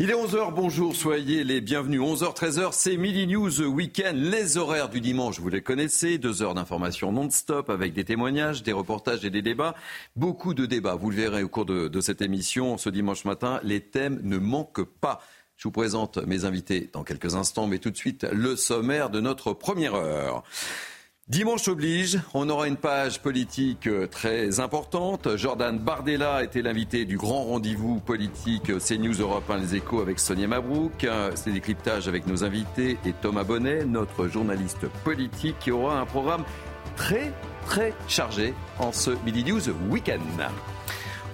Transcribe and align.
Il 0.00 0.10
est 0.10 0.14
11h, 0.14 0.54
bonjour, 0.54 0.94
soyez 0.94 1.42
les 1.42 1.60
bienvenus. 1.60 2.00
11h, 2.00 2.32
13h, 2.32 2.68
c'est 2.70 2.96
Midi 2.96 3.26
News 3.26 3.62
Weekend. 3.62 4.16
Les 4.16 4.56
horaires 4.56 4.88
du 4.88 5.00
dimanche, 5.00 5.40
vous 5.40 5.48
les 5.48 5.60
connaissez. 5.60 6.18
Deux 6.18 6.40
heures 6.40 6.54
d'information 6.54 7.10
non-stop 7.10 7.68
avec 7.68 7.94
des 7.94 8.04
témoignages, 8.04 8.62
des 8.62 8.70
reportages 8.70 9.24
et 9.24 9.30
des 9.30 9.42
débats. 9.42 9.74
Beaucoup 10.14 10.54
de 10.54 10.66
débats, 10.66 10.94
vous 10.94 11.10
le 11.10 11.16
verrez 11.16 11.42
au 11.42 11.48
cours 11.48 11.64
de, 11.64 11.88
de 11.88 12.00
cette 12.00 12.22
émission 12.22 12.78
ce 12.78 12.90
dimanche 12.90 13.24
matin. 13.24 13.58
Les 13.64 13.80
thèmes 13.80 14.20
ne 14.22 14.38
manquent 14.38 14.84
pas. 14.84 15.20
Je 15.56 15.64
vous 15.64 15.72
présente 15.72 16.18
mes 16.18 16.44
invités 16.44 16.88
dans 16.92 17.02
quelques 17.02 17.34
instants, 17.34 17.66
mais 17.66 17.80
tout 17.80 17.90
de 17.90 17.96
suite 17.96 18.24
le 18.30 18.54
sommaire 18.54 19.10
de 19.10 19.18
notre 19.18 19.52
première 19.52 19.96
heure. 19.96 20.44
Dimanche 21.28 21.68
oblige, 21.68 22.18
on 22.32 22.48
aura 22.48 22.68
une 22.68 22.78
page 22.78 23.20
politique 23.20 23.86
euh, 23.86 24.06
très 24.06 24.60
importante. 24.60 25.36
Jordan 25.36 25.78
Bardella 25.78 26.42
était 26.42 26.62
l'invité 26.62 27.04
du 27.04 27.18
grand 27.18 27.44
rendez-vous 27.44 28.00
politique 28.00 28.72
CNews 28.78 29.20
Europe 29.20 29.50
1 29.50 29.58
Les 29.58 29.74
Échos 29.74 30.00
avec 30.00 30.20
Sonia 30.20 30.46
Mabrouk. 30.46 31.04
Euh, 31.04 31.30
C'est 31.34 31.52
décryptage 31.52 32.08
avec 32.08 32.26
nos 32.26 32.44
invités 32.44 32.96
et 33.04 33.12
Thomas 33.12 33.44
Bonnet, 33.44 33.84
notre 33.84 34.26
journaliste 34.28 34.86
politique, 35.04 35.58
qui 35.60 35.70
aura 35.70 36.00
un 36.00 36.06
programme 36.06 36.44
très 36.96 37.30
très 37.66 37.92
chargé 38.08 38.54
en 38.78 38.90
ce 38.90 39.10
Midi 39.26 39.44
News 39.44 39.68
Week-end. 39.90 40.20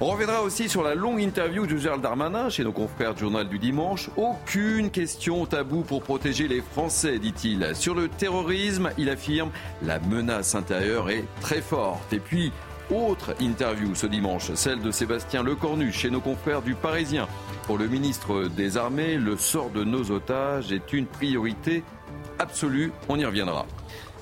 On 0.00 0.06
reviendra 0.06 0.42
aussi 0.42 0.68
sur 0.68 0.82
la 0.82 0.96
longue 0.96 1.20
interview 1.20 1.68
de 1.68 1.76
Gérald 1.76 2.02
Darmanin 2.02 2.48
chez 2.48 2.64
nos 2.64 2.72
confrères 2.72 3.14
du 3.14 3.20
Journal 3.20 3.48
du 3.48 3.60
Dimanche. 3.60 4.10
Aucune 4.16 4.90
question 4.90 5.46
tabou 5.46 5.82
pour 5.82 6.02
protéger 6.02 6.48
les 6.48 6.60
Français, 6.60 7.20
dit-il. 7.20 7.76
Sur 7.76 7.94
le 7.94 8.08
terrorisme, 8.08 8.90
il 8.98 9.08
affirme 9.08 9.50
la 9.82 10.00
menace 10.00 10.56
intérieure 10.56 11.10
est 11.10 11.24
très 11.40 11.60
forte. 11.60 12.12
Et 12.12 12.18
puis, 12.18 12.50
autre 12.90 13.36
interview 13.40 13.94
ce 13.94 14.06
dimanche, 14.06 14.52
celle 14.54 14.82
de 14.82 14.90
Sébastien 14.90 15.44
Lecornu 15.44 15.92
chez 15.92 16.10
nos 16.10 16.20
confrères 16.20 16.62
du 16.62 16.74
Parisien. 16.74 17.28
Pour 17.66 17.78
le 17.78 17.86
ministre 17.86 18.48
des 18.48 18.76
Armées, 18.76 19.16
le 19.16 19.36
sort 19.36 19.70
de 19.70 19.84
nos 19.84 20.10
otages 20.10 20.72
est 20.72 20.92
une 20.92 21.06
priorité 21.06 21.84
absolue. 22.40 22.92
On 23.08 23.16
y 23.16 23.24
reviendra. 23.24 23.64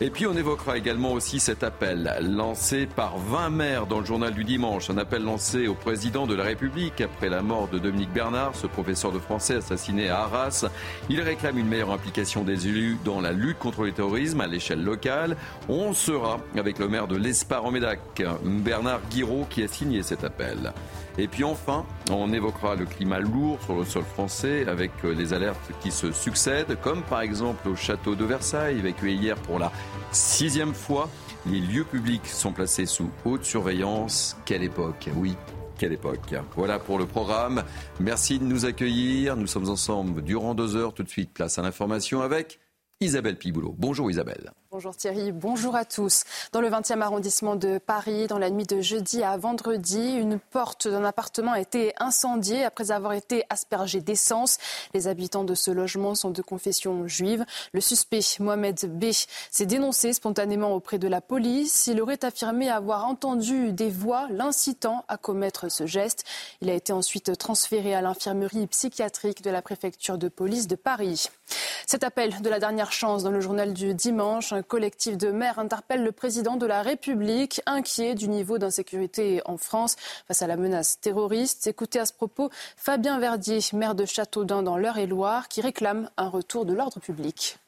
Et 0.02 0.10
puis 0.10 0.26
on 0.26 0.36
évoquera 0.36 0.76
également 0.76 1.12
aussi 1.12 1.38
cet 1.38 1.62
appel 1.62 2.12
lancé 2.22 2.86
par 2.86 3.18
20 3.18 3.50
maires 3.50 3.86
dans 3.86 4.00
le 4.00 4.04
journal 4.04 4.34
du 4.34 4.42
dimanche, 4.42 4.90
un 4.90 4.98
appel 4.98 5.22
lancé 5.22 5.68
au 5.68 5.74
président 5.74 6.26
de 6.26 6.34
la 6.34 6.42
République 6.42 7.00
après 7.00 7.28
la 7.28 7.40
mort 7.40 7.68
de 7.68 7.78
Dominique 7.78 8.12
Bernard, 8.12 8.56
ce 8.56 8.66
professeur 8.66 9.12
de 9.12 9.20
français 9.20 9.54
assassiné 9.54 10.08
à 10.08 10.22
Arras. 10.22 10.66
Il 11.08 11.20
réclame 11.20 11.56
une 11.56 11.68
meilleure 11.68 11.92
implication 11.92 12.42
des 12.42 12.66
élus 12.66 12.98
dans 13.04 13.20
la 13.20 13.30
lutte 13.30 13.60
contre 13.60 13.84
le 13.84 13.92
terrorisme 13.92 14.40
à 14.40 14.48
l'échelle 14.48 14.82
locale. 14.82 15.36
On 15.68 15.92
sera 15.92 16.40
avec 16.56 16.80
le 16.80 16.88
maire 16.88 17.06
de 17.06 17.14
l'Espar 17.14 17.64
en 17.64 17.70
Médac, 17.70 18.00
Bernard 18.42 19.02
Guiraud, 19.08 19.46
qui 19.48 19.62
a 19.62 19.68
signé 19.68 20.02
cet 20.02 20.24
appel. 20.24 20.72
Et 21.18 21.28
puis 21.28 21.44
enfin, 21.44 21.84
on 22.10 22.32
évoquera 22.32 22.74
le 22.74 22.86
climat 22.86 23.20
lourd 23.20 23.58
sur 23.62 23.76
le 23.76 23.84
sol 23.84 24.04
français 24.04 24.66
avec 24.66 24.90
les 25.02 25.32
alertes 25.32 25.70
qui 25.80 25.90
se 25.90 26.10
succèdent, 26.12 26.78
comme 26.80 27.02
par 27.02 27.20
exemple 27.20 27.68
au 27.68 27.76
château 27.76 28.14
de 28.14 28.24
Versailles, 28.24 28.78
évacué 28.78 29.12
hier 29.12 29.36
pour 29.36 29.58
la 29.58 29.70
sixième 30.10 30.74
fois. 30.74 31.08
Les 31.46 31.60
lieux 31.60 31.84
publics 31.84 32.26
sont 32.26 32.52
placés 32.52 32.86
sous 32.86 33.10
haute 33.24 33.44
surveillance. 33.44 34.36
Quelle 34.44 34.62
époque, 34.62 35.10
oui. 35.16 35.36
Quelle 35.76 35.92
époque. 35.92 36.34
Voilà 36.56 36.78
pour 36.78 36.98
le 36.98 37.06
programme. 37.06 37.64
Merci 37.98 38.38
de 38.38 38.44
nous 38.44 38.64
accueillir. 38.64 39.36
Nous 39.36 39.48
sommes 39.48 39.68
ensemble 39.68 40.22
durant 40.22 40.54
deux 40.54 40.76
heures. 40.76 40.94
Tout 40.94 41.02
de 41.02 41.08
suite, 41.08 41.32
place 41.32 41.58
à 41.58 41.62
l'information 41.62 42.22
avec 42.22 42.60
Isabelle 43.00 43.36
Piboulot. 43.36 43.74
Bonjour 43.76 44.08
Isabelle. 44.08 44.52
Bonjour 44.72 44.96
Thierry, 44.96 45.32
bonjour 45.32 45.76
à 45.76 45.84
tous. 45.84 46.24
Dans 46.52 46.62
le 46.62 46.70
20e 46.70 47.02
arrondissement 47.02 47.56
de 47.56 47.76
Paris, 47.76 48.26
dans 48.26 48.38
la 48.38 48.48
nuit 48.48 48.64
de 48.64 48.80
jeudi 48.80 49.22
à 49.22 49.36
vendredi, 49.36 50.14
une 50.14 50.38
porte 50.38 50.88
d'un 50.88 51.04
appartement 51.04 51.52
a 51.52 51.60
été 51.60 51.92
incendiée 51.98 52.64
après 52.64 52.90
avoir 52.90 53.12
été 53.12 53.44
aspergée 53.50 54.00
d'essence. 54.00 54.56
Les 54.94 55.08
habitants 55.08 55.44
de 55.44 55.54
ce 55.54 55.70
logement 55.70 56.14
sont 56.14 56.30
de 56.30 56.40
confession 56.40 57.06
juive. 57.06 57.44
Le 57.74 57.82
suspect, 57.82 58.22
Mohamed 58.40 58.98
B, 58.98 59.10
s'est 59.50 59.66
dénoncé 59.66 60.14
spontanément 60.14 60.72
auprès 60.72 60.98
de 60.98 61.06
la 61.06 61.20
police. 61.20 61.86
Il 61.86 62.00
aurait 62.00 62.24
affirmé 62.24 62.70
avoir 62.70 63.04
entendu 63.04 63.72
des 63.72 63.90
voix 63.90 64.26
l'incitant 64.30 65.04
à 65.06 65.18
commettre 65.18 65.70
ce 65.70 65.84
geste. 65.84 66.24
Il 66.62 66.70
a 66.70 66.74
été 66.74 66.94
ensuite 66.94 67.36
transféré 67.36 67.94
à 67.94 68.00
l'infirmerie 68.00 68.68
psychiatrique 68.68 69.42
de 69.42 69.50
la 69.50 69.60
préfecture 69.60 70.16
de 70.16 70.28
police 70.28 70.66
de 70.66 70.76
Paris. 70.76 71.28
Cet 71.86 72.04
appel 72.04 72.40
de 72.40 72.48
la 72.48 72.58
dernière 72.58 72.90
chance 72.90 73.22
dans 73.22 73.30
le 73.30 73.40
journal 73.42 73.74
du 73.74 73.92
dimanche, 73.92 74.54
collectif 74.62 75.16
de 75.16 75.30
maires 75.30 75.58
interpelle 75.58 76.04
le 76.04 76.12
président 76.12 76.56
de 76.56 76.66
la 76.66 76.82
République, 76.82 77.60
inquiet 77.66 78.14
du 78.14 78.28
niveau 78.28 78.58
d'insécurité 78.58 79.40
en 79.44 79.56
France 79.56 79.96
face 80.26 80.42
à 80.42 80.46
la 80.46 80.56
menace 80.56 81.00
terroriste. 81.00 81.66
Écoutez 81.66 81.98
à 81.98 82.06
ce 82.06 82.12
propos 82.12 82.50
Fabien 82.76 83.18
Verdier, 83.18 83.58
maire 83.72 83.94
de 83.94 84.04
Châteaudun 84.04 84.62
dans 84.62 84.76
l'Eure-et-Loire, 84.76 85.48
qui 85.48 85.60
réclame 85.60 86.10
un 86.16 86.28
retour 86.28 86.64
de 86.64 86.74
l'ordre 86.74 87.00
public. 87.00 87.58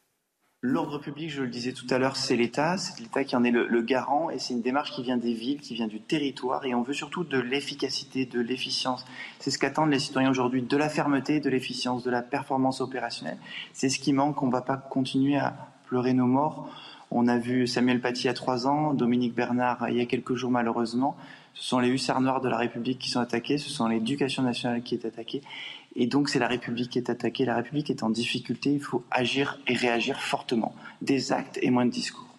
L'ordre 0.67 0.99
public, 0.99 1.29
je 1.29 1.43
le 1.43 1.51
disais 1.51 1.73
tout 1.73 1.87
à 1.91 1.99
l'heure, 1.99 2.17
c'est 2.17 2.37
l'État, 2.37 2.79
c'est 2.79 2.99
l'État 2.99 3.23
qui 3.23 3.37
en 3.37 3.45
est 3.45 3.51
le, 3.51 3.67
le 3.67 3.83
garant 3.83 4.31
et 4.31 4.39
c'est 4.39 4.55
une 4.55 4.63
démarche 4.63 4.93
qui 4.93 5.03
vient 5.03 5.19
des 5.19 5.35
villes, 5.35 5.61
qui 5.61 5.75
vient 5.75 5.89
du 5.89 6.01
territoire 6.01 6.65
et 6.65 6.75
on 6.75 6.81
veut 6.81 6.95
surtout 6.95 7.23
de 7.23 7.39
l'efficacité, 7.39 8.25
de 8.25 8.41
l'efficience. 8.41 9.05
C'est 9.41 9.51
ce 9.51 9.59
qu'attendent 9.59 9.91
les 9.91 9.99
citoyens 9.99 10.31
aujourd'hui, 10.31 10.63
de 10.63 10.77
la 10.79 10.89
fermeté, 10.89 11.39
de 11.39 11.51
l'efficience, 11.51 12.03
de 12.03 12.11
la 12.11 12.23
performance 12.23 12.81
opérationnelle. 12.81 13.37
C'est 13.75 13.91
ce 13.91 13.99
qui 13.99 14.15
manque, 14.15 14.43
on 14.43 14.47
ne 14.47 14.53
va 14.53 14.63
pas 14.63 14.79
continuer 14.79 15.37
à 15.37 15.74
pleurer 15.87 16.13
nos 16.13 16.27
morts. 16.27 16.69
On 17.11 17.29
a 17.29 17.39
vu 17.39 17.67
Samuel 17.67 18.01
Paty 18.01 18.29
a 18.29 18.35
trois 18.35 18.67
ans, 18.67 18.95
Dominique 18.95 19.35
Bernard 19.35 19.89
il 19.89 19.97
y 19.97 20.01
a 20.01 20.07
quelques 20.07 20.35
jours 20.35 20.51
malheureusement. 20.51 21.17
Ce 21.55 21.69
sont 21.69 21.79
les 21.79 21.89
hussards 21.89 22.21
noirs 22.21 22.41
de 22.41 22.49
la 22.49 22.57
République 22.57 22.99
qui 22.99 23.11
sont 23.11 23.21
attaqués, 23.21 23.59
ce 23.59 23.71
sont 23.71 23.87
l'éducation 23.87 24.43
nationale 24.43 24.83
qui 24.83 24.95
est 24.95 25.05
attaquée. 25.05 25.43
Et 25.97 26.07
donc 26.07 26.29
c'est 26.29 26.41
la 26.41 26.49
République 26.49 26.91
qui 26.91 26.99
est 26.99 27.11
attaquée. 27.11 27.45
La 27.45 27.55
République 27.55 27.91
est 27.91 28.03
en 28.03 28.11
difficulté. 28.11 28.73
Il 28.73 28.81
faut 28.81 29.05
agir 29.11 29.61
et 29.69 29.75
réagir 29.75 30.21
fortement. 30.21 30.75
Des 31.03 31.33
actes 31.33 31.59
et 31.63 31.71
moins 31.71 31.87
de 31.87 31.91
discours. 31.91 32.34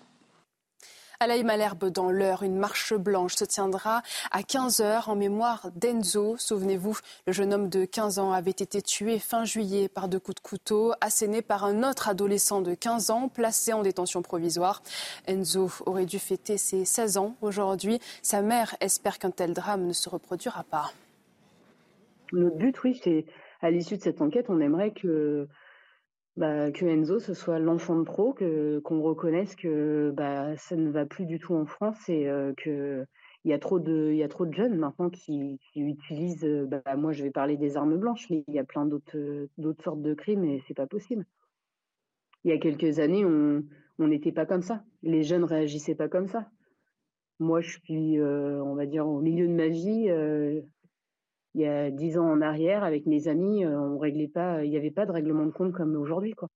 À 1.21 1.27
la 1.27 1.41
Malherbe, 1.43 1.85
dans 1.85 2.11
l'heure, 2.11 2.43
une 2.43 2.57
marche 2.57 2.93
blanche 2.93 3.35
se 3.35 3.45
tiendra 3.45 4.01
à 4.31 4.41
15h 4.41 5.09
en 5.09 5.15
mémoire 5.15 5.69
d'Enzo. 5.73 6.35
Souvenez-vous, 6.37 6.97
le 7.25 7.31
jeune 7.31 7.53
homme 7.53 7.69
de 7.69 7.85
15 7.85 8.19
ans 8.19 8.33
avait 8.33 8.51
été 8.51 8.81
tué 8.81 9.17
fin 9.17 9.45
juillet 9.45 9.87
par 9.87 10.09
deux 10.09 10.19
coups 10.19 10.35
de 10.35 10.41
couteau, 10.41 10.91
asséné 10.99 11.41
par 11.41 11.63
un 11.63 11.89
autre 11.89 12.09
adolescent 12.09 12.61
de 12.61 12.73
15 12.73 13.11
ans, 13.11 13.29
placé 13.29 13.71
en 13.71 13.81
détention 13.81 14.21
provisoire. 14.21 14.83
Enzo 15.25 15.71
aurait 15.85 16.05
dû 16.05 16.19
fêter 16.19 16.57
ses 16.57 16.83
16 16.83 17.17
ans 17.17 17.35
aujourd'hui. 17.41 17.99
Sa 18.21 18.41
mère 18.41 18.75
espère 18.81 19.17
qu'un 19.17 19.31
tel 19.31 19.53
drame 19.53 19.85
ne 19.87 19.93
se 19.93 20.09
reproduira 20.09 20.63
pas. 20.63 20.91
Notre 22.33 22.57
but, 22.57 22.83
oui, 22.83 22.99
c'est 23.01 23.25
à 23.61 23.71
l'issue 23.71 23.95
de 23.95 24.01
cette 24.01 24.21
enquête, 24.21 24.47
on 24.49 24.59
aimerait 24.59 24.91
que, 24.91 25.47
bah, 26.37 26.71
que 26.71 26.85
Enzo 26.85 27.19
ce 27.19 27.33
soit 27.33 27.59
l'enfant 27.59 27.97
de 27.97 28.03
trop, 28.03 28.33
que 28.33 28.79
qu'on 28.79 29.01
reconnaisse 29.01 29.55
que 29.55 30.11
bah, 30.15 30.55
ça 30.57 30.75
ne 30.75 30.89
va 30.89 31.05
plus 31.05 31.25
du 31.25 31.39
tout 31.39 31.55
en 31.55 31.65
France 31.65 32.09
et 32.09 32.27
euh, 32.27 32.53
que 32.57 33.05
il 33.45 33.51
y 33.51 33.53
a 33.53 33.59
trop 33.59 33.79
de 33.79 34.27
trop 34.27 34.45
de 34.45 34.53
jeunes 34.53 34.75
maintenant 34.75 35.09
qui, 35.09 35.59
utilisent 35.75 36.43
euh, 36.43 36.65
bah, 36.65 36.95
moi 36.97 37.11
je 37.13 37.23
vais 37.23 37.31
parler 37.31 37.57
des 37.57 37.77
armes 37.77 37.97
blanches 37.97 38.27
mais 38.29 38.43
il 38.47 38.53
y 38.53 38.59
a 38.59 38.63
plein 38.63 38.85
d'autres 38.85 39.17
euh, 39.17 39.47
sortes 39.83 40.01
de 40.01 40.13
crimes 40.13 40.43
et 40.43 40.61
c'est 40.67 40.73
pas 40.73 40.87
possible. 40.87 41.25
Il 42.43 42.51
y 42.51 42.53
a 42.53 42.57
quelques 42.57 42.99
années 42.99 43.23
on 43.23 44.07
n'était 44.07 44.31
pas 44.31 44.45
comme 44.45 44.61
ça. 44.61 44.83
Les 45.03 45.23
jeunes 45.23 45.43
réagissaient 45.43 45.95
pas 45.95 46.09
comme 46.09 46.27
ça. 46.27 46.49
Moi 47.39 47.61
je 47.61 47.79
suis 47.79 48.19
euh, 48.19 48.61
on 48.63 48.75
va 48.75 48.87
dire 48.87 49.07
au 49.07 49.21
milieu 49.21 49.47
de 49.47 49.53
ma 49.53 49.67
vie 49.67 50.09
il 51.55 51.61
y 51.61 51.65
a 51.67 51.89
dix 51.91 52.17
ans 52.19 52.29
en 52.29 52.41
arrière, 52.41 52.83
avec 52.83 53.05
mes 53.07 53.27
amis, 53.27 53.65
euh, 53.65 53.79
on 53.79 53.97
réglait 53.97 54.27
pas, 54.27 54.63
il 54.63 54.69
n'y 54.69 54.77
avait 54.77 54.91
pas 54.91 55.05
de 55.07 55.11
règlement 55.11 55.45
de 55.47 55.51
compte 55.51 55.73
comme 55.73 55.95
aujourd'hui, 55.95 56.33
quoi. 56.33 56.49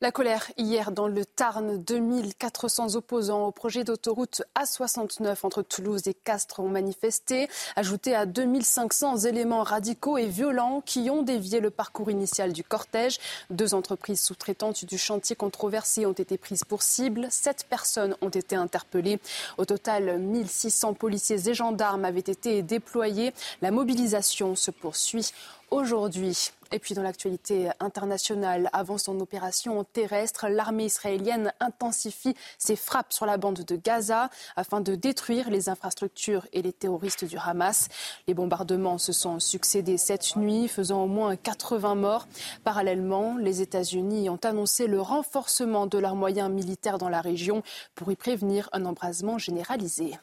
La 0.00 0.10
colère 0.10 0.50
hier 0.58 0.90
dans 0.90 1.06
le 1.06 1.24
Tarn, 1.24 1.78
2400 1.82 2.96
opposants 2.96 3.46
au 3.46 3.52
projet 3.52 3.84
d'autoroute 3.84 4.42
A69 4.56 5.36
entre 5.44 5.62
Toulouse 5.62 6.02
et 6.06 6.14
Castres 6.14 6.58
ont 6.58 6.68
manifesté, 6.68 7.48
ajouté 7.76 8.12
à 8.12 8.26
2500 8.26 9.18
éléments 9.18 9.62
radicaux 9.62 10.18
et 10.18 10.26
violents 10.26 10.82
qui 10.84 11.08
ont 11.10 11.22
dévié 11.22 11.60
le 11.60 11.70
parcours 11.70 12.10
initial 12.10 12.52
du 12.52 12.64
cortège. 12.64 13.18
Deux 13.50 13.72
entreprises 13.72 14.20
sous-traitantes 14.20 14.84
du 14.84 14.98
chantier 14.98 15.36
controversé 15.36 16.06
ont 16.06 16.12
été 16.12 16.38
prises 16.38 16.64
pour 16.64 16.82
cible. 16.82 17.28
Sept 17.30 17.64
personnes 17.70 18.16
ont 18.20 18.30
été 18.30 18.56
interpellées. 18.56 19.20
Au 19.58 19.64
total, 19.64 20.18
1600 20.18 20.94
policiers 20.94 21.48
et 21.48 21.54
gendarmes 21.54 22.04
avaient 22.04 22.18
été 22.18 22.62
déployés. 22.62 23.32
La 23.62 23.70
mobilisation 23.70 24.56
se 24.56 24.72
poursuit 24.72 25.30
aujourd'hui. 25.70 26.50
Et 26.74 26.80
puis 26.80 26.96
dans 26.96 27.04
l'actualité 27.04 27.70
internationale, 27.78 28.68
avant 28.72 28.98
son 28.98 29.20
opération 29.20 29.84
terrestre, 29.84 30.48
l'armée 30.48 30.86
israélienne 30.86 31.52
intensifie 31.60 32.34
ses 32.58 32.74
frappes 32.74 33.12
sur 33.12 33.26
la 33.26 33.36
bande 33.36 33.60
de 33.60 33.76
Gaza 33.76 34.28
afin 34.56 34.80
de 34.80 34.96
détruire 34.96 35.50
les 35.50 35.68
infrastructures 35.68 36.48
et 36.52 36.62
les 36.62 36.72
terroristes 36.72 37.24
du 37.26 37.38
Hamas. 37.38 37.86
Les 38.26 38.34
bombardements 38.34 38.98
se 38.98 39.12
sont 39.12 39.38
succédés 39.38 39.98
cette 39.98 40.34
nuit, 40.34 40.66
faisant 40.66 41.04
au 41.04 41.06
moins 41.06 41.36
80 41.36 41.94
morts. 41.94 42.26
Parallèlement, 42.64 43.36
les 43.36 43.62
États-Unis 43.62 44.28
ont 44.28 44.40
annoncé 44.42 44.88
le 44.88 45.00
renforcement 45.00 45.86
de 45.86 45.98
leurs 45.98 46.16
moyens 46.16 46.50
militaires 46.50 46.98
dans 46.98 47.08
la 47.08 47.20
région 47.20 47.62
pour 47.94 48.10
y 48.10 48.16
prévenir 48.16 48.68
un 48.72 48.84
embrasement 48.84 49.38
généralisé. 49.38 50.14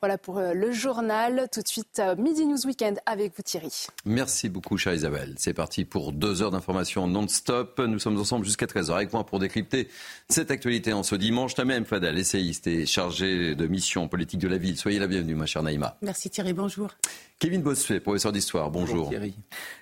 Voilà 0.00 0.18
pour 0.18 0.38
euh, 0.38 0.54
le 0.54 0.72
journal. 0.72 1.48
Tout 1.52 1.62
de 1.62 1.68
suite, 1.68 1.98
euh, 1.98 2.16
Midi 2.16 2.46
News 2.46 2.66
Weekend 2.66 2.98
avec 3.06 3.32
vous 3.36 3.42
Thierry. 3.42 3.86
Merci 4.04 4.48
beaucoup, 4.48 4.76
chère 4.76 4.94
Isabelle. 4.94 5.34
C'est 5.38 5.54
parti 5.54 5.84
pour 5.84 6.12
deux 6.12 6.42
heures 6.42 6.50
d'information 6.50 7.06
non-stop. 7.06 7.80
Nous 7.80 7.98
sommes 7.98 8.18
ensemble 8.18 8.44
jusqu'à 8.44 8.66
13h 8.66 8.92
avec 8.92 9.12
moi 9.12 9.24
pour 9.24 9.38
décrypter 9.38 9.88
cette 10.28 10.50
actualité 10.50 10.92
en 10.92 11.02
ce 11.02 11.14
dimanche. 11.14 11.54
Tamem 11.54 11.84
Fadel, 11.84 12.18
essayiste 12.18 12.66
et 12.66 12.86
chargé 12.86 13.54
de 13.54 13.66
mission 13.66 14.08
politique 14.08 14.40
de 14.40 14.48
la 14.48 14.58
ville. 14.58 14.76
Soyez 14.76 14.98
la 14.98 15.06
bienvenue, 15.06 15.34
ma 15.34 15.46
chère 15.46 15.62
Naïma. 15.62 15.96
Merci 16.02 16.30
Thierry, 16.30 16.52
bonjour. 16.52 16.90
Kevin 17.38 17.62
Bossuet, 17.62 18.00
professeur 18.00 18.32
d'histoire, 18.32 18.68
bonjour. 18.68 19.10
Thierry. 19.10 19.32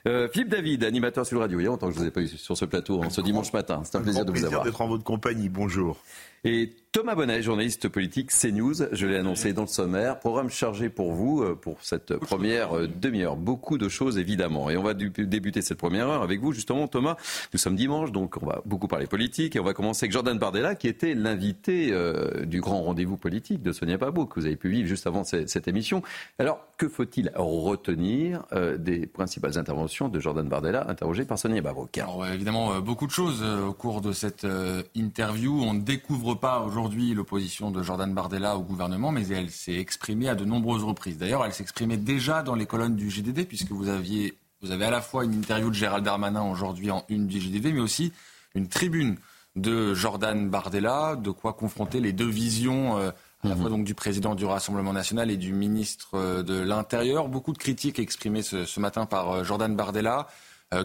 Euh, 0.07 0.29
Philippe 0.29 0.51
David, 0.51 0.85
animateur 0.85 1.25
sur 1.25 1.37
le 1.37 1.41
radio. 1.41 1.59
Il 1.59 1.63
y 1.63 1.67
a 1.67 1.71
longtemps 1.71 1.89
que 1.89 1.95
je 1.95 1.99
ne 2.01 2.03
vous 2.03 2.09
ai 2.09 2.11
pas 2.11 2.21
eu 2.21 2.29
sur 2.29 2.55
ce 2.55 2.67
plateau 2.67 3.03
en 3.03 3.09
ce 3.09 3.23
dimanche 3.23 3.51
matin. 3.55 3.81
C'est 3.83 3.97
un 3.97 4.03
plaisir 4.03 4.27
de 4.27 4.31
vous 4.31 4.45
avoir. 4.45 4.63
d'être 4.63 4.81
en 4.83 4.89
votre 4.89 5.05
compagnie. 5.05 5.49
Bonjour. 5.49 5.97
Et 6.45 6.71
Thomas 6.93 7.15
Bonnet, 7.15 7.43
journaliste 7.43 7.89
politique 7.89 8.31
CNews, 8.31 8.75
je 8.93 9.07
l'ai 9.07 9.17
annoncé 9.17 9.53
dans 9.53 9.63
le 9.63 9.69
sommaire, 9.69 10.19
programme 10.19 10.49
chargé 10.49 10.89
pour 10.89 11.13
vous 11.13 11.43
euh, 11.43 11.55
pour 11.55 11.83
cette 11.83 12.17
première 12.17 12.75
euh, 12.75 12.87
demi-heure. 12.87 13.37
Beaucoup 13.37 13.79
de 13.79 13.89
choses 13.89 14.17
évidemment. 14.17 14.71
Et 14.71 14.77
on 14.77 14.83
va 14.83 14.95
débuter 14.95 15.61
cette 15.61 15.77
première 15.77 16.09
heure 16.09 16.23
avec 16.23 16.41
vous 16.41 16.53
justement 16.53 16.87
Thomas. 16.87 17.17
Nous 17.53 17.59
sommes 17.59 17.75
dimanche, 17.75 18.13
donc 18.13 18.41
on 18.41 18.47
va 18.47 18.63
beaucoup 18.65 18.87
parler 18.87 19.07
politique 19.07 19.57
et 19.57 19.61
on 19.61 19.65
va 19.65 19.75
commencer 19.75 20.05
avec 20.05 20.13
Jordan 20.13 20.39
Bardella 20.39 20.75
qui 20.75 20.89
était 20.89 21.15
l'invité 21.15 21.89
euh, 21.91 22.47
du 22.47 22.61
grand 22.61 22.81
rendez-vous 22.83 23.17
politique 23.17 23.63
de 23.63 23.73
Sonia 23.73 23.99
Pabou 23.99 24.27
que 24.27 24.39
vous 24.39 24.47
avez 24.47 24.57
pu 24.57 24.71
vivre 24.71 24.89
juste 24.89 25.07
avant 25.07 25.25
cette, 25.25 25.67
émission. 25.67 26.03
Alors 26.39 26.61
que 26.79 26.89
faut-il 26.89 27.33
retenir 27.47 28.45
des 28.79 29.07
principales 29.07 29.59
interventions 29.59 30.09
de 30.09 30.21
Jordan 30.21 30.49
Bardella 30.49 30.89
interrogé 30.89 31.25
par 31.25 31.39
Sonia 31.39 31.63
Alors 32.01 32.27
évidemment 32.27 32.81
beaucoup 32.81 33.07
de 33.07 33.13
choses 33.13 33.43
au 33.43 33.73
cours 33.73 34.01
de 34.01 34.13
cette 34.13 34.47
interview. 34.95 35.61
On 35.63 35.75
ne 35.75 35.81
découvre 35.81 36.35
pas 36.35 36.61
aujourd'hui 36.61 37.15
l'opposition 37.15 37.71
de 37.71 37.83
Jordan 37.83 38.13
Bardella 38.13 38.57
au 38.57 38.63
gouvernement, 38.63 39.13
mais 39.13 39.27
elle 39.29 39.51
s'est 39.51 39.77
exprimée 39.77 40.29
à 40.29 40.35
de 40.35 40.45
nombreuses 40.45 40.85
reprises. 40.85 41.19
D'ailleurs, 41.19 41.45
elle 41.45 41.53
s'exprimait 41.53 41.97
déjà 41.97 42.43
dans 42.43 42.55
les 42.55 42.67
colonnes 42.67 42.97
du 42.97 43.11
GDD, 43.11 43.47
puisque 43.47 43.71
vous, 43.71 43.89
aviez, 43.89 44.37
vous 44.63 44.71
avez 44.71 44.85
à 44.85 44.91
la 44.91 45.01
fois 45.01 45.25
une 45.25 45.35
interview 45.35 45.69
de 45.71 45.75
Gérald 45.75 46.05
Darmanin 46.05 46.43
aujourd'hui 46.43 46.91
en 46.91 47.05
une 47.09 47.27
du 47.27 47.41
GDD, 47.41 47.73
mais 47.73 47.81
aussi 47.81 48.13
une 48.55 48.69
tribune 48.69 49.17
de 49.55 49.95
Jordan 49.95 50.49
Bardella, 50.49 51.17
de 51.17 51.31
quoi 51.31 51.53
confronter 51.53 52.01
les 52.01 52.13
deux 52.13 52.29
visions. 52.29 53.13
Euh, 53.45 53.49
à 53.49 53.51
la 53.51 53.55
mhm. 53.55 53.61
fois 53.61 53.71
donc 53.71 53.85
du 53.85 53.95
président 53.95 54.35
du 54.35 54.45
Rassemblement 54.45 54.93
national 54.93 55.31
et 55.31 55.37
du 55.37 55.53
ministre 55.53 56.11
euh, 56.15 56.43
de 56.43 56.59
l'Intérieur. 56.59 57.29
Beaucoup 57.29 57.53
de 57.53 57.59
critiques 57.59 57.99
exprimées 57.99 58.43
ce, 58.43 58.81
matin 58.81 59.07
par 59.07 59.31
euh, 59.31 59.45
Jordan 59.45 59.75
Bardella, 59.77 60.27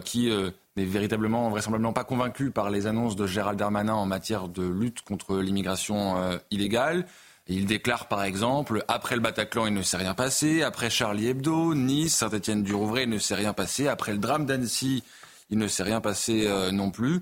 qui 0.04 0.30
n'est 0.76 0.84
véritablement, 0.84 1.50
vraisemblablement 1.50 1.92
pas 1.92 2.04
convaincu 2.04 2.50
par 2.50 2.70
les 2.70 2.86
annonces 2.86 3.16
de 3.16 3.26
Gérald 3.26 3.58
Darmanin 3.58 3.94
en 3.94 4.06
matière 4.06 4.48
de 4.48 4.66
lutte 4.66 5.02
contre 5.02 5.38
l'immigration 5.38 6.16
euh, 6.16 6.38
illégale. 6.50 7.06
il 7.46 7.66
déclare 7.66 8.08
par 8.08 8.22
exemple 8.24 8.84
après 8.88 9.16
le 9.16 9.20
Bataclan, 9.20 9.66
il 9.66 9.74
ne 9.74 9.82
s'est 9.82 9.98
rien 9.98 10.14
passé. 10.14 10.62
Après 10.62 10.88
Charlie 10.88 11.28
Hebdo, 11.28 11.74
Nice, 11.74 12.16
Saint-Étienne-du-Rouvray, 12.16 13.04
il 13.04 13.10
ne 13.10 13.18
s'est 13.18 13.34
rien 13.34 13.52
passé. 13.52 13.88
Après 13.88 14.12
le 14.12 14.18
drame 14.18 14.46
d'Annecy, 14.46 15.02
il 15.50 15.58
ne 15.58 15.66
s'est 15.66 15.82
rien 15.82 16.00
passé 16.00 16.46
euh, 16.46 16.70
non 16.70 16.90
plus. 16.90 17.20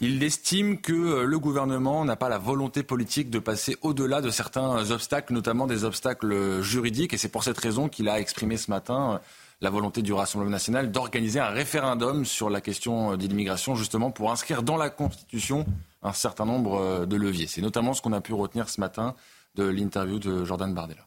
Il 0.00 0.22
estime 0.22 0.80
que 0.80 0.92
euh, 0.92 1.24
le 1.24 1.38
gouvernement 1.38 2.04
n'a 2.04 2.16
pas 2.16 2.28
la 2.28 2.38
volonté 2.38 2.82
politique 2.82 3.30
de 3.30 3.38
passer 3.38 3.76
au-delà 3.82 4.20
de 4.20 4.30
certains 4.30 4.90
obstacles, 4.90 5.32
notamment 5.32 5.66
des 5.66 5.84
obstacles 5.84 6.60
juridiques. 6.62 7.14
Et 7.14 7.18
c'est 7.18 7.28
pour 7.30 7.44
cette 7.44 7.58
raison 7.58 7.88
qu'il 7.88 8.08
a 8.08 8.20
exprimé 8.20 8.56
ce 8.56 8.70
matin 8.70 9.20
la 9.60 9.70
volonté 9.70 10.02
du 10.02 10.12
Rassemblement 10.12 10.50
national 10.50 10.92
d'organiser 10.92 11.40
un 11.40 11.48
référendum 11.48 12.24
sur 12.24 12.50
la 12.50 12.60
question 12.60 13.12
euh, 13.12 13.16
de 13.16 13.26
l'immigration, 13.26 13.74
justement 13.74 14.10
pour 14.10 14.30
inscrire 14.30 14.62
dans 14.62 14.76
la 14.76 14.90
Constitution 14.90 15.66
un 16.02 16.12
certain 16.12 16.44
nombre 16.44 16.80
euh, 16.80 17.06
de 17.06 17.16
leviers. 17.16 17.46
C'est 17.46 17.62
notamment 17.62 17.94
ce 17.94 18.02
qu'on 18.02 18.12
a 18.12 18.20
pu 18.20 18.32
retenir 18.32 18.68
ce 18.68 18.80
matin 18.80 19.14
de 19.56 19.64
l'interview 19.64 20.18
de 20.18 20.44
Jordan 20.44 20.72
Bardella. 20.72 21.06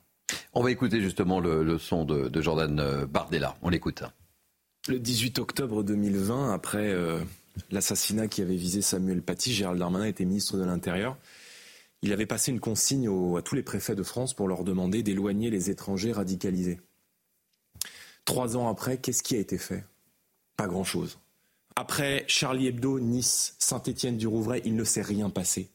On 0.53 0.63
va 0.63 0.71
écouter 0.71 1.01
justement 1.01 1.39
le, 1.39 1.77
son 1.77 2.03
de, 2.03 2.41
Jordan 2.41 2.79
euh, 2.79 3.05
Bardella. 3.05 3.55
On 3.61 3.69
l'écoute. 3.69 4.03
Le 4.87 4.99
18 4.99 5.39
octobre 5.39 5.83
2020, 5.83 6.53
après 6.53 6.93
l'assassinat 7.69 8.27
qui 8.27 8.41
avait 8.41 8.55
visé 8.55 8.81
Samuel 8.81 9.21
Paty, 9.21 9.53
Gérald 9.53 9.79
Darmanin 9.79 10.05
était 10.05 10.25
ministre 10.25 10.57
de 10.57 10.63
l'Intérieur. 10.63 11.17
Il 12.01 12.13
avait 12.13 12.25
passé 12.25 12.51
une 12.51 12.59
consigne 12.59 13.07
à 13.37 13.41
tous 13.41 13.55
les 13.55 13.63
préfets 13.63 13.95
de 13.95 14.03
France 14.03 14.33
pour 14.33 14.47
leur 14.47 14.63
demander 14.63 15.03
d'éloigner 15.03 15.49
les 15.49 15.69
étrangers 15.69 16.11
radicalisés. 16.11 16.79
Trois 18.25 18.57
ans 18.57 18.67
après, 18.67 18.97
qu'est-ce 18.97 19.23
qui 19.23 19.35
a 19.35 19.39
été 19.39 19.57
fait? 19.57 19.83
Pas 20.57 20.67
grand-chose. 20.67 21.19
Après 21.75 22.25
Charlie 22.27 22.67
Hebdo, 22.67 22.99
Nice, 22.99 23.55
Saint-Étienne-du-Rouvray, 23.59 24.61
il 24.65 24.75
ne 24.75 24.83
s'est 24.83 25.01
rien 25.01 25.29
passé. 25.29 25.69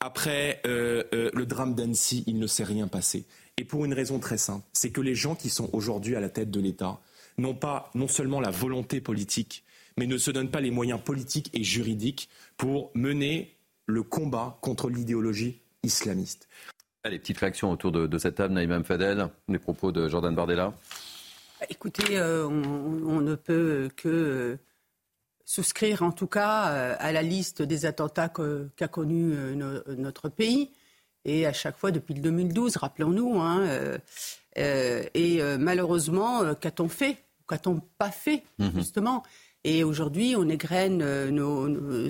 Après 0.00 0.60
euh, 0.66 1.04
euh, 1.12 1.30
le 1.32 1.46
drame 1.46 1.74
d'Annecy, 1.74 2.24
il 2.26 2.38
ne 2.38 2.46
s'est 2.46 2.64
rien 2.64 2.88
passé. 2.88 3.26
Et 3.56 3.64
pour 3.64 3.84
une 3.84 3.94
raison 3.94 4.18
très 4.18 4.38
simple, 4.38 4.66
c'est 4.72 4.90
que 4.90 5.00
les 5.00 5.14
gens 5.14 5.34
qui 5.34 5.48
sont 5.48 5.70
aujourd'hui 5.72 6.16
à 6.16 6.20
la 6.20 6.28
tête 6.28 6.50
de 6.50 6.60
l'État 6.60 7.00
n'ont 7.38 7.54
pas 7.54 7.90
non 7.94 8.08
seulement 8.08 8.40
la 8.40 8.50
volonté 8.50 9.00
politique, 9.00 9.63
mais 9.96 10.06
ne 10.06 10.18
se 10.18 10.30
donnent 10.30 10.50
pas 10.50 10.60
les 10.60 10.70
moyens 10.70 11.00
politiques 11.00 11.50
et 11.52 11.64
juridiques 11.64 12.28
pour 12.56 12.90
mener 12.94 13.54
le 13.86 14.02
combat 14.02 14.58
contre 14.60 14.88
l'idéologie 14.88 15.60
islamiste. 15.82 16.48
Allez, 17.02 17.18
petite 17.18 17.38
réaction 17.38 17.70
autour 17.70 17.92
de, 17.92 18.18
cette 18.18 18.36
table, 18.36 18.54
Naïm 18.54 18.82
Fadel, 18.82 19.28
les 19.48 19.58
propos 19.58 19.92
de 19.92 20.08
Jordan 20.08 20.34
Bardella. 20.34 20.72
Écoutez, 21.68 22.16
euh, 22.18 22.46
on, 22.46 23.20
ne 23.20 23.34
peut 23.34 23.90
que 23.94 24.08
euh, 24.08 24.58
souscrire 25.44 26.02
en 26.02 26.12
tout 26.12 26.26
cas 26.26 26.68
euh, 26.68 26.96
à 26.98 27.12
la 27.12 27.22
liste 27.22 27.62
des 27.62 27.86
attentats 27.86 28.30
qu'a 28.76 28.88
connu 28.88 29.36
notre 29.98 30.28
pays. 30.28 30.70
Et 31.26 31.46
à 31.46 31.52
chaque 31.52 31.76
fois 31.76 31.90
depuis 31.90 32.14
le 32.14 32.20
2012, 32.20 32.76
rappelons-nous. 32.78 33.40
Hein, 33.40 33.66
et 34.56 35.40
malheureusement, 35.58 36.54
qu'a-t-on 36.54 36.88
fait 36.88 37.18
Qu'a-t-on 37.46 37.80
pas 37.98 38.10
fait, 38.10 38.42
mhm. 38.58 38.72
justement? 38.76 39.22
Et 39.64 39.82
aujourd'hui, 39.82 40.34
on 40.36 40.48
égrène 40.48 41.02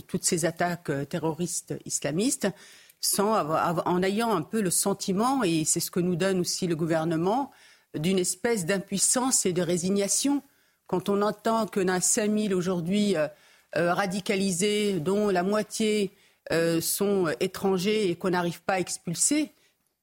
toutes 0.09 0.25
ces 0.25 0.45
attaques 0.45 0.91
terroristes 1.09 1.75
islamistes 1.85 2.49
sans 3.05 3.35
en 3.85 4.03
ayant 4.03 4.35
un 4.35 4.41
peu 4.41 4.63
le 4.63 4.71
sentiment, 4.71 5.43
et 5.45 5.65
c'est 5.67 5.81
ce 5.81 5.91
que 5.91 6.01
nous 6.01 6.17
donne 6.17 6.41
aussi 6.41 6.67
le 6.67 6.75
gouvernement, 6.75 7.53
d'une 7.95 8.19
espèce 8.19 8.65
d'impuissance 8.65 9.45
et 9.45 9.53
de 9.53 9.61
résignation. 9.61 10.43
Quand 10.87 11.11
on 11.11 11.21
entend 11.21 11.67
qu'on 11.67 11.89
a 11.89 12.01
5000 12.01 12.55
aujourd'hui 12.55 13.15
euh, 13.17 13.29
euh, 13.77 13.93
radicalisés, 13.93 15.01
dont 15.01 15.29
la 15.29 15.43
moitié 15.43 16.13
euh, 16.51 16.81
sont 16.81 17.29
étrangers 17.41 18.11
et 18.11 18.17
qu'on 18.17 18.31
n'arrive 18.31 18.63
pas 18.63 18.75
à 18.75 18.81
expulser, 18.81 19.53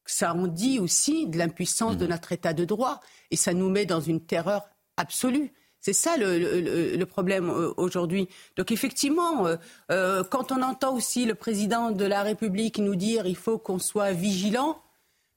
ça 0.06 0.34
en 0.34 0.48
dit 0.48 0.80
aussi 0.80 1.28
de 1.28 1.38
l'impuissance 1.38 1.98
de 1.98 2.06
mmh. 2.06 2.10
notre 2.10 2.32
État 2.32 2.54
de 2.54 2.66
droit 2.66 3.00
et 3.32 3.36
ça 3.36 3.54
nous 3.54 3.70
met 3.70 3.86
dans 3.86 4.02
une 4.02 4.22
terreur 4.22 4.70
absolue. 4.98 5.52
C'est 5.82 5.94
ça 5.94 6.16
le, 6.16 7.04
problème 7.06 7.50
aujourd'hui. 7.78 8.30
Donc 8.56 8.72
effectivement, 8.72 9.48
quand 9.90 10.52
on 10.52 10.62
entend 10.62 10.96
aussi 10.96 11.26
le 11.26 11.34
président 11.34 11.90
de 11.90 12.06
la 12.06 12.22
République 12.22 12.78
nous 12.78 12.96
dire 12.96 13.26
il 13.26 13.36
faut 13.36 13.58
qu'on 13.58 13.80
soit 13.80 14.12
vigilant, 14.12 14.80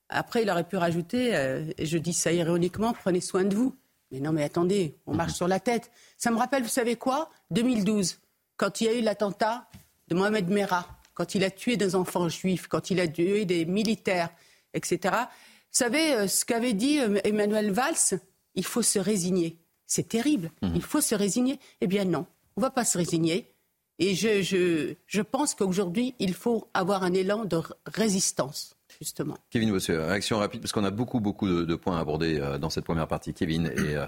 après, 0.08 0.42
il 0.42 0.50
aurait 0.50 0.64
pu 0.64 0.76
rajouter, 0.76 1.34
euh, 1.34 1.64
et 1.78 1.86
je 1.86 1.98
dis 1.98 2.12
ça 2.12 2.32
ironiquement, 2.32 2.92
prenez 2.92 3.20
soin 3.20 3.44
de 3.44 3.54
vous. 3.54 3.74
Mais 4.10 4.20
non, 4.20 4.32
mais 4.32 4.44
attendez, 4.44 4.96
on 5.06 5.14
marche 5.14 5.32
sur 5.32 5.48
la 5.48 5.60
tête. 5.60 5.90
Ça 6.16 6.30
me 6.30 6.36
rappelle, 6.36 6.62
vous 6.62 6.68
savez 6.68 6.96
quoi? 6.96 7.30
2012, 7.50 8.20
quand 8.56 8.80
il 8.80 8.84
y 8.84 8.88
a 8.88 8.94
eu 8.94 9.00
l'attentat 9.00 9.66
de 10.08 10.14
Mohamed 10.14 10.48
Merah, 10.50 10.86
quand 11.14 11.34
il 11.34 11.42
a 11.42 11.50
tué 11.50 11.76
des 11.76 11.94
enfants 11.94 12.28
juifs, 12.28 12.68
quand 12.68 12.90
il 12.90 13.00
a 13.00 13.08
tué 13.08 13.44
des 13.44 13.64
militaires, 13.64 14.30
etc. 14.74 14.98
Vous 15.02 15.78
savez 15.78 16.12
euh, 16.14 16.28
ce 16.28 16.44
qu'avait 16.44 16.74
dit 16.74 17.00
euh, 17.00 17.18
Emmanuel 17.24 17.72
Valls 17.72 18.20
Il 18.54 18.64
faut 18.64 18.82
se 18.82 18.98
résigner. 18.98 19.58
C'est 19.94 20.08
terrible. 20.08 20.50
Mhm. 20.60 20.72
Il 20.74 20.82
faut 20.82 21.00
se 21.00 21.14
résigner. 21.14 21.60
Eh 21.80 21.86
bien 21.86 22.04
non, 22.04 22.26
on 22.56 22.60
ne 22.60 22.66
va 22.66 22.70
pas 22.70 22.84
se 22.84 22.98
résigner. 22.98 23.54
Et 24.00 24.16
je, 24.16 24.42
je, 24.42 24.94
je 25.06 25.22
pense 25.22 25.54
qu'aujourd'hui, 25.54 26.16
il 26.18 26.34
faut 26.34 26.68
avoir 26.74 27.04
un 27.04 27.12
élan 27.12 27.44
de 27.44 27.60
résistance, 27.86 28.74
justement. 28.98 29.36
Kevin 29.50 29.70
Bosseux, 29.70 30.00
réaction 30.02 30.38
rapide, 30.38 30.60
parce 30.62 30.72
qu'on 30.72 30.82
a 30.82 30.90
beaucoup, 30.90 31.20
beaucoup 31.20 31.46
de, 31.46 31.74
points 31.76 31.96
à 31.96 32.00
aborder 32.00 32.40
euh, 32.40 32.58
dans 32.58 32.70
cette 32.70 32.84
première 32.84 33.06
partie. 33.06 33.34
Kevin 33.34 33.66
et. 33.68 33.94
Euh, 33.94 34.06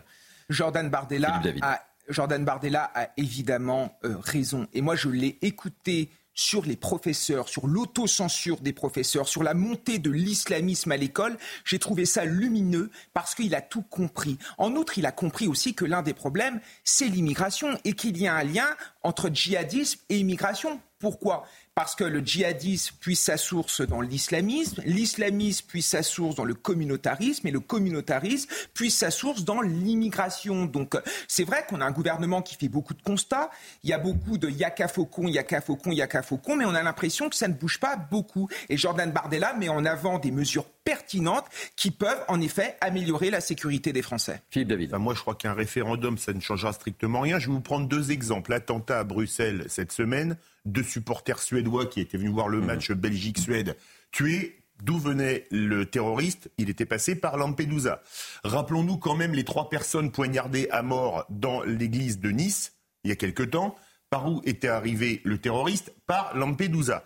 Jordan 0.48 0.90
Bardella 0.90 1.40
a, 1.62 1.80
Jordan 2.08 2.44
Bardella 2.44 2.90
a 2.92 3.10
évidemment 3.16 3.96
euh, 4.04 4.16
raison. 4.18 4.66
Et 4.72 4.80
moi, 4.80 4.96
je 4.96 5.08
l'ai 5.08 5.38
écouté 5.40 6.10
sur 6.36 6.64
les 6.64 6.76
professeurs, 6.76 7.48
sur 7.48 7.66
l'autocensure 7.66 8.60
des 8.60 8.72
professeurs, 8.72 9.26
sur 9.26 9.42
la 9.42 9.54
montée 9.54 9.98
de 9.98 10.10
l'islamisme 10.10 10.92
à 10.92 10.96
l'école, 10.96 11.36
j'ai 11.64 11.80
trouvé 11.80 12.04
ça 12.06 12.24
lumineux 12.24 12.90
parce 13.14 13.34
qu'il 13.34 13.54
a 13.56 13.62
tout 13.62 13.82
compris. 13.82 14.38
En 14.58 14.76
outre, 14.76 14.98
il 14.98 15.06
a 15.06 15.12
compris 15.12 15.48
aussi 15.48 15.74
que 15.74 15.84
l'un 15.84 16.02
des 16.02 16.14
problèmes, 16.14 16.60
c'est 16.84 17.08
l'immigration 17.08 17.76
et 17.84 17.94
qu'il 17.94 18.16
y 18.18 18.28
a 18.28 18.34
un 18.34 18.44
lien 18.44 18.68
entre 19.02 19.30
djihadisme 19.30 19.98
et 20.10 20.18
immigration. 20.18 20.80
Pourquoi? 20.98 21.46
Parce 21.76 21.94
que 21.94 22.04
le 22.04 22.20
djihadisme 22.20 22.96
puise 23.00 23.20
sa 23.20 23.36
source 23.36 23.82
dans 23.82 24.00
l'islamisme, 24.00 24.80
l'islamisme 24.86 25.66
puise 25.68 25.84
sa 25.84 26.02
source 26.02 26.34
dans 26.34 26.46
le 26.46 26.54
communautarisme 26.54 27.46
et 27.46 27.50
le 27.50 27.60
communautarisme 27.60 28.48
puise 28.72 28.96
sa 28.96 29.10
source 29.10 29.44
dans 29.44 29.60
l'immigration. 29.60 30.64
Donc 30.64 30.96
c'est 31.28 31.44
vrai 31.44 31.66
qu'on 31.68 31.82
a 31.82 31.84
un 31.84 31.90
gouvernement 31.90 32.40
qui 32.40 32.56
fait 32.56 32.70
beaucoup 32.70 32.94
de 32.94 33.02
constats, 33.02 33.50
il 33.84 33.90
y 33.90 33.92
a 33.92 33.98
beaucoup 33.98 34.38
de 34.38 34.48
yaka 34.48 34.88
faucon, 34.88 35.28
yaka 35.28 35.60
faucon, 35.60 35.92
yaka 35.92 36.22
faucon, 36.22 36.56
mais 36.56 36.64
on 36.64 36.74
a 36.74 36.82
l'impression 36.82 37.28
que 37.28 37.36
ça 37.36 37.46
ne 37.46 37.52
bouge 37.52 37.78
pas 37.78 37.96
beaucoup. 37.96 38.48
Et 38.70 38.78
Jordan 38.78 39.12
Bardella 39.12 39.52
met 39.52 39.68
en 39.68 39.84
avant 39.84 40.18
des 40.18 40.30
mesures 40.30 40.64
pertinentes 40.82 41.44
qui 41.76 41.90
peuvent 41.90 42.24
en 42.28 42.40
effet 42.40 42.78
améliorer 42.80 43.28
la 43.28 43.42
sécurité 43.42 43.92
des 43.92 44.00
Français. 44.00 44.40
Philippe 44.48 44.68
David. 44.68 44.94
moi 44.94 45.12
je 45.12 45.20
crois 45.20 45.34
qu'un 45.34 45.52
référendum, 45.52 46.16
ça 46.16 46.32
ne 46.32 46.40
changera 46.40 46.72
strictement 46.72 47.20
rien. 47.20 47.38
Je 47.38 47.48
vais 47.48 47.52
vous 47.52 47.60
prendre 47.60 47.86
deux 47.86 48.12
exemples. 48.12 48.52
L'attentat 48.52 49.00
à 49.00 49.04
Bruxelles 49.04 49.66
cette 49.68 49.92
semaine 49.92 50.38
deux 50.66 50.82
supporters 50.82 51.40
suédois 51.40 51.86
qui 51.86 52.00
étaient 52.00 52.18
venus 52.18 52.32
voir 52.32 52.48
le 52.48 52.60
mhm. 52.60 52.66
match 52.66 52.92
Belgique-Suède 52.92 53.76
tués. 54.10 54.60
D'où 54.82 54.98
venait 54.98 55.46
le 55.50 55.86
terroriste? 55.86 56.50
Il 56.58 56.68
était 56.68 56.84
passé 56.84 57.14
par 57.14 57.38
Lampedusa. 57.38 58.02
Rappelons-nous 58.44 58.98
quand 58.98 59.14
même 59.14 59.32
les 59.32 59.44
trois 59.44 59.70
personnes 59.70 60.12
poignardées 60.12 60.68
à 60.70 60.82
mort 60.82 61.24
dans 61.30 61.62
l'église 61.62 62.20
de 62.20 62.28
Nice, 62.28 62.74
il 63.02 63.08
y 63.08 63.12
a 63.12 63.16
quelque 63.16 63.42
temps. 63.42 63.74
Par 64.10 64.30
où 64.30 64.42
était 64.44 64.68
arrivé 64.68 65.22
le 65.24 65.38
terroriste? 65.38 65.94
Par 66.06 66.36
Lampedusa. 66.36 67.04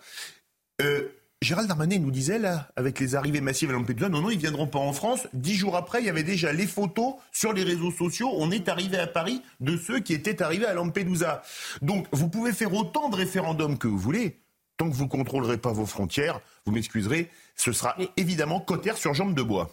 Euh, 0.81 1.07
Gérald 1.41 1.67
Darmanin 1.67 1.97
nous 1.97 2.11
disait, 2.11 2.37
là, 2.37 2.67
avec 2.75 2.99
les 2.99 3.15
arrivées 3.15 3.41
massives 3.41 3.71
à 3.71 3.73
Lampedusa, 3.73 4.09
non, 4.09 4.21
non, 4.21 4.29
ils 4.29 4.37
viendront 4.37 4.67
pas 4.67 4.77
en 4.77 4.93
France. 4.93 5.27
Dix 5.33 5.55
jours 5.55 5.75
après, 5.75 5.99
il 5.99 6.05
y 6.05 6.09
avait 6.09 6.21
déjà 6.21 6.53
les 6.53 6.67
photos 6.67 7.15
sur 7.31 7.51
les 7.51 7.63
réseaux 7.63 7.89
sociaux. 7.89 8.29
On 8.37 8.51
est 8.51 8.69
arrivé 8.69 8.99
à 8.99 9.07
Paris 9.07 9.41
de 9.59 9.75
ceux 9.75 10.01
qui 10.01 10.13
étaient 10.13 10.43
arrivés 10.43 10.67
à 10.67 10.75
Lampedusa. 10.75 11.41
Donc, 11.81 12.05
vous 12.11 12.29
pouvez 12.29 12.53
faire 12.53 12.71
autant 12.75 13.09
de 13.09 13.15
référendums 13.15 13.79
que 13.79 13.87
vous 13.87 13.97
voulez. 13.97 14.37
Tant 14.77 14.87
que 14.87 14.95
vous 14.95 15.07
contrôlerez 15.07 15.57
pas 15.57 15.71
vos 15.71 15.87
frontières, 15.87 16.41
vous 16.67 16.73
m'excuserez, 16.73 17.31
ce 17.55 17.71
sera 17.71 17.97
évidemment 18.17 18.59
cotère 18.59 18.97
sur 18.97 19.15
jambes 19.15 19.33
de 19.33 19.41
bois. 19.41 19.71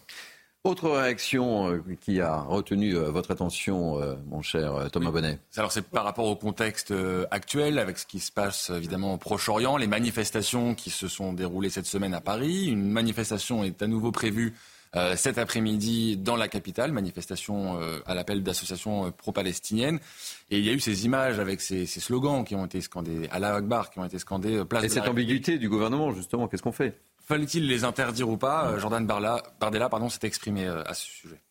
Autre 0.69 0.91
réaction 0.91 1.71
euh, 1.71 1.83
qui 1.99 2.21
a 2.21 2.43
retenu 2.43 2.95
euh, 2.95 3.11
votre 3.11 3.31
attention, 3.31 4.03
euh, 4.03 4.17
mon 4.27 4.43
cher 4.43 4.91
Thomas 4.93 5.11
Bonnet? 5.11 5.39
Alors 5.57 5.73
c'est 5.73 5.81
par 5.81 6.05
rapport 6.05 6.27
au 6.27 6.37
contexte 6.37 6.93
actuel, 7.31 7.79
avec 7.79 7.97
ce 7.97 8.05
qui 8.05 8.21
se 8.21 8.31
passe 8.31 8.69
évidemment 8.69 9.15
au 9.15 9.17
Proche-Orient, 9.17 9.79
les 9.79 9.87
manifestations 9.87 10.75
qui 10.75 10.91
se 10.91 11.09
sont 11.09 11.33
déroulées 11.33 11.71
cette 11.71 11.87
semaine 11.87 12.13
à 12.13 12.21
Paris. 12.21 12.67
Une 12.67 12.91
manifestation 12.91 13.65
est 13.65 13.81
à 13.81 13.87
nouveau 13.87 14.13
prévue 14.13 14.53
cet 15.17 15.39
après-midi 15.39 16.17
dans 16.17 16.37
la 16.37 16.49
capitale, 16.49 16.93
manifestation 16.93 17.79
à 18.07 18.15
l'appel 18.15 18.43
d'associations 18.43 19.13
pro-palestiniennes. 19.13 20.01
Et 20.51 20.59
il 20.59 20.65
y 20.65 20.71
a 20.71 20.73
eu 20.73 20.81
ces 20.81 21.05
images 21.05 21.39
avec 21.39 21.61
ces, 21.61 21.87
slogans 21.87 22.43
qui 22.45 22.55
ont 22.55 22.65
été 22.65 22.81
scandés, 22.81 23.29
à 23.31 23.39
la 23.39 23.55
Akbar, 23.55 23.91
qui 23.91 23.99
ont 23.99 24.05
été 24.05 24.19
scandés. 24.19 24.65
Place 24.65 24.85
Et 24.85 24.89
cette 24.89 25.09
ambiguïté 25.09 25.59
du 25.59 25.69
gouvernement, 25.69 26.13
justement, 26.13 26.49
qu'est-ce 26.49 26.63
qu'on 26.63 26.73
fait? 26.73 26.99
Fallait-il 27.29 27.67
les 27.69 27.85
interdire 27.85 28.31
ou 28.31 28.39
pas 28.39 28.71
euh, 28.71 28.79
Jordan 28.79 29.07
Bardella 29.07 29.89
pardon, 29.91 30.09
s'est 30.09 30.27
exprimé 30.27 30.67
euh, 30.67 30.83
à 30.85 30.95
ce 30.95 31.07
sujet. 31.07 31.43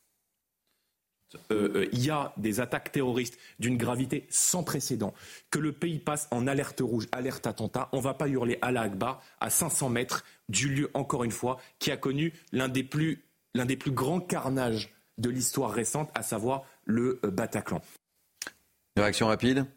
Euh, 1.52 1.88
il 1.92 2.04
y 2.04 2.10
a 2.10 2.34
des 2.38 2.60
attaques 2.60 2.92
terroristes 2.92 3.38
d'une 3.60 3.78
gravité 3.78 4.26
sans 4.32 4.64
précédent, 4.64 5.14
que 5.52 5.60
le 5.60 5.74
pays 5.74 6.00
passe 6.00 6.28
en 6.32 6.48
alerte 6.48 6.80
rouge, 6.80 7.08
alerte 7.12 7.46
attentat, 7.46 7.90
on 7.92 7.98
ne 7.98 8.02
va 8.02 8.16
pas 8.16 8.28
hurler 8.28 8.58
à 8.64 8.70
Akbar 8.70 9.22
à 9.40 9.52
500 9.52 9.90
mètres 9.90 10.24
du 10.50 10.68
lieu, 10.68 10.90
encore 10.96 11.24
une 11.24 11.32
fois, 11.32 11.60
qui 11.78 11.92
a 11.92 11.98
connu 11.98 12.34
l'un 12.52 12.70
des 12.70 12.84
plus, 12.84 13.24
l'un 13.54 13.66
des 13.66 13.78
plus 13.78 13.92
grands 13.92 14.22
carnages 14.22 14.96
de 15.20 15.30
l'histoire 15.30 15.72
récente, 15.72 16.10
à 16.16 16.24
savoir 16.24 16.64
le 16.86 17.20
Bataclan. 17.22 17.82
Une 18.96 19.04
réaction 19.04 19.28
rapide? 19.28 19.68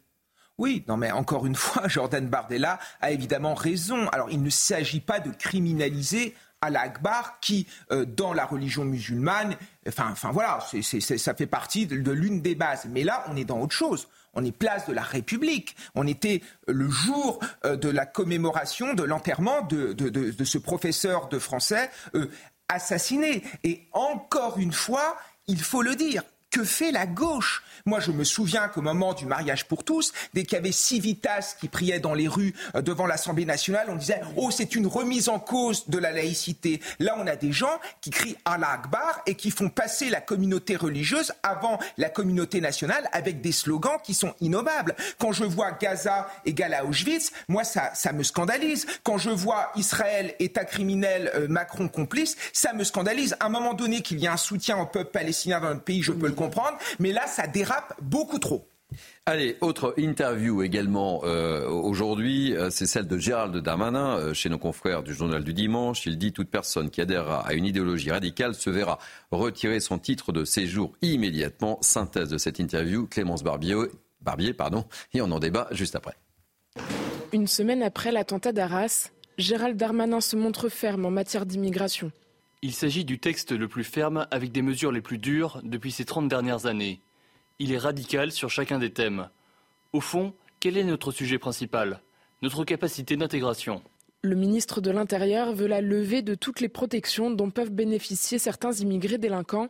Oui, 0.61 0.83
non 0.87 0.95
mais 0.95 1.11
encore 1.11 1.47
une 1.47 1.55
fois, 1.55 1.87
Jordan 1.87 2.27
Bardella 2.27 2.79
a 3.01 3.09
évidemment 3.09 3.55
raison. 3.55 4.07
Alors 4.09 4.29
il 4.29 4.43
ne 4.43 4.49
s'agit 4.51 4.99
pas 4.99 5.19
de 5.19 5.31
criminaliser 5.31 6.35
Al-Akbar 6.61 7.39
qui, 7.39 7.65
euh, 7.91 8.05
dans 8.05 8.31
la 8.31 8.45
religion 8.45 8.85
musulmane, 8.85 9.55
enfin, 9.87 10.13
voilà, 10.31 10.59
ça 10.59 11.33
fait 11.33 11.47
partie 11.47 11.87
de, 11.87 12.11
l'une 12.11 12.41
des 12.41 12.53
bases. 12.53 12.85
Mais 12.91 13.03
là, 13.03 13.25
on 13.27 13.35
est 13.35 13.45
dans 13.45 13.59
autre 13.59 13.73
chose. 13.73 14.07
On 14.35 14.45
est 14.45 14.51
place 14.51 14.87
de 14.87 14.93
la 14.93 15.01
République. 15.01 15.75
On 15.95 16.05
était 16.05 16.43
le 16.67 16.87
jour 16.89 17.39
euh, 17.65 17.75
de 17.75 17.89
la 17.89 18.05
commémoration 18.05 18.93
de 18.93 19.01
l'enterrement 19.01 19.63
de, 19.63 20.43
ce 20.43 20.57
professeur 20.59 21.27
de 21.27 21.39
français 21.39 21.89
euh, 22.13 22.29
assassiné. 22.69 23.43
Et 23.63 23.87
encore 23.93 24.59
une 24.59 24.73
fois, 24.73 25.17
il 25.47 25.61
faut 25.61 25.81
le 25.81 25.95
dire, 25.95 26.21
que 26.51 26.63
fait 26.63 26.91
la 26.91 27.07
gauche? 27.07 27.63
Moi, 27.85 27.99
je 27.99 28.11
me 28.11 28.23
souviens 28.23 28.67
qu'au 28.67 28.81
moment 28.81 29.13
du 29.13 29.25
mariage 29.25 29.65
pour 29.67 29.83
tous, 29.83 30.13
dès 30.33 30.43
qu'il 30.43 30.53
y 30.53 30.57
avait 30.57 30.71
Civitas 30.71 31.55
qui 31.59 31.67
priait 31.67 31.99
dans 31.99 32.13
les 32.13 32.27
rues 32.27 32.53
euh, 32.75 32.81
devant 32.81 33.07
l'Assemblée 33.07 33.45
nationale, 33.45 33.87
on 33.89 33.95
disait 33.95 34.21
Oh, 34.35 34.51
c'est 34.51 34.75
une 34.75 34.85
remise 34.85 35.29
en 35.29 35.39
cause 35.39 35.89
de 35.89 35.97
la 35.97 36.11
laïcité. 36.11 36.81
Là, 36.99 37.15
on 37.17 37.25
a 37.25 37.35
des 37.35 37.51
gens 37.51 37.79
qui 38.01 38.09
crient 38.09 38.37
Allah 38.45 38.71
Akbar 38.71 39.21
et 39.25 39.35
qui 39.35 39.49
font 39.49 39.69
passer 39.69 40.09
la 40.09 40.21
communauté 40.21 40.75
religieuse 40.75 41.33
avant 41.41 41.79
la 41.97 42.09
communauté 42.09 42.61
nationale 42.61 43.09
avec 43.13 43.41
des 43.41 43.51
slogans 43.51 43.97
qui 44.03 44.13
sont 44.13 44.33
innovables. 44.41 44.95
Quand 45.17 45.31
je 45.31 45.45
vois 45.45 45.71
Gaza 45.71 46.29
égale 46.45 46.73
à 46.73 46.85
Auschwitz, 46.85 47.31
moi, 47.47 47.63
ça, 47.63 47.91
ça 47.95 48.11
me 48.11 48.23
scandalise. 48.23 48.85
Quand 49.03 49.17
je 49.17 49.29
vois 49.29 49.71
Israël, 49.75 50.35
État 50.39 50.65
criminel, 50.65 51.31
euh, 51.35 51.47
Macron 51.47 51.87
complice, 51.87 52.35
ça 52.53 52.73
me 52.73 52.83
scandalise. 52.83 53.35
À 53.39 53.45
un 53.45 53.49
moment 53.49 53.73
donné, 53.73 54.01
qu'il 54.01 54.19
y 54.19 54.27
a 54.27 54.33
un 54.33 54.37
soutien 54.37 54.77
au 54.77 54.85
peuple 54.85 55.11
palestinien 55.11 55.59
dans 55.59 55.69
notre 55.69 55.83
pays, 55.83 56.01
je 56.01 56.11
peux 56.11 56.27
le 56.27 56.33
comprendre, 56.41 56.77
mais 56.99 57.11
là, 57.11 57.27
ça 57.27 57.47
dérape 57.47 57.93
beaucoup 58.01 58.39
trop. 58.39 58.67
Allez, 59.25 59.57
autre 59.61 59.93
interview 59.97 60.63
également 60.63 61.21
euh, 61.23 61.69
aujourd'hui, 61.69 62.55
euh, 62.55 62.69
c'est 62.69 62.87
celle 62.87 63.07
de 63.07 63.17
Gérald 63.17 63.55
Darmanin 63.55 64.17
euh, 64.17 64.33
chez 64.33 64.49
nos 64.49 64.57
confrères 64.57 65.03
du 65.03 65.13
journal 65.13 65.43
du 65.43 65.53
dimanche. 65.53 66.05
Il 66.05 66.17
dit 66.17 66.33
toute 66.33 66.49
personne 66.49 66.89
qui 66.89 66.99
adhérera 66.99 67.47
à 67.47 67.53
une 67.53 67.65
idéologie 67.65 68.11
radicale 68.11 68.53
se 68.55 68.69
verra 68.69 68.99
retirer 69.31 69.79
son 69.79 69.97
titre 69.97 70.33
de 70.33 70.43
séjour 70.43 70.91
immédiatement. 71.01 71.77
Synthèse 71.81 72.29
de 72.29 72.37
cette 72.37 72.59
interview, 72.59 73.07
Clémence 73.07 73.43
Barbier, 73.43 73.77
Barbier 74.21 74.53
pardon, 74.53 74.85
et 75.13 75.21
on 75.21 75.31
en 75.31 75.39
débat 75.39 75.67
juste 75.71 75.95
après. 75.95 76.15
Une 77.31 77.47
semaine 77.47 77.83
après 77.83 78.11
l'attentat 78.11 78.51
d'Arras, 78.51 79.11
Gérald 79.37 79.77
Darmanin 79.77 80.19
se 80.19 80.35
montre 80.35 80.67
ferme 80.67 81.05
en 81.05 81.11
matière 81.11 81.45
d'immigration. 81.45 82.11
Il 82.63 82.73
s'agit 82.73 83.05
du 83.05 83.17
texte 83.17 83.53
le 83.53 83.67
plus 83.67 83.83
ferme 83.83 84.27
avec 84.29 84.51
des 84.51 84.61
mesures 84.61 84.91
les 84.91 85.01
plus 85.01 85.17
dures 85.17 85.59
depuis 85.63 85.91
ces 85.91 86.05
30 86.05 86.27
dernières 86.27 86.67
années. 86.67 87.01
Il 87.57 87.71
est 87.71 87.79
radical 87.79 88.31
sur 88.31 88.51
chacun 88.51 88.77
des 88.77 88.91
thèmes. 88.91 89.29
Au 89.93 89.99
fond, 89.99 90.35
quel 90.59 90.77
est 90.77 90.83
notre 90.83 91.11
sujet 91.11 91.39
principal 91.39 92.01
Notre 92.43 92.63
capacité 92.63 93.17
d'intégration? 93.17 93.81
Le 94.21 94.35
ministre 94.35 94.79
de 94.79 94.91
l'Intérieur 94.91 95.53
veut 95.53 95.65
la 95.65 95.81
levée 95.81 96.21
de 96.21 96.35
toutes 96.35 96.59
les 96.59 96.69
protections 96.69 97.31
dont 97.31 97.49
peuvent 97.49 97.71
bénéficier 97.71 98.37
certains 98.37 98.73
immigrés 98.73 99.17
délinquants, 99.17 99.69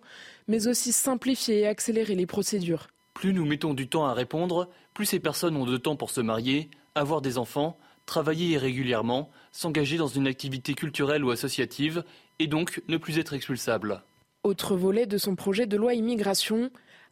mais 0.49 0.67
aussi 0.67 0.91
simplifier 0.91 1.61
et 1.61 1.67
accélérer 1.67 2.15
les 2.15 2.25
procédures. 2.25 2.87
Plus 3.13 3.31
nous 3.31 3.45
mettons 3.45 3.73
du 3.73 3.87
temps 3.87 4.05
à 4.05 4.13
répondre, 4.13 4.67
plus 4.93 5.05
ces 5.05 5.21
personnes 5.21 5.55
ont 5.55 5.65
de 5.65 5.77
temps 5.77 5.95
pour 5.95 6.09
se 6.09 6.19
marier, 6.19 6.69
avoir 6.95 7.21
des 7.21 7.37
enfants, 7.37 7.77
travailler 8.11 8.47
irrégulièrement, 8.47 9.29
s'engager 9.53 9.95
dans 9.95 10.09
une 10.09 10.27
activité 10.27 10.73
culturelle 10.73 11.23
ou 11.23 11.31
associative 11.31 12.03
et 12.39 12.47
donc 12.47 12.81
ne 12.89 12.97
plus 12.97 13.17
être 13.19 13.31
expulsable. 13.31 14.03
Autre 14.43 14.75
volet 14.75 15.05
de 15.05 15.17
son 15.17 15.37
projet 15.37 15.65
de 15.65 15.77
loi 15.77 15.93
immigration, 15.93 16.71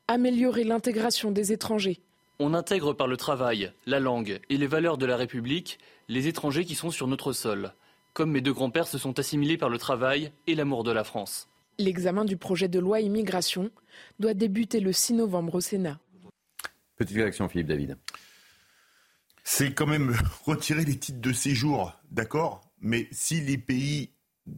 améliorer 0.09 0.65
l'intégration 0.65 1.31
des 1.31 1.53
étrangers. 1.53 2.01
On 2.37 2.53
intègre 2.53 2.91
par 2.91 3.07
le 3.07 3.15
travail, 3.15 3.71
la 3.85 4.01
langue 4.01 4.41
et 4.49 4.57
les 4.57 4.67
valeurs 4.67 4.97
de 4.97 5.05
la 5.05 5.15
République 5.15 5.79
les 6.09 6.27
étrangers 6.27 6.65
qui 6.65 6.75
sont 6.75 6.89
sur 6.89 7.07
notre 7.07 7.31
sol, 7.31 7.71
comme 8.13 8.31
mes 8.31 8.41
deux 8.41 8.51
grands-pères 8.51 8.87
se 8.87 8.97
sont 8.97 9.19
assimilés 9.19 9.57
par 9.57 9.69
le 9.69 9.77
travail 9.77 10.33
et 10.47 10.55
l'amour 10.55 10.83
de 10.83 10.91
la 10.91 11.05
France. 11.05 11.47
L'examen 11.77 12.25
du 12.25 12.35
projet 12.35 12.67
de 12.67 12.79
loi 12.79 12.99
immigration 12.99 13.69
doit 14.19 14.33
débuter 14.33 14.81
le 14.81 14.91
6 14.91 15.13
novembre 15.13 15.55
au 15.55 15.61
Sénat. 15.61 15.97
Petite 16.97 17.15
réaction, 17.15 17.47
Philippe 17.47 17.67
David. 17.67 17.95
C'est 19.51 19.73
quand 19.73 19.87
même 19.87 20.15
retirer 20.45 20.85
les 20.85 20.95
titres 20.95 21.19
de 21.19 21.33
séjour, 21.33 21.91
d'accord? 22.11 22.61
Mais 22.81 23.07
si 23.11 23.41
les 23.41 23.57
pays 23.57 24.11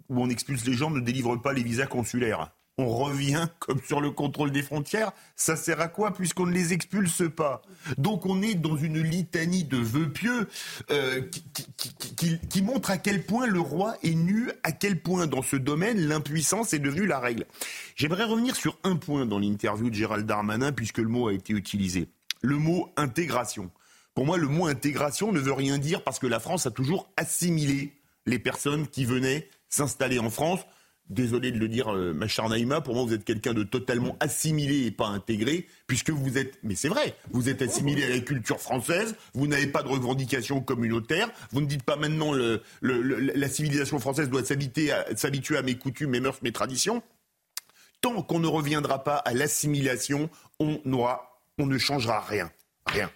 où 0.10 0.21
on 0.21 0.29
expulse 0.29 0.65
les 0.65 0.74
gens 0.74 0.91
ne 0.91 1.00
délivrent 1.00 1.41
pas 1.41 1.53
les 1.53 1.63
visas 1.63 1.88
consulaires. 1.88 2.51
on 2.77 2.89
revient 2.89 3.48
comme 3.60 3.79
sur 3.81 4.01
le 4.01 4.12
contrôle 4.12 4.51
des 4.51 4.62
frontières. 4.62 5.13
Ça 5.38 5.55
sert 5.55 5.79
à 5.79 5.88
quoi 5.88 6.13
puisqu'on 6.13 6.45
ne 6.45 6.51
les 6.51 6.74
expulse 6.74 7.24
pas? 7.33 7.62
Donc 7.98 8.25
on 8.25 8.41
est 8.41 8.53
dans 8.53 8.75
une 8.75 9.01
litanie 9.01 9.63
de 9.63 9.77
vœux 9.77 10.12
pieux 10.12 10.50
euh, 10.91 11.21
qui, 12.17 12.38
qui, 12.50 12.62
montre 12.62 12.91
à 12.91 12.98
quel 12.98 13.25
point 13.25 13.48
le 13.48 13.62
roi 13.62 13.95
est 14.03 14.13
nu, 14.13 14.51
à 14.63 14.74
quel 14.74 15.01
point 15.01 15.25
dans 15.25 15.41
ce 15.41 15.55
domaine 15.55 16.01
l'impuissance 16.01 16.74
est 16.74 16.79
devenue 16.79 17.07
la 17.07 17.19
règle. 17.19 17.45
J'aimerais 17.95 18.25
revenir 18.25 18.57
sur 18.57 18.77
un 18.83 18.98
point 18.98 19.25
dans 19.25 19.39
l'interview 19.39 19.89
de 19.89 19.95
Gérald 19.95 20.25
Darmanin 20.25 20.74
puisque 20.74 20.98
le 20.98 21.07
mot 21.07 21.29
a 21.29 21.33
été 21.33 21.53
utilisé. 21.53 22.10
Le 22.41 22.57
mot 22.57 22.91
intégration. 22.98 23.71
Pour 24.13 24.25
moi, 24.25 24.37
le 24.37 24.47
mot 24.47 24.67
intégration 24.67 25.31
ne 25.31 25.39
veut 25.39 25.53
rien 25.53 25.77
dire 25.77 26.03
parce 26.03 26.19
que 26.19 26.27
la 26.27 26.39
France 26.39 26.65
a 26.65 26.71
toujours 26.71 27.09
assimilé 27.17 27.93
les 28.25 28.39
personnes 28.39 28.87
qui 28.87 29.05
venaient 29.05 29.47
s'installer 29.69 30.19
en 30.19 30.29
France 30.29 30.61
désolé 31.11 31.51
de 31.51 31.59
le 31.59 31.67
dire, 31.67 31.93
euh, 31.93 32.13
Naïma, 32.49 32.81
pour 32.81 32.95
moi, 32.95 33.03
vous 33.03 33.13
êtes 33.13 33.25
quelqu'un 33.25 33.53
de 33.53 33.63
totalement 33.63 34.17
assimilé 34.19 34.85
et 34.85 34.91
pas 34.91 35.07
intégré, 35.07 35.67
puisque 35.87 36.09
vous 36.09 36.37
êtes, 36.37 36.57
mais 36.63 36.75
c'est 36.75 36.87
vrai, 36.87 37.15
vous 37.31 37.49
êtes 37.49 37.61
assimilé 37.61 38.03
à 38.03 38.09
la 38.09 38.19
culture 38.19 38.59
française, 38.59 39.15
vous 39.33 39.47
n'avez 39.47 39.67
pas 39.67 39.83
de 39.83 39.89
revendications 39.89 40.61
communautaires, 40.61 41.29
vous 41.51 41.61
ne 41.61 41.65
dites 41.65 41.83
pas 41.83 41.97
maintenant 41.97 42.31
le, 42.31 42.61
la 42.81 43.49
civilisation 43.49 43.99
française 43.99 44.29
doit 44.29 44.43
s'habituer 44.45 45.57
à 45.57 45.61
mes 45.61 45.75
coutumes, 45.75 46.11
mes 46.11 46.19
mœurs, 46.19 46.41
mes 46.41 46.51
traditions. 46.51 47.03
Tant 47.99 48.23
qu'on 48.23 48.39
ne 48.39 48.47
reviendra 48.47 49.03
pas 49.03 49.17
à 49.17 49.33
l'assimilation, 49.33 50.29
on, 50.59 50.81
on 50.85 51.65
ne 51.65 51.77
changera 51.77 52.21
rien. 52.21 52.51
Rien. 52.87 53.11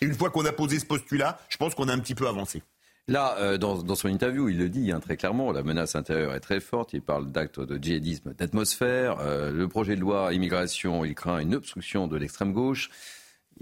Une 0.00 0.14
fois 0.14 0.30
qu'on 0.30 0.44
a 0.44 0.52
posé 0.52 0.78
ce 0.78 0.86
postulat, 0.86 1.38
je 1.48 1.56
pense 1.56 1.74
qu'on 1.74 1.88
a 1.88 1.92
un 1.92 1.98
petit 1.98 2.14
peu 2.14 2.28
avancé. 2.28 2.62
Là, 3.08 3.36
euh, 3.38 3.58
dans, 3.58 3.94
son 3.96 4.08
interview, 4.08 4.48
il 4.48 4.58
le 4.58 4.68
dit 4.68 4.92
hein, 4.92 5.00
très 5.00 5.16
clairement, 5.16 5.50
la 5.50 5.62
menace 5.62 5.96
intérieure 5.96 6.32
est 6.34 6.40
très 6.40 6.60
forte. 6.60 6.92
Il 6.92 7.02
parle 7.02 7.32
d'actes 7.32 7.58
de 7.58 7.76
djihadisme 7.76 8.34
d'atmosphère. 8.34 9.18
Euh, 9.20 9.50
le 9.50 9.66
projet 9.66 9.96
de 9.96 10.00
loi 10.00 10.32
immigration, 10.32 11.04
il 11.04 11.14
craint 11.14 11.38
une 11.38 11.54
obstruction 11.54 12.06
de 12.06 12.16
l'extrême 12.16 12.52
gauche. 12.52 12.88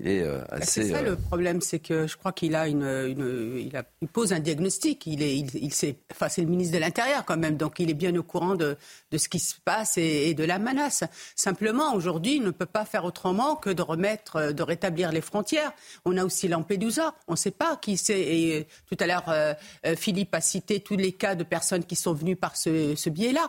Euh, 0.06 0.44
bah, 0.50 0.58
c'est 0.62 0.90
ça 0.90 1.02
le 1.02 1.16
problème, 1.16 1.60
c'est 1.60 1.80
que 1.80 2.06
je 2.06 2.16
crois 2.16 2.32
qu'il 2.32 2.54
a 2.54 2.68
une, 2.68 3.66
il, 4.00 4.08
pose 4.08 4.32
un 4.32 4.38
diagnostic. 4.38 5.06
Il 5.06 5.22
est, 5.22 5.36
il, 5.36 5.72
enfin, 6.12 6.28
c'est 6.28 6.42
le 6.42 6.46
ministre 6.46 6.74
de 6.74 6.80
l'Intérieur 6.80 7.24
quand 7.24 7.36
même, 7.36 7.56
donc 7.56 7.80
il 7.80 7.90
est 7.90 7.94
bien 7.94 8.14
au 8.14 8.22
courant 8.22 8.54
de, 8.54 8.76
de 9.10 9.18
ce 9.18 9.28
qui 9.28 9.40
se 9.40 9.56
passe 9.64 9.98
et, 9.98 10.34
de 10.34 10.44
la 10.44 10.58
menace. 10.58 11.04
Simplement, 11.34 11.94
aujourd'hui, 11.94 12.36
il 12.36 12.42
ne 12.42 12.50
peut 12.50 12.66
pas 12.66 12.84
faire 12.84 13.04
autrement 13.04 13.56
que 13.56 13.70
de 13.70 13.82
remettre, 13.82 14.52
de 14.52 14.62
rétablir 14.62 15.10
les 15.10 15.20
frontières. 15.20 15.72
On 16.04 16.16
a 16.16 16.24
aussi 16.24 16.46
Lampedusa. 16.46 17.14
On 17.26 17.32
ne 17.32 17.36
sait 17.36 17.50
pas 17.50 17.76
qui 17.76 17.96
c'est. 17.96 18.20
Et 18.20 18.68
tout 18.86 18.96
à 19.00 19.06
l'heure, 19.06 19.28
euh, 19.28 19.54
euh, 19.86 19.96
Philippe 19.96 20.34
a 20.34 20.40
cité 20.40 20.80
tous 20.80 20.96
les 20.96 21.12
cas 21.12 21.34
de 21.34 21.44
personnes 21.44 21.84
qui 21.84 21.96
sont 21.96 22.12
venues 22.12 22.36
par 22.36 22.56
ce, 22.56 22.94
ce 22.94 23.10
biais-là. 23.10 23.48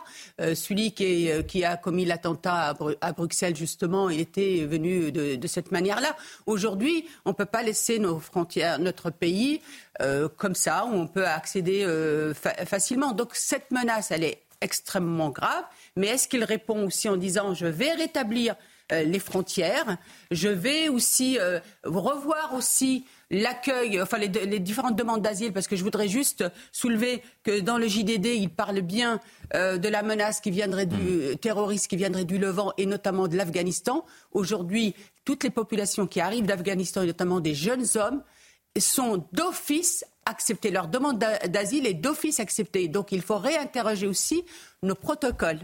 celui 0.54 0.92
qui, 0.92 1.28
qui, 1.46 1.64
a 1.64 1.76
commis 1.76 2.04
l'attentat 2.04 2.74
à, 3.00 3.12
Bruxelles, 3.12 3.56
justement, 3.56 4.10
il 4.10 4.20
était 4.20 4.64
venu 4.64 5.12
de, 5.12 5.36
de 5.36 5.46
cette 5.46 5.70
manière-là. 5.70 6.16
Aujourd'hui, 6.46 7.06
on 7.24 7.30
ne 7.30 7.34
peut 7.34 7.44
pas 7.44 7.62
laisser 7.62 7.98
nos 7.98 8.18
frontières, 8.18 8.78
notre 8.78 9.10
pays 9.10 9.60
euh, 10.00 10.28
comme 10.28 10.54
ça, 10.54 10.84
où 10.86 10.94
on 10.94 11.06
peut 11.06 11.26
accéder 11.26 11.84
euh, 11.84 12.34
facilement. 12.34 13.12
Donc 13.12 13.30
cette 13.34 13.70
menace, 13.70 14.10
elle 14.10 14.24
est 14.24 14.42
extrêmement 14.60 15.30
grave. 15.30 15.64
Mais 15.96 16.08
est-ce 16.08 16.28
qu'il 16.28 16.44
répond 16.44 16.86
aussi 16.86 17.08
en 17.08 17.16
disant 17.16 17.54
je 17.54 17.66
vais 17.66 17.92
rétablir 17.92 18.56
euh, 18.92 19.02
les 19.02 19.18
frontières, 19.18 19.96
je 20.30 20.48
vais 20.48 20.88
aussi 20.88 21.38
revoir 21.84 22.54
aussi 22.54 23.04
l'accueil, 23.30 24.00
enfin 24.00 24.18
les, 24.18 24.28
différentes 24.58 24.96
demandes 24.96 25.22
d'asile, 25.22 25.52
parce 25.52 25.68
que 25.68 25.76
je 25.76 25.84
voudrais 25.84 26.08
juste 26.08 26.44
soulever 26.72 27.22
que 27.42 27.60
dans 27.60 27.78
le 27.78 27.86
JDD, 27.86 28.26
il 28.26 28.50
parle 28.50 28.80
bien 28.80 29.20
euh, 29.54 29.78
de 29.78 29.88
la 29.88 30.02
menace 30.02 30.40
qui 30.40 30.50
viendrait 30.50 30.86
du 30.86 30.96
mmh. 30.96 31.36
terroriste 31.36 31.88
qui 31.88 31.96
viendrait 31.96 32.24
du 32.24 32.38
Levant 32.38 32.72
et 32.76 32.86
notamment 32.86 33.28
de 33.28 33.36
l'Afghanistan. 33.36 34.04
Aujourd'hui, 34.32 34.94
toutes 35.24 35.44
les 35.44 35.50
populations 35.50 36.06
qui 36.06 36.20
arrivent 36.20 36.46
d'Afghanistan, 36.46 37.02
et 37.02 37.06
notamment 37.06 37.40
des 37.40 37.54
jeunes 37.54 37.86
hommes, 37.94 38.22
sont 38.78 39.24
d'office 39.32 40.04
acceptées. 40.26 40.70
Leur 40.70 40.88
demande 40.88 41.18
d'asile 41.18 41.86
est 41.86 41.94
d'office 41.94 42.40
acceptée. 42.40 42.88
Donc 42.88 43.12
il 43.12 43.22
faut 43.22 43.38
réinterroger 43.38 44.06
aussi 44.06 44.44
nos 44.82 44.94
protocoles. 44.94 45.60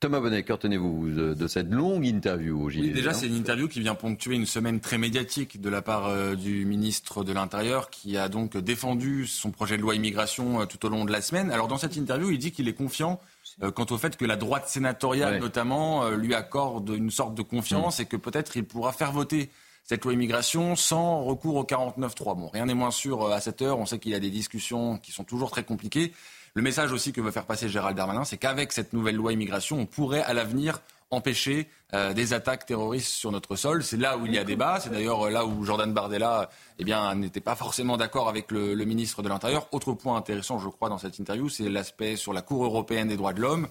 Thomas 0.00 0.20
Bonnet, 0.20 0.44
que 0.44 0.52
retenez-vous 0.52 1.10
de, 1.34 1.46
cette 1.48 1.72
longue 1.72 2.06
interview 2.06 2.62
au 2.62 2.66
oui, 2.66 2.92
Déjà, 2.92 3.12
c'est 3.12 3.26
une 3.26 3.34
interview 3.34 3.66
qui 3.66 3.80
vient 3.80 3.96
ponctuer 3.96 4.36
une 4.36 4.46
semaine 4.46 4.78
très 4.78 4.96
médiatique 4.96 5.60
de 5.60 5.68
la 5.68 5.82
part 5.82 6.06
euh, 6.06 6.36
du 6.36 6.64
ministre 6.66 7.24
de 7.24 7.32
l'Intérieur 7.32 7.90
qui 7.90 8.16
a 8.16 8.28
donc 8.28 8.56
défendu 8.56 9.26
son 9.26 9.50
projet 9.50 9.76
de 9.76 9.82
loi 9.82 9.96
immigration 9.96 10.60
euh, 10.60 10.66
tout 10.66 10.86
au 10.86 10.88
long 10.88 11.04
de 11.04 11.10
la 11.10 11.20
semaine. 11.20 11.50
Alors, 11.50 11.66
dans 11.66 11.78
cette 11.78 11.96
interview, 11.96 12.30
il 12.30 12.38
dit 12.38 12.52
qu'il 12.52 12.68
est 12.68 12.74
confiant 12.74 13.18
euh, 13.64 13.72
quant 13.72 13.86
au 13.90 13.98
fait 13.98 14.16
que 14.16 14.24
la 14.24 14.36
droite 14.36 14.68
sénatoriale, 14.68 15.40
notamment, 15.40 16.08
lui 16.10 16.32
accorde 16.32 16.90
une 16.90 17.10
sorte 17.10 17.34
de 17.34 17.42
confiance 17.42 17.98
mm. 17.98 18.02
et 18.02 18.04
que 18.06 18.16
peut-être 18.16 18.56
il 18.56 18.64
pourra 18.64 18.92
faire 18.92 19.10
voter 19.10 19.50
cette 19.82 20.04
loi 20.04 20.12
immigration 20.12 20.76
sans 20.76 21.24
recours 21.24 21.56
au 21.56 21.64
49-3. 21.64 22.38
Bon, 22.38 22.46
rien 22.46 22.66
n'est 22.66 22.74
moins 22.74 22.92
sûr 22.92 23.32
à 23.32 23.40
cette 23.40 23.62
heure. 23.62 23.80
On 23.80 23.86
sait 23.86 23.98
qu'il 23.98 24.12
y 24.12 24.14
a 24.14 24.20
des 24.20 24.30
discussions 24.30 24.98
qui 24.98 25.10
sont 25.10 25.24
toujours 25.24 25.50
très 25.50 25.64
compliquées. 25.64 26.12
Le 26.54 26.62
message 26.62 26.92
aussi 26.92 27.12
que 27.12 27.20
veut 27.20 27.30
faire 27.30 27.46
passer 27.46 27.68
Gérald 27.68 27.96
Darmanin, 27.96 28.24
c'est 28.24 28.38
qu'avec 28.38 28.72
cette 28.72 28.92
nouvelle 28.92 29.16
loi 29.16 29.32
immigration, 29.32 29.78
on 29.78 29.86
pourrait 29.86 30.22
à 30.22 30.32
l'avenir 30.32 30.80
empêcher 31.10 31.68
euh, 31.94 32.12
des 32.12 32.34
attaques 32.34 32.66
terroristes 32.66 33.12
sur 33.12 33.32
notre 33.32 33.56
sol. 33.56 33.82
C'est 33.82 33.96
là 33.96 34.18
où 34.18 34.26
il 34.26 34.34
y 34.34 34.38
a 34.38 34.44
débat. 34.44 34.78
C'est 34.80 34.90
d'ailleurs 34.90 35.26
euh, 35.26 35.30
là 35.30 35.46
où 35.46 35.64
Jordan 35.64 35.92
Bardella 35.92 36.50
eh 36.78 36.84
bien, 36.84 37.14
n'était 37.14 37.40
pas 37.40 37.54
forcément 37.54 37.96
d'accord 37.96 38.28
avec 38.28 38.50
le, 38.50 38.74
le, 38.74 38.84
ministre 38.84 39.22
de 39.22 39.28
l'Intérieur. 39.28 39.68
Autre 39.72 39.94
point 39.94 40.16
intéressant, 40.16 40.58
je 40.58 40.68
crois, 40.68 40.88
dans 40.88 40.98
cette 40.98 41.18
interview, 41.18 41.48
c'est 41.48 41.68
l'aspect 41.68 42.16
sur 42.16 42.32
la 42.32 42.42
Cour 42.42 42.64
européenne 42.64 43.08
des 43.08 43.16
droits 43.16 43.32
de 43.32 43.40
l'homme. 43.40 43.68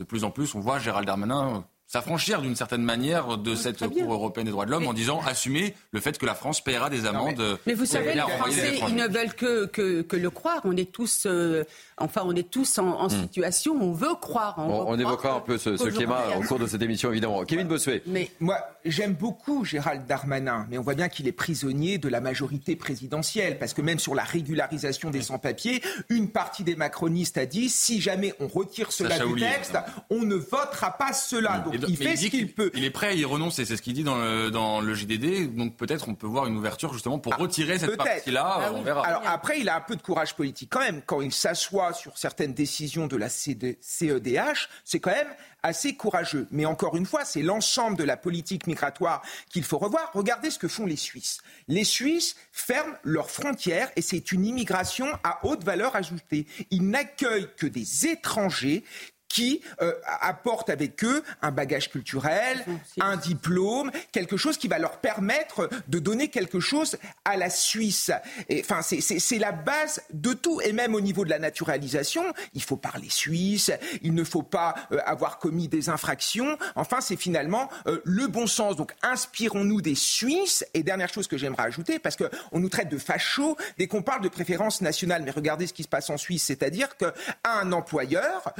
De 0.00 0.04
plus 0.04 0.24
en 0.24 0.30
plus, 0.30 0.54
on 0.54 0.60
voit 0.60 0.78
Gérald 0.78 1.06
Darmanin 1.06 1.64
s'affranchir 1.90 2.40
d'une 2.40 2.54
certaine 2.54 2.82
manière 2.82 3.36
de 3.36 3.56
cette 3.56 3.84
Cour 3.88 4.12
européenne 4.12 4.46
des 4.46 4.52
droits 4.52 4.64
de 4.64 4.70
l'homme 4.70 4.86
en 4.86 4.92
disant 4.92 5.20
assumer 5.26 5.74
le 5.90 6.00
fait 6.00 6.16
que 6.18 6.24
la 6.24 6.36
France 6.36 6.60
paiera 6.60 6.88
des 6.88 7.04
amendes. 7.04 7.42
mais, 7.66 7.74
vous 7.74 7.84
savez, 7.84 8.14
les 8.14 8.20
Français, 8.20 8.78
ils 8.88 8.94
ne 8.94 9.08
veulent 9.08 9.34
que, 9.34 9.66
que, 9.66 10.02
que, 10.02 10.16
le 10.16 10.30
croire. 10.30 10.60
On 10.62 10.76
est 10.76 10.92
tous, 10.92 11.24
euh, 11.26 11.64
enfin, 11.96 12.22
on 12.24 12.36
est 12.36 12.48
tous 12.48 12.78
en, 12.78 13.06
hmm. 13.06 13.10
situation, 13.10 13.76
on 13.80 13.92
veut 13.92 14.14
croire. 14.20 14.54
On, 14.58 14.96
évoquera 14.96 15.34
un 15.34 15.40
peu 15.40 15.58
ce, 15.58 15.76
ce 15.76 15.88
climat 15.88 16.36
au 16.38 16.42
cours 16.42 16.60
de 16.60 16.68
cette 16.68 16.80
émission, 16.80 17.10
évidemment. 17.10 17.44
Kevin 17.44 17.66
Bossuet. 17.66 18.04
Mais 18.06 18.30
moi, 18.38 18.58
j'aime 18.84 19.14
beaucoup 19.14 19.64
Gérald 19.64 20.06
Darmanin, 20.06 20.68
mais 20.70 20.78
on 20.78 20.82
voit 20.82 20.94
bien 20.94 21.08
qu'il 21.08 21.26
est 21.26 21.32
prisonnier 21.32 21.98
de 21.98 22.08
la 22.08 22.20
majorité 22.20 22.76
présidentielle, 22.76 23.58
parce 23.58 23.74
que 23.74 23.82
même 23.82 23.98
sur 23.98 24.14
la 24.14 24.22
régularisation 24.22 25.10
des 25.10 25.22
sans-papiers, 25.22 25.82
une 26.08 26.30
partie 26.30 26.62
des 26.62 26.76
macronistes 26.76 27.36
a 27.36 27.46
dit 27.46 27.68
si 27.68 28.00
jamais 28.00 28.32
on 28.38 28.46
retire 28.46 28.92
cela 28.92 29.18
du 29.18 29.34
texte, 29.34 29.76
on 30.08 30.22
ne 30.22 30.36
votera 30.36 30.96
pas 30.96 31.12
cela. 31.12 31.64
Hmm 31.66 31.79
il 31.88 31.96
fait 31.96 32.16
ce 32.16 32.26
qu'il 32.26 32.52
peut. 32.52 32.70
Il 32.74 32.84
est 32.84 32.90
prêt 32.90 33.08
à 33.08 33.14
y 33.14 33.24
renoncer, 33.24 33.64
c'est 33.64 33.76
ce 33.76 33.82
qu'il 33.82 33.94
dit 33.94 34.04
dans 34.04 34.18
le, 34.18 34.50
dans 34.50 34.80
le 34.80 34.94
JDD. 34.94 35.54
Donc 35.54 35.76
peut-être 35.76 36.08
on 36.08 36.14
peut 36.14 36.26
voir 36.26 36.46
une 36.46 36.56
ouverture 36.56 36.92
justement 36.92 37.18
pour 37.18 37.34
ah, 37.34 37.36
retirer 37.36 37.78
cette 37.78 37.96
partie-là. 37.96 38.58
Ah 38.60 38.72
on 38.74 38.82
verra. 38.82 39.06
Alors 39.06 39.22
après, 39.26 39.60
il 39.60 39.68
a 39.68 39.76
un 39.76 39.80
peu 39.80 39.96
de 39.96 40.02
courage 40.02 40.34
politique 40.34 40.70
quand 40.70 40.80
même. 40.80 41.02
Quand 41.04 41.20
il 41.20 41.32
s'assoit 41.32 41.92
sur 41.92 42.18
certaines 42.18 42.54
décisions 42.54 43.06
de 43.06 43.16
la 43.16 43.28
CEDH, 43.28 44.68
c'est 44.84 45.00
quand 45.00 45.10
même 45.10 45.28
assez 45.62 45.94
courageux. 45.94 46.46
Mais 46.50 46.64
encore 46.64 46.96
une 46.96 47.06
fois, 47.06 47.24
c'est 47.24 47.42
l'ensemble 47.42 47.96
de 47.96 48.04
la 48.04 48.16
politique 48.16 48.66
migratoire 48.66 49.22
qu'il 49.50 49.64
faut 49.64 49.78
revoir. 49.78 50.10
Regardez 50.14 50.50
ce 50.50 50.58
que 50.58 50.68
font 50.68 50.86
les 50.86 50.96
Suisses. 50.96 51.38
Les 51.68 51.84
Suisses 51.84 52.36
ferment 52.52 52.94
leurs 53.02 53.30
frontières 53.30 53.90
et 53.96 54.02
c'est 54.02 54.32
une 54.32 54.44
immigration 54.44 55.06
à 55.24 55.44
haute 55.46 55.64
valeur 55.64 55.96
ajoutée. 55.96 56.46
Ils 56.70 56.88
n'accueillent 56.88 57.48
que 57.56 57.66
des 57.66 58.06
étrangers 58.06 58.84
qui 59.30 59.62
euh, 59.80 59.94
apportent 60.20 60.68
avec 60.68 61.02
eux 61.04 61.22
un 61.40 61.52
bagage 61.52 61.88
culturel, 61.88 62.62
un 63.00 63.16
diplôme, 63.16 63.90
quelque 64.12 64.36
chose 64.36 64.58
qui 64.58 64.68
va 64.68 64.78
leur 64.78 64.98
permettre 64.98 65.70
de 65.88 65.98
donner 66.00 66.28
quelque 66.28 66.60
chose 66.60 66.98
à 67.24 67.36
la 67.36 67.48
Suisse. 67.48 68.10
Enfin, 68.52 68.82
c'est 68.82 69.38
la 69.38 69.52
base 69.52 70.02
de 70.12 70.32
tout. 70.32 70.60
Et 70.60 70.72
même 70.72 70.94
au 70.94 71.00
niveau 71.00 71.24
de 71.24 71.30
la 71.30 71.38
naturalisation, 71.38 72.24
il 72.54 72.62
faut 72.62 72.76
parler 72.76 73.08
suisse, 73.08 73.70
il 74.02 74.14
ne 74.14 74.24
faut 74.24 74.42
pas 74.42 74.74
euh, 74.90 74.98
avoir 75.06 75.38
commis 75.38 75.68
des 75.68 75.88
infractions. 75.88 76.58
Enfin, 76.74 77.00
c'est 77.00 77.16
finalement 77.16 77.70
euh, 77.86 78.00
le 78.04 78.26
bon 78.26 78.48
sens. 78.48 78.74
Donc, 78.74 78.92
inspirons-nous 79.02 79.80
des 79.80 79.94
Suisses. 79.94 80.64
Et 80.74 80.82
dernière 80.82 81.12
chose 81.12 81.28
que 81.28 81.38
j'aimerais 81.38 81.62
ajouter, 81.62 82.00
parce 82.00 82.16
qu'on 82.16 82.58
nous 82.58 82.68
traite 82.68 82.88
de 82.88 82.98
fachos 82.98 83.56
dès 83.78 83.86
qu'on 83.86 84.02
parle 84.02 84.22
de 84.22 84.28
préférence 84.28 84.80
nationale. 84.80 85.22
Mais 85.22 85.30
regardez 85.30 85.68
ce 85.68 85.72
qui 85.72 85.84
se 85.84 85.88
passe 85.88 86.10
en 86.10 86.16
Suisse, 86.16 86.42
c'est-à-dire 86.42 86.88
qu'un 86.96 87.70
employeur 87.70 88.52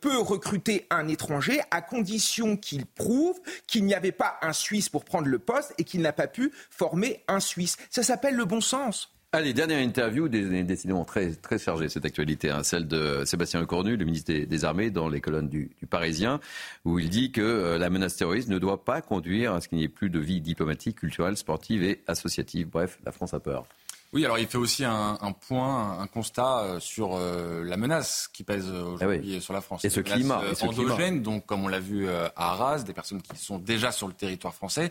peut 0.00 0.07
recruter 0.16 0.86
un 0.90 1.08
étranger 1.08 1.60
à 1.70 1.82
condition 1.82 2.56
qu'il 2.56 2.86
prouve 2.86 3.38
qu'il 3.66 3.84
n'y 3.84 3.94
avait 3.94 4.12
pas 4.12 4.38
un 4.42 4.52
Suisse 4.52 4.88
pour 4.88 5.04
prendre 5.04 5.28
le 5.28 5.38
poste 5.38 5.74
et 5.78 5.84
qu'il 5.84 6.00
n'a 6.00 6.12
pas 6.12 6.26
pu 6.26 6.52
former 6.70 7.22
un 7.28 7.40
Suisse. 7.40 7.76
Ça 7.90 8.02
s'appelle 8.02 8.34
le 8.34 8.44
bon 8.44 8.60
sens. 8.60 9.10
Allez, 9.30 9.52
dernière 9.52 9.80
interview, 9.80 10.26
décidément 10.26 11.04
très, 11.04 11.32
très 11.32 11.58
chargée 11.58 11.90
cette 11.90 12.06
actualité, 12.06 12.48
hein, 12.48 12.62
celle 12.62 12.88
de 12.88 13.24
Sébastien 13.26 13.60
Lecornu, 13.60 13.98
le 13.98 14.06
ministre 14.06 14.32
des, 14.32 14.64
Armées, 14.64 14.90
dans 14.90 15.10
les 15.10 15.20
colonnes 15.20 15.50
du, 15.50 15.70
Parisien, 15.90 16.40
où 16.86 16.98
il 16.98 17.10
dit 17.10 17.30
que 17.30 17.42
euh, 17.42 17.76
la 17.76 17.90
menace 17.90 18.16
terroriste 18.16 18.48
ne 18.48 18.58
doit 18.58 18.86
pas 18.86 19.02
conduire 19.02 19.52
à 19.52 19.60
ce 19.60 19.68
qu'il 19.68 19.76
n'y 19.76 19.84
ait 19.84 19.88
plus 19.88 20.08
de 20.08 20.18
vie 20.18 20.40
diplomatique, 20.40 21.00
culturelle, 21.00 21.36
sportive 21.36 21.82
et 21.82 22.02
associative. 22.06 22.68
Bref, 22.70 22.98
la 23.04 23.12
France 23.12 23.34
a 23.34 23.40
peur. 23.40 23.66
Oui, 24.12 24.24
alors 24.24 24.38
il 24.38 24.46
fait 24.46 24.58
aussi 24.58 24.84
un, 24.84 25.16
point, 25.46 26.00
un 26.00 26.06
constat 26.06 26.78
sur 26.80 27.18
la 27.18 27.76
menace 27.76 28.28
qui 28.32 28.42
pèse 28.42 28.66
ah 28.72 28.84
aujourd'hui 28.84 29.40
sur 29.42 29.52
la 29.52 29.60
France. 29.60 29.84
Et 29.84 29.90
ce 29.90 30.00
climat, 30.00 30.42
et 30.50 30.54
ce 30.54 30.64
endogène, 30.64 31.22
donc 31.22 31.44
comme 31.44 31.64
on 31.64 31.68
l'a 31.68 31.80
vu 31.80 32.08
à 32.08 32.32
Arras, 32.36 32.84
des 32.84 32.94
personnes 32.94 33.20
qui 33.20 33.36
sont 33.36 33.58
déjà 33.58 33.92
sur 33.92 34.08
le 34.08 34.14
territoire 34.14 34.54
français. 34.54 34.90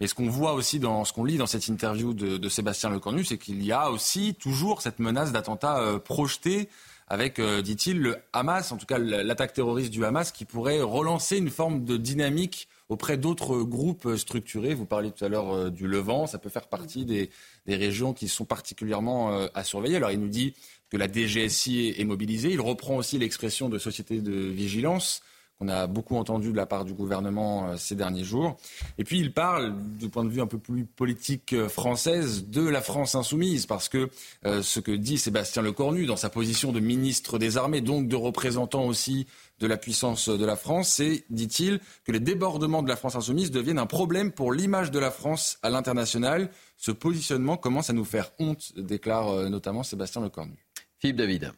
Et 0.00 0.06
ce 0.06 0.14
qu'on 0.14 0.28
voit 0.28 0.54
aussi 0.54 0.80
dans 0.80 1.04
ce 1.04 1.12
qu'on 1.12 1.24
lit 1.24 1.36
dans 1.36 1.46
cette 1.46 1.68
interview 1.68 2.14
de, 2.14 2.36
de 2.36 2.48
Sébastien 2.48 2.90
Lecornu, 2.90 3.24
c'est 3.24 3.38
qu'il 3.38 3.64
y 3.64 3.72
a 3.72 3.90
aussi 3.90 4.34
toujours 4.34 4.82
cette 4.82 4.98
menace 4.98 5.30
d'attentat 5.30 5.78
euh, 5.78 5.98
projeté 5.98 6.68
avec, 7.06 7.38
euh, 7.38 7.62
dit-il, 7.62 8.00
le 8.00 8.16
Hamas, 8.32 8.72
en 8.72 8.76
tout 8.76 8.86
cas 8.86 8.98
l'attaque 8.98 9.52
terroriste 9.52 9.90
du 9.90 10.04
Hamas, 10.04 10.32
qui 10.32 10.44
pourrait 10.44 10.80
relancer 10.80 11.36
une 11.36 11.50
forme 11.50 11.84
de 11.84 11.96
dynamique 11.96 12.68
auprès 12.88 13.16
d'autres 13.16 13.62
groupes 13.62 14.16
structurés. 14.16 14.74
Vous 14.74 14.86
parliez 14.86 15.10
tout 15.10 15.24
à 15.24 15.28
l'heure 15.28 15.52
euh, 15.52 15.70
du 15.70 15.86
Levant, 15.86 16.26
ça 16.26 16.38
peut 16.38 16.50
faire 16.50 16.68
partie 16.68 17.04
des, 17.04 17.30
des 17.66 17.76
régions 17.76 18.12
qui 18.12 18.28
sont 18.28 18.44
particulièrement 18.44 19.48
à 19.54 19.64
surveiller. 19.64 19.96
Alors 19.96 20.10
il 20.10 20.20
nous 20.20 20.28
dit 20.28 20.54
que 20.90 20.96
la 20.96 21.10
DGSI 21.10 21.94
est 21.98 22.04
mobilisée. 22.04 22.50
Il 22.50 22.60
reprend 22.60 22.96
aussi 22.96 23.18
l'expression 23.18 23.68
de 23.68 23.78
société 23.78 24.20
de 24.20 24.32
vigilance 24.32 25.22
qu'on 25.58 25.68
a 25.68 25.86
beaucoup 25.86 26.16
entendu 26.16 26.50
de 26.50 26.56
la 26.56 26.66
part 26.66 26.84
du 26.84 26.92
gouvernement 26.92 27.68
euh, 27.68 27.76
ces 27.76 27.94
derniers 27.94 28.24
jours. 28.24 28.56
Et 28.98 29.04
puis 29.04 29.20
il 29.20 29.32
parle, 29.32 29.74
du 29.98 30.08
point 30.08 30.24
de 30.24 30.30
vue 30.30 30.40
un 30.40 30.46
peu 30.46 30.58
plus 30.58 30.84
politique 30.84 31.52
euh, 31.52 31.68
française, 31.68 32.46
de 32.48 32.66
la 32.66 32.80
France 32.80 33.14
insoumise, 33.14 33.66
parce 33.66 33.88
que 33.88 34.10
euh, 34.46 34.62
ce 34.62 34.80
que 34.80 34.92
dit 34.92 35.18
Sébastien 35.18 35.62
Lecornu 35.62 36.06
dans 36.06 36.16
sa 36.16 36.30
position 36.30 36.72
de 36.72 36.80
ministre 36.80 37.38
des 37.38 37.56
Armées, 37.56 37.80
donc 37.80 38.08
de 38.08 38.16
représentant 38.16 38.84
aussi 38.84 39.26
de 39.60 39.66
la 39.68 39.76
puissance 39.76 40.28
de 40.28 40.44
la 40.44 40.56
France, 40.56 40.88
c'est, 40.88 41.24
dit-il, 41.30 41.80
que 42.04 42.10
les 42.10 42.20
débordements 42.20 42.82
de 42.82 42.88
la 42.88 42.96
France 42.96 43.14
insoumise 43.14 43.52
deviennent 43.52 43.78
un 43.78 43.86
problème 43.86 44.32
pour 44.32 44.52
l'image 44.52 44.90
de 44.90 44.98
la 44.98 45.12
France 45.12 45.58
à 45.62 45.70
l'international. 45.70 46.50
Ce 46.76 46.90
positionnement 46.90 47.56
commence 47.56 47.88
à 47.88 47.92
nous 47.92 48.04
faire 48.04 48.32
honte, 48.40 48.72
déclare 48.76 49.48
notamment 49.48 49.84
Sébastien 49.84 50.22
Lecornu. 50.22 50.56
Philippe 50.98 51.16
David. 51.16 51.52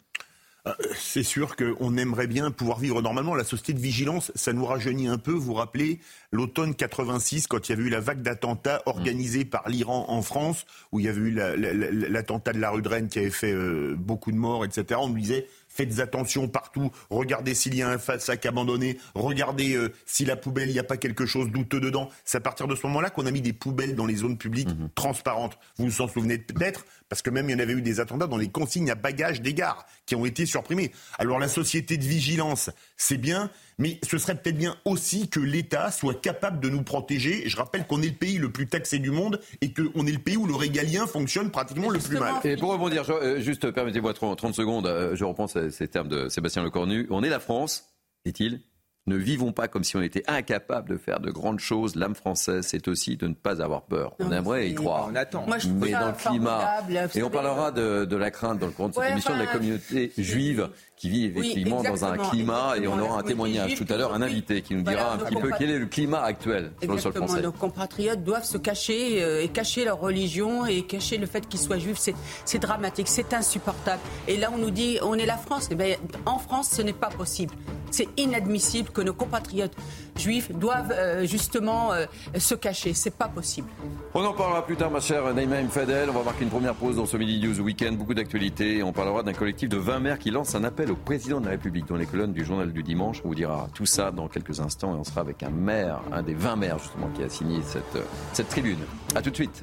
Euh, 0.67 0.73
c'est 0.99 1.23
sûr 1.23 1.55
qu'on 1.57 1.97
aimerait 1.97 2.27
bien 2.27 2.51
pouvoir 2.51 2.79
vivre 2.79 3.01
normalement. 3.03 3.35
La 3.35 3.45
société 3.45 3.73
de 3.73 3.81
vigilance, 3.81 4.33
ça 4.35 4.53
nous 4.53 4.65
rajeunit 4.65 5.09
un 5.09 5.19
peu. 5.19 5.33
Vous 5.33 5.41
vous 5.41 5.55
rappelez 5.55 6.01
l'automne 6.33 6.75
86, 6.75 7.47
quand 7.47 7.69
il 7.69 7.73
y 7.73 7.75
avait 7.75 7.85
eu 7.85 7.91
la 7.91 8.01
vague 8.01 8.23
d'attentats 8.23 8.83
organisée 8.87 9.45
par 9.45 9.69
l'Iran 9.69 10.07
en 10.09 10.23
France, 10.23 10.67
où 10.93 11.01
il 11.01 11.07
y 11.07 11.09
avait 11.09 11.21
eu 11.21 11.31
l'attentat 11.31 12.53
de 12.53 12.59
la 12.59 12.71
rue 12.71 12.83
de 12.83 12.89
Rennes 12.89 13.09
qui 13.09 13.19
avait 13.19 13.31
fait 13.31 13.53
euh, 13.53 13.95
beaucoup 13.97 14.33
de 14.33 14.37
morts, 14.37 14.65
etc. 14.65 15.01
On 15.03 15.09
nous 15.09 15.19
disait 15.19 15.47
faites 15.77 16.01
attention 16.01 16.49
partout, 16.49 16.91
regardez 17.11 17.55
s'il 17.55 17.75
y 17.75 17.83
a 17.83 17.91
un 17.91 17.99
sac 17.99 18.47
abandonné, 18.47 18.99
regardez 19.15 19.75
euh, 19.75 19.93
si 20.07 20.25
la 20.25 20.37
poubelle, 20.37 20.71
il 20.71 20.73
n'y 20.73 20.79
a 20.79 20.85
pas 20.85 20.97
quelque 20.97 21.27
chose 21.27 21.51
douteux 21.51 21.81
dedans. 21.81 22.09
C'est 22.25 22.39
à 22.39 22.41
partir 22.41 22.67
de 22.67 22.75
ce 22.75 22.87
moment-là 22.87 23.11
qu'on 23.11 23.27
a 23.27 23.31
mis 23.31 23.43
des 23.43 23.53
poubelles 23.53 23.95
dans 23.95 24.07
les 24.07 24.17
zones 24.17 24.39
publiques 24.39 24.69
mhm. 24.69 24.89
transparentes. 24.95 25.59
Vous 25.77 25.87
vous 25.87 26.01
en 26.01 26.09
souvenez 26.09 26.39
peut-être, 26.39 26.87
parce 27.09 27.23
que 27.23 27.31
même 27.31 27.49
il 27.49 27.53
y 27.53 27.55
en 27.55 27.59
avait 27.59 27.75
eu 27.75 27.83
des 27.83 28.01
attentats 28.01 28.27
dans 28.27 28.39
les 28.39 28.49
consignes 28.49 28.91
à 28.91 28.95
bagages 28.95 29.43
des 29.43 29.55
gares 29.55 29.87
qui 30.07 30.15
ont 30.15 30.25
été 30.25 30.47
supprimées. 30.47 30.93
Alors 31.19 31.39
la 31.39 31.49
société 31.49 31.99
de 31.99 32.05
vigilance, 32.05 32.71
c'est 32.97 33.19
bien, 33.19 33.51
mais 33.79 33.99
ce 34.09 34.19
serait 34.19 34.35
peut-être 34.35 34.57
bien 34.57 34.77
aussi 34.85 35.29
que 35.29 35.41
l'État 35.41 35.91
soit 35.91 36.21
capable 36.21 36.61
de 36.61 36.69
nous 36.69 36.83
protéger. 36.83 37.49
Je 37.49 37.57
rappelle 37.57 37.87
qu'on 37.87 38.03
est 38.03 38.09
le 38.09 38.13
pays 38.13 38.39
le 38.39 38.51
plus 38.51 38.67
taxé 38.67 38.99
du 38.99 39.11
monde 39.11 39.41
et 39.61 39.73
qu'on 39.73 40.07
est 40.07 40.13
le 40.13 40.19
pays 40.19 40.37
où 40.37 40.47
le 40.47 40.55
régalien 40.55 41.07
fonctionne 41.07 41.51
pratiquement 41.51 41.91
le 41.91 41.99
plus 41.99 42.19
mal. 42.19 42.35
Et 42.45 42.57
pour 42.57 42.73
rebondir, 42.73 43.05
euh, 43.11 43.41
juste 43.41 43.71
permettez-moi 43.71 44.15
30 44.15 44.55
secondes, 44.55 44.87
euh, 44.87 45.15
je 45.15 45.25
reprends 45.25 45.47
ces 45.47 45.89
termes 45.89 46.09
de 46.09 46.29
Sébastien 46.29 46.63
Lecornu. 46.63 47.07
On 47.11 47.23
est 47.23 47.29
la 47.29 47.41
France, 47.41 47.85
dit-il, 48.25 48.61
ne 49.09 49.17
vivons 49.17 49.53
pas 49.53 49.69
comme 49.69 49.85
si 49.85 49.97
on 49.97 50.03
était 50.03 50.25
incapable 50.27 50.89
de 50.89 50.97
faire 50.97 51.21
de 51.21 51.31
grandes 51.31 51.61
choses. 51.61 51.95
L'âme 51.95 52.17
française, 52.17 52.67
c'est 52.67 52.89
aussi 52.89 53.17
de 53.17 53.29
ne 53.29 53.35
pas 53.35 53.63
avoir 53.63 53.83
peur. 53.83 54.17
on 54.19 54.33
aimerait 54.33 54.69
y 54.69 54.75
croire. 54.75 55.09
On 55.11 55.15
attend. 55.15 55.47
mais 55.47 55.93
dans 55.93 56.09
le 56.09 56.13
climat. 56.13 56.83
Et 57.15 57.23
on 57.23 57.31
parlera 57.31 57.71
de, 57.71 58.17
la 58.17 58.31
crainte 58.31 58.59
dans 58.59 58.67
le 58.67 58.73
cours 58.73 58.89
de 58.89 58.95
cette 58.95 59.11
émission 59.11 59.35
de 59.35 59.39
la 59.39 59.47
communauté 59.47 60.13
juive 60.19 60.71
qui 60.97 61.11
vit 61.11 61.27
effectivement 61.27 61.83
dans 61.83 62.05
un 62.05 62.17
climat 62.17 62.75
et 62.81 62.89
on 62.89 62.99
aura 62.99 63.21
un 63.21 63.23
témoignage 63.23 63.75
tout 63.75 63.87
à 63.91 63.97
l'heure, 63.97 64.15
un 64.15 64.23
invité 64.23 64.63
qui 64.63 64.75
nous 64.75 64.83
dira 64.83 65.13
un 65.13 65.19
petit 65.19 65.37
peu 65.37 65.51
quel 65.59 65.71
est 65.71 65.79
le 65.79 65.87
climat 65.87 66.23
actuel 66.23 66.73
sur 66.83 66.93
le 66.93 66.99
sol 66.99 67.13
français. 67.13 67.43
Nos 67.43 67.53
compatriotes 67.53 68.25
doivent 68.25 68.45
se 68.45 68.57
cacher 68.57 69.23
euh, 69.23 69.43
et 69.43 69.49
cacher 69.49 69.85
leur 69.85 70.01
religion 70.01 70.65
et 70.65 70.83
cacher 70.83 71.19
le 71.19 71.27
fait 71.27 71.47
qu'ils 71.47 71.61
soient 71.61 71.79
juifs. 71.79 72.09
C'est 72.45 72.59
dramatique, 72.59 73.09
c'est 73.09 73.35
insupportable. 73.35 74.01
Et 74.27 74.39
là, 74.39 74.51
on 74.53 74.59
nous 74.59 74.71
dit 74.71 74.99
on 75.03 75.15
est 75.15 75.27
la 75.27 75.37
France. 75.37 75.69
Eh 75.71 75.99
en 76.25 76.39
France, 76.39 76.71
ce 76.71 76.83
n'est 76.83 76.95
pas 76.95 77.09
possible. 77.11 77.55
C'est 77.91 78.09
inadmissible 78.17 78.91
que 78.91 79.03
nos 79.03 79.15
compatriotes 79.15 79.77
juifs 80.19 80.51
doivent 80.53 80.93
euh, 80.93 81.27
justement 81.27 81.93
euh, 81.93 82.07
se 82.39 82.55
cacher. 82.55 82.95
C'est 82.95 83.15
pas 83.15 83.29
possible. 83.29 83.69
On 84.15 84.25
en 84.25 84.33
parlera 84.33 84.65
plus 84.65 84.77
tard, 84.77 84.91
ma 84.91 85.01
chère 85.01 85.33
Naïma 85.35 85.57
Fadel. 85.69 86.11
On 86.11 86.13
va 86.13 86.23
marquer 86.23 86.45
une 86.45 86.51
première 86.51 86.75
pause 86.75 86.97
dans 86.97 87.07
ce 87.07 87.17
Midi 87.17 87.47
News 87.47 87.61
Weekend. 87.61 87.97
Beaucoup 87.97 88.15
d'actualités. 88.15 88.83
On 88.83 88.93
parlera 88.93 89.23
d'un 89.23 89.33
collectif 89.33 89.69
de 89.69 89.77
20 89.77 90.01
maires 90.01 90.19
qui 90.19 90.31
lance 90.31 90.55
un 90.55 90.65
appel 90.65 90.91
au 90.91 90.97
président 90.97 91.41
de 91.41 91.47
la 91.47 91.53
République 91.53 91.87
dans 91.87 91.97
les 91.97 92.07
colonnes 92.07 92.33
du 92.33 92.45
journal 92.45 92.73
du 92.73 92.83
dimanche. 92.83 93.21
On 93.25 93.29
vous 93.29 93.35
dira 93.35 93.69
tout 93.75 93.87
ça 93.87 94.11
dans 94.11 94.29
quelques 94.29 94.61
instants 94.61 94.95
et 94.95 94.99
on 94.99 95.05
sera 95.05 95.21
avec 95.21 95.43
un 95.43 95.51
maire, 95.51 96.01
un 96.13 96.23
des 96.23 96.35
20 96.35 96.57
maires 96.57 96.79
justement 96.79 97.09
qui 97.15 97.23
a 97.23 97.29
signé 97.29 97.61
cette, 97.63 97.99
cette 98.33 98.49
tribune. 98.49 98.79
A 99.15 99.23
tout 99.23 99.31
de 99.31 99.37
suite. 99.37 99.63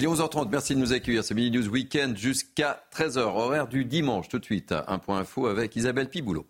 Il 0.00 0.04
est 0.04 0.08
11h30, 0.08 0.48
merci 0.50 0.74
de 0.74 0.80
nous 0.80 0.94
accueillir. 0.94 1.22
C'est 1.22 1.34
Mini 1.34 1.50
News 1.50 1.68
Weekend 1.68 2.16
jusqu'à 2.16 2.82
13h, 2.90 3.18
horaire 3.18 3.68
du 3.68 3.84
dimanche. 3.84 4.30
Tout 4.30 4.38
de 4.38 4.44
suite, 4.46 4.72
un 4.72 4.98
point 4.98 5.18
info 5.18 5.46
avec 5.46 5.76
Isabelle 5.76 6.08
Piboulot. 6.08 6.46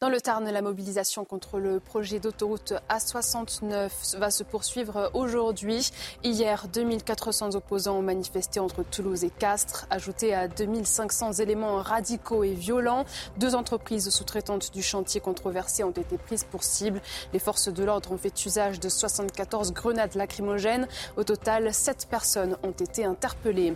Dans 0.00 0.08
le 0.08 0.20
Tarn, 0.20 0.44
la 0.50 0.60
mobilisation 0.60 1.24
contre 1.24 1.60
le 1.60 1.78
projet 1.78 2.18
d'autoroute 2.18 2.74
A69 2.90 4.18
va 4.18 4.30
se 4.32 4.42
poursuivre 4.42 5.10
aujourd'hui. 5.14 5.88
Hier, 6.24 6.66
2400 6.70 7.54
opposants 7.54 7.98
ont 7.98 8.02
manifesté 8.02 8.58
entre 8.58 8.82
Toulouse 8.82 9.22
et 9.22 9.30
Castres, 9.30 9.86
ajoutés 9.90 10.34
à 10.34 10.48
2500 10.48 11.34
éléments 11.34 11.76
radicaux 11.76 12.42
et 12.42 12.54
violents. 12.54 13.04
Deux 13.38 13.54
entreprises 13.54 14.10
sous-traitantes 14.10 14.72
du 14.72 14.82
chantier 14.82 15.20
controversé 15.20 15.84
ont 15.84 15.92
été 15.92 16.18
prises 16.18 16.44
pour 16.44 16.64
cible. 16.64 17.00
Les 17.32 17.38
forces 17.38 17.68
de 17.68 17.84
l'ordre 17.84 18.10
ont 18.10 18.18
fait 18.18 18.44
usage 18.44 18.80
de 18.80 18.88
74 18.88 19.72
grenades 19.72 20.16
lacrymogènes. 20.16 20.88
Au 21.16 21.22
total, 21.22 21.72
sept 21.72 22.08
personnes 22.10 22.58
ont 22.64 22.72
été 22.72 23.04
interpellées. 23.04 23.74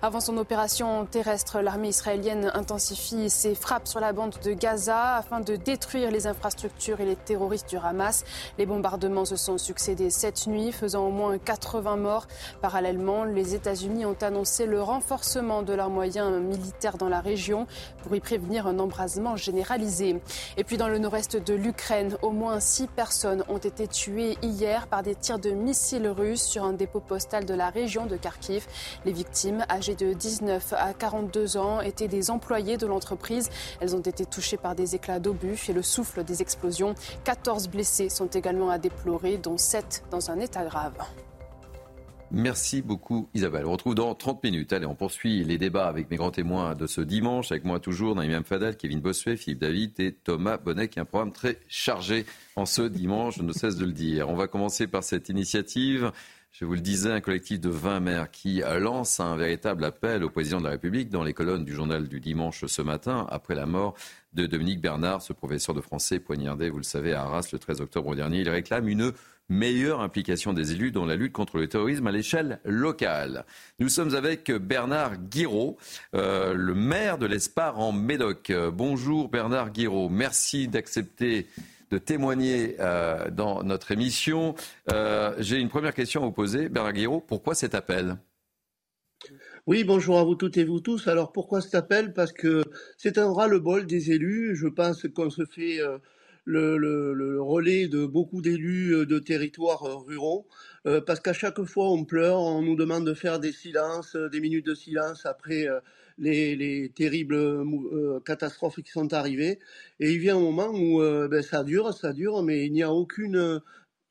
Avant 0.00 0.20
son 0.20 0.38
opération 0.38 1.04
terrestre, 1.04 1.60
l'armée 1.60 1.90
israélienne 1.90 2.50
intensifie 2.54 3.28
ses 3.28 3.54
frappes 3.54 3.86
sur 3.86 4.00
la 4.00 4.14
bande 4.14 4.36
de 4.42 4.52
Gaza 4.52 5.16
afin 5.16 5.40
de 5.40 5.49
détruire 5.56 6.10
les 6.10 6.26
infrastructures 6.26 7.00
et 7.00 7.04
les 7.04 7.16
terroristes 7.16 7.68
du 7.68 7.76
Hamas. 7.76 8.24
Les 8.58 8.66
bombardements 8.66 9.24
se 9.24 9.36
sont 9.36 9.58
succédés 9.58 10.10
cette 10.10 10.46
nuit, 10.46 10.72
faisant 10.72 11.06
au 11.06 11.10
moins 11.10 11.38
80 11.38 11.96
morts. 11.96 12.26
Parallèlement, 12.60 13.24
les 13.24 13.54
États-Unis 13.54 14.04
ont 14.06 14.16
annoncé 14.20 14.66
le 14.66 14.82
renforcement 14.82 15.62
de 15.62 15.72
leurs 15.72 15.90
moyens 15.90 16.40
militaires 16.40 16.96
dans 16.96 17.08
la 17.08 17.20
région 17.20 17.66
pour 18.02 18.14
y 18.14 18.20
prévenir 18.20 18.66
un 18.66 18.78
embrasement 18.78 19.36
généralisé. 19.36 20.20
Et 20.56 20.64
puis 20.64 20.76
dans 20.76 20.88
le 20.88 20.98
nord-est 20.98 21.36
de 21.36 21.54
l'Ukraine, 21.54 22.16
au 22.22 22.30
moins 22.30 22.60
six 22.60 22.86
personnes 22.86 23.44
ont 23.48 23.58
été 23.58 23.86
tuées 23.86 24.36
hier 24.42 24.86
par 24.86 25.02
des 25.02 25.14
tirs 25.14 25.38
de 25.38 25.50
missiles 25.50 26.08
russes 26.08 26.42
sur 26.42 26.64
un 26.64 26.72
dépôt 26.72 27.00
postal 27.00 27.44
de 27.44 27.54
la 27.54 27.70
région 27.70 28.06
de 28.06 28.16
Kharkiv. 28.16 28.66
Les 29.04 29.12
victimes, 29.12 29.64
âgées 29.70 29.94
de 29.94 30.12
19 30.12 30.74
à 30.74 30.92
42 30.92 31.56
ans, 31.56 31.80
étaient 31.80 32.08
des 32.08 32.30
employés 32.30 32.76
de 32.76 32.86
l'entreprise. 32.86 33.50
Elles 33.80 33.96
ont 33.96 34.00
été 34.00 34.24
touchées 34.26 34.56
par 34.56 34.74
des 34.74 34.94
éclats 34.94 35.18
d'obus 35.18 35.39
et 35.68 35.72
le 35.72 35.82
souffle 35.82 36.24
des 36.24 36.42
explosions. 36.42 36.94
14 37.24 37.68
blessés 37.68 38.08
sont 38.08 38.26
également 38.26 38.70
à 38.70 38.78
déplorer, 38.78 39.38
dont 39.38 39.56
7 39.56 40.04
dans 40.10 40.30
un 40.30 40.38
état 40.40 40.64
grave. 40.64 40.94
Merci 42.32 42.80
beaucoup 42.80 43.28
Isabelle. 43.34 43.66
On 43.66 43.72
retrouve 43.72 43.96
dans 43.96 44.14
30 44.14 44.44
minutes. 44.44 44.72
Allez, 44.72 44.86
on 44.86 44.94
poursuit 44.94 45.42
les 45.42 45.58
débats 45.58 45.88
avec 45.88 46.08
mes 46.10 46.16
grands 46.16 46.30
témoins 46.30 46.76
de 46.76 46.86
ce 46.86 47.00
dimanche. 47.00 47.50
Avec 47.50 47.64
moi 47.64 47.80
toujours, 47.80 48.14
Naïm 48.14 48.44
Fadel, 48.44 48.76
Kevin 48.76 49.00
Bossuet, 49.00 49.36
Philippe 49.36 49.58
David 49.58 49.98
et 49.98 50.12
Thomas 50.12 50.56
Bonnet, 50.56 50.86
qui 50.86 51.00
a 51.00 51.02
un 51.02 51.06
programme 51.06 51.32
très 51.32 51.58
chargé 51.66 52.24
en 52.54 52.66
ce 52.66 52.82
dimanche, 52.82 53.38
je 53.38 53.42
ne 53.42 53.52
cesse 53.52 53.74
de 53.76 53.84
le 53.84 53.92
dire. 53.92 54.28
On 54.28 54.36
va 54.36 54.46
commencer 54.46 54.86
par 54.86 55.02
cette 55.02 55.28
initiative 55.28 56.12
je 56.52 56.64
vous 56.64 56.74
le 56.74 56.80
disais, 56.80 57.12
un 57.12 57.20
collectif 57.20 57.60
de 57.60 57.68
20 57.68 58.00
maires 58.00 58.30
qui 58.30 58.62
lance 58.78 59.20
un 59.20 59.36
véritable 59.36 59.84
appel 59.84 60.24
au 60.24 60.30
président 60.30 60.58
de 60.58 60.64
la 60.64 60.70
République 60.70 61.08
dans 61.08 61.22
les 61.22 61.32
colonnes 61.32 61.64
du 61.64 61.72
journal 61.72 62.08
du 62.08 62.20
dimanche 62.20 62.64
ce 62.66 62.82
matin, 62.82 63.26
après 63.30 63.54
la 63.54 63.66
mort 63.66 63.94
de 64.32 64.46
Dominique 64.46 64.80
Bernard, 64.80 65.22
ce 65.22 65.32
professeur 65.32 65.74
de 65.74 65.80
français 65.80 66.18
poignardé, 66.18 66.68
vous 66.68 66.78
le 66.78 66.82
savez, 66.82 67.12
à 67.12 67.22
Arras 67.22 67.48
le 67.52 67.58
13 67.58 67.80
octobre 67.80 68.14
dernier. 68.16 68.40
Il 68.40 68.48
réclame 68.48 68.88
une 68.88 69.12
meilleure 69.48 70.00
implication 70.00 70.52
des 70.52 70.72
élus 70.72 70.92
dans 70.92 71.04
la 71.04 71.16
lutte 71.16 71.32
contre 71.32 71.58
le 71.58 71.68
terrorisme 71.68 72.06
à 72.06 72.12
l'échelle 72.12 72.60
locale. 72.64 73.44
Nous 73.78 73.88
sommes 73.88 74.14
avec 74.14 74.50
Bernard 74.50 75.18
Guiraud, 75.18 75.76
euh, 76.14 76.54
le 76.54 76.74
maire 76.74 77.18
de 77.18 77.26
l'Espar 77.26 77.78
en 77.78 77.92
Médoc. 77.92 78.52
Bonjour 78.72 79.28
Bernard 79.28 79.70
Guiraud, 79.70 80.08
merci 80.08 80.68
d'accepter 80.68 81.46
de 81.90 81.98
témoigner 81.98 82.76
euh, 82.80 83.30
dans 83.30 83.62
notre 83.62 83.90
émission. 83.90 84.54
Euh, 84.92 85.34
j'ai 85.38 85.56
une 85.56 85.68
première 85.68 85.94
question 85.94 86.22
à 86.22 86.26
vous 86.26 86.32
poser. 86.32 86.68
Bernard 86.68 86.92
Guiraud, 86.92 87.20
pourquoi 87.20 87.54
cet 87.54 87.74
appel? 87.74 88.16
Oui, 89.66 89.84
bonjour 89.84 90.18
à 90.18 90.24
vous 90.24 90.36
toutes 90.36 90.56
et 90.56 90.64
vous 90.64 90.80
tous. 90.80 91.08
Alors 91.08 91.32
pourquoi 91.32 91.60
cet 91.60 91.74
appel? 91.74 92.14
Parce 92.14 92.32
que 92.32 92.62
c'est 92.96 93.18
un 93.18 93.32
ras-le-bol 93.32 93.86
des 93.86 94.12
élus. 94.12 94.56
Je 94.56 94.68
pense 94.68 95.06
qu'on 95.14 95.30
se 95.30 95.44
fait 95.44 95.80
le, 96.44 96.78
le, 96.78 97.42
relais 97.42 97.86
de 97.86 98.06
beaucoup 98.06 98.40
d'élus 98.40 99.04
de 99.06 99.18
territoires 99.18 99.82
ruraux, 100.06 100.48
parce 101.06 101.20
qu'à 101.20 101.34
chaque 101.34 101.62
fois 101.64 101.90
on 101.90 102.04
pleure, 102.06 102.40
on 102.40 102.62
nous 102.62 102.74
demande 102.74 103.06
de 103.06 103.12
faire 103.12 103.38
des 103.38 103.52
silences, 103.52 104.16
des 104.16 104.40
minutes 104.40 104.66
de 104.66 104.74
silence 104.74 105.26
après 105.26 105.68
les, 106.20 106.54
les, 106.54 106.90
terribles 106.90 107.64
catastrophes 108.24 108.80
qui 108.82 108.90
sont 108.90 109.12
arrivées. 109.12 109.58
Et 109.98 110.12
il 110.12 110.18
vient 110.18 110.36
un 110.36 110.40
moment 110.40 110.70
où 110.72 111.00
ben, 111.28 111.42
ça 111.42 111.64
dure, 111.64 111.92
ça 111.92 112.12
dure, 112.12 112.42
mais 112.42 112.66
il 112.66 112.72
n'y 112.72 112.82
a 112.82 112.92
aucune 112.92 113.60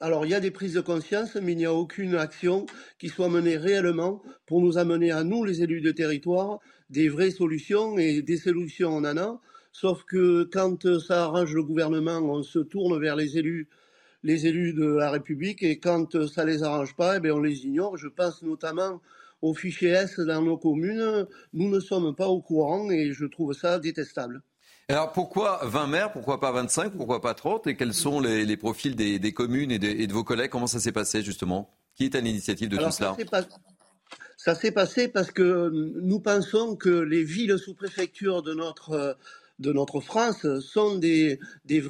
alors 0.01 0.25
il 0.25 0.31
y 0.31 0.33
a 0.33 0.39
des 0.39 0.51
prises 0.51 0.75
de 0.75 0.81
conscience, 0.81 1.35
mais 1.35 1.51
il 1.51 1.57
n'y 1.57 1.65
a 1.65 1.73
aucune 1.73 2.15
action 2.15 2.65
qui 2.99 3.09
soit 3.09 3.27
menée 3.27 3.57
réellement 3.57 4.21
pour 4.45 4.61
nous 4.61 4.77
amener 4.77 5.11
à 5.11 5.25
nous, 5.25 5.43
les 5.43 5.61
élus 5.61 5.81
de 5.81 5.91
territoire, 5.91 6.59
des 6.89 7.09
vraies 7.09 7.31
solutions 7.31 7.97
et 7.97 8.21
des 8.21 8.37
solutions 8.37 8.95
on 8.95 9.03
en 9.03 9.17
a. 9.17 9.41
Sauf 9.73 10.03
que 10.05 10.43
quand 10.45 10.87
ça 10.99 11.25
arrange 11.25 11.53
le 11.53 11.63
gouvernement, 11.63 12.19
on 12.19 12.43
se 12.43 12.59
tourne 12.59 12.97
vers 12.99 13.17
les 13.17 13.37
élus, 13.37 13.67
les 14.23 14.47
élus 14.47 14.73
de 14.73 14.85
la 14.85 15.11
République, 15.11 15.63
et 15.63 15.79
quand 15.79 16.27
ça 16.27 16.45
les 16.45 16.63
arrange 16.63 16.95
pas, 16.95 17.17
eh 17.17 17.19
bien 17.19 17.33
on 17.33 17.41
les 17.41 17.65
ignore. 17.65 17.97
Je 17.97 18.07
pense 18.07 18.41
notamment 18.41 19.01
aux 19.41 19.53
fichiers 19.53 19.89
S 19.89 20.19
dans 20.19 20.41
nos 20.41 20.57
communes. 20.57 21.27
Nous 21.53 21.69
ne 21.69 21.79
sommes 21.79 22.15
pas 22.15 22.27
au 22.27 22.41
courant 22.41 22.89
et 22.91 23.11
je 23.13 23.25
trouve 23.25 23.53
ça 23.53 23.79
détestable. 23.79 24.41
Alors 24.89 25.11
pourquoi 25.11 25.59
20 25.63 25.87
maires, 25.87 26.11
pourquoi 26.11 26.39
pas 26.39 26.51
25, 26.51 26.93
pourquoi 26.93 27.21
pas 27.21 27.35
30 27.35 27.67
Et 27.67 27.75
quels 27.75 27.93
sont 27.93 28.19
les, 28.19 28.57
profils 28.57 28.95
des, 28.95 29.33
communes 29.33 29.71
et, 29.71 29.77
de 29.79 30.13
vos 30.13 30.23
collègues? 30.23 30.49
Comment 30.49 30.67
ça 30.67 30.79
s'est 30.79 30.91
passé 30.91 31.21
justement? 31.21 31.69
Qui 31.95 32.05
est 32.05 32.15
à 32.15 32.21
l'initiative 32.21 32.69
de 32.69 32.77
tout 32.77 32.89
cela 32.89 33.15
Ça 34.35 34.55
s'est 34.55 34.71
passé 34.71 35.07
parce 35.07 35.29
que 35.29 35.69
nous 36.01 36.19
pensons 36.19 36.75
que 36.75 36.89
les 36.89 37.23
villes 37.23 37.59
sous 37.59 37.75
préfecture 37.75 38.41
de 38.41 38.55
notre, 38.55 39.15
de 39.59 39.71
notre 39.71 39.99
France 39.99 40.47
sont 40.59 40.95
des, 40.95 41.39
des, 41.65 41.83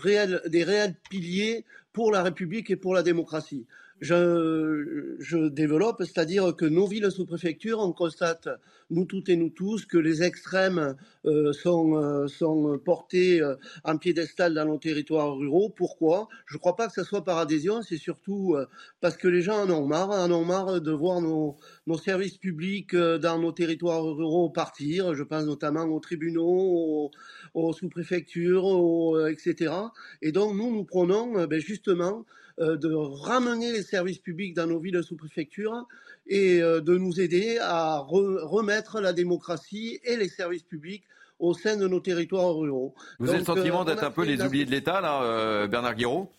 des 0.48 0.64
réels 0.66 0.96
piliers 1.10 1.64
pour 1.94 2.12
la 2.12 2.22
République 2.22 2.70
et 2.70 2.76
pour 2.76 2.94
la 2.94 3.04
démocratie 3.04 3.66
je, 4.02 5.16
je 5.20 5.50
développe, 5.50 5.98
c'est-à-dire 6.00 6.56
que 6.56 6.66
nos 6.66 6.88
villes 6.88 7.12
sous 7.12 7.26
préfecture, 7.26 7.80
on 7.80 7.92
constate, 7.92 8.48
nous 8.90 9.06
toutes 9.06 9.30
et 9.30 9.36
nous 9.36 9.50
tous, 9.50 9.86
que 9.86 9.98
les 9.98 10.24
extrêmes 10.24 10.96
euh, 11.26 11.54
sont, 11.54 11.96
euh, 11.96 12.28
sont 12.28 12.80
portés 12.84 13.42
euh, 13.42 13.56
en 13.84 13.98
piédestal 13.98 14.54
dans 14.54 14.66
nos 14.66 14.78
territoires 14.78 15.36
ruraux. 15.36 15.70
Pourquoi? 15.70 16.28
Je 16.46 16.56
ne 16.56 16.60
crois 16.60 16.76
pas 16.76 16.88
que 16.88 16.94
ce 16.94 17.04
soit 17.04 17.24
par 17.24 17.38
adhésion, 17.38 17.82
c'est 17.82 17.98
surtout 17.98 18.56
parce 19.02 19.18
que 19.18 19.28
les 19.28 19.42
gens 19.42 19.64
en 19.64 19.70
ont 19.70 19.86
marre, 19.86 20.12
en 20.12 20.32
ont 20.32 20.46
marre 20.46 20.82
de 20.82 20.92
voir 20.92 21.22
nos, 21.22 21.58
nos 21.88 21.98
services 21.98 22.38
publics 22.38 22.96
dans 22.96 23.40
nos 23.40 23.52
territoires 23.52 24.04
ruraux 24.04 24.50
partir. 24.50 25.14
Je 25.14 25.24
pense 25.24 25.46
notamment 25.46 25.84
aux 25.84 26.00
tribunaux, 26.00 27.12
aux, 27.54 27.74
sous-préfectures, 27.74 29.28
etc. 29.30 29.74
Et 30.22 30.32
donc 30.32 30.56
nous, 30.56 30.74
nous 30.74 30.84
prenons 30.84 31.46
ben, 31.46 31.60
justement 31.60 32.26
euh, 32.49 32.49
de 32.60 32.94
ramener 32.94 33.72
les 33.72 33.84
services 33.84 34.20
publics 34.20 34.54
dans 34.54 34.68
nos 34.68 34.80
villes 34.80 35.02
sous-préfecture 35.04 35.88
et 36.28 36.62
euh, 36.62 36.82
de 36.82 36.98
nous 36.98 37.20
aider 37.20 37.58
à 37.62 37.98
remettre 38.00 39.02
la 39.02 39.14
démocratie 39.14 40.00
et 40.04 40.16
les 40.16 40.30
services 40.30 40.64
publics 40.64 41.04
au 41.40 41.54
sein 41.54 41.78
de 41.78 41.88
nos 41.88 42.00
territoires 42.00 42.54
ruraux. 42.54 42.94
Vous 43.20 43.30
avez 43.30 43.40
le 43.40 43.46
sentiment 43.46 43.82
euh, 43.82 43.86
d'être 43.86 44.04
un 44.04 44.12
peu 44.12 44.26
les 44.26 44.42
oubliés 44.42 44.66
de 44.66 44.72
l'État, 44.72 45.02
là, 45.02 45.68
Bernard 45.68 45.96
Guiraud 45.96 46.32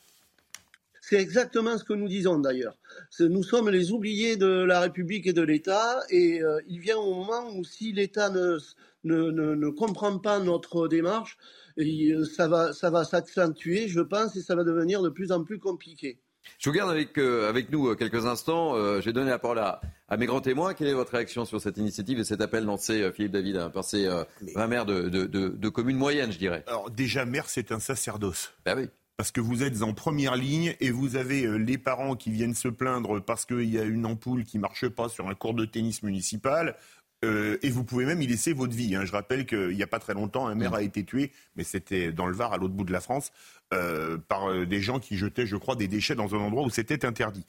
c'est 1.10 1.20
exactement 1.20 1.76
ce 1.76 1.84
que 1.84 1.92
nous 1.92 2.08
disons 2.08 2.38
d'ailleurs. 2.38 2.78
Nous 3.18 3.42
sommes 3.42 3.68
les 3.68 3.92
oubliés 3.92 4.36
de 4.36 4.46
la 4.46 4.80
République 4.80 5.26
et 5.26 5.32
de 5.32 5.42
l'État, 5.42 6.00
et 6.08 6.40
il 6.68 6.80
vient 6.80 6.96
au 6.96 7.14
moment 7.14 7.50
où 7.54 7.64
si 7.64 7.92
l'État 7.92 8.30
ne, 8.30 8.58
ne, 9.04 9.30
ne, 9.30 9.70
comprend 9.70 10.18
pas 10.18 10.38
notre 10.38 10.88
démarche, 10.88 11.36
euh, 11.78 12.24
ça 12.24 12.48
va, 12.48 12.72
ça 12.72 12.90
va 12.90 13.04
s'accentuer, 13.04 13.88
je 13.88 14.00
pense, 14.00 14.36
et 14.36 14.42
ça 14.42 14.54
va 14.54 14.64
devenir 14.64 15.02
de 15.02 15.08
plus 15.08 15.32
en 15.32 15.44
plus 15.44 15.58
compliqué. 15.58 16.18
Je 16.58 16.70
vous 16.70 16.74
garde 16.74 16.90
avec, 16.90 17.18
euh, 17.18 17.48
avec 17.48 17.70
nous 17.70 17.88
euh, 17.88 17.94
quelques 17.94 18.26
instants. 18.26 18.74
je 18.74 19.04
vais 19.04 19.12
donner 19.12 19.30
la 19.30 19.38
parole 19.38 19.58
à, 19.58 19.80
mes 20.16 20.26
grands 20.26 20.40
témoins. 20.40 20.74
Quelle 20.74 20.88
est 20.88 20.94
votre 20.94 21.12
réaction 21.12 21.44
sur 21.44 21.60
cette 21.60 21.76
initiative 21.76 22.18
et 22.18 22.24
cet 22.24 22.40
appel 22.40 22.64
lancé, 22.64 23.10
Philippe 23.12 23.32
David, 23.32 23.56
hein, 23.56 23.70
par 23.70 23.84
ces 23.84 24.08
20 24.54 24.66
maires 24.66 24.86
de, 24.86 25.08
de, 25.08 25.26
de, 25.26 25.68
communes 25.68 25.98
moyennes, 25.98 26.32
je 26.32 26.38
dirais? 26.38 26.64
Alors 26.66 26.90
déjà, 26.90 27.24
maire, 27.24 27.48
c'est 27.48 27.72
un 27.72 27.78
sacerdoce. 27.78 28.52
Ben 28.64 28.76
oui 28.76 28.88
parce 29.20 29.32
que 29.32 29.42
vous 29.42 29.62
êtes 29.62 29.82
en 29.82 29.92
première 29.92 30.34
ligne 30.34 30.74
et 30.80 30.90
vous 30.90 31.16
avez 31.16 31.58
les 31.58 31.76
parents 31.76 32.16
qui 32.16 32.30
viennent 32.30 32.54
se 32.54 32.68
plaindre 32.68 33.22
parce 33.22 33.44
qu'il 33.44 33.68
y 33.68 33.78
a 33.78 33.82
une 33.82 34.06
ampoule 34.06 34.44
qui 34.44 34.58
marche 34.58 34.88
pas 34.88 35.10
sur 35.10 35.28
un 35.28 35.34
cours 35.34 35.52
de 35.52 35.66
tennis 35.66 36.02
municipal. 36.02 36.74
Euh, 37.22 37.58
et 37.60 37.68
vous 37.68 37.84
pouvez 37.84 38.06
même 38.06 38.22
y 38.22 38.26
laisser 38.26 38.54
votre 38.54 38.74
vie. 38.74 38.96
Hein. 38.96 39.04
Je 39.04 39.12
rappelle 39.12 39.44
qu'il 39.44 39.76
n'y 39.76 39.82
a 39.82 39.86
pas 39.86 39.98
très 39.98 40.14
longtemps, 40.14 40.46
un 40.46 40.54
maire 40.54 40.70
mm. 40.70 40.76
a 40.76 40.82
été 40.82 41.04
tué, 41.04 41.32
mais 41.54 41.64
c'était 41.64 42.12
dans 42.12 42.24
le 42.24 42.34
Var, 42.34 42.54
à 42.54 42.56
l'autre 42.56 42.72
bout 42.72 42.84
de 42.84 42.92
la 42.94 43.02
France, 43.02 43.30
euh, 43.74 44.16
par 44.16 44.48
euh, 44.48 44.64
des 44.64 44.80
gens 44.80 44.98
qui 45.00 45.18
jetaient, 45.18 45.44
je 45.44 45.56
crois, 45.56 45.76
des 45.76 45.86
déchets 45.86 46.14
dans 46.14 46.34
un 46.34 46.38
endroit 46.38 46.64
où 46.64 46.70
c'était 46.70 47.04
interdit. 47.04 47.44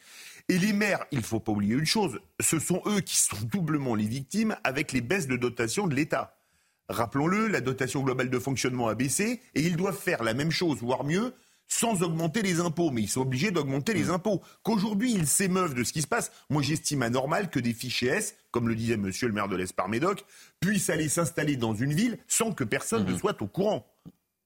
Et 0.50 0.60
les 0.60 0.74
maires, 0.74 1.06
il 1.12 1.20
ne 1.20 1.24
faut 1.24 1.40
pas 1.40 1.54
oublier 1.54 1.76
une 1.76 1.86
chose, 1.86 2.20
ce 2.42 2.60
sont 2.60 2.82
eux 2.86 3.00
qui 3.00 3.16
sont 3.16 3.38
doublement 3.50 3.96
les 3.96 4.08
victimes 4.08 4.58
avec 4.66 4.92
les 4.92 5.00
baisses 5.00 5.28
de 5.28 5.38
dotation 5.38 5.88
de 5.88 5.96
l'État. 5.96 6.36
Rappelons-le, 6.90 7.48
la 7.48 7.62
dotation 7.62 8.04
globale 8.04 8.30
de 8.30 8.40
fonctionnement 8.40 8.90
a 8.90 8.96
baissé 8.96 9.40
et 9.56 9.62
ils 9.62 9.78
doivent 9.78 9.98
faire 9.98 10.22
la 10.22 10.34
même 10.34 10.52
chose, 10.52 10.80
voire 10.82 11.06
mieux, 11.06 11.34
sans 11.72 12.04
augmenter 12.04 12.42
les 12.42 12.60
impôts. 12.60 12.92
Mais 12.92 13.02
ils 13.02 13.10
sont 13.10 13.22
obligés 13.22 13.52
d'augmenter 13.52 13.94
les 13.94 14.06
mm. 14.06 14.12
impôts. 14.12 14.42
Qu'aujourd'hui, 14.64 15.14
ils 15.14 15.28
s'émeuvent 15.28 15.74
de 15.74 15.84
ce 15.84 15.94
qui 15.94 16.02
se 16.02 16.08
passe, 16.08 16.32
moi 16.50 16.62
j'estime 16.62 17.02
anormal 17.02 17.50
que 17.50 17.60
des 17.60 17.74
fichiers 17.74 18.10
S, 18.10 18.36
comme 18.52 18.68
le 18.68 18.76
disait 18.76 18.98
monsieur 18.98 19.28
le 19.28 19.34
maire 19.34 19.48
de 19.48 19.56
l'Espar-Médoc, 19.56 20.26
puissent 20.60 20.90
aller 20.90 21.08
s'installer 21.08 21.56
dans 21.56 21.74
une 21.74 21.94
ville 21.94 22.18
sans 22.28 22.52
que 22.52 22.64
personne 22.64 23.06
ne 23.06 23.14
mm-hmm. 23.14 23.20
soit 23.20 23.42
au 23.42 23.48
courant. 23.48 23.88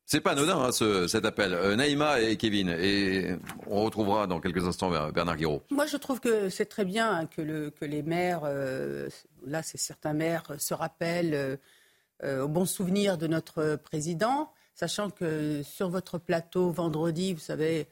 C'est 0.05 0.21
pas 0.21 0.33
anodin 0.33 0.59
hein, 0.59 1.07
cet 1.07 1.25
appel. 1.25 1.55
Euh, 1.55 1.75
Naïma 1.75 2.21
et 2.21 2.37
Kevin, 2.37 2.69
et 2.69 3.35
on 3.65 3.83
retrouvera 3.83 4.27
dans 4.27 4.39
quelques 4.39 4.63
instants 4.63 4.91
Bernard 5.11 5.35
Guiraud. 5.35 5.63
Moi, 5.71 5.87
je 5.87 5.97
trouve 5.97 6.19
que 6.19 6.49
c'est 6.49 6.67
très 6.67 6.85
bien 6.85 7.25
que, 7.25 7.41
le, 7.41 7.71
que 7.71 7.85
les 7.85 8.03
maires, 8.03 8.41
euh, 8.43 9.09
là, 9.47 9.63
c'est 9.63 9.79
certains 9.79 10.13
maires, 10.13 10.43
se 10.59 10.75
rappellent 10.75 11.57
euh, 12.23 12.43
au 12.43 12.47
bon 12.47 12.65
souvenir 12.65 13.17
de 13.17 13.25
notre 13.25 13.77
président 13.77 14.51
sachant 14.75 15.09
que 15.09 15.63
sur 15.63 15.89
votre 15.89 16.19
plateau 16.19 16.69
vendredi, 16.69 17.33
vous 17.33 17.39
savez, 17.39 17.87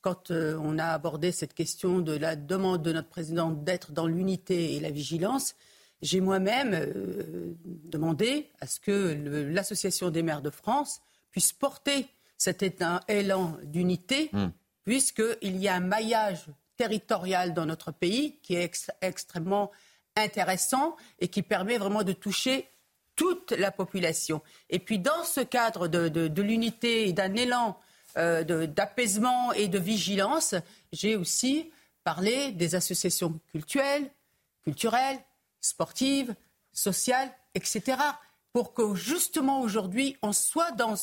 quand 0.00 0.30
euh, 0.30 0.58
on 0.60 0.78
a 0.78 0.86
abordé 0.86 1.30
cette 1.30 1.54
question 1.54 2.00
de 2.00 2.12
la 2.16 2.34
demande 2.34 2.82
de 2.82 2.92
notre 2.92 3.08
président 3.08 3.50
d'être 3.50 3.92
dans 3.92 4.06
l'unité 4.06 4.74
et 4.74 4.80
la 4.80 4.90
vigilance, 4.90 5.54
j'ai 6.00 6.20
moi-même 6.20 6.72
euh, 6.74 7.54
demandé 7.64 8.50
à 8.60 8.66
ce 8.66 8.80
que 8.80 9.14
l'Association 9.52 10.10
des 10.10 10.22
maires 10.22 10.42
de 10.42 10.50
France 10.50 11.00
puisse 11.30 11.52
porter 11.52 12.08
cet 12.36 12.64
élan 13.06 13.56
d'unité, 13.62 14.30
hmm. 14.32 14.48
puisqu'il 14.84 15.56
y 15.58 15.68
a 15.68 15.76
un 15.76 15.80
maillage 15.80 16.46
territorial 16.76 17.54
dans 17.54 17.66
notre 17.66 17.92
pays 17.92 18.40
qui 18.42 18.56
est 18.56 18.90
extrêmement 19.00 19.70
intéressant 20.16 20.96
et 21.20 21.28
qui 21.28 21.42
permet 21.42 21.78
vraiment 21.78 22.02
de 22.02 22.12
toucher 22.12 22.66
toute 23.22 23.52
la 23.52 23.70
population. 23.70 24.42
Et 24.68 24.80
puis 24.80 24.98
dans 24.98 25.22
ce 25.22 25.38
cadre 25.38 25.86
de, 25.86 26.42
l'unité 26.42 27.08
et 27.08 27.12
d'un 27.12 27.36
élan 27.36 27.78
euh, 28.16 28.42
d'apaisement 28.66 29.52
et 29.52 29.68
de 29.68 29.78
vigilance, 29.78 30.56
j'ai 30.92 31.14
aussi 31.14 31.70
parlé 32.02 32.50
des 32.50 32.74
associations 32.74 33.38
culturelles, 33.52 34.10
culturelles, 34.64 35.20
sportives, 35.60 36.34
sociales, 36.72 37.30
etc. 37.54 37.96
Pour 38.52 38.74
que 38.74 38.96
justement 38.96 39.60
aujourd'hui, 39.60 40.16
on 40.20 40.32
soit 40.32 40.72
dans, 40.72 40.96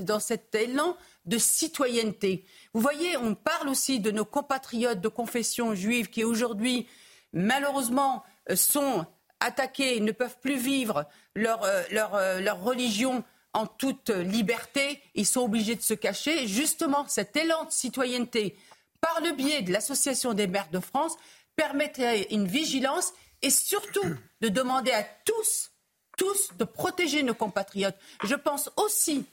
dans 0.00 0.18
cet 0.18 0.54
élan 0.54 0.96
de 1.26 1.36
citoyenneté. 1.36 2.46
Vous 2.72 2.80
voyez, 2.80 3.18
on 3.18 3.34
parle 3.34 3.68
aussi 3.68 4.00
de 4.00 4.10
nos 4.10 4.24
compatriotes 4.24 5.02
de 5.02 5.08
confession 5.08 5.74
juive 5.74 6.08
qui 6.08 6.24
aujourd'hui, 6.24 6.86
malheureusement, 7.34 8.24
sont 8.54 9.04
attaqués, 9.40 10.00
ne 10.00 10.12
peuvent 10.12 10.38
plus 10.40 10.58
vivre 10.58 11.06
leur, 11.34 11.64
euh, 11.64 11.82
euh, 11.92 12.40
leur, 12.40 12.62
religion 12.62 13.24
en 13.52 13.66
toute 13.66 14.10
liberté, 14.10 15.00
ils 15.14 15.26
sont 15.26 15.40
obligés 15.40 15.74
de 15.74 15.82
se 15.82 15.94
cacher. 15.94 16.46
Justement, 16.46 17.04
cet 17.08 17.36
élan 17.36 17.64
de 17.64 17.72
citoyenneté, 17.72 18.56
par 19.00 19.20
le 19.22 19.32
biais 19.32 19.62
de 19.62 19.72
l'Association 19.72 20.34
des 20.34 20.46
maires 20.46 20.70
de 20.70 20.78
France, 20.78 21.16
permettrait 21.56 22.28
une 22.30 22.46
vigilance 22.46 23.12
et 23.42 23.50
surtout 23.50 24.14
de 24.40 24.48
demander 24.48 24.92
à 24.92 25.02
tous, 25.24 25.70
de 26.58 26.64
protéger 26.64 27.22
nos 27.22 27.34
compatriotes. 27.34 27.96
Je 28.24 28.34
pense 28.34 28.70
aussi 28.76 29.24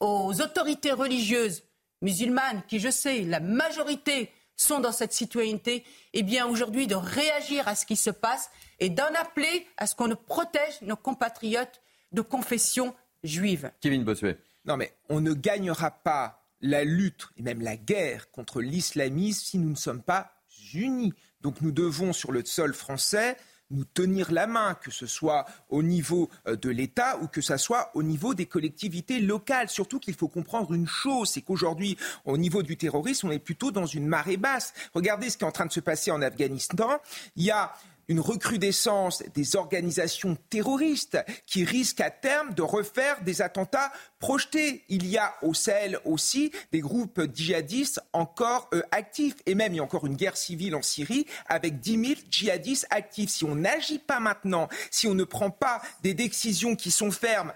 aux 0.00 0.40
autorités 0.40 0.92
religieuses 0.92 1.62
musulmanes, 2.02 2.62
qui, 2.68 2.78
je 2.78 2.90
sais, 2.90 3.22
la 3.22 3.40
majorité 3.40 4.30
sont 4.56 4.80
dans 4.80 4.92
cette 4.92 5.12
citoyenneté, 5.12 5.76
et 5.76 5.84
eh 6.12 6.22
bien 6.22 6.46
aujourd'hui 6.46 6.86
de 6.86 6.94
réagir 6.94 7.66
à 7.68 7.74
ce 7.74 7.86
qui 7.86 7.96
se 7.96 8.10
passe 8.10 8.50
et 8.80 8.90
d'en 8.90 9.12
appeler 9.14 9.66
à 9.76 9.86
ce 9.86 9.94
qu'on 9.94 10.14
protège 10.16 10.80
nos 10.82 10.96
compatriotes 10.96 11.80
de 12.12 12.22
confession 12.22 12.94
juive. 13.22 13.70
Kevin 13.80 14.04
Bossuet. 14.04 14.38
Non 14.64 14.76
mais 14.76 14.94
on 15.08 15.20
ne 15.20 15.32
gagnera 15.32 15.90
pas 15.90 16.42
la 16.60 16.84
lutte 16.84 17.28
et 17.36 17.42
même 17.42 17.62
la 17.62 17.76
guerre 17.76 18.30
contre 18.30 18.60
l'islamisme 18.60 19.44
si 19.44 19.58
nous 19.58 19.70
ne 19.70 19.76
sommes 19.76 20.02
pas 20.02 20.32
unis. 20.74 21.14
Donc 21.40 21.60
nous 21.60 21.72
devons 21.72 22.12
sur 22.12 22.32
le 22.32 22.44
sol 22.44 22.74
français 22.74 23.36
nous 23.70 23.84
tenir 23.84 24.32
la 24.32 24.46
main, 24.46 24.74
que 24.74 24.90
ce 24.90 25.06
soit 25.06 25.46
au 25.68 25.82
niveau 25.82 26.28
euh, 26.48 26.56
de 26.56 26.70
l'État 26.70 27.18
ou 27.18 27.28
que 27.28 27.40
ce 27.40 27.56
soit 27.56 27.90
au 27.94 28.02
niveau 28.02 28.34
des 28.34 28.46
collectivités 28.46 29.20
locales. 29.20 29.68
Surtout 29.68 30.00
qu'il 30.00 30.14
faut 30.14 30.28
comprendre 30.28 30.74
une 30.74 30.88
chose, 30.88 31.30
c'est 31.30 31.42
qu'aujourd'hui, 31.42 31.96
au 32.24 32.36
niveau 32.36 32.62
du 32.62 32.76
terrorisme, 32.76 33.28
on 33.28 33.30
est 33.30 33.38
plutôt 33.38 33.70
dans 33.70 33.86
une 33.86 34.06
marée 34.06 34.36
basse. 34.36 34.74
Regardez 34.92 35.30
ce 35.30 35.38
qui 35.38 35.44
est 35.44 35.46
en 35.46 35.52
train 35.52 35.66
de 35.66 35.72
se 35.72 35.80
passer 35.80 36.10
en 36.10 36.20
Afghanistan. 36.20 36.98
Il 37.36 37.44
y 37.44 37.50
a 37.50 37.72
une 38.10 38.18
recrudescence 38.18 39.22
des 39.34 39.54
organisations 39.54 40.36
terroristes 40.50 41.16
qui 41.46 41.64
risquent 41.64 42.00
à 42.00 42.10
terme 42.10 42.54
de 42.54 42.62
refaire 42.62 43.22
des 43.22 43.40
attentats 43.40 43.92
projetés. 44.18 44.84
Il 44.88 45.06
y 45.06 45.16
a 45.16 45.32
au 45.42 45.54
Sahel 45.54 45.96
aussi 46.04 46.50
des 46.72 46.80
groupes 46.80 47.22
djihadistes 47.32 48.00
encore 48.12 48.68
euh, 48.74 48.82
actifs. 48.90 49.36
Et 49.46 49.54
même, 49.54 49.74
il 49.74 49.76
y 49.76 49.80
a 49.80 49.84
encore 49.84 50.06
une 50.06 50.16
guerre 50.16 50.36
civile 50.36 50.74
en 50.74 50.82
Syrie 50.82 51.24
avec 51.46 51.78
10 51.78 52.04
000 52.04 52.20
djihadistes 52.28 52.88
actifs. 52.90 53.30
Si 53.30 53.44
on 53.44 53.54
n'agit 53.54 54.00
pas 54.00 54.18
maintenant, 54.18 54.68
si 54.90 55.06
on 55.06 55.14
ne 55.14 55.24
prend 55.24 55.50
pas 55.50 55.80
des 56.02 56.12
décisions 56.12 56.74
qui 56.74 56.90
sont 56.90 57.12
fermes 57.12 57.52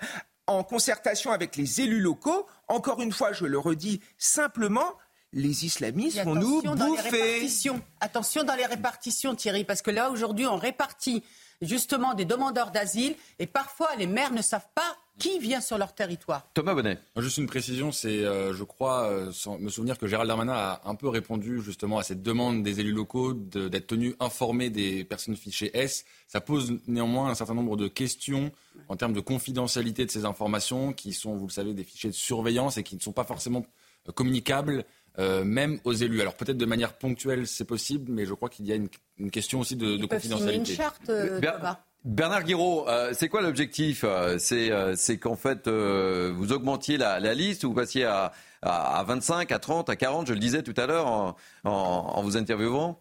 en 0.46 0.62
concertation 0.62 1.32
avec 1.32 1.56
les 1.56 1.80
élus 1.80 2.00
locaux, 2.00 2.46
encore 2.68 3.02
une 3.02 3.12
fois, 3.12 3.32
je 3.32 3.44
le 3.44 3.58
redis 3.58 4.00
simplement, 4.18 4.94
les 5.34 5.66
islamistes 5.66 6.22
vont 6.24 6.36
nous 6.36 6.62
bouffer. 6.62 7.46
Attention 8.00 8.44
dans 8.44 8.54
les 8.54 8.66
répartitions, 8.66 9.34
Thierry, 9.34 9.64
parce 9.64 9.82
que 9.82 9.90
là, 9.90 10.10
aujourd'hui, 10.10 10.46
on 10.46 10.56
répartit 10.56 11.22
justement 11.60 12.14
des 12.14 12.24
demandeurs 12.24 12.70
d'asile 12.70 13.14
et 13.38 13.46
parfois 13.46 13.88
les 13.98 14.06
maires 14.06 14.32
ne 14.32 14.42
savent 14.42 14.68
pas 14.74 14.96
qui 15.18 15.38
vient 15.38 15.60
sur 15.60 15.78
leur 15.78 15.94
territoire. 15.94 16.48
Thomas 16.54 16.74
Bonnet. 16.74 16.98
Juste 17.18 17.38
une 17.38 17.46
précision, 17.46 17.92
c'est, 17.92 18.24
euh, 18.24 18.52
je 18.52 18.64
crois, 18.64 19.04
euh, 19.04 19.32
me 19.60 19.68
souvenir 19.68 19.96
que 19.96 20.08
Gérald 20.08 20.26
Darmanin 20.26 20.52
a 20.52 20.82
un 20.84 20.96
peu 20.96 21.08
répondu 21.08 21.62
justement 21.62 21.98
à 21.98 22.02
cette 22.02 22.22
demande 22.22 22.64
des 22.64 22.80
élus 22.80 22.92
locaux 22.92 23.32
d'être 23.32 23.86
tenus 23.86 24.14
informés 24.18 24.70
des 24.70 25.04
personnes 25.04 25.36
fichées 25.36 25.70
S. 25.78 26.04
Ça 26.26 26.40
pose 26.40 26.80
néanmoins 26.88 27.30
un 27.30 27.34
certain 27.36 27.54
nombre 27.54 27.76
de 27.76 27.86
questions 27.86 28.50
en 28.88 28.96
termes 28.96 29.12
de 29.12 29.20
confidentialité 29.20 30.04
de 30.04 30.10
ces 30.10 30.24
informations 30.24 30.92
qui 30.92 31.12
sont, 31.12 31.36
vous 31.36 31.46
le 31.46 31.52
savez, 31.52 31.74
des 31.74 31.84
fichiers 31.84 32.10
de 32.10 32.14
surveillance 32.14 32.76
et 32.76 32.82
qui 32.82 32.96
ne 32.96 33.00
sont 33.00 33.12
pas 33.12 33.24
forcément 33.24 33.64
euh, 34.08 34.12
communicables 34.12 34.84
euh, 35.18 35.44
même 35.44 35.78
aux 35.84 35.92
élus. 35.92 36.20
Alors 36.20 36.34
peut-être 36.34 36.56
de 36.56 36.66
manière 36.66 36.94
ponctuelle, 36.94 37.46
c'est 37.46 37.64
possible, 37.64 38.10
mais 38.10 38.26
je 38.26 38.34
crois 38.34 38.48
qu'il 38.48 38.66
y 38.66 38.72
a 38.72 38.74
une, 38.74 38.88
question 39.30 39.60
aussi 39.60 39.76
de, 39.76 39.96
de 39.96 40.06
confidentialité. 40.06 40.72
Une 40.72 40.76
charte, 40.76 41.08
euh, 41.08 41.40
Bernard 42.04 42.42
Guiraud, 42.42 42.88
euh, 42.88 43.12
c'est 43.14 43.28
quoi 43.28 43.40
l'objectif 43.40 44.04
C'est 44.38 45.18
qu'en 45.20 45.36
fait, 45.36 45.68
vous 45.68 46.52
augmentiez 46.52 46.96
la, 46.96 47.34
liste, 47.34 47.64
vous 47.64 47.74
passiez 47.74 48.04
à, 48.04 48.32
à, 48.62 49.04
25, 49.04 49.52
à 49.52 49.58
30, 49.60 49.88
à 49.88 49.96
40, 49.96 50.26
je 50.26 50.32
le 50.32 50.40
disais 50.40 50.62
tout 50.62 50.74
à 50.76 50.86
l'heure 50.86 51.06
en, 51.06 51.36
en, 51.62 52.22
vous 52.22 52.36
interviewant 52.36 53.00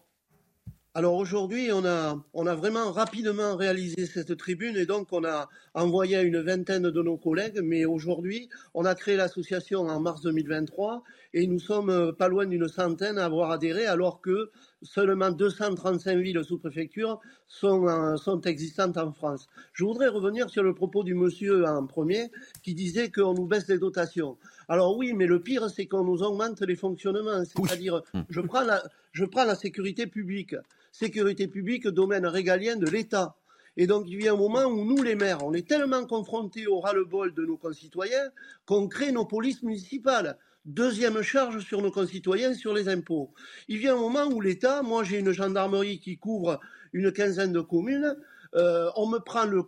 alors 0.96 1.14
aujourd'hui, 1.14 1.72
on 1.72 1.84
a, 1.84 2.54
vraiment 2.54 2.92
rapidement 2.92 3.56
réalisé 3.56 4.06
cette 4.06 4.36
tribune 4.36 4.76
et 4.76 4.86
donc 4.86 5.08
on 5.10 5.24
a 5.24 5.48
envoyé 5.74 6.20
une 6.20 6.40
vingtaine 6.40 6.88
de 6.88 7.02
nos 7.02 7.16
collègues. 7.16 7.58
Mais 7.64 7.84
aujourd'hui, 7.84 8.48
on 8.74 8.84
a 8.84 8.94
créé 8.94 9.16
l'association 9.16 9.80
en 9.80 9.98
mars 9.98 10.20
2023 10.20 11.02
et 11.32 11.48
nous 11.48 11.58
sommes 11.58 11.90
euh, 11.90 12.12
pas 12.12 12.28
loin 12.28 12.46
d'une 12.46 12.68
centaine 12.68 13.18
à 13.18 13.24
avoir 13.24 13.50
adhéré 13.50 13.86
alors 13.86 14.20
que 14.20 14.52
seulement 14.84 15.30
235 15.30 16.18
villes 16.18 16.44
sous 16.44 16.58
préfecture 16.58 17.20
sont, 17.48 17.88
euh, 17.88 18.16
sont 18.16 18.40
existantes 18.42 18.96
en 18.96 19.10
France. 19.10 19.48
Je 19.72 19.84
voudrais 19.84 20.08
revenir 20.08 20.48
sur 20.48 20.62
le 20.62 20.74
propos 20.74 21.02
du 21.02 21.14
monsieur 21.14 21.66
en 21.66 21.86
premier 21.86 22.30
qui 22.62 22.74
disait 22.74 23.10
qu'on 23.10 23.34
nous 23.34 23.46
baisse 23.46 23.66
les 23.68 23.78
dotations. 23.78 24.38
Alors 24.68 24.96
oui, 24.96 25.12
mais 25.14 25.26
le 25.26 25.40
pire, 25.40 25.68
c'est 25.70 25.86
qu'on 25.86 26.04
nous 26.04 26.22
augmente 26.22 26.60
les 26.60 26.76
fonctionnements. 26.76 27.44
C'est-à-dire, 27.44 28.02
hum. 28.14 28.24
je 28.28 28.40
prends, 28.40 28.62
la, 28.62 28.82
je 29.10 29.24
prends 29.24 29.44
la 29.44 29.56
sécurité 29.56 30.06
publique 30.06 30.54
sécurité 30.94 31.48
publique, 31.48 31.88
domaine 31.88 32.24
régalien 32.24 32.76
de 32.76 32.86
l'État. 32.86 33.36
Et 33.76 33.88
donc, 33.88 34.04
il 34.06 34.16
vient 34.18 34.34
un 34.34 34.36
moment 34.36 34.64
où 34.66 34.84
nous, 34.84 35.02
les 35.02 35.16
maires, 35.16 35.44
on 35.44 35.52
est 35.52 35.66
tellement 35.66 36.06
confrontés 36.06 36.68
au 36.68 36.78
ras-le-bol 36.78 37.34
de 37.34 37.44
nos 37.44 37.56
concitoyens 37.56 38.30
qu'on 38.64 38.86
crée 38.86 39.10
nos 39.10 39.24
polices 39.24 39.64
municipales. 39.64 40.38
Deuxième 40.64 41.20
charge 41.20 41.62
sur 41.62 41.82
nos 41.82 41.90
concitoyens, 41.90 42.54
sur 42.54 42.72
les 42.72 42.88
impôts. 42.88 43.34
Il 43.68 43.76
vient 43.78 43.96
un 43.96 44.00
moment 44.00 44.24
où 44.24 44.40
l'État, 44.40 44.82
moi 44.82 45.04
j'ai 45.04 45.18
une 45.18 45.30
gendarmerie 45.30 46.00
qui 46.00 46.16
couvre 46.16 46.58
une 46.94 47.12
quinzaine 47.12 47.52
de 47.52 47.60
communes, 47.60 48.16
euh, 48.54 48.90
on 48.96 49.06
me 49.06 49.18
prend 49.18 49.44
le, 49.44 49.62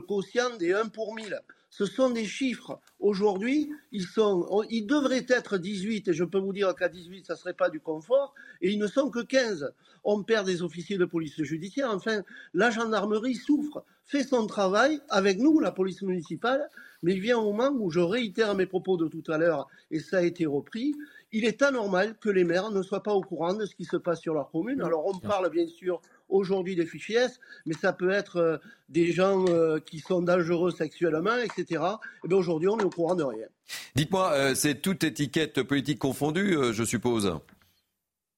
quotient 0.00 0.56
des 0.56 0.72
1 0.72 0.88
pour 0.88 1.14
1000 1.14 1.40
ce 1.70 1.86
sont 1.86 2.10
des 2.10 2.24
chiffres. 2.24 2.80
Aujourd'hui, 2.98 3.70
ils, 3.92 4.04
sont, 4.04 4.64
ils 4.68 4.86
devraient 4.86 5.26
être 5.28 5.56
18, 5.56 6.08
et 6.08 6.12
je 6.12 6.24
peux 6.24 6.38
vous 6.38 6.52
dire 6.52 6.74
qu'à 6.74 6.88
18, 6.88 7.26
ça 7.26 7.34
ne 7.34 7.38
serait 7.38 7.54
pas 7.54 7.70
du 7.70 7.80
confort, 7.80 8.34
et 8.60 8.70
ils 8.70 8.78
ne 8.78 8.88
sont 8.88 9.08
que 9.10 9.20
15. 9.20 9.72
On 10.02 10.22
perd 10.22 10.46
des 10.46 10.62
officiers 10.62 10.98
de 10.98 11.04
police 11.04 11.40
judiciaire. 11.42 11.90
Enfin, 11.90 12.22
la 12.54 12.70
gendarmerie 12.70 13.36
souffre, 13.36 13.84
fait 14.04 14.24
son 14.24 14.46
travail 14.46 15.00
avec 15.08 15.38
nous, 15.38 15.60
la 15.60 15.70
police 15.70 16.02
municipale, 16.02 16.68
mais 17.02 17.14
il 17.14 17.20
vient 17.20 17.38
un 17.38 17.44
moment 17.44 17.70
où 17.70 17.90
je 17.90 18.00
réitère 18.00 18.54
mes 18.54 18.66
propos 18.66 18.96
de 18.96 19.08
tout 19.08 19.24
à 19.30 19.38
l'heure, 19.38 19.68
et 19.90 20.00
ça 20.00 20.18
a 20.18 20.22
été 20.22 20.46
repris, 20.46 20.94
il 21.32 21.44
est 21.44 21.62
anormal 21.62 22.16
que 22.18 22.28
les 22.28 22.44
maires 22.44 22.70
ne 22.70 22.82
soient 22.82 23.02
pas 23.02 23.14
au 23.14 23.20
courant 23.20 23.54
de 23.54 23.64
ce 23.64 23.76
qui 23.76 23.84
se 23.84 23.96
passe 23.96 24.20
sur 24.20 24.34
leur 24.34 24.50
commune. 24.50 24.82
Alors 24.82 25.06
on 25.06 25.18
parle 25.18 25.48
bien 25.50 25.66
sûr 25.66 26.00
aujourd'hui 26.30 26.76
des 26.76 26.86
fichiers 26.86 27.16
S, 27.16 27.40
mais 27.66 27.74
ça 27.74 27.92
peut 27.92 28.10
être 28.10 28.36
euh, 28.36 28.58
des 28.88 29.12
gens 29.12 29.44
euh, 29.48 29.78
qui 29.78 29.98
sont 29.98 30.22
dangereux 30.22 30.70
sexuellement, 30.70 31.36
etc. 31.36 31.64
Et 31.70 31.76
eh 32.24 32.28
bien 32.28 32.38
aujourd'hui, 32.38 32.68
on 32.68 32.78
est 32.78 32.84
au 32.84 32.90
courant 32.90 33.14
de 33.14 33.24
rien. 33.24 33.46
Dites-moi, 33.94 34.32
euh, 34.32 34.54
c'est 34.54 34.76
toute 34.76 35.04
étiquette 35.04 35.62
politique 35.62 35.98
confondue, 35.98 36.56
je 36.72 36.84
suppose? 36.84 37.38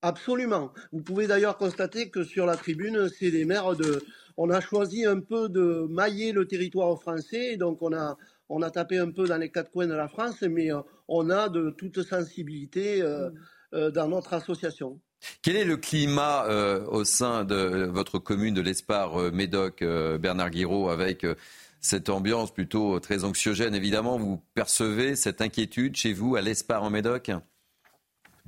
Absolument. 0.03 0.73
Vous 0.93 1.03
pouvez 1.03 1.27
d'ailleurs 1.27 1.57
constater 1.57 2.11
que 2.11 2.25
sur 2.25 2.47
la 2.47 2.57
tribune, 2.57 3.09
c'est 3.09 3.31
des 3.31 3.45
maires 3.45 3.77
de. 3.77 4.03
On 4.37 4.51
a 4.51 4.61
choisi 4.61 5.05
un 5.05 5.21
peu 5.21 5.49
de 5.49 5.87
mailler 5.91 6.33
le 6.33 6.47
territoire 6.47 6.99
français, 7.01 7.57
donc 7.57 7.83
on 7.83 7.93
a 7.93 8.17
on 8.49 8.63
a 8.63 8.71
tapé 8.71 8.99
un 8.99 9.11
peu 9.11 9.27
dans 9.27 9.37
les 9.37 9.51
quatre 9.51 9.71
coins 9.71 9.87
de 9.87 9.95
la 9.95 10.09
France, 10.09 10.43
mais 10.43 10.71
on 11.09 11.31
a 11.31 11.49
de 11.49 11.71
toute 11.71 12.03
sensibilité 12.03 13.03
mm. 13.03 13.91
dans 13.91 14.09
notre 14.09 14.35
association. 14.35 15.01
Quel 15.43 15.57
est 15.57 15.65
le 15.65 15.77
climat 15.77 16.47
euh, 16.47 16.85
au 16.87 17.05
sein 17.05 17.45
de 17.45 17.89
votre 17.93 18.19
commune 18.19 18.55
de 18.55 18.61
l'Espar 18.61 19.21
euh, 19.21 19.31
Médoc, 19.31 19.83
euh, 19.83 20.19
Bernard 20.19 20.51
Guiraud, 20.51 20.89
avec 20.89 21.27
cette 21.81 22.09
ambiance 22.09 22.53
plutôt 22.53 22.99
très 23.01 23.25
anxiogène 23.25 23.75
Évidemment, 23.75 24.19
vous 24.19 24.41
percevez 24.55 25.17
cette 25.17 25.41
inquiétude 25.41 25.97
chez 25.97 26.13
vous 26.13 26.37
à 26.37 26.41
l'Espar 26.41 26.83
en 26.83 26.91
Médoc? 26.91 27.31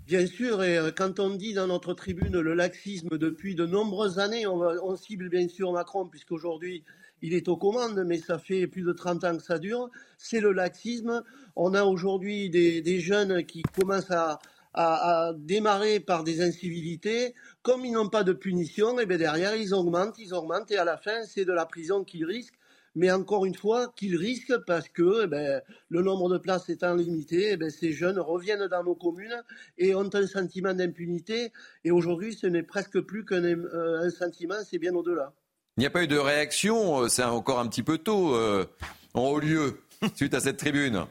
Bien 0.06 0.26
sûr, 0.26 0.62
et 0.62 0.78
quand 0.94 1.18
on 1.18 1.30
dit 1.30 1.54
dans 1.54 1.66
notre 1.66 1.94
tribune 1.94 2.38
le 2.38 2.52
laxisme 2.52 3.16
depuis 3.16 3.54
de 3.54 3.64
nombreuses 3.64 4.18
années, 4.18 4.46
on, 4.46 4.96
cible 4.96 5.30
bien 5.30 5.48
sûr 5.48 5.72
Macron, 5.72 6.06
puisqu'aujourd'hui 6.06 6.84
il 7.22 7.32
est 7.32 7.48
aux 7.48 7.56
commandes, 7.56 8.04
mais 8.06 8.18
ça 8.18 8.38
fait 8.38 8.66
plus 8.66 8.82
de 8.82 8.92
30 8.92 9.24
ans 9.24 9.36
que 9.38 9.42
ça 9.42 9.58
dure. 9.58 9.88
C'est 10.18 10.40
le 10.40 10.52
laxisme. 10.52 11.22
On 11.56 11.72
a 11.72 11.84
aujourd'hui 11.84 12.50
des, 12.50 13.00
jeunes 13.00 13.46
qui 13.46 13.62
commencent 13.62 14.10
à, 14.10 14.40
à, 14.74 15.32
démarrer 15.36 16.00
par 16.00 16.24
des 16.24 16.42
incivilités, 16.42 17.34
comme 17.62 17.84
ils 17.84 17.92
n'ont 17.92 18.08
pas 18.08 18.24
de 18.24 18.32
punition, 18.32 18.98
et 18.98 19.06
bien 19.06 19.18
derrière 19.18 19.54
ils 19.54 19.72
augmentent, 19.72 20.18
ils 20.18 20.34
augmentent, 20.34 20.70
et 20.70 20.78
à 20.78 20.84
la 20.84 20.96
fin 20.96 21.24
c'est 21.24 21.44
de 21.44 21.52
la 21.52 21.66
prison 21.66 22.04
qu'ils 22.04 22.24
risquent. 22.24 22.58
Mais 22.96 23.10
encore 23.10 23.44
une 23.44 23.56
fois, 23.56 23.92
qu'ils 23.96 24.16
risquent 24.16 24.58
parce 24.66 24.88
que 24.88 25.28
eh 25.32 25.60
le 25.88 26.02
nombre 26.02 26.28
de 26.28 26.38
places 26.38 26.68
étant 26.68 26.94
limité, 26.94 27.56
eh 27.60 27.70
ces 27.70 27.92
jeunes 27.92 28.20
reviennent 28.20 28.68
dans 28.68 28.84
nos 28.84 28.94
communes 28.94 29.42
et 29.78 29.96
ont 29.96 30.08
un 30.14 30.26
sentiment 30.28 30.72
d'impunité. 30.74 31.50
Et 31.82 31.90
aujourd'hui, 31.90 32.34
ce 32.34 32.46
n'est 32.46 32.62
presque 32.62 33.00
plus 33.00 33.24
qu'un 33.24 33.42
euh, 33.42 34.10
sentiment, 34.10 34.54
c'est 34.64 34.78
bien 34.78 34.94
au-delà. 34.94 35.32
Il 35.76 35.80
n'y 35.80 35.86
a 35.86 35.90
pas 35.90 36.04
eu 36.04 36.06
de 36.06 36.16
réaction, 36.16 37.02
euh, 37.02 37.08
c'est 37.08 37.24
encore 37.24 37.58
un 37.58 37.66
petit 37.66 37.82
peu 37.82 37.98
tôt 37.98 38.36
euh, 38.36 38.64
en 39.12 39.22
haut 39.22 39.40
lieu, 39.40 39.80
suite 40.14 40.34
à 40.34 40.40
cette 40.40 40.58
tribune? 40.58 41.04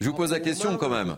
Je 0.00 0.08
vous 0.08 0.14
pose 0.14 0.30
la 0.30 0.40
question 0.40 0.76
quand 0.76 0.88
même. 0.88 1.16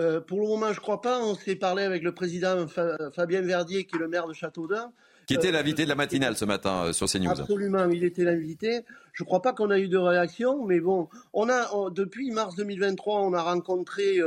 Euh, 0.00 0.20
pour 0.20 0.40
le 0.40 0.46
moment, 0.46 0.68
je 0.72 0.78
ne 0.78 0.82
crois 0.82 1.00
pas. 1.00 1.20
On 1.20 1.34
s'est 1.34 1.56
parlé 1.56 1.82
avec 1.82 2.02
le 2.02 2.12
président 2.12 2.66
Fabien 3.14 3.42
Verdier, 3.42 3.84
qui 3.84 3.96
est 3.96 3.98
le 3.98 4.08
maire 4.08 4.26
de 4.26 4.32
Châteaudun. 4.32 4.92
Qui 5.26 5.34
était 5.34 5.48
euh, 5.48 5.52
l'invité 5.52 5.84
de 5.84 5.88
la 5.88 5.94
matinale 5.94 6.36
ce 6.36 6.44
matin 6.44 6.86
euh, 6.86 6.92
sur 6.92 7.06
CNews. 7.06 7.30
Absolument, 7.30 7.88
il 7.90 8.04
était 8.04 8.24
l'invité. 8.24 8.80
Je 9.12 9.22
ne 9.22 9.26
crois 9.26 9.42
pas 9.42 9.52
qu'on 9.52 9.70
a 9.70 9.78
eu 9.78 9.88
de 9.88 9.98
réaction, 9.98 10.64
mais 10.64 10.80
bon, 10.80 11.08
on 11.34 11.48
a 11.48 11.90
depuis 11.90 12.30
mars 12.30 12.56
2023, 12.56 13.20
on 13.20 13.34
a 13.34 13.42
rencontré 13.42 14.20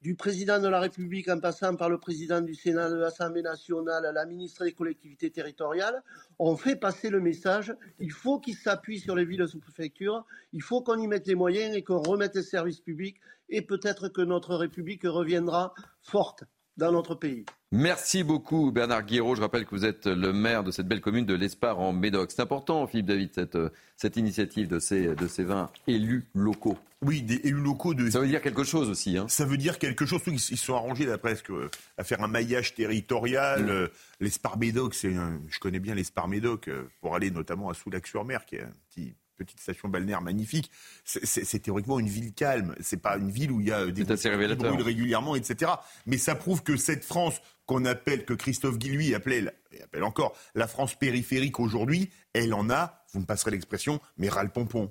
du 0.00 0.14
président 0.14 0.60
de 0.60 0.68
la 0.68 0.78
République 0.78 1.28
en 1.28 1.40
passant 1.40 1.74
par 1.74 1.90
le 1.90 1.98
président 1.98 2.40
du 2.40 2.54
Sénat, 2.54 2.90
de 2.90 2.96
l'Assemblée 2.96 3.42
nationale, 3.42 4.10
la 4.14 4.26
ministre 4.26 4.64
des 4.64 4.72
collectivités 4.72 5.30
territoriales, 5.30 6.02
on 6.38 6.56
fait 6.56 6.76
passer 6.76 7.10
le 7.10 7.20
message. 7.20 7.74
Il 7.98 8.12
faut 8.12 8.38
qu'ils 8.38 8.56
s'appuient 8.56 9.00
sur 9.00 9.16
les 9.16 9.24
villes 9.24 9.48
sous 9.48 9.58
préfecture. 9.58 10.24
Il 10.52 10.62
faut 10.62 10.82
qu'on 10.82 10.98
y 10.98 11.08
mette 11.08 11.26
les 11.26 11.34
moyens 11.34 11.74
et 11.74 11.82
qu'on 11.82 12.00
remette 12.00 12.36
les 12.36 12.42
services 12.42 12.80
publics. 12.80 13.20
Et 13.48 13.62
peut-être 13.62 14.08
que 14.08 14.20
notre 14.20 14.54
République 14.54 15.02
reviendra 15.04 15.74
forte. 16.00 16.44
Dans 16.78 16.92
notre 16.92 17.14
pays. 17.14 17.44
Merci 17.70 18.24
beaucoup 18.24 18.72
Bernard 18.72 19.04
Guiraud. 19.04 19.34
Je 19.34 19.42
rappelle 19.42 19.66
que 19.66 19.74
vous 19.74 19.84
êtes 19.84 20.06
le 20.06 20.32
maire 20.32 20.64
de 20.64 20.70
cette 20.70 20.88
belle 20.88 21.02
commune 21.02 21.26
de 21.26 21.34
l'Espar 21.34 21.78
en 21.78 21.92
Médoc. 21.92 22.30
C'est 22.30 22.40
important, 22.40 22.86
Philippe 22.86 23.06
David, 23.06 23.30
cette, 23.34 23.56
euh, 23.56 23.68
cette 23.96 24.16
initiative 24.16 24.68
de 24.68 24.78
ces, 24.78 25.14
de 25.14 25.28
ces 25.28 25.44
20 25.44 25.70
élus 25.86 26.24
locaux. 26.32 26.78
Oui, 27.02 27.22
des 27.22 27.36
élus 27.44 27.60
locaux 27.60 27.94
de. 27.94 28.10
Ça 28.10 28.20
veut 28.20 28.26
dire 28.26 28.40
quelque 28.40 28.64
chose 28.64 28.88
aussi. 28.88 29.18
Hein. 29.18 29.26
Ça 29.28 29.44
veut 29.44 29.56
dire 29.56 29.78
quelque 29.78 30.06
chose. 30.06 30.22
Ils 30.26 30.40
se 30.40 30.56
sont 30.56 30.74
arrangés 30.74 31.06
d'après 31.06 31.36
ce 31.36 31.42
que, 31.42 31.70
à 31.96 32.04
faire 32.04 32.22
un 32.22 32.28
maillage 32.28 32.74
territorial. 32.74 33.64
Mm. 33.64 33.68
Euh, 33.68 33.88
L'Espar 34.20 34.58
Médoc, 34.58 34.94
c'est 34.94 35.12
je 35.12 35.58
connais 35.60 35.78
bien 35.78 35.94
l'Espar 35.94 36.26
Médoc 36.26 36.68
euh, 36.68 36.84
pour 37.00 37.14
aller 37.14 37.30
notamment 37.30 37.70
à 37.70 37.74
Soulac-sur-Mer, 37.74 38.46
qui 38.46 38.56
est 38.56 38.62
un 38.62 38.72
petit 38.90 39.14
petite 39.38 39.60
station 39.60 39.88
balnéaire 39.88 40.20
magnifique. 40.20 40.70
C'est 41.04 41.62
théoriquement 41.62 41.98
une 41.98 42.08
ville 42.08 42.34
calme. 42.34 42.74
C'est 42.80 43.00
pas 43.00 43.16
une 43.16 43.30
ville 43.30 43.50
où 43.52 43.60
il 43.60 43.68
y 43.68 43.72
a 43.72 43.86
des 43.86 44.04
qui 44.04 44.56
brûlent 44.56 44.82
régulièrement, 44.82 45.36
etc. 45.36 45.72
Mais 46.06 46.18
ça 46.18 46.34
prouve 46.34 46.62
que 46.62 46.76
cette 46.76 47.04
France 47.04 47.40
qu'on 47.66 47.84
appelle, 47.84 48.24
que 48.24 48.34
Christophe 48.34 48.78
Guilluy 48.78 49.14
appelait, 49.14 49.44
et 49.72 49.82
appelle 49.82 50.02
encore, 50.02 50.34
la 50.54 50.66
France 50.66 50.94
périphérique 50.94 51.60
aujourd'hui, 51.60 52.10
elle 52.32 52.54
en 52.54 52.70
a, 52.70 53.04
vous 53.12 53.20
me 53.20 53.26
passerez 53.26 53.50
l'expression, 53.50 54.00
mais 54.16 54.28
ras 54.28 54.42
le 54.42 54.48
pompon. 54.48 54.90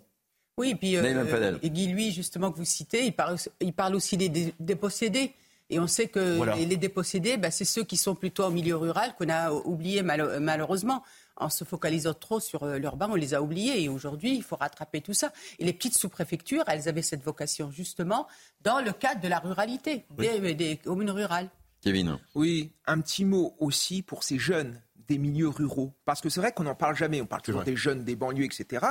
Oui, 0.58 0.72
et 0.72 0.76
puis 0.76 0.96
euh, 0.98 1.58
Guy 1.64 2.12
justement, 2.12 2.52
que 2.52 2.58
vous 2.58 2.66
citez, 2.66 3.06
il 3.06 3.14
parle, 3.14 3.38
il 3.60 3.74
parle 3.74 3.96
aussi 3.96 4.18
des 4.18 4.54
dépossédés. 4.60 5.34
Et 5.70 5.80
on 5.80 5.88
sait 5.88 6.08
que 6.08 6.56
les, 6.56 6.78
dépossédés, 6.78 7.38
bah, 7.38 7.52
c'est 7.52 7.66
ceux 7.66 7.84
qui 7.84 7.98
sont 7.98 8.16
plutôt 8.16 8.46
en 8.46 8.52
milieu 8.52 8.78
rural 8.78 9.14
qu'on 9.18 9.28
a 9.28 9.52
oublié 9.52 10.02
malheureusement 10.02 11.04
en 11.40 11.50
se 11.50 11.64
focalisant 11.64 12.14
trop 12.14 12.40
sur 12.40 12.64
euh, 12.64 12.78
l'urbain, 12.78 13.08
on 13.10 13.16
les 13.16 13.34
a 13.34 13.42
oubliés. 13.42 13.82
Et 13.82 13.90
aujourd'hui, 13.90 14.36
il 14.36 14.44
faut 14.44 14.56
rattraper 14.56 15.02
tout 15.02 15.14
ça. 15.14 15.32
Et 15.60 15.66
les 15.66 15.74
petites 15.74 15.98
sous-préfectures, 15.98 16.64
elles 16.68 16.88
avaient 16.90 17.02
cette 17.02 17.24
vocation 17.24 17.72
justement 17.72 18.28
dans 18.62 18.80
le 18.80 18.92
cadre 18.92 19.22
de 19.22 19.28
la 19.28 19.40
ruralité, 19.40 20.06
des, 20.18 20.78
communes 20.84 21.12
rurales. 21.12 21.50
Kevin. 21.82 22.18
Oui, 22.36 22.74
un 22.86 23.00
petit 23.02 23.24
mot 23.24 23.56
aussi 23.60 24.02
pour 24.02 24.24
ces 24.24 24.40
jeunes 24.40 24.82
des 25.08 25.18
milieux 25.18 25.50
ruraux. 25.50 25.94
Parce 26.06 26.22
que 26.22 26.30
c'est 26.30 26.42
vrai 26.42 26.52
qu'on 26.52 26.64
n'en 26.64 26.76
parle 26.76 26.96
jamais. 26.96 27.22
On 27.22 27.26
parle 27.26 27.42
toujours 27.42 27.64
des 27.64 27.76
jeunes 27.76 28.04
des 28.04 28.16
banlieues, 28.16 28.46
etc. 28.46 28.86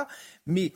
Mais 0.46 0.72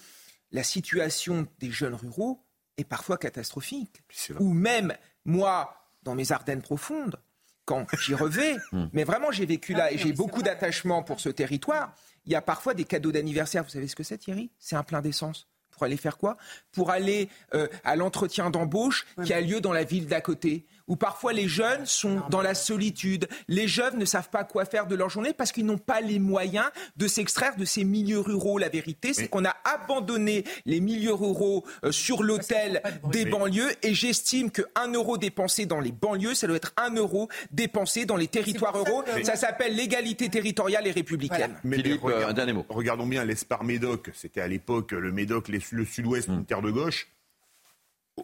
la 0.51 0.63
situation 0.63 1.47
des 1.59 1.71
jeunes 1.71 1.95
ruraux 1.95 2.45
est 2.77 2.85
parfois 2.85 3.17
catastrophique. 3.17 4.03
Ou 4.39 4.53
même, 4.53 4.95
moi, 5.25 5.89
dans 6.03 6.15
mes 6.15 6.33
Ardennes 6.33 6.63
profondes, 6.63 7.17
quand 7.65 7.87
j'y 7.97 8.15
revais, 8.15 8.57
hmm. 8.73 8.87
mais 8.93 9.05
vraiment 9.05 9.31
j'ai 9.31 9.47
vécu 9.47 9.73
là 9.73 9.87
ah 9.89 9.93
et 9.93 9.99
j'ai 9.99 10.13
beaucoup 10.13 10.43
d'attachement 10.43 11.03
pour 11.03 11.21
ce 11.21 11.29
territoire. 11.29 11.95
Il 12.27 12.33
y 12.33 12.35
a 12.35 12.43
parfois 12.43 12.75
des 12.75 12.85
cadeaux 12.85 13.13
d'anniversaire. 13.13 13.65
Vous 13.65 13.71
savez 13.71 13.89
ce 13.89 13.97
que 13.97 14.03
c'est, 14.03 14.19
Thierry? 14.19 14.51
C'est 14.59 14.77
un 14.77 14.83
plein 14.83 15.01
d'essence. 15.01 15.49
Pour 15.71 15.85
aller 15.85 15.97
faire 15.97 16.19
quoi? 16.19 16.37
Pour 16.73 16.91
aller 16.91 17.31
euh, 17.55 17.67
à 17.85 17.97
l'entretien 17.97 18.51
d'embauche 18.51 19.07
qui 19.25 19.33
a 19.33 19.41
lieu 19.41 19.61
dans 19.61 19.73
la 19.73 19.85
ville 19.85 20.07
d'à 20.07 20.21
côté 20.21 20.67
où 20.91 20.97
parfois 20.97 21.33
les 21.33 21.49
jeunes 21.49 21.87
sont 21.87 22.21
dans 22.31 22.43
la 22.43 22.55
solitude. 22.55 23.29
Les 23.47 23.69
jeunes 23.69 23.97
ne 23.97 24.05
savent 24.05 24.29
pas 24.29 24.43
quoi 24.43 24.65
faire 24.65 24.89
de 24.89 24.97
leur 24.97 25.09
journée 25.09 25.33
parce 25.33 25.53
qu'ils 25.53 25.65
n'ont 25.65 25.79
pas 25.79 26.01
les 26.01 26.19
moyens 26.19 26.67
de 26.97 27.07
s'extraire 27.07 27.57
de 27.57 27.65
ces 27.65 27.85
milieux 27.85 28.19
ruraux. 28.19 28.59
La 28.59 28.69
vérité, 28.69 29.15
c'est 29.15 29.29
qu'on 29.29 29.45
a 29.45 29.55
abandonné 29.65 30.45
les 30.67 30.81
milieux 30.81 31.15
ruraux 31.15 31.65
euh, 31.85 31.93
sur 31.93 32.25
l'autel 32.25 32.83
des 33.13 33.25
banlieues 33.25 33.71
et 33.85 33.95
j'estime 33.95 34.51
qu'un 34.51 34.93
euro 34.93 35.17
dépensé 35.17 35.65
dans 35.65 35.79
les 35.79 35.93
banlieues, 35.93 36.35
ça 36.35 36.49
doit 36.49 36.57
être 36.57 36.73
un 36.77 36.93
euro 36.93 37.29
dépensé 37.53 38.05
dans 38.05 38.17
les 38.17 38.27
territoires 38.27 38.75
ruraux. 38.75 39.05
Ça 39.23 39.37
s'appelle 39.37 39.77
l'égalité 39.77 40.29
territoriale 40.29 40.89
et 40.89 40.91
républicaine. 40.91 41.55
Mais 41.63 41.77
Philippe, 41.77 42.05
euh, 42.05 42.29
un 42.29 42.33
dernier 42.33 42.53
mot. 42.53 42.67
Regardons 42.69 43.07
bien 43.07 43.25
l'Espar 43.25 43.63
Médoc. 43.63 44.11
C'était 44.13 44.41
à 44.41 44.49
l'époque 44.49 44.91
le 44.91 45.13
Médoc, 45.13 45.49
le 45.49 45.85
sud-ouest, 45.85 46.27
une 46.27 46.45
terre 46.45 46.63
de 46.63 46.73
gauche. 46.73 47.07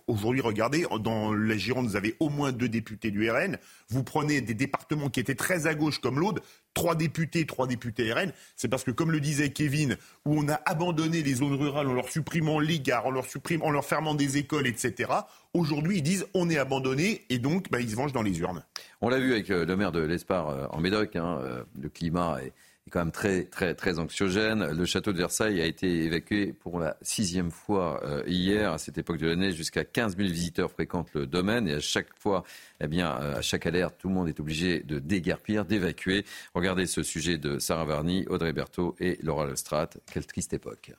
Aujourd'hui, 0.07 0.41
regardez, 0.41 0.87
dans 1.01 1.33
la 1.33 1.57
Gironde, 1.57 1.87
vous 1.87 1.97
avez 1.97 2.17
au 2.21 2.29
moins 2.29 2.53
deux 2.53 2.69
députés 2.69 3.11
du 3.11 3.31
RN. 3.31 3.59
Vous 3.89 4.03
prenez 4.03 4.41
des 4.41 4.55
départements 4.55 5.09
qui 5.09 5.21
étaient 5.21 5.35
très 5.35 5.67
à 5.67 5.75
gauche 5.75 6.01
comme 6.01 6.19
l'Aude, 6.19 6.41
trois 6.75 6.95
députés, 6.95 7.47
trois 7.47 7.67
députés 7.67 8.13
RN. 8.13 8.33
C'est 8.57 8.69
parce 8.69 8.85
que, 8.85 8.91
comme 8.91 9.11
le 9.11 9.21
disait 9.21 9.51
Kevin, 9.51 9.97
où 10.25 10.39
on 10.39 10.49
a 10.49 10.61
abandonné 10.65 11.23
les 11.23 11.35
zones 11.35 11.55
rurales 11.55 11.87
en 11.89 11.95
leur 11.95 12.09
supprimant 12.09 12.61
les 12.61 12.81
gares, 12.81 13.07
en 13.07 13.11
leur, 13.11 13.25
supprimant, 13.25 13.67
en 13.67 13.71
leur 13.71 13.85
fermant 13.85 14.15
des 14.15 14.37
écoles, 14.37 14.67
etc. 14.67 15.13
Aujourd'hui, 15.55 15.99
ils 15.99 16.03
disent 16.03 16.27
on 16.35 16.51
est 16.51 16.59
abandonné 16.59 17.25
et 17.31 17.39
donc 17.39 17.71
bah, 17.71 17.81
ils 17.81 17.91
se 17.91 17.97
vengent 17.97 18.13
dans 18.13 18.23
les 18.23 18.39
urnes. 18.41 18.63
On 19.01 19.09
l'a 19.09 19.19
vu 19.19 19.33
avec 19.33 19.51
euh, 19.51 19.65
le 19.65 19.77
maire 19.77 19.93
de 19.93 20.01
l'Espar 20.01 20.49
euh, 20.49 20.67
en 20.71 20.81
Médoc. 20.81 21.17
Hein, 21.17 21.41
euh, 21.43 21.63
le 21.81 21.89
climat 21.89 22.39
est 22.43 22.53
est 22.87 22.91
quand 22.91 23.01
même 23.01 23.13
très, 23.13 23.45
très, 23.45 23.75
très 23.75 23.99
anxiogène. 23.99 24.65
Le 24.71 24.85
château 24.85 25.13
de 25.13 25.19
Versailles 25.19 25.61
a 25.61 25.67
été 25.67 26.05
évacué 26.05 26.53
pour 26.53 26.79
la 26.79 26.97
sixième 27.03 27.51
fois 27.51 28.01
euh, 28.05 28.23
hier. 28.27 28.73
À 28.73 28.79
cette 28.79 28.97
époque 28.97 29.19
de 29.19 29.27
l'année, 29.27 29.53
jusqu'à 29.53 29.85
15 29.85 30.17
000 30.17 30.29
visiteurs 30.29 30.71
fréquentent 30.71 31.13
le 31.15 31.27
domaine 31.27 31.67
et 31.67 31.75
à 31.75 31.81
chaque 31.81 32.17
fois, 32.17 32.45
eh 32.81 32.87
bien, 32.87 33.11
euh, 33.21 33.37
à 33.37 33.43
chaque 33.43 33.67
alerte, 33.67 33.97
tout 33.99 34.09
le 34.09 34.15
monde 34.15 34.29
est 34.29 34.39
obligé 34.39 34.81
de 34.81 34.99
déguerpir, 34.99 35.65
d'évacuer. 35.65 36.25
Regardez 36.55 36.87
ce 36.87 37.03
sujet 37.03 37.39
de 37.39 37.59
Sarah 37.59 37.85
Varny, 37.85 38.25
Audrey 38.29 38.53
Berthaud 38.53 38.95
et 39.01 39.19
Laura 39.23 39.47
Lestrade. 39.47 39.95
Quelle 40.13 40.27
triste 40.27 40.53
époque. 40.53 40.93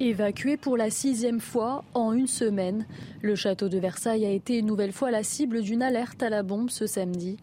Évacué 0.00 0.56
pour 0.56 0.76
la 0.76 0.90
sixième 0.90 1.40
fois 1.40 1.84
en 1.94 2.12
une 2.12 2.26
semaine, 2.26 2.86
le 3.22 3.36
château 3.36 3.68
de 3.68 3.78
Versailles 3.78 4.26
a 4.26 4.30
été 4.30 4.58
une 4.58 4.66
nouvelle 4.66 4.92
fois 4.92 5.10
la 5.10 5.22
cible 5.22 5.62
d'une 5.62 5.82
alerte 5.82 6.22
à 6.22 6.30
la 6.30 6.42
bombe 6.42 6.70
ce 6.70 6.86
samedi. 6.86 7.36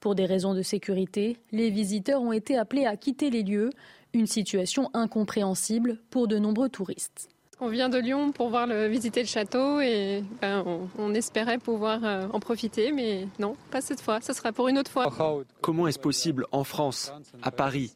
Pour 0.00 0.14
des 0.14 0.26
raisons 0.26 0.54
de 0.54 0.62
sécurité, 0.62 1.38
les 1.52 1.70
visiteurs 1.70 2.22
ont 2.22 2.32
été 2.32 2.56
appelés 2.56 2.86
à 2.86 2.96
quitter 2.96 3.30
les 3.30 3.42
lieux, 3.42 3.70
une 4.12 4.26
situation 4.26 4.90
incompréhensible 4.94 5.98
pour 6.10 6.28
de 6.28 6.38
nombreux 6.38 6.68
touristes. 6.68 7.28
On 7.60 7.68
vient 7.68 7.88
de 7.88 7.98
Lyon 7.98 8.30
pour 8.30 8.50
voir 8.50 8.68
le, 8.68 8.86
visiter 8.86 9.20
le 9.20 9.26
château 9.26 9.80
et 9.80 10.22
ben, 10.40 10.64
on, 10.96 11.12
espérait 11.12 11.58
pouvoir 11.58 12.04
euh, 12.04 12.28
en 12.32 12.38
profiter, 12.38 12.92
mais 12.92 13.26
non, 13.40 13.56
pas 13.72 13.80
cette 13.80 14.00
fois. 14.00 14.20
Ce 14.20 14.32
sera 14.32 14.52
pour 14.52 14.68
une 14.68 14.78
autre 14.78 14.92
fois. 14.92 15.12
Comment 15.60 15.88
est-ce 15.88 15.98
possible 15.98 16.46
en 16.52 16.62
France, 16.62 17.12
à 17.42 17.50
Paris 17.50 17.92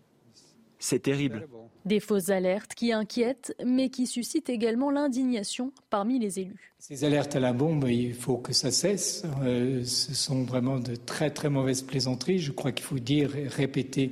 C'est 0.85 0.99
terrible. 0.99 1.47
Des 1.85 2.01
fausses 2.01 2.31
alertes 2.31 2.75
qui 2.75 2.91
inquiètent, 2.91 3.55
mais 3.65 3.89
qui 3.89 4.09
suscitent 4.09 4.51
également 4.51 4.91
l'indignation 4.91 5.73
parmi 5.91 6.19
les 6.19 6.41
élus. 6.41 6.73
Ces 6.81 7.05
alertes 7.05 7.37
à 7.37 7.41
la 7.41 7.53
bombe, 7.53 7.87
il 7.89 8.13
faut 8.15 8.37
que 8.37 8.53
ça 8.53 8.73
cesse. 8.73 9.23
Euh, 9.45 9.85
ce 9.85 10.13
sont 10.13 10.43
vraiment 10.43 10.81
de 10.81 10.97
très 10.97 11.31
très 11.31 11.51
mauvaises 11.51 11.83
plaisanteries. 11.83 12.41
Je 12.41 12.51
crois 12.51 12.73
qu'il 12.73 12.85
faut 12.85 12.99
dire 12.99 13.37
et 13.37 13.47
répéter 13.47 14.11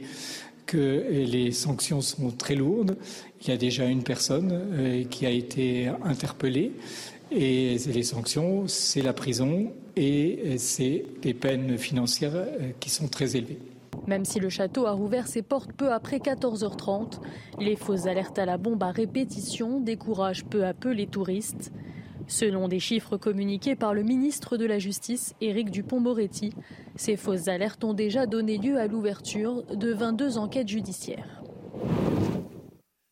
que 0.66 1.04
les 1.10 1.50
sanctions 1.50 2.00
sont 2.00 2.30
très 2.30 2.54
lourdes. 2.54 2.96
Il 3.42 3.48
y 3.48 3.50
a 3.50 3.56
déjà 3.56 3.86
une 3.86 4.04
personne 4.04 4.50
euh, 4.52 5.02
qui 5.02 5.26
a 5.26 5.30
été 5.30 5.88
interpellée. 6.04 6.70
Et 7.32 7.78
les 7.78 8.04
sanctions, 8.04 8.68
c'est 8.68 9.02
la 9.02 9.12
prison 9.12 9.72
et 9.96 10.56
c'est 10.58 11.04
des 11.20 11.34
peines 11.34 11.76
financières 11.78 12.36
euh, 12.36 12.70
qui 12.78 12.90
sont 12.90 13.08
très 13.08 13.34
élevées. 13.34 13.58
Même 14.06 14.24
si 14.24 14.40
le 14.40 14.48
château 14.48 14.86
a 14.86 14.92
rouvert 14.92 15.26
ses 15.26 15.42
portes 15.42 15.72
peu 15.72 15.92
après 15.92 16.18
14h30, 16.18 17.20
les 17.58 17.76
fausses 17.76 18.06
alertes 18.06 18.38
à 18.38 18.46
la 18.46 18.58
bombe 18.58 18.82
à 18.82 18.90
répétition 18.90 19.80
découragent 19.80 20.44
peu 20.44 20.64
à 20.64 20.74
peu 20.74 20.90
les 20.90 21.06
touristes. 21.06 21.72
Selon 22.26 22.68
des 22.68 22.78
chiffres 22.78 23.16
communiqués 23.16 23.74
par 23.74 23.92
le 23.92 24.02
ministre 24.02 24.56
de 24.56 24.64
la 24.64 24.78
Justice, 24.78 25.34
Éric 25.40 25.70
Dupont-Moretti, 25.70 26.52
ces 26.94 27.16
fausses 27.16 27.48
alertes 27.48 27.82
ont 27.82 27.94
déjà 27.94 28.26
donné 28.26 28.56
lieu 28.56 28.78
à 28.78 28.86
l'ouverture 28.86 29.64
de 29.74 29.92
22 29.92 30.38
enquêtes 30.38 30.68
judiciaires. 30.68 31.42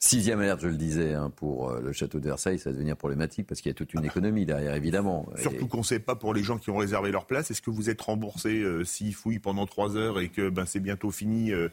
Sixième 0.01 0.39
alerte, 0.39 0.61
je 0.63 0.69
le 0.69 0.77
disais, 0.77 1.15
hein, 1.15 1.33
pour 1.35 1.71
euh, 1.71 1.81
le 1.81 1.93
château 1.93 2.21
de 2.21 2.25
Versailles, 2.25 2.61
ça 2.61 2.71
va 2.71 2.75
devenir 2.75 2.97
problématique 2.97 3.49
parce 3.49 3.61
qu'il 3.61 3.71
y 3.71 3.73
a 3.73 3.75
toute 3.75 3.95
une 3.95 4.05
économie 4.05 4.47
derrière, 4.47 4.75
évidemment. 4.75 5.29
Surtout 5.37 5.67
qu'on 5.67 5.79
ne 5.79 5.83
sait 5.83 5.99
pas 5.99 6.15
pour 6.15 6.35
les 6.35 6.45
gens 6.45 6.57
qui 6.57 6.71
ont 6.71 6.77
réservé 6.77 7.11
leur 7.11 7.27
place, 7.27 7.51
est-ce 7.51 7.63
que 7.63 7.71
vous 7.71 7.91
êtes 7.91 8.01
remboursé 8.01 8.61
euh, 8.61 8.85
s'ils 8.85 9.15
fouillent 9.15 9.41
pendant 9.41 9.67
trois 9.67 9.97
heures 9.97 10.21
et 10.21 10.29
que 10.29 10.51
ben, 10.51 10.67
c'est 10.67 10.79
bientôt 10.79 11.11
fini 11.11 11.51
euh, 11.51 11.69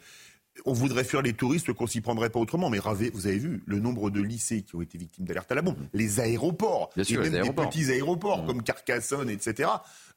on 0.66 0.74
voudrait 0.74 1.04
faire 1.04 1.22
les 1.22 1.34
touristes 1.34 1.74
qu'on 1.74 1.88
s'y 1.88 2.02
prendrait 2.02 2.30
pas 2.30 2.40
autrement. 2.40 2.70
Mais 2.70 2.80
vous 2.80 3.28
avez 3.28 3.38
vu 3.38 3.62
le 3.66 3.80
nombre 3.80 4.10
de 4.10 4.22
lycées 4.22 4.62
qui 4.62 4.76
ont 4.76 4.82
été 4.82 4.98
victimes 4.98 5.26
d'alerte 5.26 5.52
à 5.52 5.56
la 5.56 5.62
bombe, 5.62 5.76
les 5.94 6.20
aéroports, 6.20 6.92
Bien 6.96 7.04
sûr, 7.04 7.22
les 7.22 7.30
même 7.30 7.54
petits 7.54 7.92
aéroports 7.92 8.44
mmh. 8.44 8.48
comme 8.48 8.64
Carcassonne, 8.64 9.30
etc. 9.30 9.70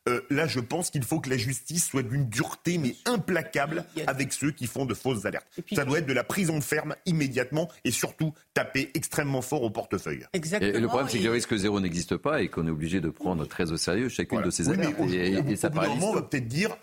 Euh, 0.09 0.20
là, 0.30 0.46
je 0.46 0.61
pense 0.61 0.90
qu'il 0.90 1.04
faut 1.04 1.20
que 1.20 1.30
la 1.30 1.36
justice 1.36 1.86
soit 1.86 2.02
d'une 2.02 2.28
dureté, 2.28 2.78
mais 2.78 2.96
implacable, 3.04 3.84
avec 4.06 4.32
ceux 4.32 4.50
qui 4.50 4.66
font 4.66 4.86
de 4.86 4.94
fausses 4.94 5.24
alertes. 5.24 5.46
Ça 5.72 5.84
doit 5.84 5.98
être 5.98 6.06
de 6.06 6.12
la 6.12 6.24
prison 6.24 6.61
ferme 6.61 6.94
immédiatement 7.06 7.68
et 7.84 7.90
surtout 7.90 8.32
taper 8.54 8.90
extrêmement 8.94 9.42
fort 9.42 9.62
au 9.62 9.70
portefeuille. 9.70 10.24
Exactement. 10.32 10.72
Et 10.72 10.80
le 10.80 10.88
problème, 10.88 11.09
c'est 11.09 11.18
que 11.18 11.24
le 11.24 11.30
risque 11.30 11.54
zéro 11.56 11.80
n'existe 11.80 12.16
pas 12.16 12.42
et 12.42 12.48
qu'on 12.48 12.66
est 12.66 12.70
obligé 12.70 13.00
de 13.00 13.11
prendre 13.11 13.46
très 13.46 13.70
au 13.72 13.76
sérieux 13.76 14.09
chacune 14.09 14.42
de 14.42 14.50
ces 14.50 14.68
alertes. 14.68 14.94
et, 15.00 15.56
ça 15.56 15.70
on 15.74 16.12
va 16.12 16.22
peut-être 16.22 16.48
dire, 16.48 16.76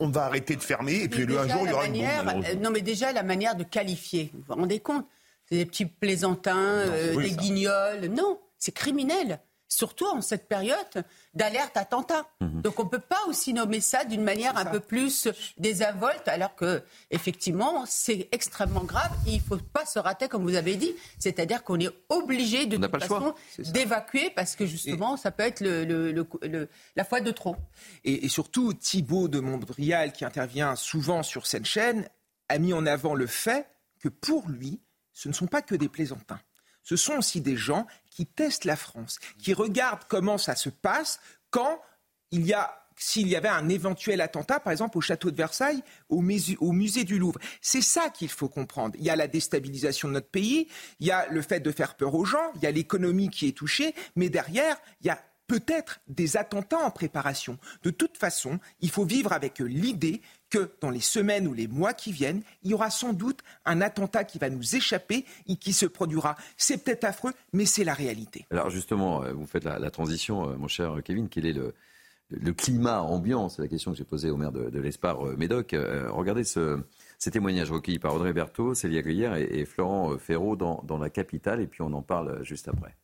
on, 0.00 0.08
va 0.08 0.24
arrêter 0.24 0.56
de 0.56 0.62
fermer 0.62 1.02
et 1.02 1.08
puis 1.08 1.26
le 1.26 1.38
un 1.38 1.48
jour, 1.48 1.62
il 1.64 1.70
y 1.70 1.72
aura 1.72 1.86
une 1.86 2.24
bombe. 2.24 2.44
Non, 2.62 2.70
mais 2.70 2.80
déjà, 2.80 3.12
la 3.12 3.22
manière 3.22 3.56
de 3.56 3.64
qualifier, 3.64 4.30
vous 4.32 4.42
vous 4.46 4.54
rendez 4.54 4.80
compte? 4.80 5.06
C'est 5.48 5.56
des 5.56 5.66
petits 5.66 5.86
plaisantins, 5.86 6.56
euh, 6.56 7.16
des 7.16 7.30
guignols. 7.30 8.06
Non, 8.10 8.40
c'est 8.58 8.72
criminel. 8.72 9.38
Surtout 9.68 10.06
en 10.06 10.20
cette 10.20 10.48
période 10.48 11.04
d'alerte 11.34 11.76
attentat. 11.76 12.26
Mhm. 12.40 12.62
Donc 12.62 12.78
on 12.78 12.84
ne 12.84 12.88
peut 12.88 12.98
pas 12.98 13.20
aussi 13.28 13.52
nommer 13.52 13.80
ça 13.80 14.04
d'une 14.04 14.22
manière 14.22 14.56
un 14.56 14.64
peu 14.64 14.80
plus 14.80 15.28
désinvolte, 15.58 16.28
alors 16.28 16.54
que 16.54 16.82
effectivement 17.10 17.84
c'est 17.86 18.28
extrêmement 18.32 18.84
grave 18.84 19.10
et 19.26 19.32
il 19.32 19.38
ne 19.38 19.42
faut 19.42 19.58
pas 19.58 19.84
se 19.84 19.98
rater, 19.98 20.28
comme 20.28 20.42
vous 20.42 20.54
avez 20.54 20.76
dit. 20.76 20.94
C'est-à-dire 21.18 21.64
qu'on 21.64 21.80
est 21.80 21.90
obligé 22.08 22.66
de 22.66 22.76
toute 22.76 23.00
façon 23.00 23.34
d'évacuer 23.58 24.30
parce 24.30 24.56
que 24.56 24.66
justement 24.66 25.16
ça 25.16 25.30
peut 25.30 25.42
être 25.42 25.60
le, 25.60 26.68
la 26.94 27.04
foi 27.04 27.20
de 27.20 27.30
trop. 27.30 27.56
Et, 28.04 28.28
surtout 28.28 28.72
Thibault 28.74 29.28
de 29.28 29.40
Montbrial, 29.40 30.12
qui 30.12 30.24
intervient 30.24 30.74
souvent 30.76 31.22
sur 31.22 31.46
cette 31.46 31.64
chaîne, 31.64 32.08
a 32.48 32.58
mis 32.58 32.72
en 32.72 32.86
avant 32.86 33.14
le 33.14 33.26
fait 33.26 33.66
que 34.00 34.08
pour 34.08 34.48
lui, 34.48 34.80
ce 35.12 35.28
ne 35.28 35.32
sont 35.32 35.46
pas 35.46 35.62
que 35.62 35.74
des 35.74 35.88
plaisantins 35.88 36.40
ce 36.86 36.94
sont 36.94 37.14
aussi 37.14 37.40
des 37.40 37.56
gens 37.56 37.84
qui 38.10 38.26
testent 38.26 38.64
la 38.64 38.76
France, 38.76 39.18
qui 39.38 39.52
regardent 39.52 40.04
comment 40.08 40.38
ça 40.38 40.54
se 40.54 40.68
passe 40.68 41.18
quand 41.50 41.82
il 42.30 42.46
y 42.46 42.54
a 42.54 42.80
s'il 42.98 43.28
y 43.28 43.36
avait 43.36 43.48
un 43.48 43.68
éventuel 43.68 44.22
attentat, 44.22 44.58
par 44.58 44.72
exemple 44.72 44.96
au 44.96 45.02
château 45.02 45.30
de 45.30 45.36
Versailles, 45.36 45.82
au 46.08 46.22
au 46.60 46.72
musée 46.72 47.04
du 47.04 47.18
Louvre. 47.18 47.38
C'est 47.60 47.82
ça 47.82 48.08
qu'il 48.08 48.30
faut 48.30 48.48
comprendre. 48.48 48.94
Il 48.98 49.04
y 49.04 49.10
a 49.10 49.16
la 49.16 49.26
déstabilisation 49.26 50.08
de 50.08 50.14
notre 50.14 50.30
pays, 50.30 50.68
il 51.00 51.08
y 51.08 51.10
a 51.10 51.26
le 51.28 51.42
fait 51.42 51.60
de 51.60 51.70
faire 51.72 51.96
peur 51.96 52.14
aux 52.14 52.24
gens, 52.24 52.52
il 52.54 52.62
y 52.62 52.66
a 52.66 52.70
l'économie 52.70 53.28
qui 53.28 53.48
est 53.48 53.56
touchée, 53.56 53.94
mais 54.14 54.30
derrière, 54.30 54.78
il 55.02 55.08
y 55.08 55.10
a 55.10 55.20
peut-être 55.46 56.00
des 56.08 56.36
attentats 56.36 56.78
en 56.78 56.90
préparation. 56.90 57.58
De 57.82 57.90
toute 57.90 58.16
façon, 58.16 58.58
il 58.80 58.90
faut 58.90 59.04
vivre 59.04 59.32
avec 59.32 59.58
l'idée 59.58 60.22
que 60.56 60.70
dans 60.80 60.90
les 60.90 61.00
semaines 61.00 61.46
ou 61.46 61.52
les 61.52 61.68
mois 61.68 61.92
qui 61.92 62.12
viennent, 62.12 62.42
il 62.62 62.70
y 62.70 62.74
aura 62.74 62.88
sans 62.88 63.12
doute 63.12 63.40
un 63.66 63.82
attentat 63.82 64.24
qui 64.24 64.38
va 64.38 64.48
nous 64.48 64.74
échapper 64.74 65.24
et 65.46 65.56
qui 65.56 65.72
se 65.72 65.84
produira. 65.84 66.36
C'est 66.56 66.82
peut-être 66.82 67.04
affreux, 67.04 67.32
mais 67.52 67.66
c'est 67.66 67.84
la 67.84 67.92
réalité. 67.92 68.46
Alors 68.50 68.70
justement, 68.70 69.22
euh, 69.22 69.32
vous 69.32 69.46
faites 69.46 69.64
la, 69.64 69.90
transition, 69.90 70.48
euh, 70.48 70.56
mon 70.56 70.68
cher 70.68 70.96
Kevin. 71.04 71.28
Quel 71.28 71.46
est 71.46 71.52
le, 71.52 72.52
climat 72.52 73.02
ambiant 73.02 73.48
C'est 73.50 73.60
la 73.60 73.68
question 73.68 73.92
que 73.92 73.98
j'ai 73.98 74.04
posée 74.04 74.30
au 74.30 74.36
maire 74.36 74.52
de, 74.52 74.78
l'Espar, 74.78 75.26
euh, 75.26 75.36
Médoc. 75.36 75.76
regardez 76.08 76.44
ce, 76.44 76.80
ces 77.18 77.30
témoignages 77.30 77.70
recueillis 77.70 77.98
par 77.98 78.14
Audrey 78.14 78.32
Berthaud, 78.32 78.74
Célia 78.74 79.02
Gruyère 79.02 79.36
et, 79.36 79.64
Florent 79.66 80.16
Ferraud 80.18 80.56
dans, 80.56 80.82
dans 80.86 80.98
la 80.98 81.10
capitale, 81.10 81.60
et 81.60 81.66
puis 81.66 81.82
on 81.82 81.92
en 81.92 82.02
parle 82.02 82.42
juste 82.42 82.68
après. 82.68 82.96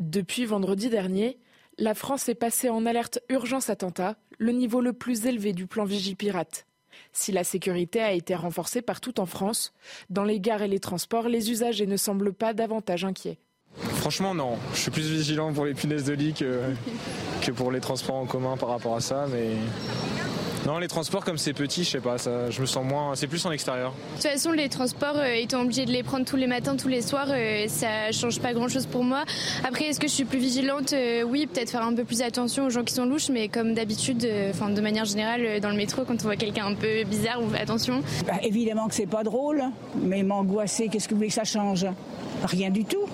Depuis 0.00 0.44
vendredi 0.44 0.90
dernier, 0.90 1.38
la 1.78 1.94
France 1.94 2.28
est 2.28 2.34
passée 2.34 2.68
en 2.68 2.84
alerte 2.84 3.20
urgence 3.30 3.70
attentat, 3.70 4.16
le 4.42 4.52
niveau 4.52 4.80
le 4.80 4.92
plus 4.92 5.24
élevé 5.26 5.52
du 5.52 5.66
plan 5.66 5.84
Vigipirate. 5.84 6.66
Si 7.12 7.32
la 7.32 7.44
sécurité 7.44 8.00
a 8.00 8.12
été 8.12 8.34
renforcée 8.34 8.82
partout 8.82 9.18
en 9.20 9.26
France, 9.26 9.72
dans 10.10 10.24
les 10.24 10.40
gares 10.40 10.62
et 10.62 10.68
les 10.68 10.80
transports, 10.80 11.28
les 11.28 11.50
usagers 11.50 11.86
ne 11.86 11.96
semblent 11.96 12.32
pas 12.32 12.52
davantage 12.52 13.04
inquiets. 13.04 13.38
Franchement, 13.78 14.34
non. 14.34 14.58
Je 14.74 14.80
suis 14.80 14.90
plus 14.90 15.08
vigilant 15.08 15.52
pour 15.52 15.64
les 15.64 15.72
punaises 15.72 16.04
de 16.04 16.12
lit 16.12 16.34
que, 16.34 16.60
que 17.40 17.52
pour 17.52 17.70
les 17.70 17.80
transports 17.80 18.16
en 18.16 18.26
commun 18.26 18.56
par 18.56 18.68
rapport 18.68 18.96
à 18.96 19.00
ça, 19.00 19.26
mais 19.32 19.52
non, 20.66 20.78
les 20.78 20.88
transports, 20.88 21.24
comme 21.24 21.38
c'est 21.38 21.52
petit, 21.52 21.84
je 21.84 21.90
sais 21.90 22.00
pas, 22.00 22.18
ça, 22.18 22.50
je 22.50 22.60
me 22.60 22.66
sens 22.66 22.84
moins. 22.84 23.14
C'est 23.14 23.26
plus 23.26 23.44
en 23.46 23.50
extérieur. 23.52 23.92
De 23.92 24.22
toute 24.22 24.30
façon, 24.30 24.52
les 24.52 24.68
transports, 24.68 25.16
euh, 25.16 25.34
étant 25.34 25.62
obligé 25.62 25.84
de 25.86 25.90
les 25.90 26.02
prendre 26.02 26.24
tous 26.24 26.36
les 26.36 26.46
matins, 26.46 26.76
tous 26.76 26.88
les 26.88 27.02
soirs, 27.02 27.26
euh, 27.30 27.66
ça 27.68 28.12
change 28.12 28.40
pas 28.40 28.52
grand 28.52 28.68
chose 28.68 28.86
pour 28.86 29.02
moi. 29.02 29.24
Après, 29.64 29.86
est-ce 29.86 29.98
que 29.98 30.06
je 30.06 30.12
suis 30.12 30.24
plus 30.24 30.38
vigilante? 30.38 30.92
Euh, 30.92 31.22
Oui, 31.24 31.46
peut-être 31.46 31.70
faire 31.70 31.82
un 31.82 31.94
peu 31.94 32.04
plus 32.04 32.22
attention 32.22 32.66
aux 32.66 32.70
gens 32.70 32.84
qui 32.84 32.94
sont 32.94 33.04
louches, 33.06 33.28
mais 33.28 33.48
comme 33.48 33.74
d'habitude, 33.74 34.26
enfin, 34.50 34.70
de 34.70 34.80
manière 34.80 35.04
générale, 35.04 35.60
dans 35.60 35.70
le 35.70 35.76
métro, 35.76 36.04
quand 36.04 36.14
on 36.14 36.22
voit 36.24 36.36
quelqu'un 36.36 36.66
un 36.66 36.74
peu 36.74 37.04
bizarre, 37.04 37.40
on 37.40 37.48
fait 37.48 37.60
attention. 37.60 38.02
Bah, 38.26 38.34
évidemment 38.42 38.88
que 38.88 38.94
c'est 38.94 39.06
pas 39.06 39.24
drôle, 39.24 39.62
mais 39.96 40.22
m'angoisser, 40.22 40.88
qu'est-ce 40.88 41.08
que 41.08 41.14
vous 41.14 41.18
voulez 41.18 41.28
que 41.28 41.34
ça 41.34 41.44
change? 41.44 41.86
Rien 42.44 42.70
du 42.70 42.84
tout. 42.84 43.04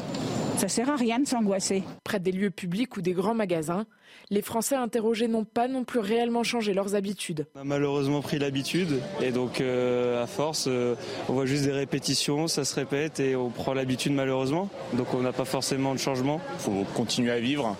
Ça 0.58 0.68
sert 0.68 0.90
à 0.90 0.96
rien 0.96 1.20
de 1.20 1.26
s'angoisser. 1.26 1.84
Près 2.02 2.18
des 2.18 2.32
lieux 2.32 2.50
publics 2.50 2.96
ou 2.96 3.00
des 3.00 3.12
grands 3.12 3.34
magasins, 3.34 3.86
les 4.30 4.42
Français 4.42 4.76
interrogés 4.76 5.28
n'ont 5.28 5.44
pas 5.44 5.68
non 5.68 5.84
plus 5.84 6.00
réellement 6.00 6.42
changé 6.42 6.74
leurs 6.74 6.94
habitudes. 6.94 7.46
On 7.54 7.60
a 7.60 7.64
malheureusement 7.64 8.20
pris 8.20 8.38
l'habitude 8.38 9.00
et 9.22 9.30
donc 9.30 9.60
euh, 9.60 10.22
à 10.22 10.26
force, 10.26 10.66
euh, 10.68 10.94
on 11.28 11.32
voit 11.32 11.46
juste 11.46 11.64
des 11.64 11.72
répétitions, 11.72 12.46
ça 12.46 12.64
se 12.64 12.74
répète 12.74 13.20
et 13.20 13.36
on 13.36 13.50
prend 13.50 13.74
l'habitude 13.74 14.12
malheureusement. 14.12 14.68
Donc 14.94 15.14
on 15.14 15.20
n'a 15.20 15.32
pas 15.32 15.44
forcément 15.44 15.94
de 15.94 15.98
changement. 15.98 16.40
Il 16.54 16.60
faut 16.60 16.84
continuer 16.94 17.30
à 17.30 17.40
vivre. 17.40 17.76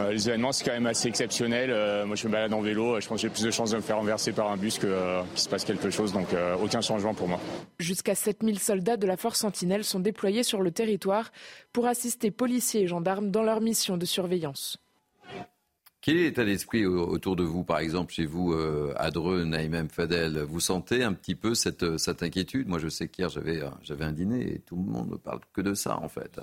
Euh, 0.00 0.12
les 0.12 0.28
événements, 0.28 0.52
c'est 0.52 0.64
quand 0.64 0.72
même 0.72 0.86
assez 0.86 1.08
exceptionnel. 1.08 1.70
moi, 2.06 2.16
je 2.16 2.26
me 2.26 2.32
balade 2.32 2.52
en 2.54 2.60
vélo. 2.60 2.98
Je 3.00 3.06
pense 3.06 3.16
que 3.16 3.22
j'ai 3.22 3.32
plus 3.32 3.44
de 3.44 3.50
chances 3.50 3.70
de 3.70 3.76
me 3.76 3.82
faire 3.82 3.98
renverser 3.98 4.32
par 4.32 4.50
un 4.50 4.56
bus 4.56 4.78
qu'il 4.78 4.88
se 5.34 5.48
passe 5.48 5.64
quelque 5.64 5.90
chose. 5.90 6.12
Donc, 6.12 6.28
aucun 6.62 6.80
changement 6.80 7.12
pour 7.12 7.28
moi. 7.28 7.38
Jusqu'à 7.78 8.14
7000 8.14 8.58
soldats 8.58 8.96
de 8.96 9.06
la 9.06 9.16
force 9.16 9.40
Sentinelle 9.40 9.84
sont 9.84 10.00
déployés 10.00 10.44
sur 10.44 10.62
le 10.62 10.70
territoire 10.70 11.30
pour 11.72 11.86
assister 11.86 12.30
policiers 12.30 12.82
et 12.82 12.86
gendarmes 12.86 13.30
dans 13.30 13.42
leur 13.42 13.60
mission 13.60 13.96
de 13.96 14.06
surveillance. 14.06 14.81
Quel 16.02 16.16
est 16.16 16.24
l'état 16.24 16.44
d'esprit 16.44 16.84
autour 16.84 17.36
de 17.36 17.44
vous, 17.44 17.62
par 17.62 17.78
exemple, 17.78 18.12
chez 18.12 18.26
vous, 18.26 18.52
euh, 18.52 18.92
Adreux, 18.96 19.44
Naïmem, 19.44 19.88
Fadel? 19.88 20.40
Vous 20.40 20.58
sentez 20.58 21.04
un 21.04 21.12
petit 21.12 21.36
peu 21.36 21.54
cette, 21.54 21.96
cette 21.96 22.24
inquiétude? 22.24 22.66
Moi, 22.66 22.80
je 22.80 22.88
sais 22.88 23.06
qu'hier, 23.06 23.28
j'avais, 23.28 23.62
j'avais 23.82 24.04
un 24.04 24.10
dîner 24.10 24.54
et 24.54 24.58
tout 24.58 24.74
le 24.74 24.82
monde 24.82 25.12
ne 25.12 25.16
parle 25.16 25.38
que 25.52 25.60
de 25.60 25.74
ça, 25.74 25.96
en 26.00 26.08
fait. 26.08 26.40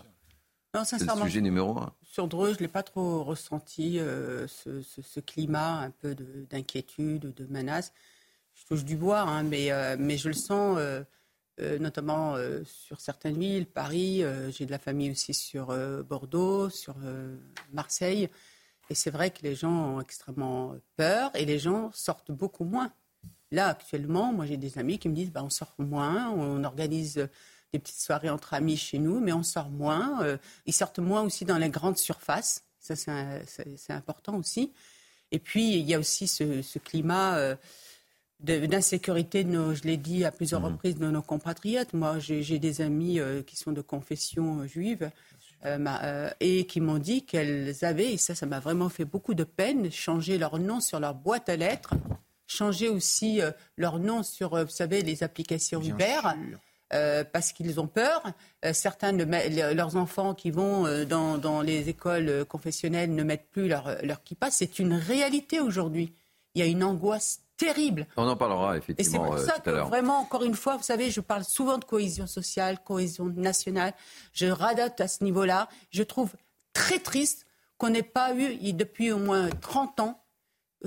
Non, 0.73 0.85
C'est 0.85 1.03
le 1.03 1.23
sujet 1.23 1.41
numéro 1.41 1.77
un. 1.77 1.93
Sur 2.03 2.29
Dreux, 2.29 2.53
je 2.53 2.59
ne 2.59 2.59
l'ai 2.59 2.67
pas 2.69 2.83
trop 2.83 3.21
ressenti, 3.21 3.99
euh, 3.99 4.47
ce, 4.47 4.81
ce, 4.81 5.19
climat 5.19 5.81
un 5.81 5.89
peu 5.91 6.15
d'inquiétude, 6.49 7.33
de, 7.33 7.45
menace. 7.47 7.91
Je 8.53 8.65
touche 8.65 8.85
du 8.85 8.95
bois, 8.95 9.23
hein, 9.23 9.43
mais, 9.43 9.73
euh, 9.73 9.97
mais 9.99 10.15
je 10.15 10.29
le 10.29 10.35
sens 10.35 10.79
notamment 11.81 12.37
sur 12.63 13.01
certaines 13.01 13.37
villes, 13.37 13.65
Paris, 13.65 14.23
j'ai 14.51 14.65
de 14.65 14.71
la 14.71 14.79
famille 14.79 15.11
aussi 15.11 15.33
sur 15.33 15.75
Bordeaux, 16.05 16.69
sur 16.69 16.95
Marseille. 17.73 18.29
Et 18.89 18.95
c'est 18.95 19.11
vrai 19.11 19.31
que 19.31 19.43
les 19.43 19.55
gens 19.55 19.95
ont 19.95 20.01
extrêmement 20.01 20.75
peur 20.97 21.31
et 21.35 21.45
les 21.45 21.59
gens 21.59 21.91
sortent 21.93 22.31
beaucoup 22.31 22.63
moins. 22.63 22.91
Là, 23.51 23.67
actuellement, 23.67 24.31
moi 24.33 24.45
j'ai 24.45 24.57
des 24.57 24.77
amis 24.77 24.99
qui 24.99 25.09
me 25.09 25.15
disent 25.15 25.31
bah, 25.31 25.43
on 25.43 25.49
sort 25.49 25.73
moins, 25.77 26.29
on 26.31 26.63
organise 26.63 27.27
des 27.73 27.79
petites 27.79 27.99
soirées 27.99 28.29
entre 28.29 28.53
amis 28.53 28.77
chez 28.77 28.99
nous, 28.99 29.19
mais 29.19 29.33
on 29.33 29.43
sort 29.43 29.69
moins. 29.69 30.23
Euh, 30.23 30.37
ils 30.65 30.73
sortent 30.73 30.99
moins 30.99 31.21
aussi 31.21 31.45
dans 31.45 31.57
les 31.57 31.69
grandes 31.69 31.97
surfaces. 31.97 32.63
Ça, 32.79 32.95
c'est 32.95 33.93
important 33.93 34.35
aussi. 34.37 34.71
Et 35.31 35.39
puis, 35.39 35.77
il 35.77 35.87
y 35.87 35.93
a 35.93 35.99
aussi 35.99 36.27
ce, 36.27 36.79
climat 36.79 37.37
euh, 37.37 37.55
d'insécurité, 38.39 39.43
je 39.43 39.83
l'ai 39.83 39.97
dit 39.97 40.25
à 40.25 40.31
plusieurs 40.31 40.61
mmh. 40.61 40.65
reprises, 40.65 40.95
de 40.95 41.09
nos 41.09 41.21
compatriotes. 41.21 41.93
Moi, 41.93 42.17
j'ai 42.19 42.57
des 42.57 42.81
amis 42.81 43.19
euh, 43.19 43.43
qui 43.43 43.55
sont 43.55 43.71
de 43.71 43.81
confession 43.81 44.65
juive 44.65 45.11
euh, 45.65 45.77
euh, 46.03 46.29
et 46.39 46.65
qui 46.65 46.79
m'ont 46.79 46.99
dit 46.99 47.25
qu'elles 47.25 47.75
avaient, 47.81 48.13
et 48.13 48.17
ça, 48.17 48.33
ça 48.33 48.45
m'a 48.45 48.59
vraiment 48.59 48.87
fait 48.87 49.03
beaucoup 49.03 49.33
de 49.33 49.43
peine, 49.43 49.91
changé 49.91 50.37
leur 50.37 50.57
nom 50.57 50.79
sur 50.79 50.99
leur 50.99 51.15
boîte 51.15 51.49
à 51.49 51.57
lettres, 51.57 51.95
changer 52.47 52.87
aussi 52.87 53.41
euh, 53.41 53.51
leur 53.75 53.99
nom 53.99 54.23
sur, 54.23 54.55
vous 54.55 54.71
savez, 54.71 55.01
les 55.01 55.21
applications 55.21 55.81
Uber. 55.81 56.21
parce 57.33 57.51
qu'ils 57.51 57.79
ont 57.79 57.87
peur. 57.87 58.23
certains, 58.73 59.11
leurs 59.11 59.95
enfants 59.95 60.33
qui 60.33 60.49
vont 60.49 60.85
dans, 61.05 61.61
les 61.61 61.89
écoles 61.89 62.45
confessionnelles 62.45 63.13
ne 63.13 63.23
mettent 63.23 63.49
plus 63.51 63.67
leur, 63.67 63.97
leur 64.03 64.23
kippa. 64.23 64.49
C'est 64.51 64.79
une 64.79 64.93
réalité 64.93 65.59
aujourd'hui. 65.59 66.13
Il 66.55 66.61
y 66.61 66.63
a 66.63 66.67
une 66.67 66.83
angoisse 66.83 67.41
terrible. 67.59 68.07
On 68.17 68.27
en 68.27 68.35
parlera 68.35 68.77
effectivement. 68.77 69.01
Et 69.01 69.03
c'est 69.03 69.17
pour 69.17 69.35
euh, 69.35 69.45
ça 69.45 69.59
que 69.59 69.69
vraiment, 69.87 70.19
encore 70.19 70.43
une 70.43 70.55
fois, 70.55 70.77
vous 70.77 70.83
savez, 70.83 71.11
je 71.11 71.19
parle 71.19 71.43
souvent 71.43 71.77
de 71.77 71.85
cohésion 71.85 72.25
sociale, 72.25 72.79
cohésion 72.83 73.25
nationale. 73.25 73.93
Je 74.33 74.47
radote 74.47 74.99
à 75.01 75.07
ce 75.07 75.23
niveau-là. 75.23 75.67
Je 75.91 76.01
trouve 76.01 76.31
très 76.73 76.99
triste 76.99 77.45
qu'on 77.77 77.89
n'ait 77.89 78.01
pas 78.01 78.33
eu, 78.33 78.73
depuis 78.73 79.11
au 79.11 79.19
moins 79.19 79.49
30 79.49 79.99
ans, 79.99 80.23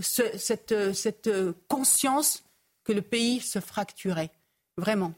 cette, 0.01 0.75
cette 0.95 1.31
conscience 1.69 2.43
que 2.85 2.93
le 2.93 3.03
pays 3.03 3.41
se 3.41 3.61
fracturait. 3.61 4.31
Vraiment. 4.77 5.15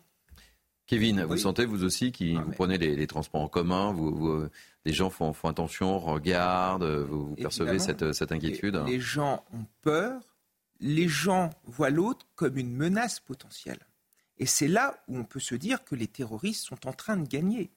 Kevin, 0.87 1.25
vous 1.25 1.37
sentez 1.39 1.65
vous 1.65 1.85
aussi 1.85 2.13
qui 2.13 2.35
vous 2.35 2.53
prenez 2.53 2.77
les, 2.77 3.07
transports 3.07 3.41
en 3.41 3.49
commun, 3.49 3.93
vous, 3.93 4.45
les 4.85 4.93
gens 4.93 5.09
font, 5.09 5.33
font, 5.33 5.49
attention, 5.49 5.99
regardent, 5.99 6.85
vous, 6.85 7.35
percevez 7.37 7.79
cette, 7.79 8.13
cette, 8.13 8.33
inquiétude? 8.33 8.83
Les 8.87 9.01
gens 9.01 9.45
ont 9.55 9.65
peur, 9.81 10.34
les 10.85 11.09
gens 11.09 11.49
voient 11.65 11.89
l'autre 11.89 12.27
comme 12.35 12.59
une 12.59 12.77
menace 12.77 13.19
potentielle. 13.19 13.87
Et 14.37 14.45
c'est 14.45 14.69
là 14.69 15.03
où 15.09 15.17
on 15.17 15.25
peut 15.25 15.41
se 15.41 15.55
dire 15.55 15.83
que 15.83 15.95
les 15.95 16.09
terroristes 16.09 16.67
sont 16.67 16.87
en 16.87 16.93
train 16.93 17.17
de 17.17 17.27
gagner. 17.27 17.73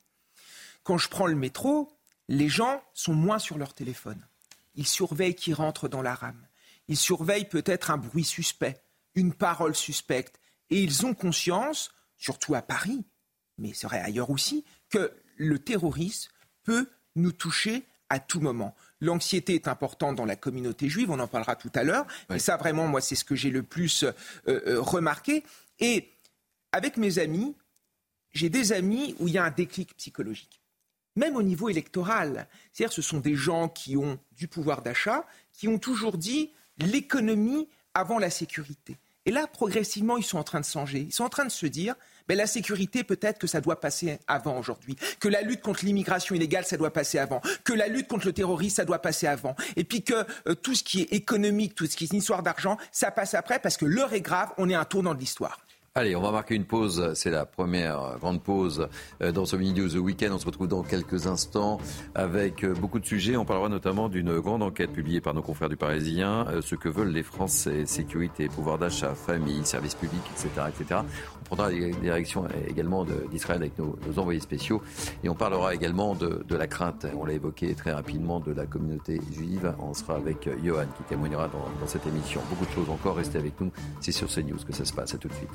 Quand 0.84 0.98
je 0.98 1.08
prends 1.08 1.28
le 1.28 1.36
métro, 1.36 1.90
les 2.28 2.50
gens 2.50 2.84
sont 2.94 3.14
moins 3.14 3.40
sur 3.40 3.58
leur 3.58 3.74
téléphone. 3.74 4.28
Ils 4.76 4.86
surveillent 4.86 5.36
qui 5.36 5.54
rentre 5.54 5.88
dans 5.88 6.02
la 6.02 6.16
rame. 6.16 6.48
Ils 6.90 6.98
surveillent 6.98 7.48
peut-être 7.48 7.92
un 7.92 7.98
bruit 7.98 8.26
suspect, 8.26 8.84
une 9.16 9.34
parole 9.34 9.74
suspecte. 9.74 10.38
Et 10.70 10.84
ils 10.84 11.06
ont 11.06 11.14
conscience, 11.14 11.92
surtout 12.18 12.56
à 12.56 12.62
Paris, 12.62 13.06
mais 13.58 13.74
serait 13.74 14.02
ailleurs 14.02 14.32
aussi, 14.32 14.66
que 14.90 15.14
le 15.38 15.60
terrorisme 15.60 16.30
peut 16.66 16.90
nous 17.16 17.32
toucher 17.32 17.88
à 18.10 18.20
tout 18.20 18.40
moment. 18.40 18.76
L'anxiété 19.02 19.56
est 19.56 19.68
importante 19.68 20.16
dans 20.16 20.26
la 20.26 20.36
communauté 20.36 20.90
juive, 20.90 21.12
on 21.12 21.20
en 21.20 21.28
parlera 21.28 21.56
tout 21.56 21.72
à 21.76 21.84
l'heure. 21.84 22.06
Et 22.34 22.40
ça, 22.40 22.58
vraiment, 22.58 22.88
moi, 22.88 23.02
c'est 23.02 23.16
ce 23.16 23.26
que 23.26 23.36
j'ai 23.36 23.50
le 23.50 23.64
plus 23.64 24.04
euh, 24.04 24.12
euh, 24.48 24.82
remarqué. 24.82 25.44
Et 25.80 26.10
avec 26.72 26.98
mes 26.98 27.20
amis, 27.20 27.56
j'ai 28.32 28.50
des 28.50 28.74
amis 28.74 29.16
où 29.20 29.28
il 29.28 29.34
y 29.34 29.38
a 29.38 29.44
un 29.44 29.52
déclic 29.52 29.96
psychologique. 29.98 30.62
même 31.16 31.36
au 31.36 31.42
niveau 31.42 31.68
électoral. 31.68 32.48
C'est-à-dire 32.72 32.94
ce 32.94 33.02
sont 33.02 33.20
des 33.20 33.36
gens 33.36 33.70
qui 33.70 33.98
ont 33.98 34.20
du 34.34 34.48
pouvoir 34.48 34.84
d'achat, 34.84 35.26
qui 35.52 35.68
ont 35.68 35.80
toujours 35.80 36.18
dit 36.18 36.52
l'économie 36.78 37.68
avant 37.96 38.20
la 38.20 38.30
sécurité. 38.30 38.98
Et 39.26 39.32
là, 39.32 39.48
progressivement, 39.48 40.18
ils 40.18 40.24
sont 40.24 40.38
en 40.38 40.44
train 40.44 40.62
de 40.62 40.66
changer. 40.66 41.00
Ils 41.00 41.12
sont 41.12 41.24
en 41.24 41.30
train 41.30 41.46
de 41.46 41.52
se 41.52 41.66
dire, 41.66 41.96
ben, 42.28 42.38
la 42.38 42.48
sécurité, 42.48 43.04
peut-être 43.04 43.40
que 43.40 43.48
ça 43.48 43.62
doit 43.62 43.80
passer 43.80 44.20
avant 44.28 44.58
aujourd'hui. 44.58 44.96
Que 45.20 45.28
la 45.28 45.42
lutte 45.42 45.62
contre 45.62 45.86
l'immigration 45.86 46.36
illégale, 46.36 46.66
ça 46.66 46.78
doit 46.78 46.92
passer 46.92 47.20
avant. 47.20 47.42
Que 47.64 47.74
la 47.74 47.88
lutte 47.88 48.08
contre 48.08 48.28
le 48.28 48.34
terrorisme, 48.34 48.76
ça 48.76 48.86
doit 48.86 49.02
passer 49.02 49.28
avant. 49.28 49.56
Et 49.76 49.84
puis 49.84 50.04
que 50.04 50.26
euh, 50.48 50.56
tout 50.56 50.76
ce 50.76 50.84
qui 50.84 51.02
est 51.02 51.14
économique, 51.14 51.76
tout 51.76 51.86
ce 51.86 51.96
qui 51.96 52.06
est 52.06 52.12
une 52.12 52.20
histoire 52.20 52.44
d'argent, 52.44 52.78
ça 52.92 53.12
passe 53.12 53.34
après 53.34 53.60
parce 53.60 53.78
que 53.78 53.86
l'heure 53.86 54.14
est 54.14 54.22
grave, 54.22 54.52
on 54.58 54.70
est 54.70 54.76
à 54.76 54.82
un 54.82 54.86
tournant 54.86 55.14
de 55.14 55.20
l'histoire. 55.20 55.60
Allez, 55.98 56.16
on 56.16 56.22
va 56.22 56.30
marquer 56.30 56.54
une 56.54 56.66
pause. 56.66 57.12
C'est 57.16 57.32
la 57.32 57.48
première 57.48 58.18
grande 58.20 58.44
pause 58.44 58.88
euh, 59.24 59.32
dans 59.32 59.46
ce 59.46 59.56
mini 59.56 59.74
news 59.74 59.98
Weekend. 59.98 60.32
On 60.32 60.38
se 60.38 60.46
retrouve 60.46 60.68
dans 60.68 60.84
quelques 60.84 61.26
instants 61.26 61.80
avec 62.14 62.64
euh, 62.64 62.76
beaucoup 62.76 63.00
de 63.00 63.06
sujets. 63.08 63.36
On 63.36 63.46
parlera 63.46 63.68
notamment 63.68 64.08
d'une 64.08 64.40
grande 64.40 64.62
enquête 64.62 64.92
publiée 64.92 65.22
par 65.22 65.34
nos 65.34 65.42
confrères 65.42 65.70
du 65.70 65.76
Parisien, 65.76 66.46
euh, 66.50 66.62
ce 66.62 66.76
que 66.76 66.88
veulent 66.88 67.10
les 67.10 67.24
Français, 67.24 67.88
sécurité, 67.88 68.48
pouvoir 68.48 68.78
d'achat, 68.78 69.16
famille, 69.16 69.66
services 69.66 69.96
publics, 69.96 70.22
etc., 70.36 70.68
etc. 70.70 71.02
On 71.42 71.46
prendra 71.46 71.72
des 71.72 71.90
directions 71.94 72.48
également 72.68 73.04
d'Israël 73.32 73.64
avec 73.64 73.80
nos, 73.80 73.98
envoyés 74.18 74.40
spéciaux 74.40 74.84
et 75.24 75.30
on 75.30 75.36
parlera 75.36 75.74
également 75.74 76.14
de, 76.14 76.56
la 76.56 76.68
crainte. 76.68 77.08
On 77.18 77.26
l'a 77.26 77.34
évoqué 77.34 77.74
très 77.74 77.92
rapidement 77.92 78.40
de 78.40 78.52
la 78.52 78.68
communauté 78.68 79.20
juive. 79.32 79.74
On 79.80 79.96
sera 79.96 80.18
avec 80.18 80.48
Johan 80.64 80.86
qui 80.96 81.04
témoignera 81.10 81.48
dans, 81.48 81.66
dans 81.80 81.88
cette 81.88 82.06
émission. 82.06 82.40
Beaucoup 82.52 82.66
de 82.68 82.72
choses 82.72 82.90
encore. 82.92 83.16
Restez 83.16 83.40
avec 83.40 83.60
nous. 83.60 83.72
C'est 84.00 84.12
sur 84.12 84.28
CNews 84.28 84.64
que 84.64 84.74
ça 84.74 84.86
se 84.86 84.94
passe. 84.94 85.16
À 85.16 85.18
tout 85.18 85.30
de 85.30 85.34
suite. 85.34 85.50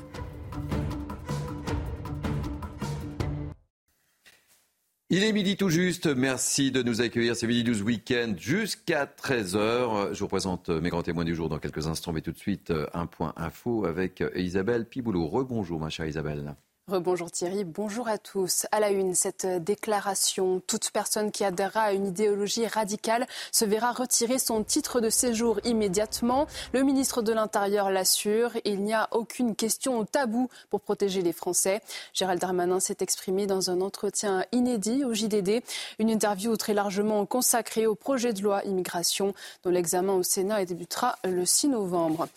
Il 5.15 5.23
est 5.23 5.31
midi 5.31 5.57
tout 5.57 5.69
juste. 5.69 6.07
Merci 6.07 6.71
de 6.71 6.81
nous 6.81 7.01
accueillir. 7.01 7.35
C'est 7.35 7.45
midi 7.45 7.63
12 7.63 7.83
week-end 7.83 8.33
jusqu'à 8.35 9.05
13h. 9.05 10.11
Je 10.11 10.19
vous 10.19 10.27
présente 10.27 10.69
mes 10.69 10.89
grands 10.89 11.03
témoins 11.03 11.23
du 11.23 11.35
jour 11.35 11.49
dans 11.49 11.59
quelques 11.59 11.85
instants, 11.85 12.13
mais 12.13 12.21
tout 12.21 12.31
de 12.31 12.39
suite, 12.39 12.73
un 12.95 13.05
point 13.05 13.31
info 13.37 13.85
avec 13.85 14.23
Isabelle 14.35 14.85
Piboulot. 14.85 15.27
Rebonjour, 15.27 15.79
ma 15.79 15.89
chère 15.89 16.07
Isabelle. 16.07 16.55
Rebonjour 16.89 17.31
Thierry, 17.31 17.63
bonjour 17.63 18.09
à 18.09 18.17
tous. 18.17 18.67
À 18.73 18.81
la 18.81 18.89
une, 18.89 19.15
cette 19.15 19.45
déclaration. 19.45 20.61
Toute 20.67 20.91
personne 20.91 21.31
qui 21.31 21.45
adhérera 21.45 21.83
à 21.83 21.91
une 21.93 22.07
idéologie 22.07 22.67
radicale 22.67 23.25
se 23.53 23.63
verra 23.63 23.93
retirer 23.93 24.37
son 24.37 24.65
titre 24.65 24.99
de 24.99 25.09
séjour 25.09 25.61
immédiatement. 25.63 26.45
Le 26.73 26.83
ministre 26.83 27.21
de 27.21 27.31
l'Intérieur 27.31 27.89
l'assure. 27.89 28.51
Il 28.65 28.83
n'y 28.83 28.93
a 28.93 29.07
aucune 29.11 29.55
question 29.55 30.03
tabou 30.03 30.49
pour 30.69 30.81
protéger 30.81 31.21
les 31.21 31.31
Français. 31.31 31.81
Gérald 32.13 32.41
Darmanin 32.41 32.81
s'est 32.81 32.97
exprimé 32.99 33.47
dans 33.47 33.69
un 33.69 33.79
entretien 33.79 34.43
inédit 34.51 35.05
au 35.05 35.13
JDD. 35.13 35.63
Une 35.99 36.09
interview 36.09 36.57
très 36.57 36.73
largement 36.73 37.25
consacrée 37.25 37.87
au 37.87 37.95
projet 37.95 38.33
de 38.33 38.41
loi 38.41 38.61
immigration 38.65 39.33
dont 39.63 39.69
l'examen 39.69 40.15
au 40.15 40.23
Sénat 40.23 40.65
débutera 40.65 41.15
le 41.23 41.45
6 41.45 41.69
novembre. 41.69 42.27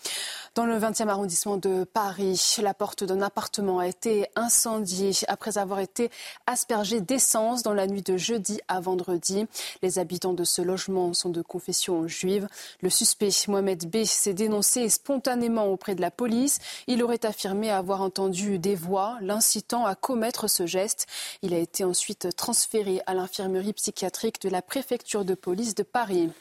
Dans 0.57 0.65
le 0.65 0.79
20e 0.79 1.07
arrondissement 1.07 1.57
de 1.57 1.83
Paris, 1.83 2.55
la 2.63 2.73
porte 2.73 3.03
d'un 3.03 3.21
appartement 3.21 3.77
a 3.77 3.85
été 3.85 4.25
incendiée 4.35 5.11
après 5.27 5.59
avoir 5.59 5.79
été 5.79 6.09
aspergée 6.47 6.99
d'essence 6.99 7.61
dans 7.61 7.75
la 7.75 7.85
nuit 7.85 8.01
de 8.01 8.17
jeudi 8.17 8.59
à 8.67 8.79
vendredi. 8.79 9.45
Les 9.83 9.99
habitants 9.99 10.33
de 10.33 10.43
ce 10.43 10.63
logement 10.63 11.13
sont 11.13 11.29
de 11.29 11.43
confession 11.43 12.07
juive. 12.07 12.47
Le 12.81 12.89
suspect, 12.89 13.29
Mohamed 13.47 13.87
B, 13.87 14.03
s'est 14.05 14.33
dénoncé 14.33 14.89
spontanément 14.89 15.67
auprès 15.67 15.93
de 15.93 16.01
la 16.01 16.09
police. 16.09 16.57
Il 16.87 17.03
aurait 17.03 17.23
affirmé 17.23 17.69
avoir 17.69 18.01
entendu 18.01 18.57
des 18.57 18.73
voix 18.73 19.19
l'incitant 19.21 19.85
à 19.85 19.93
commettre 19.93 20.49
ce 20.49 20.65
geste. 20.65 21.05
Il 21.43 21.53
a 21.53 21.59
été 21.59 21.83
ensuite 21.83 22.35
transféré 22.35 22.99
à 23.05 23.13
l'infirmerie 23.13 23.73
psychiatrique 23.73 24.41
de 24.41 24.49
la 24.49 24.63
préfecture 24.63 25.23
de 25.23 25.35
police 25.35 25.75
de 25.75 25.83
Paris. 25.83 26.31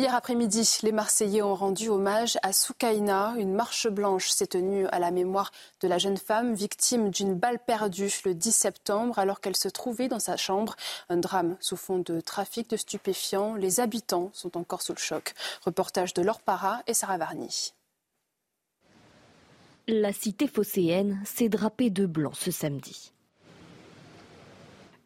Hier 0.00 0.14
après-midi, 0.14 0.78
les 0.82 0.92
Marseillais 0.92 1.42
ont 1.42 1.54
rendu 1.54 1.90
hommage 1.90 2.38
à 2.42 2.54
Soukaina. 2.54 3.34
Une 3.36 3.52
marche 3.52 3.86
blanche 3.86 4.30
s'est 4.30 4.46
tenue 4.46 4.86
à 4.86 4.98
la 4.98 5.10
mémoire 5.10 5.52
de 5.82 5.88
la 5.88 5.98
jeune 5.98 6.16
femme 6.16 6.54
victime 6.54 7.10
d'une 7.10 7.34
balle 7.34 7.58
perdue 7.58 8.08
le 8.24 8.34
10 8.34 8.50
septembre 8.50 9.18
alors 9.18 9.42
qu'elle 9.42 9.56
se 9.56 9.68
trouvait 9.68 10.08
dans 10.08 10.18
sa 10.18 10.38
chambre. 10.38 10.74
Un 11.10 11.18
drame 11.18 11.58
sous 11.60 11.76
fond 11.76 11.98
de 11.98 12.22
trafic 12.22 12.70
de 12.70 12.78
stupéfiants. 12.78 13.56
Les 13.56 13.78
habitants 13.78 14.30
sont 14.32 14.56
encore 14.56 14.80
sous 14.80 14.94
le 14.94 14.98
choc. 14.98 15.34
Reportage 15.66 16.14
de 16.14 16.22
Laure 16.22 16.40
Para 16.40 16.80
et 16.86 16.94
Sarah 16.94 17.18
Varny. 17.18 17.74
La 19.86 20.14
cité 20.14 20.48
phocéenne 20.48 21.20
s'est 21.26 21.50
drapée 21.50 21.90
de 21.90 22.06
blanc 22.06 22.32
ce 22.32 22.50
samedi. 22.50 23.12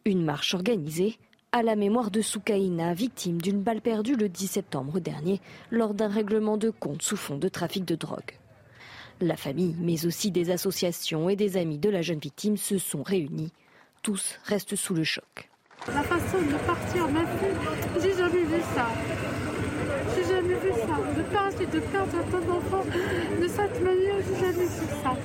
Une 0.05 0.23
marche 0.23 0.53
organisée 0.53 1.17
à 1.55 1.63
la 1.63 1.77
mémoire 1.77 2.11
de 2.11 2.19
Soukaina, 2.19 2.93
victime 2.93 3.41
d'une 3.41 3.61
balle 3.61 3.79
perdue 3.79 4.17
le 4.17 4.27
10 4.27 4.45
septembre 4.45 4.99
dernier 4.99 5.39
lors 5.71 5.93
d'un 5.93 6.09
règlement 6.09 6.57
de 6.57 6.69
compte 6.69 7.01
sous 7.01 7.15
fond 7.15 7.37
de 7.37 7.47
trafic 7.47 7.85
de 7.85 7.95
drogue. 7.95 8.37
La 9.21 9.37
famille, 9.37 9.73
mais 9.79 10.05
aussi 10.05 10.31
des 10.31 10.51
associations 10.51 11.29
et 11.29 11.37
des 11.37 11.55
amis 11.55 11.77
de 11.77 11.89
la 11.89 12.01
jeune 12.01 12.19
victime 12.19 12.57
se 12.57 12.77
sont 12.77 13.03
réunis. 13.03 13.53
Tous 14.01 14.37
restent 14.43 14.75
sous 14.75 14.93
le 14.95 15.05
choc. 15.05 15.49
La 15.87 16.03
façon 16.03 16.39
de 16.39 16.67
partir, 16.67 17.07
ma 17.07 17.21
fille, 17.21 18.01
j'ai 18.03 18.17
jamais 18.17 18.43
vu 18.43 18.61
ça. 18.75 18.89
J'ai 20.13 20.35
jamais 20.35 20.55
vu 20.55 20.71
ça. 20.71 21.15
De 21.15 21.21
perdre 21.21 21.71
de 21.71 21.79
perdre 21.79 22.17
un 22.17 22.41
d'enfant 22.41 22.83
de 23.41 23.47
cette 23.47 23.81
manière, 23.81 24.15
j'ai 24.27 24.45
jamais 24.45 24.65
vu 24.65 24.87
ça. 25.01 25.15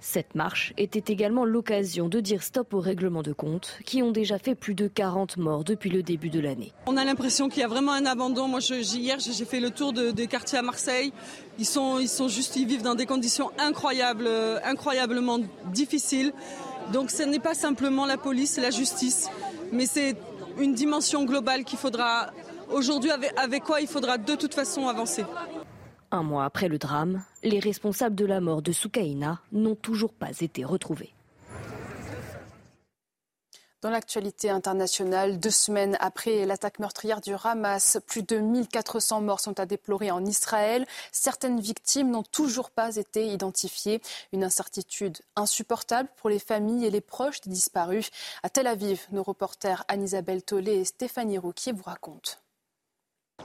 Cette 0.00 0.34
marche 0.34 0.72
était 0.76 1.12
également 1.12 1.44
l'occasion 1.44 2.08
de 2.08 2.20
dire 2.20 2.42
stop 2.42 2.72
aux 2.74 2.80
règlements 2.80 3.22
de 3.22 3.32
compte 3.32 3.78
qui 3.84 4.02
ont 4.02 4.12
déjà 4.12 4.38
fait 4.38 4.54
plus 4.54 4.74
de 4.74 4.86
40 4.86 5.36
morts 5.38 5.64
depuis 5.64 5.90
le 5.90 6.02
début 6.02 6.30
de 6.30 6.40
l'année. 6.40 6.72
On 6.86 6.96
a 6.96 7.04
l'impression 7.04 7.48
qu'il 7.48 7.60
y 7.60 7.64
a 7.64 7.68
vraiment 7.68 7.92
un 7.92 8.06
abandon. 8.06 8.48
Moi, 8.48 8.60
hier, 8.60 9.18
j'ai 9.18 9.44
fait 9.44 9.60
le 9.60 9.70
tour 9.70 9.92
des 9.92 10.26
quartiers 10.26 10.58
à 10.58 10.62
Marseille. 10.62 11.12
Ils 11.58 11.66
sont, 11.66 11.98
ils 11.98 12.08
sont 12.08 12.28
juste, 12.28 12.56
ils 12.56 12.66
vivent 12.66 12.82
dans 12.82 12.94
des 12.94 13.06
conditions 13.06 13.50
incroyables, 13.58 14.26
euh, 14.26 14.58
incroyablement 14.64 15.38
difficiles. 15.72 16.32
Donc, 16.92 17.10
ce 17.10 17.22
n'est 17.22 17.40
pas 17.40 17.54
simplement 17.54 18.06
la 18.06 18.16
police 18.16 18.56
et 18.58 18.60
la 18.60 18.70
justice, 18.70 19.28
mais 19.72 19.86
c'est 19.86 20.16
une 20.58 20.74
dimension 20.74 21.24
globale 21.24 21.64
qu'il 21.64 21.78
faudra 21.78 22.30
aujourd'hui, 22.70 23.10
avec 23.36 23.64
quoi 23.64 23.80
il 23.80 23.88
faudra 23.88 24.18
de 24.18 24.34
toute 24.34 24.54
façon 24.54 24.88
avancer. 24.88 25.24
Un 26.10 26.22
mois 26.22 26.44
après 26.44 26.68
le 26.68 26.78
drame, 26.78 27.22
les 27.42 27.60
responsables 27.60 28.14
de 28.14 28.26
la 28.26 28.40
mort 28.40 28.62
de 28.62 28.72
Soukaina 28.72 29.40
n'ont 29.52 29.74
toujours 29.74 30.12
pas 30.12 30.30
été 30.40 30.64
retrouvés. 30.64 31.12
Dans 33.80 33.90
l'actualité 33.90 34.50
internationale, 34.50 35.38
deux 35.38 35.52
semaines 35.52 35.96
après 36.00 36.44
l'attaque 36.46 36.80
meurtrière 36.80 37.20
du 37.20 37.32
Hamas, 37.44 37.98
plus 38.08 38.24
de 38.24 38.38
1400 38.38 39.20
morts 39.20 39.38
sont 39.38 39.60
à 39.60 39.66
déplorer 39.66 40.10
en 40.10 40.24
Israël. 40.24 40.84
Certaines 41.12 41.60
victimes 41.60 42.10
n'ont 42.10 42.24
toujours 42.24 42.70
pas 42.70 42.96
été 42.96 43.28
identifiées. 43.28 44.02
Une 44.32 44.42
incertitude 44.42 45.18
insupportable 45.36 46.08
pour 46.16 46.28
les 46.28 46.40
familles 46.40 46.86
et 46.86 46.90
les 46.90 47.00
proches 47.00 47.40
des 47.42 47.50
disparus. 47.50 48.10
À 48.42 48.50
Tel 48.50 48.66
Aviv, 48.66 49.06
nos 49.12 49.22
reporters 49.22 49.84
Anne-Isabelle 49.86 50.42
Tollet 50.42 50.78
et 50.78 50.84
Stéphanie 50.84 51.38
Rouquier 51.38 51.70
vous 51.70 51.84
racontent. 51.84 52.32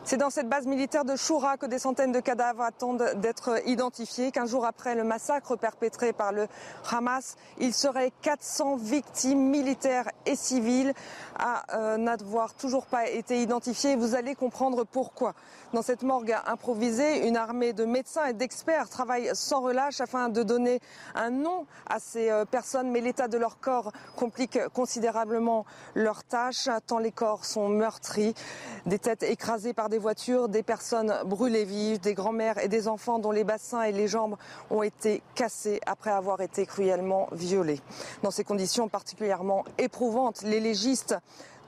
C'est 0.06 0.18
dans 0.18 0.30
cette 0.30 0.50
base 0.50 0.68
militaire 0.68 1.06
de 1.06 1.16
Choura 1.16 1.56
que 1.56 1.66
des 1.66 1.80
centaines 1.80 2.12
de 2.12 2.20
cadavres 2.20 2.62
attendent 2.62 3.14
d'être 3.16 3.62
identifiés. 3.66 4.32
Qu'un 4.32 4.46
jour 4.46 4.66
après 4.66 4.96
le 4.96 5.06
massacre 5.06 5.56
perpétré 5.56 6.12
par 6.12 6.34
le 6.34 6.48
Hamas, 6.92 7.38
il 7.58 7.74
serait 7.74 8.12
400 8.22 8.76
victimes 8.76 9.50
militaires 9.50 10.10
et 10.26 10.36
civiles 10.36 10.94
à 11.40 11.64
euh, 11.78 11.98
n'avoir 11.98 12.54
toujours 12.54 12.86
pas 12.86 13.10
été 13.10 13.42
identifiées. 13.42 13.96
Vous 13.96 14.14
allez 14.14 14.36
comprendre 14.36 14.84
pourquoi. 14.84 15.36
Dans 15.74 15.82
cette 15.82 16.04
morgue 16.04 16.36
improvisée, 16.46 17.28
une 17.28 17.36
armée 17.36 17.74
de 17.74 17.84
médecins 17.84 18.28
et 18.28 18.34
d'experts 18.34 18.90
travaille 18.90 19.32
sans 19.34 19.62
relâche 19.62 20.02
afin 20.02 20.30
de 20.30 20.44
donner 20.44 20.80
un 21.16 21.32
nom 21.32 21.66
à 21.90 22.00
ces 22.00 22.30
euh, 22.30 22.46
personnes, 22.46 22.92
mais 22.92 23.02
l'état 23.02 23.28
de 23.28 23.40
leur 23.40 23.60
corps 23.60 23.92
complique 24.16 24.60
considérablement 24.68 25.66
leur 25.96 26.24
tâche, 26.26 26.70
tant 26.86 27.00
les 27.00 27.12
corps 27.12 27.44
sont 27.44 27.70
meurtris, 27.70 28.36
des 28.86 29.00
têtes 29.00 29.24
écrasées 29.24 29.74
par 29.74 29.90
des 29.90 29.98
voitures, 29.98 30.48
des 30.48 30.62
personnes 30.62 31.12
brûlées 31.26 31.66
vives, 31.66 32.00
des 32.00 32.14
grands-mères 32.14 32.64
et 32.64 32.68
des 32.68 32.88
enfants 32.88 33.18
dont 33.18 33.32
les 33.32 33.44
bassins 33.44 33.82
et 33.82 33.92
les 33.92 34.08
jambes 34.08 34.38
ont 34.70 34.84
été 34.84 35.24
cassés 35.34 35.82
après 35.88 36.12
avoir 36.12 36.42
été 36.42 36.68
cruellement 36.68 37.30
violés. 37.32 37.82
Dans 38.22 38.30
ces 38.30 38.44
conditions 38.44 38.90
particulièrement 38.90 39.66
éprouvantes, 39.80 40.44
les 40.44 40.60
légistes 40.60 41.16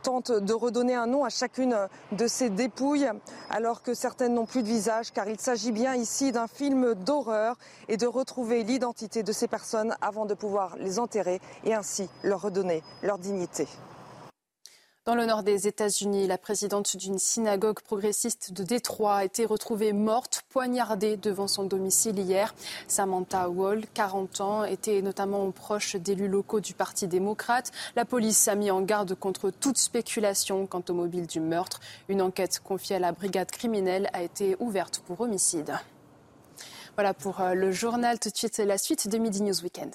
tente 0.05 0.31
de 0.31 0.53
redonner 0.53 0.93
un 0.93 1.07
nom 1.07 1.23
à 1.23 1.29
chacune 1.29 1.75
de 2.11 2.27
ces 2.27 2.51
dépouilles, 2.51 3.09
alors 3.49 3.81
que 3.81 3.95
certaines 3.95 4.35
n'ont 4.35 4.45
plus 4.45 4.61
de 4.61 4.67
visage, 4.67 5.11
car 5.11 5.27
il 5.27 5.39
s'agit 5.39 5.71
bien 5.71 5.95
ici 5.95 6.31
d'un 6.31 6.45
film 6.45 6.93
d'horreur 6.93 7.57
et 7.89 7.97
de 7.97 8.05
retrouver 8.05 8.63
l'identité 8.63 9.23
de 9.23 9.31
ces 9.31 9.47
personnes 9.47 9.95
avant 10.01 10.27
de 10.27 10.35
pouvoir 10.35 10.77
les 10.77 10.99
enterrer 10.99 11.41
et 11.63 11.73
ainsi 11.73 12.07
leur 12.23 12.41
redonner 12.41 12.83
leur 13.01 13.17
dignité. 13.17 13.67
Dans 15.05 15.13
le 15.13 15.27
nord 15.27 15.43
des 15.43 15.67
États-Unis, 15.67 16.25
la 16.25 16.39
présidente 16.39 16.97
d'une 16.97 17.19
synagogue 17.19 17.79
progressiste 17.81 18.53
de 18.53 18.63
Détroit 18.63 19.17
a 19.17 19.23
été 19.23 19.45
retrouvée 19.45 19.93
morte, 19.93 20.41
poignardée 20.49 21.15
devant 21.15 21.47
son 21.47 21.63
domicile 21.63 22.17
hier. 22.17 22.55
Samantha 22.87 23.47
Wall, 23.47 23.83
40 23.93 24.41
ans, 24.41 24.63
était 24.63 25.03
notamment 25.03 25.51
proche 25.51 25.95
d'élus 25.95 26.27
locaux 26.27 26.59
du 26.59 26.73
Parti 26.73 27.07
démocrate. 27.07 27.71
La 27.95 28.03
police 28.03 28.47
a 28.47 28.55
mis 28.55 28.71
en 28.71 28.81
garde 28.81 29.13
contre 29.13 29.51
toute 29.51 29.77
spéculation 29.77 30.65
quant 30.65 30.83
au 30.89 30.93
mobile 30.93 31.27
du 31.27 31.39
meurtre. 31.39 31.81
Une 32.09 32.23
enquête 32.23 32.59
confiée 32.63 32.95
à 32.95 32.99
la 32.99 33.11
brigade 33.11 33.51
criminelle 33.51 34.09
a 34.11 34.23
été 34.23 34.57
ouverte 34.59 35.03
pour 35.05 35.21
homicide. 35.21 35.77
Voilà 36.95 37.13
pour 37.13 37.41
euh, 37.41 37.53
le 37.53 37.71
journal. 37.71 38.17
Tout 38.17 38.31
de 38.31 38.37
suite, 38.37 38.57
la 38.57 38.79
suite 38.79 39.07
de 39.07 39.19
Midi 39.19 39.43
News 39.43 39.61
Weekend. 39.61 39.93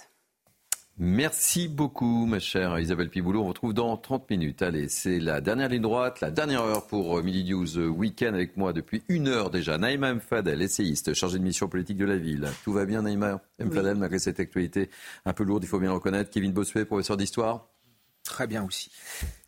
Merci 1.02 1.68
beaucoup, 1.68 2.26
ma 2.26 2.40
chère 2.40 2.78
Isabelle 2.78 3.08
Piboulot. 3.08 3.40
On 3.40 3.44
vous 3.44 3.48
retrouve 3.48 3.72
dans 3.72 3.96
30 3.96 4.28
minutes. 4.28 4.60
Allez, 4.60 4.90
c'est 4.90 5.18
la 5.18 5.40
dernière 5.40 5.70
ligne 5.70 5.80
droite, 5.80 6.20
la 6.20 6.30
dernière 6.30 6.60
heure 6.60 6.86
pour 6.86 7.16
euh, 7.16 7.22
Midi 7.22 7.42
News 7.50 7.78
euh, 7.78 7.86
Weekend 7.86 8.34
avec 8.34 8.58
moi 8.58 8.74
depuis 8.74 9.02
une 9.08 9.26
heure 9.26 9.48
déjà. 9.48 9.78
Naïma 9.78 10.12
Mfadel, 10.12 10.60
essayiste, 10.60 11.14
chargé 11.14 11.38
de 11.38 11.42
mission 11.42 11.68
politique 11.68 11.96
de 11.96 12.04
la 12.04 12.18
ville. 12.18 12.50
Tout 12.64 12.74
va 12.74 12.84
bien, 12.84 13.00
Naïma 13.00 13.40
Mfadel, 13.58 13.96
malgré 13.96 14.18
cette 14.18 14.40
actualité 14.40 14.90
un 15.24 15.32
peu 15.32 15.42
lourde, 15.42 15.64
il 15.64 15.68
faut 15.68 15.78
bien 15.78 15.88
le 15.88 15.94
reconnaître. 15.94 16.28
Kevin 16.28 16.52
Bossuet, 16.52 16.84
professeur 16.84 17.16
d'histoire. 17.16 17.68
Très 18.22 18.46
bien 18.46 18.62
aussi. 18.62 18.90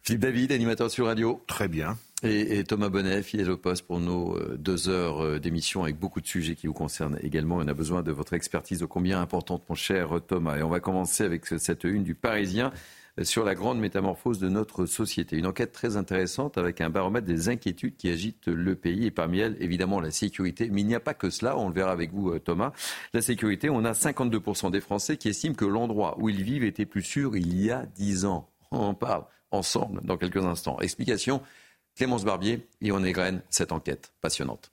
Philippe 0.01 0.23
David, 0.23 0.53
animateur 0.53 0.91
sur 0.91 1.05
radio. 1.05 1.43
Très 1.47 1.69
bien. 1.69 1.99
Et, 2.25 2.63
Thomas 2.63 2.89
Bonnet, 2.89 3.21
fidèle 3.25 3.51
au 3.51 3.57
poste 3.57 3.85
pour 3.85 3.99
nos 3.99 4.37
euh, 4.37 4.57
deux 4.57 4.89
heures 4.89 5.25
euh, 5.25 5.41
d'émission 5.41 5.83
avec 5.83 5.99
beaucoup 5.99 6.21
de 6.21 6.27
sujets 6.27 6.55
qui 6.55 6.69
vous 6.69 6.73
concernent 6.73 7.19
également. 7.21 7.57
On 7.57 7.67
a 7.67 7.75
besoin 7.75 8.05
de 8.05 8.13
votre 8.13 8.35
expertise 8.35 8.85
ô 8.85 8.87
combien 8.87 9.21
importante, 9.21 9.65
mon 9.69 9.75
cher 9.75 10.21
Thomas. 10.25 10.57
Et 10.57 10.63
on 10.63 10.69
va 10.69 10.79
commencer 10.79 11.25
avec 11.25 11.47
cette 11.47 11.83
une 11.83 12.05
du 12.05 12.15
Parisien 12.15 12.73
euh, 13.19 13.25
sur 13.25 13.45
la 13.45 13.57
grande 13.57 13.81
métamorphose 13.81 14.39
de 14.39 14.49
notre 14.49 14.87
société. 14.87 15.37
Une 15.37 15.49
enquête 15.49 15.73
très 15.73 15.97
intéressante 15.97 16.59
avec 16.59 16.81
un 16.81 16.91
baromètre 16.91 17.27
des 17.27 17.49
inquiétudes 17.49 17.97
qui 17.97 18.09
agitent 18.09 18.47
le 18.47 18.77
pays 18.77 19.07
et 19.07 19.11
parmi 19.11 19.41
elles, 19.41 19.57
évidemment, 19.59 19.99
la 19.99 20.13
sécurité. 20.13 20.69
Mais 20.71 20.83
il 20.83 20.87
n'y 20.87 20.95
a 20.95 21.01
pas 21.01 21.15
que 21.15 21.29
cela, 21.29 21.59
on 21.59 21.71
le 21.71 21.75
verra 21.75 21.91
avec 21.91 22.13
vous, 22.13 22.39
Thomas. 22.39 22.71
La 23.15 23.21
sécurité, 23.21 23.69
on 23.69 23.85
a 23.85 23.95
52% 23.95 24.71
des 24.71 24.81
Français 24.81 25.17
qui 25.17 25.29
estiment 25.29 25.57
que 25.57 25.65
l'endroit 25.65 26.15
où 26.21 26.29
ils 26.29 26.45
vivent 26.45 26.63
était 26.63 26.87
plus 26.87 27.03
sûr 27.03 27.37
il 27.37 27.61
y 27.61 27.73
a 27.73 27.85
10 27.97 28.27
ans. 28.27 28.49
On 28.71 28.79
en 28.79 28.95
parle 28.95 29.25
ensemble 29.51 30.01
dans 30.05 30.17
quelques 30.17 30.45
instants. 30.45 30.79
Explication 30.79 31.43
Clémence 32.03 32.25
Barbier 32.25 32.67
et 32.81 32.91
on 32.91 33.05
égrène 33.05 33.43
cette 33.49 33.71
enquête 33.71 34.13
passionnante. 34.21 34.73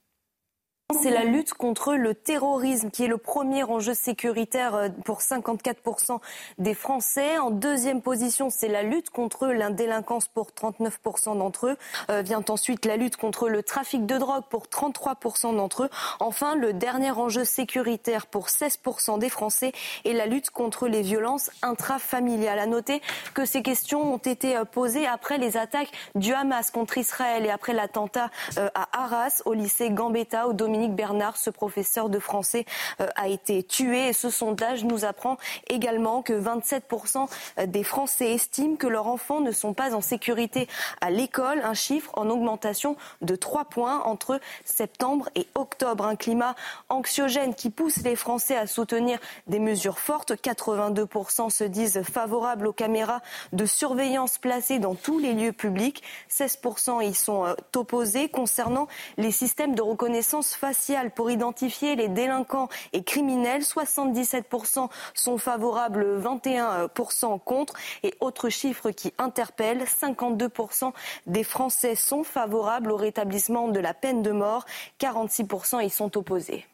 C'est 0.98 1.12
la 1.12 1.24
lutte 1.24 1.54
contre 1.54 1.94
le 1.94 2.16
terrorisme 2.16 2.90
qui 2.90 3.04
est 3.04 3.08
le 3.08 3.20
premier 3.20 3.64
enjeu 3.64 3.94
sécuritaire 3.94 4.74
euh, 4.74 4.90
pour 5.06 5.20
54% 5.20 6.20
des 6.58 6.74
Français. 6.74 7.38
En 7.38 7.52
deuxième 7.52 8.02
position, 8.02 8.50
c'est 8.50 8.68
la 8.68 8.82
lutte 8.82 9.12
contre 9.12 9.50
la 9.50 9.70
délinquance 9.70 10.28
pour 10.28 10.48
39% 10.50 11.38
d'entre 11.38 11.68
eux. 11.68 11.78
Euh, 12.10 12.24
vient 12.24 12.44
ensuite 12.50 12.86
la 12.86 12.98
lutte 12.98 13.18
contre 13.18 13.50
le 13.50 13.62
trafic 13.62 14.08
de 14.08 14.18
drogue 14.18 14.46
pour 14.50 14.64
33% 14.66 15.56
d'entre 15.56 15.84
eux. 15.84 15.90
Enfin, 16.20 16.56
le 16.56 16.74
dernier 16.74 17.12
enjeu 17.12 17.44
sécuritaire 17.44 18.26
pour 18.26 18.48
16% 18.48 19.20
des 19.20 19.30
Français 19.30 19.74
est 20.06 20.14
la 20.14 20.26
lutte 20.26 20.50
contre 20.50 20.88
les 20.88 21.04
violences 21.04 21.52
intrafamiliales. 21.62 22.58
À 22.58 22.66
noter 22.66 23.04
que 23.36 23.46
ces 23.46 23.62
questions 23.62 24.12
ont 24.16 24.18
été 24.18 24.58
euh, 24.58 24.66
posées 24.66 25.06
après 25.06 25.38
les 25.38 25.56
attaques 25.56 25.92
du 26.16 26.34
Hamas 26.34 26.72
contre 26.72 26.98
Israël 26.98 27.46
et 27.46 27.52
après 27.52 27.74
l'attentat 27.74 28.32
à 28.58 29.04
Arras, 29.04 29.44
au 29.46 29.54
lycée 29.54 29.92
Gambetta, 29.92 30.48
au 30.48 30.54
Dominique 30.54 30.79
Dominique 30.80 30.96
Bernard, 30.96 31.36
ce 31.36 31.50
professeur 31.50 32.08
de 32.08 32.20
français, 32.20 32.64
euh, 33.02 33.08
a 33.18 33.28
été 33.28 33.64
tué. 33.64 34.08
Et 34.08 34.14
ce 34.14 34.30
sondage 34.30 34.86
nous 34.86 35.04
apprend 35.04 35.36
également 35.68 36.22
que 36.22 36.32
27% 36.32 37.28
des 37.68 37.84
Français 37.84 38.32
estiment 38.32 38.78
que 38.78 38.88
leurs 38.88 39.08
enfants 39.08 39.42
ne 39.42 39.52
sont 39.52 39.74
pas 39.74 39.94
en 39.94 40.00
sécurité 40.00 40.70
à 41.02 41.10
l'école, 41.10 41.60
un 41.66 41.74
chiffre 41.74 42.12
en 42.14 42.30
augmentation 42.30 42.96
de 43.22 43.36
3 43.36 43.66
points 43.66 44.02
entre 44.06 44.40
septembre 44.64 45.28
et 45.36 45.48
octobre. 45.54 46.06
Un 46.06 46.16
climat 46.16 46.56
anxiogène 46.88 47.56
qui 47.56 47.72
pousse 47.72 47.98
les 47.98 48.16
Français 48.16 48.56
à 48.56 48.66
soutenir 48.66 49.20
des 49.48 49.60
mesures 49.60 50.00
fortes. 50.00 50.32
82% 50.32 51.50
se 51.50 51.66
disent 51.66 52.04
favorables 52.04 52.68
aux 52.68 52.74
caméras 52.74 53.22
de 53.52 53.66
surveillance 53.66 54.38
placées 54.38 54.80
dans 54.80 54.96
tous 54.96 55.20
les 55.20 55.34
lieux 55.34 55.52
publics. 55.52 56.04
16% 56.32 57.06
y 57.06 57.14
sont 57.14 57.46
euh, 57.46 57.54
opposés 57.76 58.30
concernant 58.30 58.88
les 59.18 59.32
systèmes 59.32 59.76
de 59.76 59.82
reconnaissance 59.82 60.56
faciale 60.56 60.69
pour 61.16 61.32
identifier 61.32 61.96
les 61.96 62.08
délinquants 62.08 62.70
et 62.94 63.04
criminels. 63.04 63.62
77% 63.62 64.90
sont 65.14 65.38
favorables, 65.38 66.20
21% 66.22 67.40
contre. 67.40 67.74
Et 68.04 68.14
autre 68.20 68.50
chiffre 68.50 68.92
qui 68.92 69.14
interpelle, 69.18 69.84
52% 69.84 70.94
des 71.28 71.44
Français 71.44 71.96
sont 71.96 72.24
favorables 72.24 72.92
au 72.92 72.98
rétablissement 72.98 73.68
de 73.68 73.80
la 73.80 73.94
peine 73.94 74.22
de 74.22 74.32
mort. 74.32 74.66
46% 75.00 75.86
y 75.86 75.90
sont 75.90 76.18
opposés. 76.18 76.66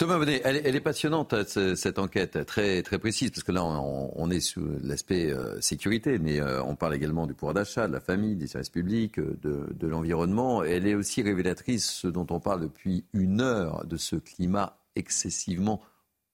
Thomas 0.00 0.16
Bonnet, 0.16 0.40
elle, 0.44 0.56
est 0.56 0.80
passionnante 0.80 1.34
cette 1.44 1.98
enquête, 1.98 2.46
très 2.46 2.82
très 2.82 2.98
précise, 2.98 3.32
parce 3.32 3.42
que 3.42 3.52
là 3.52 3.62
on, 3.62 4.30
est 4.30 4.40
sous 4.40 4.66
l'aspect 4.82 5.30
euh, 5.30 5.60
sécurité, 5.60 6.18
mais 6.18 6.40
euh, 6.40 6.62
on 6.62 6.74
parle 6.74 6.94
également 6.94 7.26
du 7.26 7.34
pouvoir 7.34 7.52
d'achat, 7.52 7.86
de 7.86 7.92
la 7.92 8.00
famille, 8.00 8.34
des 8.34 8.46
services 8.46 8.70
publics, 8.70 9.18
euh, 9.18 9.36
de, 9.42 9.66
de 9.78 9.86
l'environnement. 9.86 10.64
Elle 10.64 10.86
est 10.86 10.94
aussi 10.94 11.20
révélatrice, 11.20 11.84
ce 11.84 12.08
dont 12.08 12.26
on 12.30 12.40
parle 12.40 12.62
depuis 12.62 13.04
une 13.12 13.42
heure, 13.42 13.84
de 13.84 13.98
ce 13.98 14.16
climat 14.16 14.78
excessivement 14.96 15.82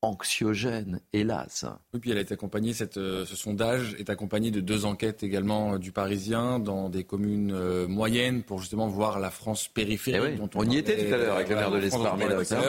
anxiogène, 0.02 1.00
hélas. 1.12 1.64
Oui, 1.92 2.00
puis 2.00 2.10
elle 2.10 2.18
est 2.18 2.30
accompagnée, 2.30 2.72
cette, 2.72 2.96
euh, 2.98 3.24
ce 3.24 3.34
sondage 3.34 3.96
est 3.98 4.10
accompagné 4.10 4.50
de 4.50 4.60
deux 4.60 4.84
enquêtes 4.84 5.22
également 5.22 5.74
euh, 5.74 5.78
du 5.78 5.90
Parisien 5.90 6.58
dans 6.58 6.88
des 6.88 7.04
communes 7.04 7.52
euh, 7.52 7.88
moyennes 7.88 8.42
pour 8.42 8.60
justement 8.60 8.88
voir 8.88 9.18
la 9.18 9.30
France 9.30 9.68
périphérique. 9.68 10.38
Eh 10.38 10.48
on, 10.54 10.70
y 10.70 10.76
était 10.76 10.96
tout 10.96 11.14
à 11.14 11.16
l'heure 11.16 11.36
avec 11.36 11.48
la 11.48 11.56
maire 11.56 11.70
de 11.70 11.78
l'Esparme. 11.78 12.20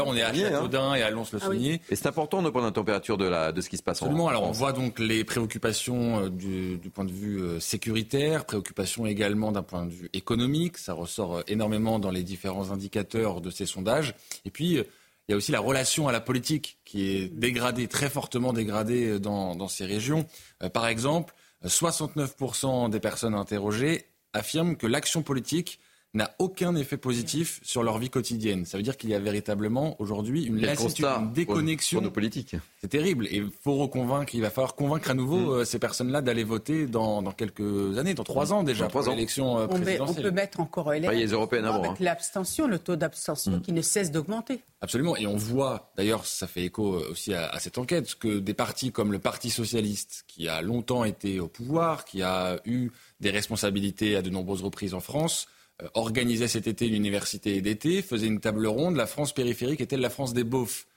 On 0.05 0.15
est 0.15 0.21
à 0.21 0.29
hein. 0.29 0.33
Châteaudun 0.33 0.95
et 0.95 1.03
à 1.03 1.09
Lons-le-Saunier. 1.11 1.81
Ah 1.83 1.87
et 1.91 1.95
c'est 1.95 2.07
important 2.07 2.41
de 2.41 2.49
prendre 2.49 2.65
la 2.65 2.71
température 2.71 3.17
de, 3.17 3.25
la, 3.25 3.51
de 3.51 3.61
ce 3.61 3.69
qui 3.69 3.77
se 3.77 3.83
passe 3.83 4.01
Absolument. 4.01 4.25
en 4.25 4.29
Alors 4.29 4.43
on 4.43 4.51
voit 4.51 4.71
donc 4.71 4.97
les 4.99 5.23
préoccupations 5.23 6.29
du, 6.29 6.77
du 6.77 6.89
point 6.89 7.05
de 7.05 7.11
vue 7.11 7.59
sécuritaire, 7.59 8.45
préoccupations 8.45 9.05
également 9.05 9.51
d'un 9.51 9.63
point 9.63 9.85
de 9.85 9.91
vue 9.91 10.09
économique. 10.13 10.77
Ça 10.77 10.93
ressort 10.93 11.43
énormément 11.47 11.99
dans 11.99 12.11
les 12.11 12.23
différents 12.23 12.71
indicateurs 12.71 13.41
de 13.41 13.49
ces 13.49 13.65
sondages. 13.65 14.15
Et 14.45 14.51
puis 14.51 14.81
il 15.27 15.31
y 15.31 15.33
a 15.33 15.37
aussi 15.37 15.51
la 15.51 15.59
relation 15.59 16.07
à 16.07 16.11
la 16.11 16.21
politique 16.21 16.79
qui 16.85 17.09
est 17.09 17.27
dégradée, 17.27 17.87
très 17.87 18.09
fortement 18.09 18.53
dégradée 18.53 19.19
dans, 19.19 19.67
ces 19.67 19.85
régions. 19.85 20.25
Euh, 20.63 20.69
par 20.69 20.87
exemple, 20.87 21.33
69% 21.65 22.89
des 22.89 22.99
personnes 22.99 23.33
interrogées 23.33 24.05
affirment 24.33 24.77
que 24.77 24.87
l'action 24.87 25.23
politique 25.23 25.79
n'a 26.17 26.35
aucun 26.39 26.75
effet 26.75 26.97
positif 26.97 27.59
sur 27.63 27.83
leur 27.83 27.97
vie 27.97 28.09
quotidienne. 28.09 28.65
Ça 28.65 28.77
veut 28.77 28.83
dire 28.83 28.97
qu'il 28.97 29.09
y 29.09 29.15
a 29.15 29.19
véritablement 29.19 29.95
aujourd'hui 30.01 30.43
une 30.43 30.59
lassitude, 30.59 31.05
une 31.05 31.31
déconnexion. 31.31 31.99
Pour, 31.99 32.03
nos 32.03 32.11
politiques. 32.11 32.55
C'est 32.81 32.89
terrible. 32.89 33.27
Et 33.27 33.37
il 33.37 33.49
faut 33.63 33.75
reconvaincre, 33.75 34.35
il 34.35 34.41
va 34.41 34.49
falloir 34.49 34.75
convaincre 34.75 35.11
à 35.11 35.13
nouveau 35.13 35.37
mm. 35.37 35.49
euh, 35.49 35.65
ces 35.65 35.79
personnes-là 35.79 36.21
d'aller 36.21 36.43
voter 36.43 36.87
dans, 36.87 37.21
quelques 37.31 37.97
années, 37.97 38.13
dans 38.13 38.23
trois 38.23 38.51
ans 38.51 38.63
déjà, 38.63 38.87
pour 38.87 39.01
l'élection 39.01 39.59
euh, 39.59 39.67
présidentielle. 39.67 40.01
On 40.01 40.13
peut 40.21 40.31
mettre 40.31 40.59
encore 40.59 40.91
LR 40.91 41.11
les 41.11 41.27
européennes 41.27 41.65
avant, 41.65 41.79
avec 41.79 41.91
hein. 41.91 41.95
l'abstention, 41.99 42.67
le 42.67 42.79
taux 42.79 42.95
d'abstention 42.95 43.57
mm. 43.57 43.61
qui 43.61 43.71
ne 43.71 43.81
cesse 43.81 44.11
d'augmenter. 44.11 44.61
Absolument. 44.81 45.15
Et 45.15 45.25
on 45.25 45.37
voit, 45.37 45.91
d'ailleurs, 45.97 46.25
ça 46.25 46.47
fait 46.47 46.63
écho 46.63 46.95
euh, 46.95 47.11
aussi 47.11 47.33
à, 47.33 47.47
à, 47.47 47.59
cette 47.59 47.77
enquête, 47.77 48.15
que 48.15 48.39
des 48.39 48.53
partis 48.53 48.91
comme 48.91 49.11
le 49.11 49.19
Parti 49.19 49.49
socialiste, 49.49 50.25
qui 50.27 50.47
a 50.47 50.61
longtemps 50.61 51.03
été 51.03 51.39
au 51.39 51.47
pouvoir, 51.47 52.05
qui 52.05 52.21
a 52.21 52.59
eu 52.65 52.91
des 53.19 53.29
responsabilités 53.29 54.15
à 54.15 54.21
de 54.21 54.29
nombreuses 54.29 54.63
reprises 54.63 54.93
en 54.93 54.99
France, 54.99 55.47
euh, 55.47 55.56
organisait 55.93 56.47
cet 56.47 56.67
été 56.67 56.87
une 56.87 56.95
université 56.95 57.61
d'été, 57.61 58.01
faisait 58.01 58.27
une 58.27 58.39
table 58.39 58.67
ronde. 58.67 58.95
La 58.95 59.07
France 59.07 59.33
périphérique 59.33 59.81
était 59.81 59.97
la 59.97 60.09
France 60.09 60.33
des 60.33 60.43
beaufs. 60.43 60.87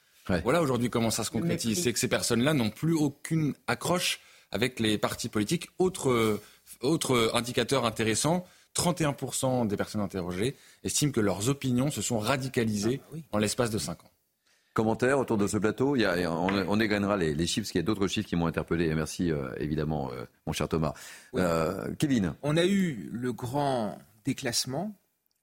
Voilà 0.44 0.62
aujourd'hui 0.62 0.90
comment 0.90 1.10
ça 1.10 1.24
se 1.24 1.30
concrétise. 1.30 1.82
C'est 1.82 1.92
que 1.92 1.98
ces 1.98 2.08
personnes-là 2.08 2.54
n'ont 2.54 2.70
plus 2.70 2.94
aucune 2.94 3.54
accroche 3.66 4.20
avec 4.52 4.80
les 4.80 4.98
partis 4.98 5.28
politiques. 5.28 5.68
Autre, 5.78 6.40
autre 6.82 7.32
indicateur 7.34 7.84
intéressant, 7.84 8.46
31% 8.76 9.66
des 9.66 9.76
personnes 9.76 10.00
interrogées 10.00 10.56
estiment 10.84 11.12
que 11.12 11.20
leurs 11.20 11.48
opinions 11.48 11.90
se 11.90 12.02
sont 12.02 12.18
radicalisées 12.18 13.00
ah, 13.02 13.08
bah 13.12 13.18
en 13.32 13.38
l'espace 13.38 13.70
de 13.70 13.78
5 13.78 14.04
ans. 14.04 14.10
Commentaire 14.72 15.18
autour 15.18 15.36
de 15.36 15.48
ce 15.48 15.56
plateau 15.56 15.96
il 15.96 16.02
y 16.02 16.04
a, 16.04 16.32
on, 16.32 16.46
on, 16.68 16.78
égrènera 16.78 17.16
les, 17.16 17.34
les, 17.34 17.46
chiffres, 17.48 17.64
parce 17.64 17.72
qu'il 17.72 17.80
y 17.80 17.82
a 17.82 17.86
d'autres 17.86 18.06
chiffres 18.06 18.28
qui 18.28 18.36
m'ont 18.36 18.46
interpellé. 18.46 18.94
Merci 18.94 19.32
euh, 19.32 19.48
évidemment, 19.56 20.12
euh, 20.12 20.24
mon 20.46 20.52
cher 20.52 20.68
Thomas. 20.68 20.94
Kevin 21.98 22.34
On 22.42 22.56
a 22.56 22.64
eu 22.64 23.10
le 23.12 23.32
grand 23.32 23.98
déclassement, 24.24 24.94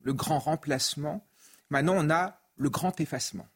le 0.01 0.13
grand 0.13 0.39
remplacement. 0.39 1.25
Maintenant, 1.69 1.95
on 1.97 2.09
a 2.09 2.39
le 2.57 2.69
grand 2.69 2.99
effacement. 2.99 3.47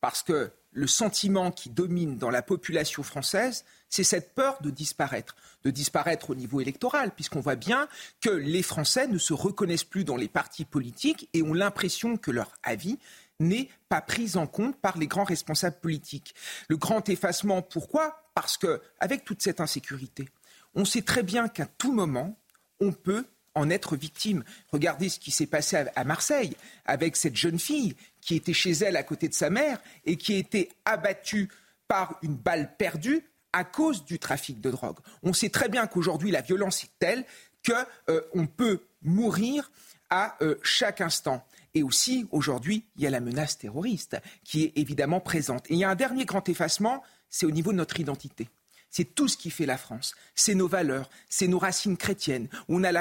Parce 0.00 0.22
que 0.22 0.52
le 0.72 0.86
sentiment 0.86 1.50
qui 1.50 1.70
domine 1.70 2.18
dans 2.18 2.30
la 2.30 2.42
population 2.42 3.02
française, 3.02 3.64
c'est 3.88 4.04
cette 4.04 4.34
peur 4.34 4.60
de 4.60 4.70
disparaître, 4.70 5.36
de 5.62 5.70
disparaître 5.70 6.30
au 6.30 6.34
niveau 6.34 6.60
électoral, 6.60 7.12
puisqu'on 7.14 7.40
voit 7.40 7.54
bien 7.54 7.88
que 8.20 8.30
les 8.30 8.62
Français 8.62 9.06
ne 9.06 9.18
se 9.18 9.32
reconnaissent 9.32 9.84
plus 9.84 10.04
dans 10.04 10.16
les 10.16 10.28
partis 10.28 10.64
politiques 10.64 11.28
et 11.32 11.42
ont 11.42 11.54
l'impression 11.54 12.16
que 12.16 12.32
leur 12.32 12.52
avis 12.64 12.98
n'est 13.40 13.68
pas 13.88 14.00
pris 14.00 14.36
en 14.36 14.46
compte 14.46 14.76
par 14.80 14.98
les 14.98 15.06
grands 15.06 15.24
responsables 15.24 15.78
politiques. 15.80 16.34
Le 16.68 16.76
grand 16.76 17.08
effacement, 17.08 17.62
pourquoi? 17.62 18.24
Parce 18.34 18.58
que 18.58 18.82
avec 18.98 19.24
toute 19.24 19.42
cette 19.42 19.60
insécurité, 19.60 20.28
on 20.74 20.84
sait 20.84 21.02
très 21.02 21.22
bien 21.22 21.48
qu'à 21.48 21.66
tout 21.66 21.92
moment, 21.92 22.36
on 22.80 22.92
peut 22.92 23.26
en 23.54 23.70
être 23.70 23.96
victime. 23.96 24.44
Regardez 24.72 25.08
ce 25.08 25.18
qui 25.18 25.30
s'est 25.30 25.46
passé 25.46 25.84
à 25.94 26.04
Marseille 26.04 26.56
avec 26.84 27.16
cette 27.16 27.36
jeune 27.36 27.58
fille 27.58 27.96
qui 28.20 28.36
était 28.36 28.52
chez 28.52 28.72
elle 28.72 28.96
à 28.96 29.02
côté 29.02 29.28
de 29.28 29.34
sa 29.34 29.50
mère 29.50 29.80
et 30.04 30.16
qui 30.16 30.34
a 30.34 30.38
été 30.38 30.70
abattue 30.84 31.48
par 31.88 32.18
une 32.22 32.36
balle 32.36 32.74
perdue 32.76 33.24
à 33.52 33.64
cause 33.64 34.04
du 34.04 34.18
trafic 34.18 34.60
de 34.60 34.70
drogue. 34.70 34.98
On 35.22 35.32
sait 35.32 35.50
très 35.50 35.68
bien 35.68 35.86
qu'aujourd'hui 35.86 36.30
la 36.30 36.40
violence 36.40 36.84
est 36.84 36.90
telle 36.98 37.24
qu'on 37.64 37.84
euh, 38.12 38.46
peut 38.56 38.80
mourir 39.02 39.70
à 40.10 40.36
euh, 40.42 40.56
chaque 40.62 41.00
instant. 41.00 41.46
Et 41.74 41.82
aussi, 41.82 42.26
aujourd'hui, 42.30 42.84
il 42.96 43.02
y 43.02 43.06
a 43.06 43.10
la 43.10 43.20
menace 43.20 43.58
terroriste 43.58 44.16
qui 44.44 44.64
est 44.64 44.72
évidemment 44.76 45.20
présente. 45.20 45.68
Et 45.70 45.74
il 45.74 45.78
y 45.78 45.84
a 45.84 45.90
un 45.90 45.96
dernier 45.96 46.24
grand 46.24 46.48
effacement, 46.48 47.02
c'est 47.28 47.46
au 47.46 47.50
niveau 47.50 47.72
de 47.72 47.78
notre 47.78 47.98
identité. 47.98 48.48
C'est 48.94 49.16
tout 49.16 49.26
ce 49.26 49.36
qui 49.36 49.50
fait 49.50 49.66
la 49.66 49.76
France. 49.76 50.14
C'est 50.36 50.54
nos 50.54 50.68
valeurs, 50.68 51.10
c'est 51.28 51.48
nos 51.48 51.58
racines 51.58 51.96
chrétiennes. 51.96 52.48
On 52.68 52.84
a, 52.84 52.92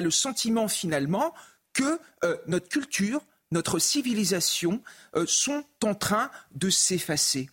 le 0.00 0.10
sentiment 0.12 0.68
finalement 0.68 1.34
que 1.72 1.98
euh, 2.22 2.36
notre 2.46 2.68
culture, 2.68 3.20
notre 3.50 3.80
civilisation 3.80 4.80
euh, 5.16 5.24
sont 5.26 5.64
en 5.82 5.96
train 5.96 6.30
de 6.54 6.70
s'effacer. 6.70 7.50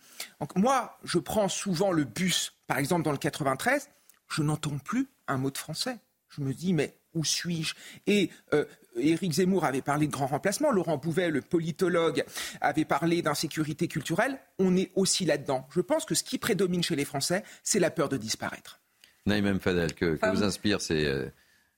moi, 0.54 1.00
je 1.02 1.18
prends 1.18 1.48
souvent 1.48 1.90
le 1.90 2.04
bus, 2.04 2.52
par 2.68 2.78
exemple 2.78 3.02
dans 3.02 3.10
le 3.10 3.18
93, 3.18 3.88
je 4.28 4.42
n'entends 4.42 4.78
plus 4.78 5.08
un 5.26 5.38
mot 5.38 5.50
de 5.50 5.58
français. 5.58 5.98
Je 6.28 6.42
me 6.42 6.54
dis, 6.54 6.72
mais 6.72 6.94
où 7.14 7.24
suis-je? 7.24 7.74
Et 8.06 8.30
euh, 8.52 8.64
Éric 8.96 9.32
Zemmour 9.32 9.64
avait 9.64 9.82
parlé 9.82 10.06
de 10.06 10.12
grand 10.12 10.26
remplacement, 10.26 10.70
Laurent 10.70 10.96
Bouvet, 10.96 11.30
le 11.30 11.40
politologue, 11.40 12.24
avait 12.60 12.84
parlé 12.84 13.22
d'insécurité 13.22 13.88
culturelle. 13.88 14.38
On 14.58 14.76
est 14.76 14.90
aussi 14.94 15.24
là-dedans. 15.24 15.66
Je 15.70 15.80
pense 15.80 16.04
que 16.04 16.14
ce 16.14 16.24
qui 16.24 16.38
prédomine 16.38 16.82
chez 16.82 16.96
les 16.96 17.04
Français, 17.04 17.44
c'est 17.62 17.80
la 17.80 17.90
peur 17.90 18.08
de 18.08 18.16
disparaître. 18.16 18.80
Naïm 19.26 19.60
Fadel, 19.60 19.94
que, 19.94 20.16
que 20.16 20.30
vous 20.30 20.42
inspire 20.42 20.78
euh, 20.90 21.28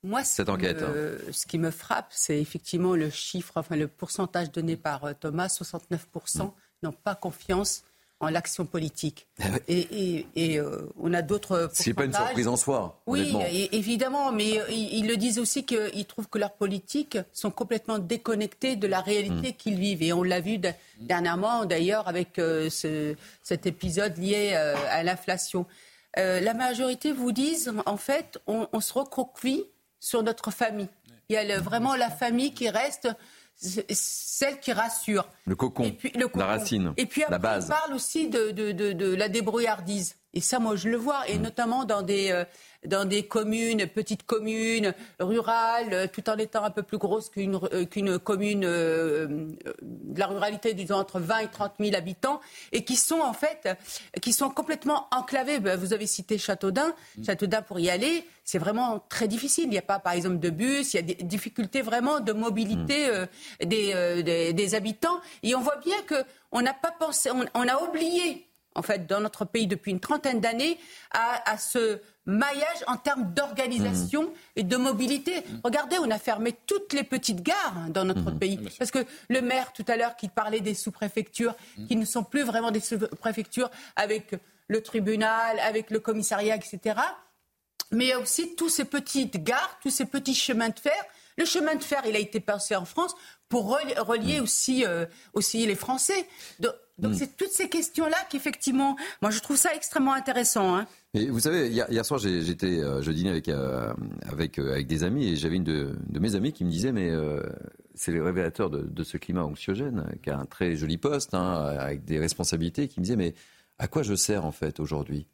moi, 0.02 0.24
cette 0.24 0.48
enquête 0.48 0.82
hein? 0.82 1.32
Ce 1.32 1.46
qui 1.46 1.58
me 1.58 1.70
frappe, 1.70 2.08
c'est 2.10 2.40
effectivement 2.40 2.96
le 2.96 3.10
chiffre, 3.10 3.52
enfin 3.56 3.76
le 3.76 3.88
pourcentage 3.88 4.50
donné 4.50 4.76
par 4.76 5.04
euh, 5.04 5.12
Thomas, 5.12 5.46
69% 5.46 5.98
mm. 6.38 6.50
n'ont 6.82 6.92
pas 6.92 7.14
confiance 7.14 7.84
en 8.22 8.30
l'action 8.30 8.64
politique. 8.64 9.26
Ah 9.44 9.58
et, 9.68 10.24
euh, 10.58 10.88
on 11.00 11.12
a 11.12 11.20
d'autres. 11.20 11.68
C'est 11.72 11.94
pas 11.94 12.04
une 12.04 12.12
surprise 12.12 12.46
en 12.46 12.56
soi. 12.56 13.02
Oui, 13.06 13.34
évidemment, 13.72 14.30
mais 14.30 14.58
euh, 14.60 14.64
ils, 14.70 15.06
le 15.06 15.16
disent 15.16 15.38
aussi 15.38 15.64
qu'ils 15.64 16.06
trouvent 16.06 16.28
que 16.28 16.38
leurs 16.38 16.52
politiques 16.52 17.18
sont 17.32 17.50
complètement 17.50 17.98
déconnectées 17.98 18.76
de 18.76 18.86
la 18.86 19.00
réalité 19.00 19.50
hmm. 19.50 19.56
qu'ils 19.56 19.78
vivent. 19.78 20.02
Et 20.02 20.12
on 20.12 20.22
l'a 20.22 20.40
vu 20.40 20.58
dernièrement, 21.00 21.64
d'ailleurs, 21.64 22.06
avec 22.08 22.38
euh, 22.38 22.70
cet 22.70 23.66
épisode 23.66 24.16
lié 24.16 24.54
à 24.54 25.02
l'inflation. 25.02 25.66
la 26.16 26.54
majorité 26.54 27.12
vous 27.12 27.32
disent, 27.32 27.72
en 27.84 27.96
fait, 27.96 28.38
on, 28.46 28.68
on 28.72 28.80
se 28.80 28.92
recroqueville 28.92 29.64
sur 29.98 30.22
notre 30.22 30.50
famille. 30.52 30.88
Il 31.28 31.34
y 31.34 31.38
a 31.38 31.60
vraiment 31.60 31.96
la 31.96 32.10
famille 32.10 32.54
qui 32.54 32.68
reste 32.68 33.08
celle 33.56 34.60
qui 34.60 34.72
rassure. 34.72 35.28
Le 35.46 35.54
cocon, 35.54 35.94
la 36.34 36.46
racine, 36.46 36.94
et 36.96 37.06
puis 37.06 37.22
après, 37.22 37.32
la 37.32 37.38
base. 37.38 37.66
On 37.66 37.68
parle 37.68 37.94
aussi 37.94 38.28
de, 38.28 38.50
de, 38.50 38.72
de, 38.72 39.14
la 39.14 39.28
débrouillardise. 39.28 40.16
Et 40.34 40.40
ça, 40.40 40.58
moi, 40.58 40.76
je 40.76 40.88
le 40.88 40.96
vois, 40.96 41.28
et 41.28 41.38
mm. 41.38 41.42
notamment 41.42 41.84
dans 41.84 42.02
des, 42.02 42.30
euh, 42.30 42.44
dans 42.86 43.04
des 43.04 43.26
communes, 43.26 43.86
petites 43.86 44.24
communes, 44.24 44.94
rurales, 45.20 45.92
euh, 45.92 46.06
tout 46.10 46.28
en 46.30 46.36
étant 46.36 46.64
un 46.64 46.70
peu 46.70 46.82
plus 46.82 46.98
grosses 46.98 47.28
qu'une 47.28 47.58
euh, 47.72 47.84
qu'une 47.84 48.18
commune 48.18 48.60
de 48.62 50.18
la 50.18 50.26
ruralité, 50.26 50.72
disons 50.72 50.94
entre 50.94 51.20
20 51.20 51.38
et 51.40 51.48
30 51.48 51.74
000 51.78 51.94
habitants, 51.94 52.40
et 52.72 52.82
qui 52.84 52.96
sont 52.96 53.20
en 53.20 53.34
fait, 53.34 53.68
qui 54.22 54.32
sont 54.32 54.48
complètement 54.48 55.06
enclavés. 55.10 55.60
Ben, 55.60 55.78
vous 55.78 55.92
avez 55.92 56.06
cité 56.06 56.38
Châteaudun. 56.38 56.94
Mm. 57.18 57.24
Châteaudun, 57.24 57.62
pour 57.62 57.78
y 57.78 57.90
aller, 57.90 58.24
c'est 58.44 58.58
vraiment 58.58 59.04
très 59.10 59.28
difficile. 59.28 59.64
Il 59.64 59.70
n'y 59.70 59.78
a 59.78 59.82
pas, 59.82 59.98
par 59.98 60.14
exemple, 60.14 60.38
de 60.38 60.50
bus, 60.50 60.94
il 60.94 60.96
y 60.96 61.00
a 61.00 61.02
des 61.02 61.14
difficultés 61.22 61.82
vraiment 61.82 62.20
de 62.20 62.32
mobilité 62.32 63.10
mm. 63.60 63.66
des, 63.66 64.52
des, 64.54 64.74
habitants. 64.74 65.20
Et 65.42 65.54
on 65.54 65.60
voit 65.60 65.76
bien 65.76 65.96
qu'on 66.08 66.62
n'a 66.62 66.72
pas 66.72 66.92
pensé, 66.92 67.30
on 67.30 67.68
a 67.68 67.82
oublié 67.82 68.46
en 68.74 68.82
fait, 68.82 69.06
dans 69.06 69.20
notre 69.20 69.44
pays 69.44 69.66
depuis 69.66 69.90
une 69.90 70.00
trentaine 70.00 70.40
d'années, 70.40 70.78
à, 71.10 71.56
ce 71.58 72.00
maillage 72.24 72.84
en 72.86 72.96
termes 72.96 73.32
d'organisation 73.34 74.22
mmh. 74.22 74.32
et 74.56 74.62
de 74.62 74.76
mobilité. 74.76 75.40
Mmh. 75.40 75.60
Regardez, 75.64 75.96
on 75.98 76.10
a 76.10 76.18
fermé 76.18 76.54
toutes 76.66 76.92
les 76.92 77.04
petites 77.04 77.42
gares 77.42 77.76
hein, 77.76 77.88
dans 77.90 78.04
notre 78.04 78.30
mmh. 78.30 78.38
pays. 78.38 78.68
Parce 78.78 78.90
que 78.90 79.04
le 79.28 79.40
maire, 79.40 79.72
tout 79.72 79.84
à 79.88 79.96
l'heure, 79.96 80.16
qui 80.16 80.28
parlait 80.28 80.60
des 80.60 80.74
sous-préfectures, 80.74 81.54
qui 81.88 81.96
ne 81.96 82.04
sont 82.04 82.24
plus 82.24 82.44
vraiment 82.44 82.70
des 82.70 82.80
sous-préfectures 82.80 83.70
avec 83.96 84.34
le 84.68 84.82
tribunal, 84.82 85.58
avec 85.60 85.90
le 85.90 86.00
commissariat, 86.00 86.56
etc. 86.56 86.96
Mais 87.90 88.06
il 88.06 88.08
y 88.08 88.12
a 88.12 88.18
aussi 88.18 88.54
tous 88.56 88.70
ces 88.70 88.84
petites 88.84 89.42
gares, 89.42 89.78
tous 89.82 89.90
ces 89.90 90.06
petits 90.06 90.34
chemins 90.34 90.70
de 90.70 90.78
fer. 90.78 91.04
Le 91.36 91.44
chemin 91.44 91.74
de 91.74 91.82
fer, 91.82 92.02
il 92.06 92.16
a 92.16 92.18
été 92.18 92.40
pensé 92.40 92.76
en 92.76 92.84
France 92.84 93.14
pour 93.48 93.68
relier 93.68 94.40
aussi, 94.40 94.84
euh, 94.86 95.06
aussi 95.34 95.66
les 95.66 95.74
Français. 95.74 96.26
Donc, 96.58 96.72
mm. 97.10 97.14
c'est 97.14 97.36
toutes 97.36 97.50
ces 97.50 97.68
questions-là 97.68 98.16
qu'effectivement, 98.30 98.96
moi 99.20 99.30
je 99.30 99.40
trouve 99.40 99.56
ça 99.56 99.74
extrêmement 99.74 100.12
intéressant. 100.12 100.76
Hein. 100.76 100.86
Et 101.14 101.28
vous 101.28 101.40
savez, 101.40 101.68
hier, 101.68 102.04
soir, 102.04 102.18
j'étais, 102.18 102.80
euh, 102.80 103.02
je 103.02 103.12
dînais 103.12 103.30
avec 103.30 103.48
euh, 103.48 103.92
avec 104.30 104.58
avec 104.58 104.86
des 104.86 105.04
amis 105.04 105.28
et 105.28 105.36
j'avais 105.36 105.56
une 105.56 105.64
de, 105.64 105.94
mes 106.18 106.34
amies 106.34 106.52
qui 106.52 106.64
me 106.64 106.70
disait 106.70 106.92
mais 106.92 107.10
c'est 107.94 108.12
le 108.12 108.22
révélateur 108.22 108.70
de, 108.70 109.04
ce 109.04 109.16
climat 109.18 109.44
anxiogène, 109.44 110.06
qui 110.22 110.30
a 110.30 110.38
un 110.38 110.46
très 110.46 110.76
joli 110.76 110.96
poste 110.96 111.34
hein, 111.34 111.52
avec 111.78 112.04
des 112.04 112.18
responsabilités, 112.18 112.88
qui 112.88 113.00
me 113.00 113.04
disait 113.04 113.16
mais 113.16 113.34
à 113.78 113.88
quoi 113.88 114.02
je 114.02 114.14
sers 114.14 114.44
en 114.44 114.52
fait 114.52 114.80
aujourd'hui? 114.80 115.26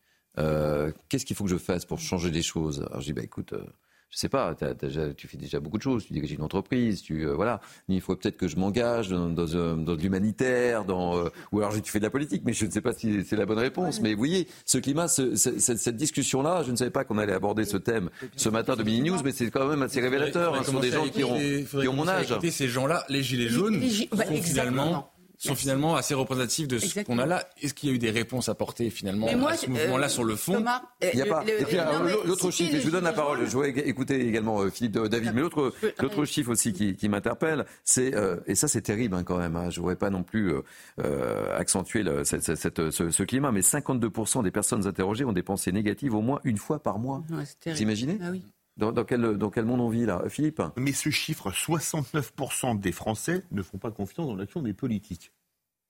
Qu'est-ce 1.08 1.26
qu'il 1.26 1.36
faut 1.36 1.44
que 1.44 1.50
je 1.50 1.56
fasse 1.56 1.84
pour 1.84 1.98
changer 1.98 2.30
les 2.30 2.42
choses? 2.42 2.84
Alors 2.88 3.00
je 3.00 3.06
dis 3.06 3.12
bah 3.12 3.22
écoute 3.22 3.54
je 4.10 4.16
sais 4.16 4.28
pas, 4.28 4.56
tu 5.16 5.28
fais 5.28 5.36
déjà 5.36 5.60
beaucoup 5.60 5.76
de 5.76 5.82
choses, 5.82 6.06
tu 6.06 6.14
diriges 6.14 6.32
une 6.32 6.42
entreprise, 6.42 7.02
tu 7.02 7.26
euh, 7.26 7.34
voilà. 7.34 7.60
Il 7.88 8.00
faut 8.00 8.16
peut-être 8.16 8.38
que 8.38 8.48
je 8.48 8.56
m'engage 8.56 9.08
dans, 9.10 9.28
dans, 9.28 9.54
euh, 9.54 9.74
dans, 9.76 9.94
l'humanitaire, 9.94 10.86
dans 10.86 11.18
euh, 11.18 11.28
ou 11.52 11.58
alors 11.60 11.74
tu 11.80 11.92
fais 11.92 11.98
de 11.98 12.04
la 12.04 12.10
politique, 12.10 12.42
mais 12.46 12.54
je 12.54 12.64
ne 12.64 12.70
sais 12.70 12.80
pas 12.80 12.94
si 12.94 13.22
c'est 13.24 13.36
la 13.36 13.44
bonne 13.44 13.58
réponse. 13.58 14.00
Mais 14.00 14.12
vous 14.12 14.18
voyez, 14.18 14.48
ce 14.64 14.78
climat, 14.78 15.08
ce, 15.08 15.34
cette 15.36 15.96
discussion-là, 15.96 16.62
je 16.62 16.70
ne 16.70 16.76
savais 16.76 16.90
pas 16.90 17.04
qu'on 17.04 17.18
allait 17.18 17.34
aborder 17.34 17.66
ce 17.66 17.76
thème 17.76 18.08
ce 18.36 18.48
matin 18.48 18.76
de 18.76 18.82
Mini 18.82 19.10
News, 19.10 19.18
mais 19.24 19.32
c'est 19.32 19.50
quand 19.50 19.68
même 19.68 19.82
assez 19.82 20.00
révélateur. 20.00 20.54
Hein, 20.54 20.62
ce 20.64 20.70
sont 20.70 20.80
des 20.80 20.90
gens 20.90 21.06
qui 21.06 21.24
ont, 21.24 21.36
qui 21.36 21.88
ont 21.88 21.92
mon 21.92 22.08
âge. 22.08 22.34
Ces 22.50 22.68
gens-là, 22.68 23.04
les 23.10 23.22
gilets 23.22 23.48
jaunes, 23.48 23.78
bah, 24.12 24.24
finalement 24.42 25.10
sont 25.38 25.54
finalement 25.54 25.94
assez 25.96 26.14
représentatifs 26.14 26.68
de 26.68 26.78
ce 26.78 27.00
qu'on 27.00 27.18
a 27.18 27.26
là. 27.26 27.48
Est-ce 27.62 27.72
qu'il 27.72 27.88
y 27.88 27.92
a 27.92 27.94
eu 27.94 27.98
des 27.98 28.10
réponses 28.10 28.48
apportées 28.48 28.90
finalement 28.90 29.28
à 29.46 29.56
ce 29.56 29.70
mouvement-là 29.70 30.06
euh, 30.06 30.10
sur 30.10 30.24
le 30.24 30.36
fond? 30.36 30.64
Il 31.00 31.16
n'y 31.16 31.22
a 31.22 31.26
pas. 31.26 31.44
et 31.46 31.64
puis 31.64 31.76
l'autre 32.24 32.50
chiffre, 32.50 32.76
je 32.76 32.82
vous 32.82 32.90
donne 32.90 33.04
la 33.04 33.12
parole. 33.12 33.40
Je 33.44 33.50
voudrais 33.50 33.70
écouter 33.70 34.26
également 34.26 34.60
euh, 34.60 34.70
Philippe 34.70 34.98
David, 34.98 35.32
mais 35.34 35.40
l'autre 35.40 35.72
l'autre 36.00 36.24
chiffre 36.24 36.50
aussi 36.50 36.72
qui, 36.72 36.96
qui 36.96 37.08
m'interpelle, 37.08 37.66
c'est 37.84 38.14
euh, 38.14 38.36
et 38.46 38.54
ça 38.54 38.68
c'est 38.68 38.82
terrible 38.82 39.14
hein, 39.14 39.22
quand 39.22 39.38
même. 39.38 39.56
Hein, 39.56 39.70
je 39.70 39.78
ne 39.78 39.82
voudrais 39.82 39.96
pas 39.96 40.10
non 40.10 40.22
plus 40.22 40.52
accentuer 41.56 42.02
le, 42.02 42.24
cette, 42.24 42.56
cette, 42.56 42.90
ce, 42.90 43.10
ce, 43.10 43.22
climat, 43.22 43.52
mais 43.52 43.60
52% 43.60 44.42
des 44.42 44.50
personnes 44.50 44.86
interrogées 44.86 45.24
ont 45.24 45.32
des 45.32 45.42
pensées 45.42 45.72
négatives 45.72 46.14
au 46.14 46.20
moins 46.20 46.40
une 46.44 46.58
fois 46.58 46.82
par 46.82 46.98
mois. 46.98 47.22
Vous 47.28 47.82
imaginez? 47.82 48.18
Ah 48.22 48.30
oui. 48.30 48.42
Dans, 48.78 48.92
dans, 48.92 49.04
quel, 49.04 49.36
dans, 49.36 49.50
quel, 49.50 49.64
monde 49.64 49.80
on 49.80 49.88
vit 49.88 50.06
là 50.06 50.22
Philippe? 50.28 50.62
Mais 50.76 50.92
ce 50.92 51.10
chiffre, 51.10 51.50
69% 51.50 52.78
des 52.78 52.92
Français 52.92 53.44
ne 53.50 53.62
font 53.62 53.78
pas 53.78 53.90
confiance 53.90 54.28
dans 54.28 54.36
l'action 54.36 54.62
des 54.62 54.72
politiques. 54.72 55.32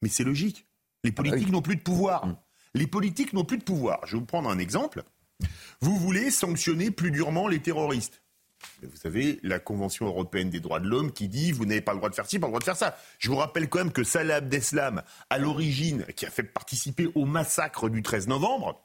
Mais 0.02 0.08
c'est 0.08 0.24
logique. 0.24 0.66
Les 1.04 1.10
ah 1.10 1.22
bah 1.22 1.22
politiques 1.22 1.52
n'ont 1.52 1.62
plus 1.62 1.76
de 1.76 1.82
pouvoir. 1.82 2.26
Mm. 2.26 2.36
Les 2.74 2.86
politiques 2.86 3.32
n'ont 3.34 3.44
plus 3.44 3.58
de 3.58 3.64
pouvoir. 3.64 4.00
Je 4.06 4.16
vais 4.16 4.20
vous 4.20 4.26
prendre 4.26 4.48
un 4.48 4.58
exemple. 4.58 5.02
Vous 5.80 5.96
voulez 5.96 6.30
sanctionner 6.30 6.90
plus 6.90 7.10
durement 7.10 7.46
les 7.46 7.60
terroristes. 7.60 8.22
Vous 8.82 8.96
savez, 8.96 9.38
la 9.42 9.58
Convention 9.58 10.06
européenne 10.06 10.50
des 10.50 10.60
droits 10.60 10.80
de 10.80 10.88
l'homme 10.88 11.12
qui 11.12 11.28
dit 11.28 11.52
vous 11.52 11.66
n'avez 11.66 11.80
pas 11.80 11.92
le 11.92 11.98
droit 11.98 12.10
de 12.10 12.14
faire 12.14 12.26
ci, 12.26 12.38
pas 12.38 12.46
le 12.46 12.50
droit 12.50 12.60
de 12.60 12.64
faire 12.64 12.76
ça. 12.76 12.96
Je 13.18 13.28
vous 13.28 13.36
rappelle 13.36 13.68
quand 13.68 13.78
même 13.78 13.92
que 13.92 14.02
Salah 14.02 14.36
Abdeslam, 14.36 15.02
à 15.30 15.38
l'origine, 15.38 16.04
qui 16.16 16.26
a 16.26 16.30
fait 16.30 16.42
participer 16.42 17.08
au 17.14 17.24
massacre 17.24 17.88
du 17.88 18.02
13 18.02 18.28
novembre, 18.28 18.80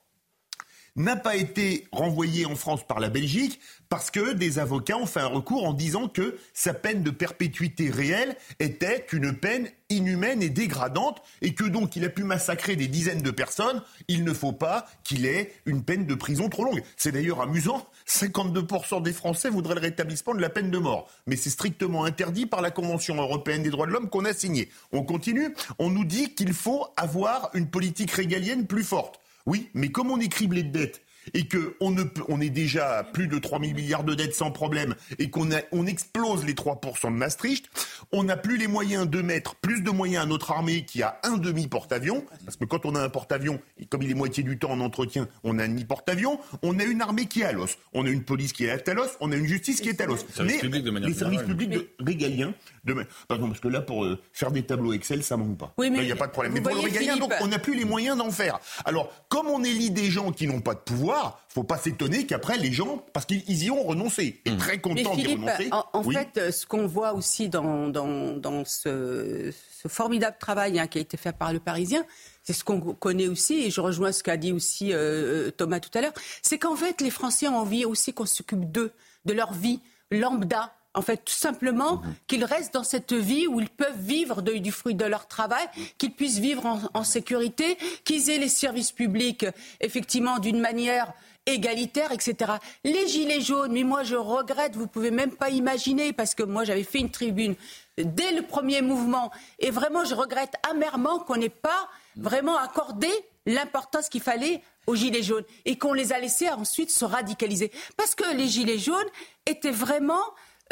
n'a 0.95 1.15
pas 1.15 1.35
été 1.35 1.87
renvoyé 1.91 2.45
en 2.45 2.55
France 2.55 2.85
par 2.85 2.99
la 2.99 3.09
Belgique 3.09 3.59
parce 3.89 4.11
que 4.11 4.33
des 4.33 4.59
avocats 4.59 4.97
ont 4.97 5.05
fait 5.05 5.19
un 5.19 5.27
recours 5.27 5.65
en 5.65 5.73
disant 5.73 6.07
que 6.07 6.37
sa 6.53 6.73
peine 6.73 7.03
de 7.03 7.09
perpétuité 7.09 7.89
réelle 7.89 8.35
était 8.59 9.05
une 9.11 9.33
peine 9.33 9.69
inhumaine 9.89 10.41
et 10.41 10.49
dégradante 10.49 11.21
et 11.41 11.53
que 11.53 11.63
donc 11.63 11.95
il 11.95 12.05
a 12.05 12.09
pu 12.09 12.23
massacrer 12.23 12.75
des 12.75 12.87
dizaines 12.87 13.21
de 13.21 13.31
personnes, 13.31 13.81
il 14.07 14.23
ne 14.23 14.33
faut 14.33 14.51
pas 14.51 14.87
qu'il 15.03 15.25
ait 15.25 15.53
une 15.65 15.83
peine 15.83 16.05
de 16.05 16.15
prison 16.15 16.49
trop 16.49 16.63
longue. 16.63 16.83
C'est 16.97 17.11
d'ailleurs 17.11 17.41
amusant, 17.41 17.87
52% 18.07 19.01
des 19.01 19.13
Français 19.13 19.49
voudraient 19.49 19.75
le 19.75 19.81
rétablissement 19.81 20.33
de 20.33 20.41
la 20.41 20.49
peine 20.49 20.71
de 20.71 20.77
mort, 20.77 21.09
mais 21.27 21.35
c'est 21.35 21.49
strictement 21.49 22.05
interdit 22.05 22.45
par 22.45 22.61
la 22.61 22.71
Convention 22.71 23.15
européenne 23.15 23.63
des 23.63 23.69
droits 23.69 23.87
de 23.87 23.91
l'homme 23.91 24.09
qu'on 24.09 24.25
a 24.25 24.33
signée. 24.33 24.69
On 24.91 25.03
continue, 25.03 25.55
on 25.79 25.89
nous 25.89 26.05
dit 26.05 26.33
qu'il 26.33 26.53
faut 26.53 26.87
avoir 26.97 27.49
une 27.53 27.69
politique 27.69 28.11
régalienne 28.11 28.65
plus 28.65 28.83
forte. 28.83 29.19
Oui, 29.45 29.69
mais 29.73 29.89
comme 29.89 30.11
on 30.11 30.19
est 30.19 30.29
criblé 30.29 30.63
de 30.63 30.71
dettes 30.71 31.01
et 31.33 31.47
que 31.47 31.75
on 31.79 31.91
ne 31.91 32.03
peut, 32.03 32.23
on 32.27 32.41
est 32.41 32.49
déjà 32.49 32.97
à 32.97 33.03
plus 33.03 33.27
de 33.27 33.37
3 33.37 33.59
000 33.59 33.73
milliards 33.73 34.03
de 34.03 34.15
dettes 34.15 34.35
sans 34.35 34.51
problème 34.51 34.95
et 35.19 35.29
qu'on 35.29 35.49
on 35.71 35.85
explose 35.85 36.45
les 36.45 36.53
3% 36.53 37.05
de 37.05 37.17
Maastricht, 37.17 37.69
on 38.11 38.23
n'a 38.23 38.37
plus 38.37 38.57
les 38.57 38.67
moyens 38.67 39.09
de 39.09 39.21
mettre 39.21 39.55
plus 39.55 39.81
de 39.81 39.91
moyens 39.91 40.23
à 40.23 40.27
notre 40.27 40.51
armée 40.51 40.85
qui 40.85 41.01
a 41.01 41.19
un 41.23 41.37
demi 41.37 41.67
porte-avions, 41.67 42.25
parce 42.45 42.57
que 42.57 42.65
quand 42.65 42.85
on 42.85 42.95
a 42.95 43.01
un 43.01 43.09
porte-avions, 43.09 43.59
et 43.79 43.85
comme 43.85 44.01
il 44.01 44.11
est 44.11 44.15
moitié 44.15 44.43
du 44.43 44.57
temps 44.57 44.71
en 44.71 44.79
entretien, 44.79 45.27
on 45.43 45.59
a 45.59 45.63
un 45.63 45.69
demi-porte-avions, 45.69 46.39
on 46.61 46.79
a 46.79 46.83
une 46.83 47.01
armée 47.01 47.25
qui 47.25 47.41
est 47.41 47.45
à 47.45 47.51
l'os, 47.51 47.77
on 47.93 48.05
a 48.05 48.09
une 48.09 48.23
police 48.23 48.53
qui 48.53 48.65
est 48.65 48.87
à 48.87 48.93
l'os, 48.93 49.09
on 49.19 49.31
a 49.31 49.35
une 49.35 49.47
justice 49.47 49.81
qui 49.81 49.89
est 49.89 50.01
à 50.01 50.05
l'os. 50.05 50.25
Mais 50.39 50.59
les 50.61 51.13
services 51.13 51.43
publics 51.43 51.69
de, 51.69 51.89
régaliens, 51.99 52.53
de, 52.83 52.95
pardon, 53.27 53.47
parce 53.47 53.59
que 53.59 53.67
là, 53.69 53.81
pour 53.81 54.03
euh, 54.03 54.19
faire 54.33 54.51
des 54.51 54.63
tableaux 54.63 54.93
Excel, 54.93 55.23
ça 55.23 55.37
manque 55.37 55.57
pas. 55.57 55.73
Oui, 55.77 55.89
mais 55.89 55.99
il 55.99 56.05
n'y 56.05 56.11
a 56.11 56.17
pas 56.17 56.27
de 56.27 56.31
problème. 56.31 56.53
Mais 56.53 56.61
pour 56.61 56.73
le 56.73 56.81
régalien, 56.81 57.17
donc, 57.17 57.31
on 57.41 57.47
n'a 57.47 57.59
plus 57.59 57.75
les 57.75 57.85
moyens 57.85 58.17
d'en 58.17 58.29
faire. 58.29 58.59
Alors, 58.83 59.09
comme 59.29 59.47
on 59.47 59.63
élit 59.63 59.91
des 59.91 60.09
gens 60.09 60.31
qui 60.31 60.47
n'ont 60.47 60.59
pas 60.59 60.73
de 60.73 60.79
pouvoir, 60.79 61.39
faut 61.47 61.63
pas 61.63 61.77
s'étonner 61.77 62.25
qu'après 62.25 62.57
les 62.57 62.73
gens, 62.73 63.05
parce 63.13 63.25
qu'ils 63.25 63.63
y 63.63 63.71
ont 63.71 63.83
renoncé, 63.83 64.41
et 64.43 64.51
mmh. 64.51 64.57
très 64.57 64.79
contents 64.79 65.15
d'y 65.15 65.33
renoncer. 65.35 65.69
En, 65.71 66.03
fait, 66.03 66.37
euh, 66.37 66.51
ce 66.51 66.65
qu'on 66.65 66.87
voit 66.87 67.13
aussi 67.13 67.47
dans, 67.47 67.87
dans, 67.87 68.33
dans 68.33 68.65
ce, 68.65 69.53
ce, 69.71 69.87
formidable 69.87 70.35
travail 70.39 70.79
hein, 70.79 70.87
qui 70.87 70.97
a 70.97 71.01
été 71.01 71.15
fait 71.15 71.35
par 71.35 71.53
le 71.53 71.59
Parisien, 71.59 72.03
c'est 72.43 72.53
ce 72.53 72.63
qu'on 72.63 72.81
connaît 72.81 73.27
aussi, 73.27 73.63
et 73.63 73.71
je 73.71 73.79
rejoins 73.79 74.11
ce 74.11 74.23
qu'a 74.23 74.35
dit 74.35 74.51
aussi 74.51 74.91
euh, 74.91 75.51
Thomas 75.51 75.79
tout 75.79 75.95
à 75.97 76.01
l'heure, 76.01 76.13
c'est 76.41 76.57
qu'en 76.57 76.75
fait, 76.75 76.99
les 76.99 77.11
Français 77.11 77.47
ont 77.47 77.57
envie 77.57 77.85
aussi 77.85 78.13
qu'on 78.13 78.25
s'occupe 78.25 78.69
d'eux, 78.71 78.91
de 79.25 79.33
leur 79.33 79.53
vie 79.53 79.79
lambda, 80.11 80.73
en 80.93 81.01
fait, 81.01 81.17
tout 81.17 81.33
simplement, 81.33 81.97
mhm. 81.97 82.15
qu'ils 82.27 82.45
restent 82.45 82.73
dans 82.73 82.83
cette 82.83 83.13
vie 83.13 83.47
où 83.47 83.59
ils 83.59 83.69
peuvent 83.69 83.99
vivre 83.99 84.41
du 84.41 84.71
fruit 84.71 84.95
de 84.95 85.05
leur 85.05 85.27
travail, 85.27 85.65
qu'ils 85.97 86.13
puissent 86.13 86.39
vivre 86.39 86.79
en, 86.93 87.03
sécurité, 87.03 87.77
qu'ils 88.05 88.29
aient 88.29 88.37
les 88.37 88.49
services 88.49 88.91
publics, 88.91 89.45
effectivement, 89.81 90.39
d'une 90.39 90.59
manière 90.59 91.11
égalitaire, 91.45 92.11
etc. 92.11 92.53
Les 92.85 93.07
gilets 93.07 93.41
jaunes, 93.41 93.73
mais 93.73 93.83
moi 93.83 94.03
je 94.03 94.15
regrette, 94.15 94.75
vous 94.75 94.87
pouvez 94.87 95.11
même 95.11 95.31
pas 95.31 95.49
imaginer, 95.49 96.13
parce 96.13 96.35
que 96.35 96.43
moi 96.43 96.63
j'avais 96.63 96.83
fait 96.83 96.99
une 96.99 97.09
tribune 97.09 97.55
dès 97.97 98.31
le 98.31 98.43
premier 98.43 98.81
mouvement, 98.81 99.29
et 99.59 99.69
vraiment 99.69 100.05
je 100.05 100.15
regrette 100.15 100.53
amèrement 100.69 101.19
qu'on 101.19 101.35
n'ait 101.35 101.49
pas 101.49 101.89
vraiment 102.15 102.57
accordé 102.57 103.09
l'importance 103.45 104.07
qu'il 104.07 104.21
fallait 104.21 104.61
aux 104.87 104.95
Gilets 104.95 105.23
jaunes 105.23 105.43
et 105.65 105.77
qu'on 105.77 105.93
les 105.93 106.13
a 106.13 106.19
laissés 106.19 106.49
ensuite 106.49 106.91
se 106.91 107.05
radicaliser. 107.05 107.71
Parce 107.97 108.15
que 108.15 108.35
les 108.35 108.47
Gilets 108.47 108.77
jaunes 108.77 109.09
étaient 109.45 109.71
vraiment 109.71 110.23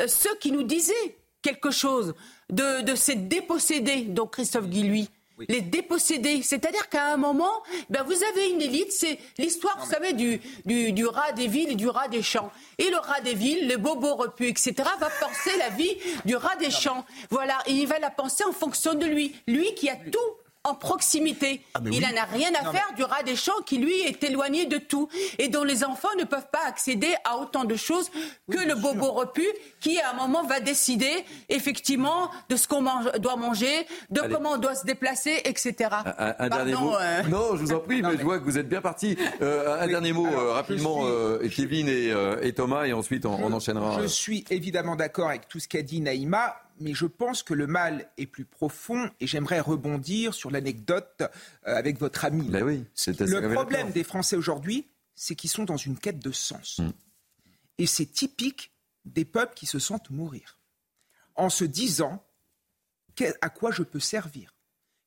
ceux 0.08 0.36
qui 0.36 0.52
nous 0.52 0.64
disaient 0.64 1.18
quelque 1.42 1.72
chose 1.72 2.14
de, 2.50 2.96
ces 2.96 3.16
dépossédés, 3.16 4.04
dont 4.04 4.28
Christophe 4.28 4.68
Guillouis. 4.68 5.10
Les 5.50 5.62
dépossédés, 5.62 6.44
c'est-à-dire 6.44 6.88
qu'à 6.88 7.14
un 7.14 7.18
moment, 7.18 7.64
ben 7.90 8.04
vous 8.04 8.24
avez 8.24 8.50
une 8.50 8.62
élite, 8.62 8.92
c'est 8.92 9.18
l'histoire, 9.40 9.76
vous 9.80 9.90
savez, 9.90 10.14
du, 10.14 10.40
du, 10.66 11.06
rat 11.08 11.32
des 11.32 11.48
villes 11.48 11.72
et 11.72 11.76
du 11.76 11.88
rat 11.88 12.10
des 12.10 12.22
champs. 12.22 12.52
Et 12.78 12.92
le 12.92 12.98
rat 12.98 13.22
des 13.22 13.34
villes, 13.34 13.68
le 13.68 13.78
bobo 13.78 14.14
repu, 14.14 14.48
etc., 14.48 14.74
va 15.00 15.10
penser 15.20 15.58
la 15.58 15.70
vie 15.70 15.98
du 16.26 16.36
rat 16.36 16.58
des 16.58 16.70
champs. 16.70 17.06
Voilà, 17.32 17.58
et 17.66 17.72
il 17.72 17.88
va 17.88 17.98
la 17.98 18.12
penser 18.12 18.44
en 18.44 18.52
fonction 18.52 18.94
de 18.94 19.06
lui. 19.06 19.36
Lui 19.48 19.74
qui 19.74 19.90
a 19.90 19.96
tout 19.96 20.20
en 20.64 20.76
proximité. 20.76 21.62
Ah, 21.74 21.80
il 21.92 22.02
n'en 22.02 22.22
a 22.22 22.26
rien 22.26 22.52
à 22.54 22.72
faire 22.72 22.94
du 22.96 23.04
rat 23.04 23.24
des 23.24 23.36
champs 23.36 23.62
qui, 23.66 23.78
lui, 23.80 24.00
est 24.02 24.24
éloigné 24.24 24.66
de 24.66 24.78
tout 24.78 25.10
et 25.40 25.48
dont 25.48 25.64
les 25.64 25.84
enfants 25.84 26.10
ne 26.20 26.24
peuvent 26.24 26.50
pas 26.52 26.66
accéder 26.68 27.14
à 27.24 27.38
autant 27.38 27.66
de 27.66 27.76
choses 27.76 28.12
que 28.52 28.60
le 28.68 28.76
bobo 28.76 29.12
repu 29.12 29.46
qui, 29.80 30.00
à 30.00 30.12
un 30.12 30.14
moment, 30.14 30.44
va 30.44 30.60
décider 30.60 31.26
effectivement 31.50 32.30
de 32.50 32.56
ce 32.56 32.68
qu'on 32.68 32.84
doit 33.20 33.36
manger, 33.38 33.88
de 34.12 34.22
comment 34.22 34.52
on 34.52 34.58
doit 34.58 34.76
se 34.76 34.86
déplacer, 34.86 35.42
etc. 35.46 35.90
Un, 36.18 36.50
dernier 36.50 36.74
mot. 36.74 36.96
Euh. 36.96 37.24
Non, 37.24 37.56
je 37.56 37.62
vous 37.62 37.74
en 37.74 37.80
prie, 37.80 38.02
mais, 38.02 38.18
je 38.18 38.24
vois 38.24 38.40
que 38.40 38.44
vous 38.44 38.58
êtes 38.60 38.70
bien 38.70 38.82
parti. 38.82 39.18
Euh, 39.42 39.82
un 39.82 39.88
dernier 39.88 40.14
mot 40.14 40.28
euh, 40.28 40.54
rapidement, 40.54 41.06
Kevin 41.56 41.88
et, 41.90 42.54
Thomas, 42.54 42.86
et 42.86 42.94
ensuite 42.94 43.26
on, 43.26 43.52
enchaînera. 43.52 44.02
Je 44.02 44.08
suis 44.08 44.46
évidemment 44.52 44.96
d'accord 44.96 45.30
avec 45.30 45.48
tout 45.48 45.60
ce 45.60 45.68
qu'a 45.68 45.82
dit 45.82 46.02
Naïma 46.02 46.56
mais 46.82 46.94
je 46.94 47.06
pense 47.06 47.44
que 47.44 47.54
le 47.54 47.68
mal 47.68 48.10
est 48.18 48.26
plus 48.26 48.46
profond 48.46 49.10
et 49.20 49.28
j'aimerais 49.28 49.60
rebondir 49.60 50.34
sur 50.34 50.52
l'anecdote 50.52 51.22
euh, 51.22 51.28
avec 51.64 52.00
votre 52.00 52.26
ami. 52.26 52.48
Ben 52.50 52.64
oui, 52.64 52.84
le 53.08 53.54
problème 53.54 53.92
des 53.92 54.04
Français 54.04 54.36
aujourd'hui, 54.36 54.88
c'est 55.16 55.36
qu'ils 55.36 55.50
sont 55.50 55.64
dans 55.64 55.78
une 55.78 55.98
quête 55.98 56.20
de 56.20 56.32
sens. 56.32 56.80
Mm. 56.80 56.90
Et 57.78 57.86
c'est 57.86 58.06
typique 58.06 58.72
des 59.06 59.26
peuples 59.26 59.54
qui 59.56 59.66
se 59.66 59.80
sentent 59.80 60.10
mourir. 60.10 60.58
En 61.36 61.50
se 61.50 61.64
disant 61.64 62.24
à 63.42 63.50
quoi 63.50 63.72
je 63.72 63.84
peux 63.84 64.00
servir? 64.00 64.56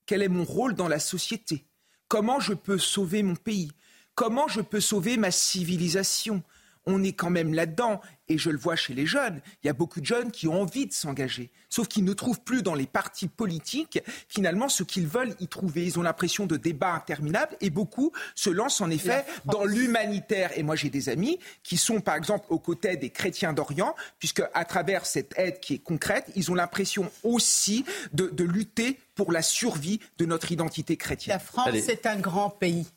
Quel 0.05 0.21
est 0.21 0.29
mon 0.29 0.43
rôle 0.43 0.75
dans 0.75 0.87
la 0.87 0.99
société? 0.99 1.65
Comment 2.07 2.39
je 2.39 2.53
peux 2.53 2.77
sauver 2.77 3.23
mon 3.23 3.35
pays? 3.35 3.71
Comment 4.13 4.47
je 4.47 4.61
peux 4.61 4.79
sauver 4.79 5.17
ma 5.17 5.31
civilisation? 5.31 6.43
On 6.85 7.03
est 7.03 7.13
quand 7.13 7.29
même 7.29 7.53
là-dedans. 7.53 8.01
Et 8.27 8.39
je 8.39 8.49
le 8.49 8.57
vois 8.57 8.75
chez 8.75 8.95
les 8.95 9.05
jeunes. 9.05 9.39
Il 9.63 9.67
y 9.67 9.69
a 9.69 9.73
beaucoup 9.73 10.01
de 10.01 10.05
jeunes 10.05 10.31
qui 10.31 10.47
ont 10.47 10.61
envie 10.61 10.87
de 10.87 10.93
s'engager. 10.93 11.51
Sauf 11.69 11.87
qu'ils 11.87 12.03
ne 12.03 12.13
trouvent 12.13 12.41
plus 12.41 12.63
dans 12.63 12.73
les 12.73 12.87
partis 12.87 13.27
politiques, 13.27 13.99
finalement, 14.27 14.67
ce 14.67 14.81
qu'ils 14.81 15.05
veulent 15.05 15.35
y 15.39 15.47
trouver. 15.47 15.85
Ils 15.85 15.99
ont 15.99 16.01
l'impression 16.01 16.47
de 16.47 16.57
débats 16.57 16.93
interminables 16.93 17.55
et 17.61 17.69
beaucoup 17.69 18.11
se 18.33 18.49
lancent 18.49 18.81
en 18.81 18.89
effet 18.89 19.25
dans 19.45 19.63
l'humanitaire. 19.63 20.57
Et 20.57 20.63
moi, 20.63 20.75
j'ai 20.75 20.89
des 20.89 21.09
amis 21.09 21.39
qui 21.61 21.77
sont, 21.77 22.01
par 22.01 22.15
exemple, 22.15 22.45
aux 22.49 22.59
côtés 22.59 22.97
des 22.97 23.11
chrétiens 23.11 23.53
d'Orient, 23.53 23.95
puisque 24.17 24.43
à 24.53 24.65
travers 24.65 25.05
cette 25.05 25.37
aide 25.37 25.59
qui 25.59 25.75
est 25.75 25.79
concrète, 25.79 26.25
ils 26.35 26.49
ont 26.49 26.55
l'impression 26.55 27.11
aussi 27.23 27.85
de, 28.13 28.43
lutter 28.43 28.99
pour 29.15 29.31
la 29.31 29.41
survie 29.41 29.99
de 30.17 30.25
notre 30.25 30.51
identité 30.51 30.97
chrétienne. 30.97 31.35
La 31.35 31.39
France 31.39 31.89
est 31.89 32.05
un 32.05 32.17
grand 32.17 32.49
pays 32.49 32.87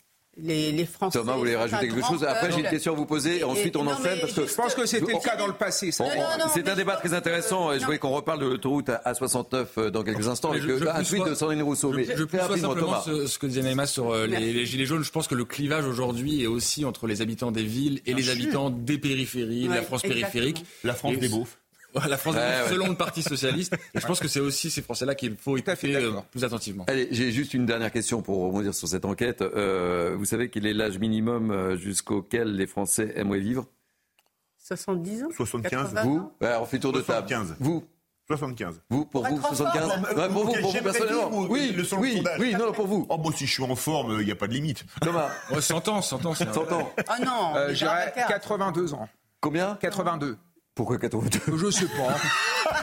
les, 0.43 0.86
Français. 0.86 1.18
Thomas, 1.18 1.32
vous 1.32 1.41
voulez 1.41 1.57
rajouter 1.57 1.89
quelque 1.89 2.07
chose 2.07 2.24
Après, 2.24 2.51
j'ai 2.53 2.61
une 2.61 2.68
question 2.68 2.93
à 2.93 2.97
vous 2.97 3.07
poser. 3.07 3.39
Et, 3.39 3.45
ensuite, 3.45 3.76
on 3.76 3.86
enchaîne. 3.86 4.18
Parce 4.20 4.32
que 4.32 4.47
je 4.47 4.55
pense 4.55 4.74
que 4.74 4.86
c'était 4.86 5.12
le 5.12 5.22
cas 5.22 5.36
dans 5.36 5.47
le 5.47 5.53
passé. 5.53 5.91
C'est 5.93 6.68
un 6.68 6.76
débat 6.76 6.97
très 6.97 7.14
intéressant. 7.14 7.76
Je 7.78 7.84
voulais 7.84 7.99
qu'on 7.99 8.11
reparle 8.11 8.41
de 8.41 8.47
l'autoroute 8.47 8.89
A69 8.89 9.66
euh, 9.78 9.91
dans 9.91 10.03
quelques 10.03 10.28
instants. 10.28 10.51
Avec 10.51 10.64
un 10.64 11.03
tweet 11.03 11.24
de 11.24 11.34
Sandrine 11.34 11.62
Rousseau. 11.62 11.93
Je, 11.93 12.03
je 12.03 12.59
simplement 12.59 13.01
ce, 13.01 13.39
que 13.39 13.47
disait 13.47 13.62
Naïma 13.62 13.86
sur 13.86 14.11
euh, 14.11 14.26
les, 14.26 14.66
Gilets 14.66 14.86
jaunes. 14.86 15.05
Je 15.05 15.11
pense 15.11 15.28
que 15.28 15.34
le 15.34 15.45
clivage 15.45 15.84
aujourd'hui 15.84 16.43
est 16.43 16.47
aussi 16.47 16.84
entre 16.84 17.07
les 17.07 17.22
habitants 17.22 17.51
des 17.51 17.62
villes 17.62 18.01
et 18.07 18.14
les 18.14 18.30
habitants 18.30 18.70
des 18.70 18.99
périphéries, 18.99 19.68
de 19.68 19.74
la 19.74 19.82
France 19.82 20.03
périphérique. 20.03 20.64
La 20.84 20.95
France 20.95 21.16
des 21.18 21.28
beaufs. 21.28 21.59
La 22.07 22.16
France, 22.16 22.36
selon 22.68 22.88
le 22.88 22.94
Parti 22.94 23.22
socialiste. 23.22 23.76
je 23.94 24.07
pense 24.07 24.20
que 24.20 24.28
c'est 24.28 24.40
aussi 24.40 24.70
ces 24.70 24.82
Français-là 24.82 25.14
qu'il 25.14 25.36
faut 25.36 25.57
écouter 25.57 25.96
euh, 25.96 26.12
plus 26.30 26.44
attentivement. 26.44 26.84
Allez, 26.86 27.09
j'ai 27.11 27.32
juste 27.32 27.55
une 27.55 27.66
dernière 27.66 27.90
question 27.90 28.22
pour 28.22 28.38
rebondir 28.46 28.74
sur 28.74 28.88
cette 28.88 29.05
enquête. 29.05 29.42
Euh, 29.42 30.14
vous 30.16 30.24
savez 30.24 30.51
quel 30.51 30.66
est 30.66 30.74
l'âge 30.74 30.99
minimum 30.99 31.51
euh, 31.51 31.76
jusqu'auquel 31.76 32.57
les 32.57 32.66
Français 32.66 33.12
aimeraient 33.16 33.40
vivre? 33.40 33.66
70 34.59 35.24
ans? 35.24 35.28
75 35.34 35.94
Vous 36.05 36.30
On 36.40 36.64
fait 36.66 36.78
tour 36.78 36.92
de 36.92 37.01
table. 37.01 37.26
Vous 37.61 37.84
75. 38.28 38.82
Vous, 38.90 39.07
pour 39.07 39.26
vous, 39.26 39.40
75 39.40 40.03
Pour 40.12 40.28
vous, 40.28 40.53
pour 40.53 40.72
vous 40.72 40.82
personnellement 40.82 41.46
Oui, 41.49 41.72
le 41.72 41.82
oui, 41.96 42.22
oui, 42.38 42.55
non, 42.55 42.72
pour 42.72 42.86
vous. 42.86 43.07
Oh, 43.09 43.16
moi, 43.16 43.32
si 43.34 43.46
je 43.46 43.53
suis 43.53 43.62
en 43.62 43.74
forme, 43.74 44.18
il 44.20 44.26
n'y 44.26 44.32
a 44.32 44.36
pas 44.36 44.46
de 44.46 44.53
limite. 44.53 44.84
Thomas 45.01 45.30
100 45.59 45.88
ans, 45.88 46.03
100 46.03 46.26
ans. 46.26 46.34
100 46.34 46.72
ans. 46.72 46.92
Ah 47.09 47.18
non 47.24 47.57
euh, 47.57 47.72
J'irais 47.72 48.12
82 48.28 48.92
ans. 48.92 49.09
Combien? 49.40 49.78
82. 49.80 50.36
Pourquoi 50.79 50.97
82 50.97 51.57
Je 51.57 51.70
sais 51.70 51.87
pas. 51.87 52.14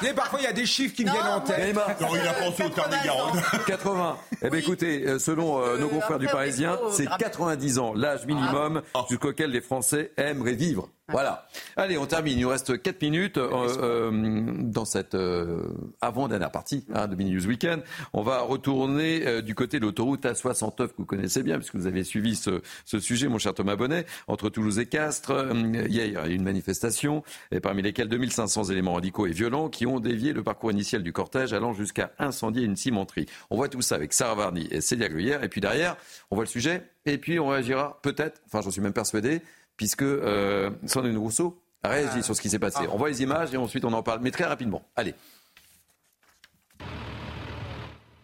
Mais 0.03 0.13
parfois, 0.13 0.41
il 0.41 0.43
y 0.43 0.47
a 0.47 0.51
des 0.51 0.65
chiffres 0.65 0.93
qui 0.93 1.05
me 1.05 1.11
viennent 1.11 1.27
en 1.27 1.39
tête. 1.39 1.73
Non, 1.73 2.09
il 2.13 2.27
a 2.27 2.33
pensé 2.33 2.63
au 2.65 2.69
terme 2.69 2.89
des 2.89 2.97
Garonne. 3.05 3.41
80. 3.65 4.17
Eh 4.41 4.49
bien, 4.49 4.59
écoutez, 4.59 5.07
euh, 5.07 5.17
selon 5.17 5.61
euh, 5.61 5.77
nos 5.77 5.87
confrères 5.87 6.19
du 6.19 6.27
Parisien, 6.27 6.77
c'est 6.91 7.07
90 7.07 7.79
ans, 7.79 7.93
l'âge 7.95 8.25
minimum 8.25 8.81
ah. 8.93 9.05
jusqu'auquel 9.09 9.51
les 9.51 9.61
Français 9.61 10.11
aimeraient 10.17 10.55
vivre. 10.55 10.89
Voilà. 11.09 11.47
Allez, 11.75 11.99
on 11.99 12.07
termine. 12.07 12.37
Il 12.37 12.41
nous 12.41 12.49
reste 12.49 12.81
4 12.81 13.01
minutes 13.03 13.37
euh, 13.37 13.49
euh, 13.79 14.53
dans 14.57 14.85
cette 14.85 15.13
euh, 15.13 15.67
avant-dernière 16.01 16.49
partie 16.49 16.83
hein, 16.93 17.07
de 17.07 17.15
Mini 17.15 17.31
News 17.31 17.45
Weekend. 17.45 17.83
On 18.13 18.23
va 18.23 18.39
retourner 18.39 19.41
du 19.43 19.53
côté 19.53 19.79
de 19.79 19.85
l'autoroute 19.85 20.25
A69 20.25 20.87
que 20.87 20.93
vous 20.97 21.05
connaissez 21.05 21.43
bien 21.43 21.57
puisque 21.57 21.75
vous 21.75 21.85
avez 21.85 22.03
suivi 22.03 22.35
ce, 22.35 22.61
ce 22.85 22.99
sujet, 22.99 23.27
mon 23.27 23.37
cher 23.37 23.53
Thomas 23.53 23.75
Bonnet, 23.75 24.05
entre 24.27 24.49
Toulouse 24.49 24.79
et 24.79 24.87
Castres. 24.87 25.53
hier, 25.87 26.05
il 26.05 26.13
y 26.13 26.17
a 26.17 26.27
eu 26.27 26.33
une 26.33 26.43
manifestation 26.43 27.23
et 27.51 27.59
parmi 27.59 27.83
lesquels 27.83 28.09
2500 28.09 28.65
éléments 28.65 28.95
radicaux 28.95 29.27
et 29.27 29.31
violents 29.31 29.69
qui 29.69 29.85
ont 29.85 29.99
dévié 29.99 30.33
le 30.33 30.41
parcours 30.41 30.71
initial 30.71 31.03
du 31.03 31.13
cortège 31.13 31.53
allant 31.53 31.73
jusqu'à 31.73 32.13
incendier 32.17 32.63
une 32.63 32.75
cimenterie. 32.75 33.27
On 33.51 33.57
voit 33.57 33.69
tout 33.69 33.81
ça 33.83 33.95
avec 33.95 34.11
Sarah 34.11 34.35
Varny 34.35 34.67
et 34.71 34.81
Célia 34.81 35.07
Gruyère. 35.07 35.43
Et 35.43 35.49
puis 35.49 35.61
derrière, 35.61 35.97
on 36.31 36.35
voit 36.35 36.45
le 36.45 36.49
sujet 36.49 36.83
et 37.05 37.17
puis 37.19 37.39
on 37.39 37.49
réagira 37.49 37.99
peut-être, 38.01 38.41
enfin 38.47 38.61
j'en 38.61 38.71
suis 38.71 38.81
même 38.81 38.93
persuadé, 38.93 39.41
puisque 39.77 40.01
euh, 40.01 40.69
Sandrine 40.85 41.17
Rousseau 41.17 41.61
a 41.83 41.89
réagi 41.89 42.23
sur 42.23 42.35
ce 42.35 42.41
qui 42.41 42.49
s'est 42.49 42.59
passé. 42.59 42.79
Ah. 42.81 42.91
On 42.91 42.97
voit 42.97 43.09
les 43.09 43.21
images 43.21 43.53
et 43.53 43.57
ensuite 43.57 43.85
on 43.85 43.93
en 43.93 44.03
parle, 44.03 44.19
mais 44.21 44.31
très 44.31 44.45
rapidement. 44.45 44.83
Allez. 44.95 45.13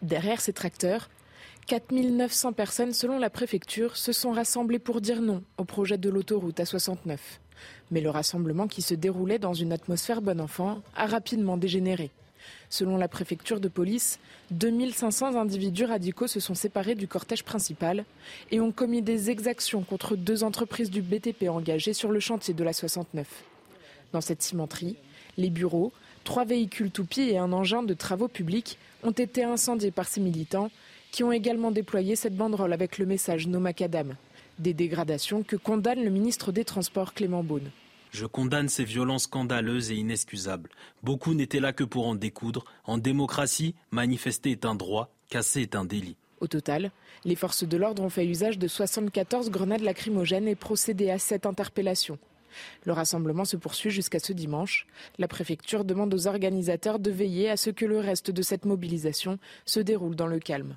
Derrière 0.02 0.42
ces 0.42 0.54
tracteurs, 0.54 1.10
4900 1.68 2.54
personnes, 2.54 2.94
selon 2.94 3.20
la 3.20 3.30
préfecture, 3.30 3.98
se 3.98 4.12
sont 4.12 4.32
rassemblées 4.32 4.80
pour 4.80 5.00
dire 5.00 5.22
non 5.22 5.44
au 5.58 5.64
projet 5.64 5.98
de 5.98 6.10
l'autoroute 6.10 6.60
A69. 6.60 7.18
Mais 7.92 8.02
le 8.02 8.10
rassemblement 8.10 8.68
qui 8.68 8.82
se 8.82 8.96
déroulait 8.96 9.40
dans 9.40 9.54
une 9.54 9.72
atmosphère 9.72 10.22
bon 10.22 10.42
enfant 10.42 10.82
a 10.96 11.06
rapidement 11.06 11.58
dégénéré. 11.58 12.12
Selon 12.70 12.98
la 12.98 13.08
préfecture 13.08 13.60
de 13.60 13.68
police, 13.68 14.20
2500 14.52 15.36
individus 15.36 15.86
radicaux 15.86 16.28
se 16.28 16.40
sont 16.40 16.56
séparés 16.56 16.96
du 16.96 17.08
cortège 17.08 17.44
principal 17.44 18.06
et 18.52 18.60
ont 18.60 18.72
commis 18.72 19.02
des 19.02 19.30
exactions 19.30 19.84
contre 19.84 20.16
deux 20.16 20.44
entreprises 20.44 20.90
du 20.90 21.02
BTP 21.02 21.50
engagées 21.50 21.94
sur 21.94 22.12
le 22.12 22.20
chantier 22.20 22.54
de 22.54 22.64
la 22.64 22.74
69. 22.74 23.28
Dans 24.14 24.22
cette 24.22 24.42
cimenterie, 24.42 24.98
les 25.38 25.50
bureaux, 25.50 25.92
trois 26.24 26.46
véhicules 26.46 26.92
toupies 26.92 27.30
et 27.30 27.38
un 27.38 27.54
engin 27.54 27.84
de 27.84 27.94
travaux 27.94 28.28
publics 28.28 28.78
ont 29.04 29.12
été 29.12 29.44
incendiés 29.44 29.92
par 29.92 30.08
ces 30.08 30.22
militants 30.22 30.72
qui 31.12 31.24
ont 31.24 31.32
également 31.32 31.72
déployé 31.72 32.16
cette 32.16 32.36
banderole 32.36 32.74
avec 32.74 32.98
le 32.98 33.06
message 33.06 33.48
No 33.48 33.60
Macadam. 33.60 34.16
Des 34.60 34.74
dégradations 34.74 35.44
que 35.44 35.56
condamne 35.56 36.04
le 36.04 36.10
ministre 36.10 36.52
des 36.52 36.66
Transports 36.66 37.14
Clément 37.14 37.44
Beaune. 37.44 37.72
Je 38.12 38.26
condamne 38.26 38.68
ces 38.68 38.84
violences 38.84 39.24
scandaleuses 39.24 39.90
et 39.92 39.96
inexcusables. 39.96 40.70
Beaucoup 41.02 41.34
n'étaient 41.34 41.62
là 41.62 41.72
que 41.72 41.86
pour 41.86 42.08
en 42.08 42.16
découdre. 42.16 42.66
En 42.84 42.98
démocratie, 42.98 43.74
manifester 43.90 44.52
est 44.52 44.66
un 44.66 44.76
droit, 44.76 45.10
casser 45.30 45.62
est 45.62 45.76
un 45.76 45.86
délit. 45.86 46.18
Au 46.42 46.48
total, 46.48 46.92
les 47.24 47.36
forces 47.36 47.64
de 47.64 47.78
l'ordre 47.78 48.04
ont 48.04 48.10
fait 48.10 48.26
usage 48.26 48.60
de 48.60 48.68
74 48.68 49.50
grenades 49.50 49.82
lacrymogènes 49.82 50.48
et 50.48 50.56
procédé 50.56 51.10
à 51.10 51.20
cette 51.20 51.46
interpellation. 51.46 52.20
Le 52.84 52.92
rassemblement 52.92 53.46
se 53.46 53.56
poursuit 53.56 53.92
jusqu'à 53.92 54.20
ce 54.20 54.34
dimanche. 54.34 54.88
La 55.18 55.30
préfecture 55.30 55.86
demande 55.86 56.14
aux 56.14 56.28
organisateurs 56.28 57.00
de 57.00 57.12
veiller 57.12 57.50
à 57.50 57.58
ce 57.58 57.70
que 57.70 57.86
le 57.86 58.00
reste 58.00 58.30
de 58.30 58.42
cette 58.42 58.66
mobilisation 58.66 59.40
se 59.66 59.80
déroule 59.80 60.16
dans 60.16 60.28
le 60.28 60.40
calme. 60.40 60.76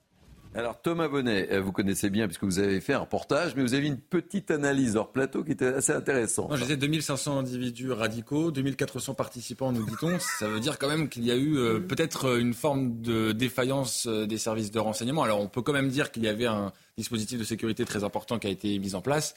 Alors 0.56 0.80
Thomas 0.80 1.08
Bonnet, 1.08 1.48
euh, 1.50 1.60
vous 1.60 1.72
connaissez 1.72 2.10
bien 2.10 2.28
puisque 2.28 2.44
vous 2.44 2.60
avez 2.60 2.80
fait 2.80 2.92
un 2.92 3.00
reportage, 3.00 3.56
mais 3.56 3.62
vous 3.62 3.74
avez 3.74 3.88
une 3.88 3.98
petite 3.98 4.52
analyse 4.52 4.94
hors 4.94 5.10
plateau 5.10 5.42
qui 5.42 5.50
était 5.50 5.66
assez 5.66 5.92
intéressante. 5.92 6.46
Moi, 6.46 6.56
je 6.56 6.62
disais 6.62 6.76
2500 6.76 7.40
individus 7.40 7.90
radicaux, 7.90 8.52
2400 8.52 9.14
participants, 9.14 9.72
nous 9.72 9.84
dit-on. 9.84 10.16
Ça 10.20 10.46
veut 10.46 10.60
dire 10.60 10.78
quand 10.78 10.86
même 10.86 11.08
qu'il 11.08 11.24
y 11.24 11.32
a 11.32 11.36
eu 11.36 11.56
euh, 11.56 11.80
peut-être 11.80 12.26
euh, 12.26 12.38
une 12.38 12.54
forme 12.54 13.00
de 13.00 13.32
défaillance 13.32 14.06
des 14.06 14.38
services 14.38 14.70
de 14.70 14.78
renseignement. 14.78 15.24
Alors 15.24 15.40
on 15.40 15.48
peut 15.48 15.62
quand 15.62 15.72
même 15.72 15.88
dire 15.88 16.12
qu'il 16.12 16.22
y 16.22 16.28
avait 16.28 16.46
un 16.46 16.72
dispositif 16.96 17.36
de 17.40 17.44
sécurité 17.44 17.84
très 17.84 18.04
important 18.04 18.38
qui 18.38 18.46
a 18.46 18.50
été 18.50 18.78
mis 18.78 18.94
en 18.94 19.00
place. 19.00 19.34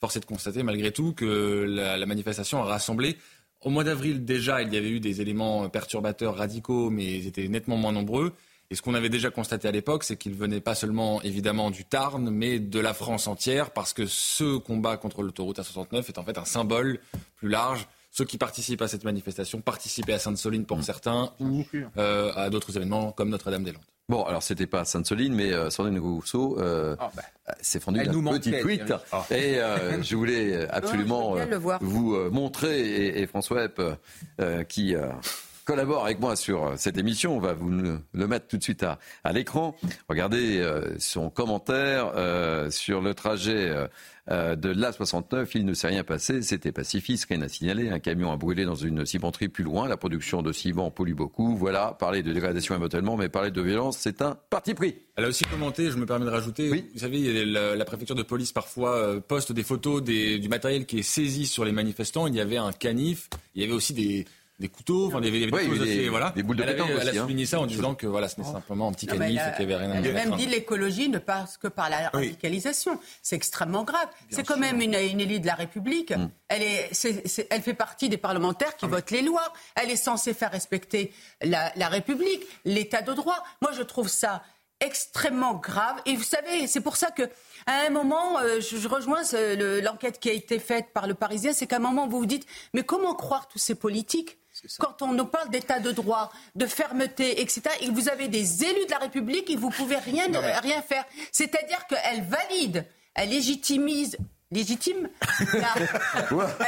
Force 0.00 0.16
est 0.16 0.20
de 0.20 0.26
constater 0.26 0.62
malgré 0.62 0.92
tout 0.92 1.14
que 1.14 1.64
la 1.66 2.06
manifestation 2.06 2.62
a 2.62 2.64
rassemblé 2.64 3.16
au 3.64 3.70
mois 3.70 3.82
d'avril, 3.82 4.26
déjà, 4.26 4.60
il 4.60 4.72
y 4.74 4.76
avait 4.76 4.90
eu 4.90 5.00
des 5.00 5.22
éléments 5.22 5.70
perturbateurs 5.70 6.36
radicaux, 6.36 6.90
mais 6.90 7.16
ils 7.16 7.26
étaient 7.26 7.48
nettement 7.48 7.78
moins 7.78 7.92
nombreux. 7.92 8.34
Et 8.70 8.74
ce 8.74 8.82
qu'on 8.82 8.94
avait 8.94 9.08
déjà 9.08 9.30
constaté 9.30 9.68
à 9.68 9.70
l'époque, 9.70 10.04
c'est 10.04 10.16
qu'il 10.16 10.34
venait 10.34 10.60
pas 10.60 10.74
seulement 10.74 11.22
évidemment 11.22 11.70
du 11.70 11.84
Tarn, 11.84 12.30
mais 12.30 12.58
de 12.58 12.80
la 12.80 12.94
France 12.94 13.28
entière, 13.28 13.70
parce 13.70 13.92
que 13.92 14.06
ce 14.06 14.56
combat 14.56 14.96
contre 14.96 15.22
l'autoroute 15.22 15.58
A69 15.58 16.08
est 16.08 16.18
en 16.18 16.24
fait 16.24 16.38
un 16.38 16.44
symbole 16.44 16.98
plus 17.36 17.48
large. 17.48 17.86
Ceux 18.10 18.24
qui 18.24 18.38
participent 18.38 18.82
à 18.82 18.88
cette 18.88 19.04
manifestation 19.04 19.60
participaient 19.60 20.14
à 20.14 20.18
Sainte-Soline 20.18 20.66
pour 20.66 20.78
mmh. 20.78 20.82
certains 20.82 21.32
ou 21.40 21.64
euh, 21.98 22.32
à 22.34 22.48
d'autres 22.48 22.76
événements 22.76 23.12
comme 23.12 23.28
Notre-Dame-des-Landes. 23.28 23.82
Bon, 24.08 24.22
alors 24.24 24.42
c'était 24.42 24.66
pas 24.66 24.84
Sainte-Soline, 24.84 25.34
mais 25.34 25.52
euh, 25.52 25.70
Sandrine 25.70 25.98
Rousseau 25.98 26.58
euh, 26.60 26.94
oh, 27.00 27.04
s'est 27.62 27.80
fendue 27.80 28.02
d'un 28.02 28.12
petit 28.12 28.52
tweet. 28.60 28.92
Et 29.30 29.58
euh, 29.58 30.02
je 30.02 30.14
voulais 30.14 30.68
absolument 30.68 31.36
vous 31.80 32.14
montrer, 32.30 32.80
et, 32.80 33.22
et 33.22 33.26
François 33.26 33.64
Epp, 33.64 33.80
qui 34.68 34.94
collabore 35.64 36.04
avec 36.04 36.20
moi 36.20 36.36
sur 36.36 36.64
euh, 36.64 36.74
cette 36.76 36.98
émission. 36.98 37.36
On 37.36 37.40
va 37.40 37.54
vous 37.54 37.70
le 37.70 38.26
mettre 38.26 38.46
tout 38.46 38.56
de 38.56 38.62
suite 38.62 38.82
à, 38.82 38.98
à 39.24 39.32
l'écran. 39.32 39.74
Regardez 40.08 40.58
euh, 40.58 40.94
son 40.98 41.30
commentaire 41.30 42.12
euh, 42.16 42.70
sur 42.70 43.00
le 43.00 43.14
trajet 43.14 43.72
de 44.28 44.72
l'A69. 44.72 45.50
Il 45.54 45.64
ne 45.66 45.74
s'est 45.74 45.88
rien 45.88 46.04
passé. 46.04 46.42
C'était 46.42 46.72
pacifiste, 46.72 47.26
rien 47.28 47.42
à 47.42 47.48
signaler. 47.48 47.90
Un 47.90 47.98
camion 47.98 48.32
a 48.32 48.36
brûlé 48.36 48.64
dans 48.64 48.74
une 48.74 49.04
cimenterie 49.04 49.48
plus 49.48 49.64
loin. 49.64 49.88
La 49.88 49.96
production 49.96 50.42
de 50.42 50.52
ciment 50.52 50.90
pollue 50.90 51.14
beaucoup. 51.14 51.56
Voilà, 51.56 51.96
parler 51.98 52.22
de 52.22 52.32
dégradation 52.32 52.74
éventuellement, 52.74 53.16
mais 53.16 53.28
parler 53.28 53.50
de 53.50 53.60
violence, 53.60 53.98
c'est 53.98 54.22
un 54.22 54.36
parti 54.50 54.74
pris. 54.74 54.96
Elle 55.16 55.26
a 55.26 55.28
aussi 55.28 55.44
commenté, 55.44 55.90
je 55.90 55.96
me 55.96 56.06
permets 56.06 56.24
de 56.24 56.30
rajouter, 56.30 56.70
oui. 56.70 56.90
vous 56.92 57.00
savez, 57.00 57.44
la, 57.44 57.76
la, 57.76 57.84
préfecture 57.84 58.16
de 58.16 58.22
police 58.22 58.50
parfois 58.50 59.20
poste 59.20 59.52
des 59.52 59.62
photos 59.62 60.02
des, 60.02 60.38
du 60.38 60.48
matériel 60.48 60.86
qui 60.86 60.98
est 60.98 61.02
saisi 61.02 61.46
sur 61.46 61.64
les 61.64 61.72
manifestants. 61.72 62.26
Il 62.26 62.34
y 62.34 62.40
avait 62.40 62.56
un 62.56 62.72
canif, 62.72 63.28
il 63.54 63.62
y 63.62 63.64
avait 63.64 63.74
aussi 63.74 63.92
des 63.92 64.24
des 64.60 64.68
couteaux, 64.68 65.08
enfin 65.08 65.20
des, 65.20 65.32
des, 65.32 65.50
des, 65.50 66.08
voilà. 66.08 66.30
des 66.30 66.44
boules 66.44 66.56
de 66.56 66.62
elle, 66.62 66.70
pétanque 66.70 66.90
avait, 66.90 67.00
elle 67.00 67.08
a 67.08 67.10
hein. 67.12 67.24
souligné 67.24 67.44
ça 67.44 67.58
en 67.58 67.66
disant 67.66 67.96
que 67.96 68.06
voilà, 68.06 68.28
ce 68.28 68.40
n'est 68.40 68.46
simplement 68.46 68.88
un 68.88 68.92
petit 68.92 69.06
canif 69.06 69.40
et 69.40 69.56
qu'il 69.56 69.66
n'y 69.66 69.74
avait 69.74 69.84
rien 69.84 69.92
à 69.92 69.96
Elle 69.96 70.08
a 70.08 70.12
même 70.12 70.36
dit 70.36 70.46
l'écologie 70.46 71.08
ne 71.08 71.18
passe 71.18 71.56
que 71.56 71.66
par 71.66 71.90
la 71.90 72.08
radicalisation. 72.10 73.00
C'est 73.20 73.34
extrêmement 73.34 73.82
grave. 73.82 74.08
C'est 74.30 74.46
quand 74.46 74.56
même 74.56 74.80
une, 74.80 74.94
une, 74.94 75.20
élite 75.20 75.42
de 75.42 75.48
la 75.48 75.54
République. 75.54 76.12
Mm. 76.12 76.30
Elle, 76.48 76.62
est, 76.62 77.46
elle 77.50 77.62
fait 77.62 77.74
partie 77.74 78.08
des 78.08 78.16
parlementaires 78.16 78.76
qui 78.76 78.84
ah 78.84 78.88
votent 78.88 79.10
les 79.10 79.22
lois. 79.22 79.52
Elle 79.74 79.90
est 79.90 79.96
censée 79.96 80.34
faire 80.34 80.52
respecter 80.52 81.12
la, 81.42 81.72
la 81.74 81.88
République, 81.88 82.46
l'état 82.64 83.02
de 83.02 83.12
droit. 83.12 83.42
Moi, 83.60 83.72
je 83.76 83.82
trouve 83.82 84.08
ça 84.08 84.44
extrêmement 84.78 85.54
grave. 85.54 86.00
Et 86.06 86.14
vous 86.14 86.22
savez, 86.22 86.68
c'est 86.68 86.80
pour 86.80 86.96
ça 86.96 87.10
que 87.10 87.24
à 87.66 87.86
un 87.86 87.90
moment, 87.90 88.38
euh, 88.38 88.60
je, 88.60 88.76
je, 88.76 88.86
rejoins 88.86 89.22
l'enquête 89.82 90.20
qui 90.20 90.30
a 90.30 90.32
été 90.32 90.60
faite 90.60 90.92
par 90.92 91.08
le 91.08 91.14
Parisien, 91.14 91.52
c'est 91.52 91.66
qu'à 91.66 91.76
un 91.76 91.80
moment, 91.80 92.06
vous 92.06 92.18
vous 92.18 92.26
dites, 92.26 92.46
mais 92.72 92.84
comment 92.84 93.14
croire 93.14 93.48
tous 93.48 93.58
ces 93.58 93.74
politiques? 93.74 94.38
Quand 94.78 95.02
on 95.02 95.12
nous 95.12 95.26
parle 95.26 95.50
d'état 95.50 95.80
de 95.80 95.92
droit, 95.92 96.32
de 96.54 96.66
fermeté, 96.66 97.40
etc., 97.40 97.62
et 97.80 97.90
vous 97.90 98.08
avez 98.08 98.28
des 98.28 98.64
élus 98.64 98.86
de 98.86 98.90
la 98.90 98.98
République 98.98 99.50
et 99.50 99.56
vous 99.56 99.70
pouvez 99.70 99.96
rien, 99.96 100.26
rien 100.60 100.82
faire. 100.82 101.04
C'est-à-dire 101.32 101.86
qu'elle 101.86 102.22
valide, 102.24 102.86
elle 103.14 103.30
légitimise, 103.30 104.16
légitime, 104.50 105.08
la, 105.52 105.74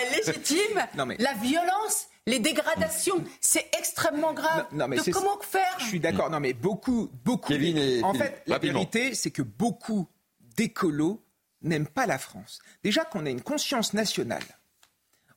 elle 0.00 0.24
légitime 0.26 0.86
la 1.18 1.34
violence 1.34 2.08
les 2.26 2.40
dégradations, 2.40 3.24
c'est 3.40 3.70
extrêmement 3.78 4.32
grave. 4.32 4.66
Non, 4.72 4.88
mais 4.88 4.98
comment 5.12 5.38
faire 5.40 5.76
Je 5.78 5.84
suis 5.84 6.00
d'accord. 6.00 6.28
Non, 6.28 6.40
mais 6.40 6.52
beaucoup, 6.52 7.08
beaucoup. 7.24 7.52
en 7.52 8.14
fait, 8.14 8.42
la 8.46 8.58
vérité, 8.58 9.14
c'est 9.14 9.30
que 9.30 9.42
beaucoup 9.42 10.08
d'écolos 10.56 11.22
n'aiment 11.62 11.86
pas 11.86 12.06
la 12.06 12.18
France. 12.18 12.60
Déjà 12.82 13.04
qu'on 13.04 13.26
a 13.26 13.30
une 13.30 13.42
conscience 13.42 13.94
nationale, 13.94 14.42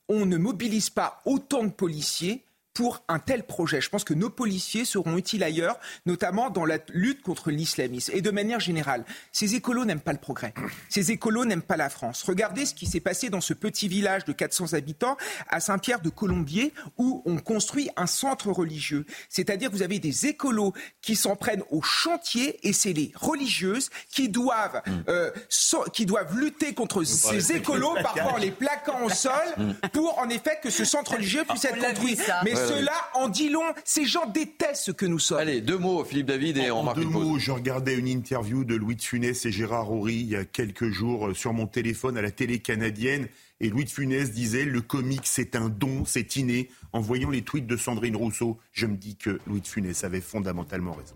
on 0.08 0.26
ne 0.26 0.36
mobilise 0.36 0.90
pas 0.90 1.22
autant 1.24 1.62
de 1.62 1.70
policiers 1.70 2.44
pour 2.80 3.04
un 3.08 3.18
tel 3.18 3.42
projet. 3.42 3.82
Je 3.82 3.90
pense 3.90 4.04
que 4.04 4.14
nos 4.14 4.30
policiers 4.30 4.86
seront 4.86 5.18
utiles 5.18 5.44
ailleurs, 5.44 5.78
notamment 6.06 6.48
dans 6.48 6.64
la 6.64 6.78
lutte 6.94 7.20
contre 7.20 7.50
l'islamisme. 7.50 8.10
Et 8.14 8.22
de 8.22 8.30
manière 8.30 8.58
générale, 8.58 9.04
ces 9.32 9.54
écolos 9.54 9.84
n'aiment 9.84 10.00
pas 10.00 10.14
le 10.14 10.18
progrès. 10.18 10.54
Ces 10.88 11.10
écolos 11.10 11.44
n'aiment 11.44 11.60
pas 11.60 11.76
la 11.76 11.90
France. 11.90 12.22
Regardez 12.22 12.64
ce 12.64 12.72
qui 12.72 12.86
s'est 12.86 13.00
passé 13.00 13.28
dans 13.28 13.42
ce 13.42 13.52
petit 13.52 13.86
village 13.86 14.24
de 14.24 14.32
400 14.32 14.72
habitants 14.72 15.18
à 15.50 15.60
Saint-Pierre 15.60 16.00
de 16.00 16.08
Colombier, 16.08 16.72
où 16.96 17.22
on 17.26 17.36
construit 17.36 17.90
un 17.98 18.06
centre 18.06 18.50
religieux. 18.50 19.04
C'est-à-dire 19.28 19.68
que 19.68 19.76
vous 19.76 19.82
avez 19.82 19.98
des 19.98 20.24
écolos 20.24 20.72
qui 21.02 21.16
s'en 21.16 21.36
prennent 21.36 21.64
au 21.68 21.82
chantier 21.82 22.66
et 22.66 22.72
c'est 22.72 22.94
les 22.94 23.12
religieuses 23.14 23.90
qui 24.10 24.30
doivent, 24.30 24.80
mm. 24.86 24.90
euh, 25.10 25.30
so 25.50 25.84
qui 25.92 26.06
doivent 26.06 26.34
lutter 26.34 26.72
contre 26.72 27.04
ces 27.04 27.52
écolos, 27.52 27.92
parfois 28.02 28.32
en 28.32 28.38
les 28.38 28.52
plaquant 28.52 29.02
au 29.04 29.10
sol, 29.10 29.34
mm. 29.58 29.72
pour 29.92 30.18
en 30.18 30.30
effet 30.30 30.58
que 30.62 30.70
ce 30.70 30.86
centre 30.86 31.12
religieux 31.12 31.44
puisse 31.46 31.66
être 31.66 31.78
construit. 31.78 32.16
Mais 32.42 32.54
cela 32.70 32.92
en 33.14 33.28
dit 33.28 33.48
long. 33.48 33.62
Ces 33.84 34.04
gens 34.04 34.26
détestent 34.26 34.84
ce 34.84 34.90
que 34.92 35.06
nous 35.06 35.18
sommes. 35.18 35.38
Allez, 35.38 35.60
deux 35.60 35.78
mots, 35.78 36.04
Philippe 36.04 36.26
David, 36.26 36.58
et 36.58 36.70
on 36.70 36.82
marque 36.82 36.98
deux 36.98 37.04
mots, 37.04 37.38
je 37.38 37.50
regardais 37.50 37.94
une 37.94 38.08
interview 38.08 38.64
de 38.64 38.74
Louis 38.74 38.96
de 38.96 39.02
Funès 39.02 39.44
et 39.44 39.52
Gérard 39.52 39.92
Horry 39.92 40.14
il 40.14 40.28
y 40.28 40.36
a 40.36 40.44
quelques 40.44 40.90
jours 40.90 41.28
euh, 41.28 41.34
sur 41.34 41.52
mon 41.52 41.66
téléphone 41.66 42.16
à 42.16 42.22
la 42.22 42.30
télé 42.30 42.58
canadienne. 42.58 43.28
Et 43.60 43.68
Louis 43.68 43.84
de 43.84 43.90
Funès 43.90 44.32
disait 44.32 44.64
le 44.64 44.80
comique 44.80 45.22
c'est 45.24 45.54
un 45.54 45.68
don, 45.68 46.04
c'est 46.06 46.36
inné. 46.36 46.70
En 46.92 47.00
voyant 47.00 47.30
les 47.30 47.42
tweets 47.42 47.66
de 47.66 47.76
Sandrine 47.76 48.16
Rousseau, 48.16 48.58
je 48.72 48.86
me 48.86 48.96
dis 48.96 49.16
que 49.16 49.38
Louis 49.46 49.60
de 49.60 49.66
Funès 49.66 50.02
avait 50.02 50.20
fondamentalement 50.20 50.92
raison. 50.92 51.14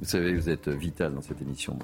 Vous 0.00 0.06
savez, 0.06 0.34
vous 0.34 0.48
êtes 0.50 0.68
vital 0.68 1.14
dans 1.14 1.22
cette 1.22 1.40
émission. 1.40 1.78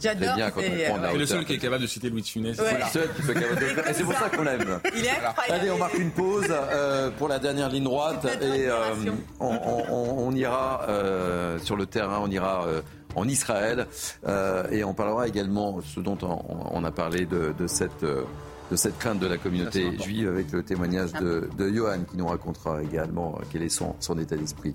J'adore. 0.00 0.34
C'est 0.58 1.18
le 1.18 1.26
seul 1.26 1.44
qui 1.44 1.54
est 1.54 1.58
capable 1.58 1.82
de 1.82 1.86
citer 1.86 2.10
Louis 2.10 2.22
de 2.22 2.26
Funès. 2.26 2.56
C'est 2.56 2.78
le 2.78 2.84
seul 2.84 3.14
qui 3.14 3.22
peut 3.22 3.34
capable 3.34 3.60
de 3.60 3.90
Et 3.90 3.94
c'est 3.94 4.02
pour 4.04 4.14
ça 4.14 4.28
qu'on 4.28 4.42
l'aime. 4.42 4.80
Il 4.96 5.04
est 5.04 5.10
incroyable. 5.10 5.34
Allez, 5.60 5.70
on 5.70 5.78
marque 5.78 5.98
une 5.98 6.10
pause 6.10 6.46
euh, 6.50 7.10
pour 7.16 7.28
la 7.28 7.38
dernière 7.38 7.68
ligne 7.68 7.84
droite 7.84 8.24
et 8.42 8.68
euh, 8.68 8.94
on, 9.40 9.46
on, 9.88 10.26
on, 10.28 10.32
ira 10.34 10.84
euh, 10.88 11.58
sur 11.60 11.76
le 11.76 11.86
terrain, 11.86 12.20
on 12.22 12.30
ira 12.30 12.66
euh, 12.66 12.80
en 13.14 13.28
Israël 13.28 13.86
euh, 14.26 14.68
et 14.70 14.82
on 14.84 14.92
parlera 14.92 15.28
également 15.28 15.80
ce 15.82 16.00
dont 16.00 16.18
on, 16.22 16.40
on 16.72 16.84
a 16.84 16.90
parlé 16.90 17.24
de, 17.24 17.54
de 17.56 17.66
cette 17.66 18.04
de 18.04 18.74
cette 18.74 18.98
crainte 18.98 19.20
de 19.20 19.28
la 19.28 19.38
communauté 19.38 19.96
juive 20.00 20.28
avec 20.28 20.50
le 20.50 20.64
témoignage 20.64 21.12
de, 21.12 21.48
de 21.56 21.72
Johan 21.72 22.00
qui 22.10 22.16
nous 22.16 22.26
racontera 22.26 22.82
également 22.82 23.38
quel 23.52 23.62
est 23.62 23.68
son, 23.68 23.94
son 24.00 24.18
état 24.18 24.36
d'esprit. 24.36 24.74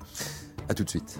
A 0.70 0.74
tout 0.74 0.86
de 0.86 0.90
suite. 0.90 1.20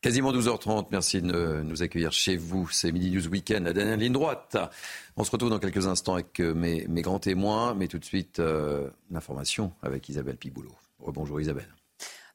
Quasiment 0.00 0.32
12h30, 0.32 0.86
merci 0.92 1.20
de 1.20 1.60
nous 1.64 1.82
accueillir 1.82 2.12
chez 2.12 2.36
vous. 2.36 2.68
C'est 2.68 2.92
Midi 2.92 3.10
News 3.10 3.26
Weekend, 3.26 3.64
la 3.64 3.72
dernière 3.72 3.96
ligne 3.96 4.12
droite. 4.12 4.56
On 5.16 5.24
se 5.24 5.30
retrouve 5.32 5.50
dans 5.50 5.58
quelques 5.58 5.88
instants 5.88 6.14
avec 6.14 6.38
euh, 6.38 6.54
mes, 6.54 6.86
mes 6.86 7.02
grands 7.02 7.18
témoins, 7.18 7.74
mais 7.74 7.88
tout 7.88 7.98
de 7.98 8.04
suite, 8.04 8.38
euh, 8.38 8.88
l'information 9.10 9.72
avec 9.82 10.08
Isabelle 10.08 10.36
Piboulot. 10.36 10.76
Bonjour 11.00 11.40
Isabelle. 11.40 11.77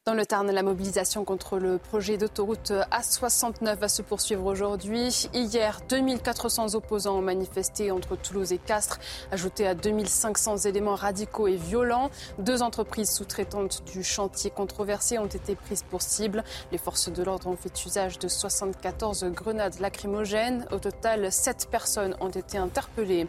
Dans 0.05 0.15
le 0.15 0.25
Tarn, 0.25 0.51
la 0.51 0.63
mobilisation 0.63 1.23
contre 1.23 1.59
le 1.59 1.77
projet 1.77 2.17
d'autoroute 2.17 2.73
A69 2.91 3.77
va 3.77 3.87
se 3.87 4.01
poursuivre 4.01 4.45
aujourd'hui. 4.45 5.29
Hier, 5.33 5.79
2400 5.87 6.75
opposants 6.75 7.19
ont 7.19 7.21
manifesté 7.21 7.89
entre 7.89 8.17
Toulouse 8.17 8.51
et 8.51 8.57
Castres, 8.57 8.99
ajouté 9.31 9.65
à 9.65 9.75
2500 9.75 10.57
éléments 10.65 10.95
radicaux 10.95 11.47
et 11.47 11.55
violents. 11.55 12.09
Deux 12.37 12.61
entreprises 12.61 13.11
sous-traitantes 13.11 13.81
du 13.93 14.03
chantier 14.03 14.49
controversé 14.49 15.19
ont 15.19 15.25
été 15.25 15.55
prises 15.55 15.83
pour 15.83 16.01
cible. 16.01 16.43
Les 16.73 16.77
forces 16.77 17.07
de 17.07 17.23
l'ordre 17.23 17.47
ont 17.47 17.55
fait 17.55 17.85
usage 17.85 18.19
de 18.19 18.27
74 18.27 19.23
grenades 19.27 19.79
lacrymogènes. 19.79 20.65
Au 20.73 20.79
total, 20.79 21.31
7 21.31 21.69
personnes 21.71 22.17
ont 22.19 22.27
été 22.27 22.57
interpellées. 22.57 23.25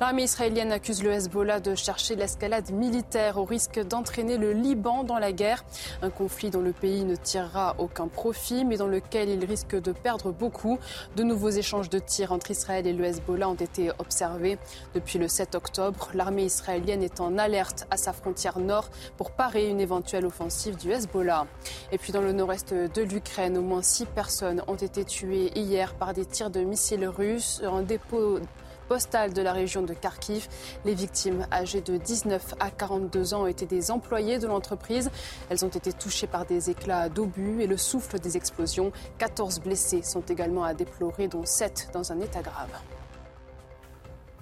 L'armée 0.00 0.24
israélienne 0.24 0.72
accuse 0.72 1.04
le 1.04 1.12
Hezbollah 1.12 1.60
de 1.60 1.76
chercher 1.76 2.16
l'escalade 2.16 2.72
militaire 2.72 3.38
au 3.38 3.44
risque 3.44 3.78
d'entraîner 3.78 4.38
le 4.38 4.50
Liban 4.52 5.04
dans 5.04 5.20
la 5.20 5.30
guerre. 5.30 5.62
Un 6.02 6.10
conflit 6.10 6.50
dont 6.50 6.60
le 6.62 6.72
pays 6.72 7.04
ne 7.04 7.14
tirera 7.14 7.74
aucun 7.78 8.08
profit, 8.08 8.64
mais 8.64 8.76
dans 8.76 8.86
lequel 8.86 9.28
il 9.28 9.44
risque 9.44 9.80
de 9.80 9.92
perdre 9.92 10.32
beaucoup. 10.32 10.78
De 11.16 11.22
nouveaux 11.22 11.50
échanges 11.50 11.90
de 11.90 11.98
tirs 11.98 12.32
entre 12.32 12.50
Israël 12.50 12.86
et 12.86 12.92
le 12.92 13.04
Hezbollah 13.04 13.48
ont 13.48 13.54
été 13.54 13.90
observés 13.98 14.58
depuis 14.94 15.18
le 15.18 15.28
7 15.28 15.54
octobre. 15.54 16.08
L'armée 16.14 16.44
israélienne 16.44 17.02
est 17.02 17.20
en 17.20 17.36
alerte 17.36 17.86
à 17.90 17.96
sa 17.96 18.12
frontière 18.12 18.58
nord 18.58 18.88
pour 19.16 19.32
parer 19.32 19.68
une 19.68 19.80
éventuelle 19.80 20.24
offensive 20.24 20.76
du 20.76 20.90
Hezbollah. 20.90 21.46
Et 21.92 21.98
puis 21.98 22.12
dans 22.12 22.22
le 22.22 22.32
nord-est 22.32 22.72
de 22.72 23.02
l'Ukraine, 23.02 23.58
au 23.58 23.62
moins 23.62 23.82
six 23.82 24.06
personnes 24.06 24.62
ont 24.68 24.76
été 24.76 25.04
tuées 25.04 25.52
hier 25.54 25.94
par 25.94 26.14
des 26.14 26.24
tirs 26.24 26.50
de 26.50 26.60
missiles 26.60 27.06
russes. 27.06 27.62
Un 27.64 27.82
dépôt 27.82 28.38
postale 28.90 29.32
de 29.32 29.40
la 29.40 29.52
région 29.52 29.82
de 29.82 29.94
Kharkiv. 29.94 30.48
Les 30.84 30.94
victimes 30.94 31.46
âgées 31.52 31.80
de 31.80 31.96
19 31.96 32.56
à 32.58 32.72
42 32.72 33.34
ans 33.34 33.46
été 33.46 33.64
des 33.64 33.92
employés 33.92 34.40
de 34.40 34.48
l'entreprise. 34.48 35.12
Elles 35.48 35.64
ont 35.64 35.68
été 35.68 35.92
touchées 35.92 36.26
par 36.26 36.44
des 36.44 36.70
éclats 36.70 37.08
d'obus 37.08 37.62
et 37.62 37.68
le 37.68 37.76
souffle 37.76 38.18
des 38.18 38.36
explosions. 38.36 38.90
14 39.18 39.60
blessés 39.60 40.02
sont 40.02 40.22
également 40.22 40.64
à 40.64 40.74
déplorer, 40.74 41.28
dont 41.28 41.46
7 41.46 41.90
dans 41.94 42.10
un 42.10 42.18
état 42.18 42.42
grave. 42.42 42.70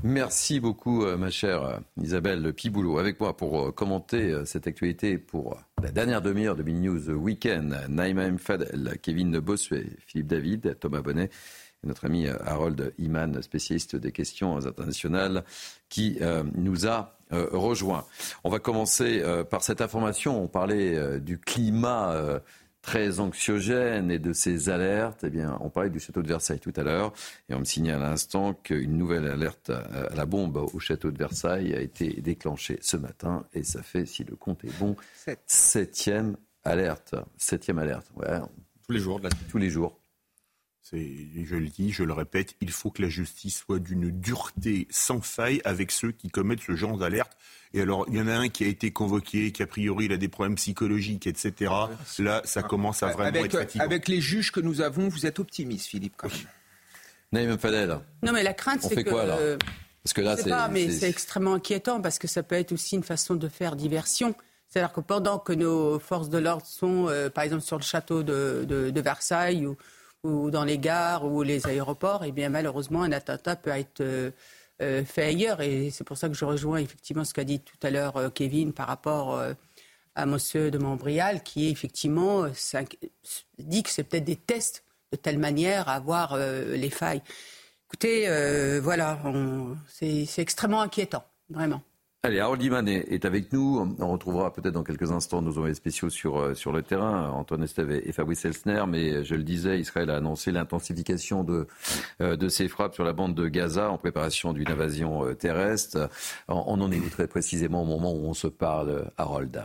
Merci 0.03 0.61
beaucoup, 0.61 1.05
euh, 1.05 1.19
ma 1.19 1.29
chère 1.29 1.63
euh, 1.65 1.79
Isabelle 2.01 2.55
Piboulot, 2.55 2.99
avec 2.99 3.21
moi 3.21 3.37
pour 3.37 3.61
euh, 3.61 3.73
commenter 3.73 4.45
cette 4.47 4.67
actualité 4.67 5.19
pour 5.19 5.59
la 5.83 5.91
dernière 5.91 6.23
demi-heure 6.23 6.57
de 6.57 6.63
Mini 6.63 6.89
News 6.89 7.11
Weekend. 7.11 7.77
Naïma 7.89 8.25
Fadel, 8.39 8.97
Kevin 9.03 9.41
Bossuet, 9.41 9.91
Philippe 10.07 10.29
David, 10.29 10.79
Thomas 10.81 11.03
Bonnet 11.03 11.29
notre 11.85 12.05
ami 12.05 12.27
euh, 12.27 12.37
Harold 12.45 12.93
Iman, 12.99 13.41
spécialiste 13.43 13.97
des 13.97 14.13
questions 14.13 14.57
internationales, 14.57 15.45
qui 15.89 16.19
euh, 16.21 16.43
nous 16.55 16.87
a 16.87 17.19
euh, 17.33 17.49
rejoint. 17.53 18.05
On 18.45 18.51
va 18.51 18.59
commencer 18.59 19.23
par 19.51 19.63
cette 19.63 19.81
information. 19.81 20.43
On 20.43 20.49
parlait 20.49 21.21
du 21.21 21.39
climat 21.39 22.41
très 22.81 23.21
anxiogène 23.21 24.11
et 24.11 24.19
de 24.19 24.33
ces 24.33 24.71
alertes. 24.71 25.25
Eh 25.25 25.31
bien, 25.31 25.59
on 25.61 25.69
parlait 25.69 25.91
du 25.91 26.01
château 26.01 26.23
de 26.23 26.29
Versailles 26.29 26.61
tout 26.61 26.73
à 26.77 26.83
l'heure 26.83 27.13
et 27.49 27.55
on 27.55 27.61
me 27.61 27.65
signale 27.65 28.03
à 28.03 28.11
l'instant 28.11 28.55
qu'une 28.55 28.97
nouvelle 28.97 29.27
alerte 29.27 29.71
à 29.71 30.15
la 30.15 30.25
bombe 30.25 30.57
au 30.57 30.79
château 30.79 31.11
de 31.11 31.19
Versailles 31.19 31.75
a 31.75 31.81
été 31.81 32.09
déclenchée 32.23 32.79
ce 32.81 32.97
matin 32.97 33.45
et 33.53 33.63
ça 33.63 33.83
fait, 33.83 34.07
si 34.07 34.25
le 34.25 34.37
compte 34.37 34.65
est 34.65 34.79
bon, 34.79 34.97
septième 35.47 36.37
alerte. 36.65 37.15
Septième 37.37 37.79
alerte. 37.79 38.11
Tous 38.87 38.93
les 38.93 39.01
jours. 39.01 39.21
Tous 39.51 39.59
les 39.59 39.69
jours 39.69 39.99
je 40.93 41.57
le 41.57 41.69
dis, 41.69 41.93
je 41.93 42.03
le 42.03 42.13
répète, 42.13 42.55
il 42.61 42.71
faut 42.71 42.91
que 42.91 43.03
la 43.03 43.09
justice 43.09 43.59
soit 43.59 43.79
d'une 43.79 44.11
dureté 44.11 44.87
sans 44.91 45.21
faille 45.21 45.61
avec 45.65 45.91
ceux 45.91 46.13
qui 46.13 46.29
commettent 46.29 46.63
ce 46.67 46.75
genre 46.75 46.97
d'alerte. 46.97 47.33
Et 47.75 47.83
alors, 47.83 48.07
il 48.09 48.17
y 48.17 48.21
en 48.21 48.29
a 48.29 48.35
un 48.35 48.49
qui 48.49 48.65
a 48.65 48.67
été 48.67 48.91
convoqué, 48.91 49.53
qui 49.53 49.63
a 49.63 49.67
priori 49.67 50.07
il 50.07 50.13
a 50.13 50.17
des 50.17 50.29
problèmes 50.29 50.55
psychologiques, 50.55 51.27
etc. 51.27 51.73
Là, 52.19 52.41
ça 52.45 52.63
commence 52.63 53.03
à 53.03 53.09
vraiment 53.09 53.29
avec, 53.29 53.47
être 53.47 53.59
fatigant. 53.59 53.85
Avec 53.85 54.09
les 54.09 54.21
juges 54.21 54.51
que 54.51 54.61
nous 54.61 54.81
avons, 54.81 55.09
vous 55.09 55.27
êtes 55.27 55.39
optimiste, 55.39 55.87
Philippe, 55.87 56.15
quand 56.17 56.29
même. 57.33 57.59
Fadel. 57.59 58.01
Non, 58.23 58.33
mais 58.33 58.43
la 58.43 58.55
crainte, 58.55 58.83
c'est 58.83 59.05
que. 59.05 59.11
Quoi, 59.11 59.27
là? 59.27 59.37
Parce 60.03 60.15
que 60.15 60.21
là, 60.23 60.37
c'est. 60.39 60.49
pas, 60.49 60.69
mais 60.69 60.91
c'est 60.91 61.11
extrêmement 61.11 61.55
inquiétant 61.55 62.01
parce 62.01 62.19
que 62.19 62.27
ça 62.27 62.43
peut 62.43 62.55
être 62.55 62.73
aussi 62.73 62.97
une 62.97 63.03
façon 63.03 63.35
de 63.35 63.49
faire 63.49 63.77
diversion. 63.77 64.35
C'est-à-dire 64.69 64.93
que 64.93 65.01
pendant 65.01 65.39
que 65.39 65.53
nos 65.53 65.99
forces 65.99 66.31
de 66.31 66.39
l'ordre 66.39 66.65
sont, 66.67 67.09
euh, 67.09 67.29
par 67.29 67.45
exemple, 67.45 67.63
sur 67.63 67.77
le 67.77 67.83
château 67.83 68.23
de, 68.23 68.65
de, 68.67 68.91
de 68.91 69.01
Versailles 69.01 69.67
ou 69.67 69.77
ou 70.25 70.51
dans 70.51 70.65
les 70.65 70.79
gares 70.79 71.25
ou 71.25 71.43
les 71.43 71.67
aéroports, 71.67 72.25
et 72.25 72.29
eh 72.29 72.33
bien 72.33 72.49
malheureusement 72.49 73.03
un 73.03 73.13
attentat 73.13 73.57
peut 73.57 73.71
être 73.71 74.01
euh, 74.01 74.31
euh, 74.83 75.05
fait 75.05 75.25
ailleurs. 75.25 75.61
Et 75.61 75.91
c'est 75.91 76.05
pour 76.05 76.17
ça 76.17 76.29
que 76.29 76.35
je 76.35 76.45
rejoins 76.45 76.79
effectivement 76.79 77.25
ce 77.25 77.35
qu'a 77.35 77.45
dit 77.45 77.61
tout 77.61 77.79
à 77.83 77.91
l'heure 77.91 78.17
euh, 78.17 78.31
Kevin 78.31 78.73
par 78.73 78.87
rapport 78.87 79.41
à 80.15 80.27
Monsieur 80.27 80.71
de 80.71 80.79
Montbrial, 80.79 81.43
qui 81.43 81.69
effectivement 81.69 82.47
dit 83.59 83.83
que 83.83 83.91
c'est 83.91 84.05
peut-être 84.05 84.25
des 84.25 84.37
tests 84.37 84.85
de 85.13 85.17
telle 85.17 85.39
manière 85.39 85.89
à 85.89 86.01
voir 86.01 86.37
les 86.37 86.91
failles. 86.91 87.23
Écoutez, 87.87 88.29
voilà, 88.81 89.19
c'est 89.89 90.27
extrêmement 90.39 90.83
inquiétant, 90.83 91.25
vraiment. 91.49 91.83
Allez, 92.29 92.41
Harold 92.41 92.63
Iman 92.63 92.87
est, 92.87 93.25
avec 93.25 93.55
nous. 93.55 93.97
On 93.99 94.13
retrouvera 94.13 94.53
peut-être 94.53 94.75
dans 94.75 94.85
quelques 94.85 95.13
instants 95.13 95.41
nos 95.41 95.53
envoyés 95.53 95.73
spéciaux 95.73 96.11
sur, 96.11 96.39
euh, 96.39 96.55
sur 96.55 96.73
le 96.73 96.83
terrain, 96.83 97.31
Antoine 97.31 97.63
Esteve 97.63 97.91
et, 97.91 98.13
Fabrice 98.13 98.45
Elsner. 98.45 98.85
Mais 98.87 99.25
je 99.25 99.35
le 99.35 99.43
disais, 99.43 99.81
Israël 99.81 100.11
a 100.11 100.17
annoncé 100.17 100.53
l'intensification 100.53 101.43
de, 101.43 101.67
euh, 102.21 102.37
de 102.37 102.51
ses 102.51 102.69
frappes 102.69 102.93
sur 102.93 103.05
la 103.05 103.15
bande 103.15 103.35
de 103.35 103.49
Gaza 103.49 103.91
en 103.91 103.97
préparation 103.97 104.53
d'une 104.53 104.71
invasion 104.71 105.25
euh, 105.25 105.33
terrestre. 105.33 106.11
On, 106.49 106.79
en 106.83 106.91
est 106.91 107.11
très 107.11 107.29
précisément 107.29 107.81
au 107.81 107.87
moment 107.87 108.13
où 108.13 108.27
on 108.27 108.35
se 108.35 108.47
parle, 108.47 109.11
Harold? 109.17 109.65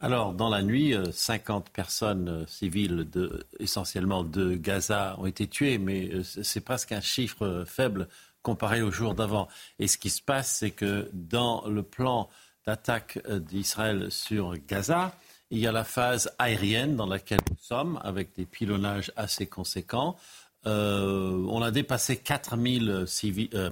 Alors, 0.00 0.32
dans 0.32 0.48
la 0.48 0.62
nuit, 0.62 0.96
50 1.12 1.70
personnes 1.70 2.44
civiles, 2.48 3.06
essentiellement 3.60 4.24
de 4.24 4.56
Gaza, 4.56 5.14
ont 5.20 5.26
été 5.26 5.46
tuées, 5.46 5.78
mais 5.78 6.10
c'est 6.24 6.64
presque 6.64 6.90
un 6.90 7.00
chiffre 7.00 7.62
faible 7.68 8.08
comparé 8.42 8.82
au 8.82 8.90
jour 8.90 9.14
d'avant. 9.14 9.48
Et 9.78 9.88
ce 9.88 9.98
qui 9.98 10.10
se 10.10 10.22
passe, 10.22 10.56
c'est 10.56 10.70
que 10.70 11.08
dans 11.12 11.66
le 11.66 11.82
plan 11.82 12.28
d'attaque 12.66 13.18
euh, 13.28 13.38
d'Israël 13.38 14.10
sur 14.10 14.54
Gaza, 14.66 15.14
il 15.50 15.58
y 15.58 15.66
a 15.66 15.72
la 15.72 15.84
phase 15.84 16.32
aérienne 16.38 16.96
dans 16.96 17.06
laquelle 17.06 17.40
nous 17.50 17.56
sommes, 17.60 18.00
avec 18.02 18.34
des 18.34 18.46
pilonnages 18.46 19.12
assez 19.16 19.46
conséquents. 19.46 20.16
Euh, 20.66 21.44
on 21.48 21.60
a 21.60 21.70
dépassé 21.70 22.16
4000 22.16 23.04
civils, 23.06 23.50
euh, 23.54 23.70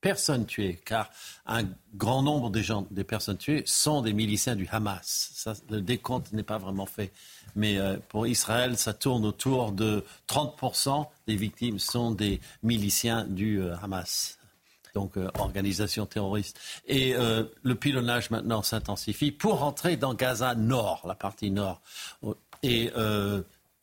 personnes 0.00 0.46
tuées, 0.46 0.80
car 0.84 1.10
un 1.46 1.64
grand 1.94 2.22
nombre 2.22 2.50
des, 2.50 2.62
gens, 2.62 2.86
des 2.90 3.04
personnes 3.04 3.36
tuées 3.36 3.62
sont 3.66 4.02
des 4.02 4.12
miliciens 4.12 4.56
du 4.56 4.66
Hamas. 4.70 5.46
Le 5.70 5.80
décompte 5.80 6.32
n'est 6.32 6.42
pas 6.42 6.58
vraiment 6.58 6.86
fait. 6.86 7.12
Mais 7.54 7.78
euh, 7.78 7.96
pour 8.08 8.26
Israël, 8.26 8.76
ça 8.76 8.92
tourne 8.92 9.24
autour 9.24 9.72
de 9.72 10.04
30% 10.28 11.06
des 11.26 11.36
victimes 11.36 11.78
sont 11.78 12.10
des 12.10 12.40
miliciens 12.62 13.24
du 13.24 13.60
euh, 13.60 13.74
Hamas. 13.82 14.38
Donc, 14.94 15.16
euh, 15.16 15.30
organisation 15.38 16.06
terroriste. 16.06 16.58
Et 16.88 17.14
le 17.14 17.74
pilonnage 17.74 18.30
maintenant 18.30 18.62
s'intensifie 18.62 19.30
pour 19.30 19.60
rentrer 19.60 19.96
dans 19.96 20.14
Gaza 20.14 20.56
Nord, 20.56 21.02
la 21.06 21.14
partie 21.14 21.52
nord. 21.52 21.80
Et 22.64 22.90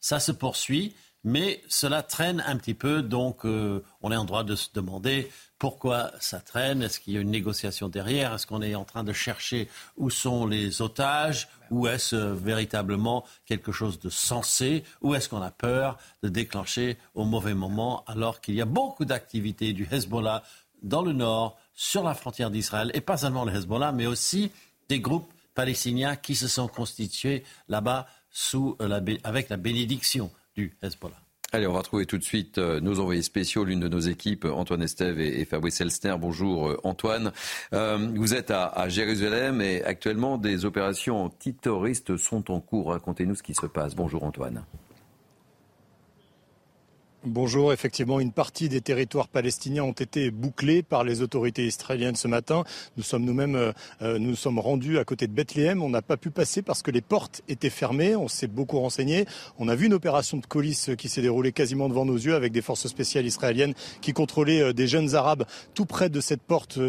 ça 0.02 0.20
se 0.20 0.34
poursuit, 0.34 0.96
mais 1.28 1.62
cela 1.68 2.04
traîne 2.04 2.42
un 2.48 2.56
petit 2.56 2.74
peu. 2.74 3.02
Donc, 3.02 3.44
on 3.44 4.12
est 4.12 4.16
en 4.16 4.24
droit 4.24 4.46
de 4.46 4.56
se 4.56 4.70
demander 4.74 5.30
pourquoi 5.60 6.12
ça 6.22 6.40
traîne. 6.40 6.82
Est-ce 6.82 7.02
qu'il 7.02 7.16
y 7.16 7.18
a 7.18 7.20
une 7.20 7.32
négociation 7.32 7.90
derrière? 7.90 8.34
Est-ce 8.34 8.48
qu'on 8.48 8.62
est 8.62 8.76
en 8.76 8.86
train 8.86 9.04
de 9.04 9.12
chercher 9.12 9.68
où 9.98 10.10
sont 10.10 10.48
les 10.48 10.82
otages? 10.82 11.50
Ou 11.70 11.88
est-ce 11.88 12.16
euh, 12.16 12.34
véritablement 12.34 13.26
quelque 13.46 13.74
chose 13.74 14.00
de 14.00 14.10
sensé? 14.10 14.86
Ou 15.02 15.16
est-ce 15.16 15.28
qu'on 15.28 15.42
a 15.42 15.52
peur 15.52 15.98
de 16.24 16.30
déclencher 16.30 16.98
au 17.14 17.26
mauvais 17.26 17.54
moment 17.54 18.06
alors 18.08 18.40
qu'il 18.40 18.56
y 18.56 18.62
a 18.62 18.66
beaucoup 18.66 19.04
d'activités 19.04 19.74
du 19.74 19.86
Hezbollah 19.92 20.44
dans 20.82 21.02
le 21.02 21.12
nord, 21.12 21.58
sur 21.74 22.04
la 22.04 22.14
frontière 22.14 22.52
d'Israël, 22.52 22.92
et 22.94 23.02
pas 23.02 23.18
seulement 23.18 23.44
le 23.44 23.54
Hezbollah, 23.54 23.92
mais 23.92 24.06
aussi 24.06 24.52
des 24.88 25.02
groupes 25.02 25.30
palestiniens 25.56 26.16
qui 26.16 26.36
se 26.36 26.48
sont 26.48 26.68
constitués 26.68 27.44
là-bas 27.68 28.08
euh, 28.54 29.18
avec 29.24 29.50
la 29.50 29.58
bénédiction 29.58 30.32
Allez, 31.54 31.66
on 31.66 31.72
va 31.72 31.80
retrouver 31.80 32.06
tout 32.06 32.18
de 32.18 32.24
suite 32.24 32.58
euh, 32.58 32.82
nos 32.82 33.00
envoyés 33.00 33.22
spéciaux, 33.22 33.64
l'une 33.64 33.80
de 33.80 33.88
nos 33.88 34.02
équipes, 34.02 34.44
Antoine 34.44 34.82
Estève 34.82 35.22
et, 35.22 35.46
Fabrice 35.46 35.80
Elstner. 35.80 36.16
Bonjour 36.20 36.68
euh, 36.68 36.78
Antoine. 36.84 37.32
Euh, 37.74 38.10
vous 38.16 38.34
êtes 38.34 38.52
à, 38.52 38.90
Jérusalem 38.90 39.62
et 39.62 39.82
actuellement 39.84 40.38
des 40.38 40.66
opérations 40.66 41.24
antiterroristes 41.24 42.18
sont 42.18 42.52
en 42.52 42.60
cours. 42.60 42.90
Racontez-nous 42.90 43.36
ce 43.36 43.44
qui 43.44 43.54
se 43.54 43.66
passe. 43.66 43.96
Bonjour 43.96 44.26
Antoine. 44.26 44.66
Bonjour, 47.26 47.74
effectivement, 47.74 48.20
une 48.20 48.32
partie 48.32 48.70
des 48.70 48.80
territoires 48.80 49.28
palestiniens 49.28 49.84
ont 49.84 49.92
été 49.92 50.30
bouclés 50.30 50.84
par 50.84 51.04
les 51.04 51.24
autorités 51.24 51.66
israéliennes 51.66 52.16
ce 52.16 52.28
matin. 52.28 52.64
Nous 52.96 53.02
sommes 53.02 53.26
nous-mêmes, 53.26 53.56
euh, 53.56 53.72
euh, 54.04 54.20
nous 54.20 54.36
sommes 54.36 54.60
rendus 54.60 55.00
à 55.00 55.04
côté 55.04 55.26
de 55.26 55.32
Bethléem. 55.32 55.82
On 55.82 55.90
n'a 55.90 56.04
pas 56.04 56.16
pu 56.16 56.30
passer 56.30 56.62
parce 56.62 56.84
que 56.84 56.92
les 56.92 57.02
portes 57.02 57.42
étaient 57.50 57.72
fermées. 57.72 58.16
On 58.16 58.28
s'est 58.28 58.46
beaucoup 58.46 58.80
renseigné. 58.80 59.26
On 59.58 59.68
a 59.68 59.74
vu 59.74 59.88
une 59.88 59.96
opération 59.96 60.38
de 60.38 60.46
police 60.46 60.92
qui 60.96 61.10
s'est 61.10 61.24
déroulée 61.24 61.52
quasiment 61.54 61.90
devant 61.90 62.06
nos 62.06 62.16
yeux 62.16 62.36
avec 62.36 62.54
des 62.54 62.62
forces 62.62 62.86
spéciales 62.86 63.26
israéliennes 63.26 63.74
qui 64.00 64.14
contrôlaient 64.14 64.62
euh, 64.62 64.74
des 64.74 64.88
jeunes 64.88 65.16
arabes 65.16 65.46
tout 65.74 65.88
près 65.88 66.10
de 66.10 66.22
cette 66.22 66.44
porte 66.44 66.80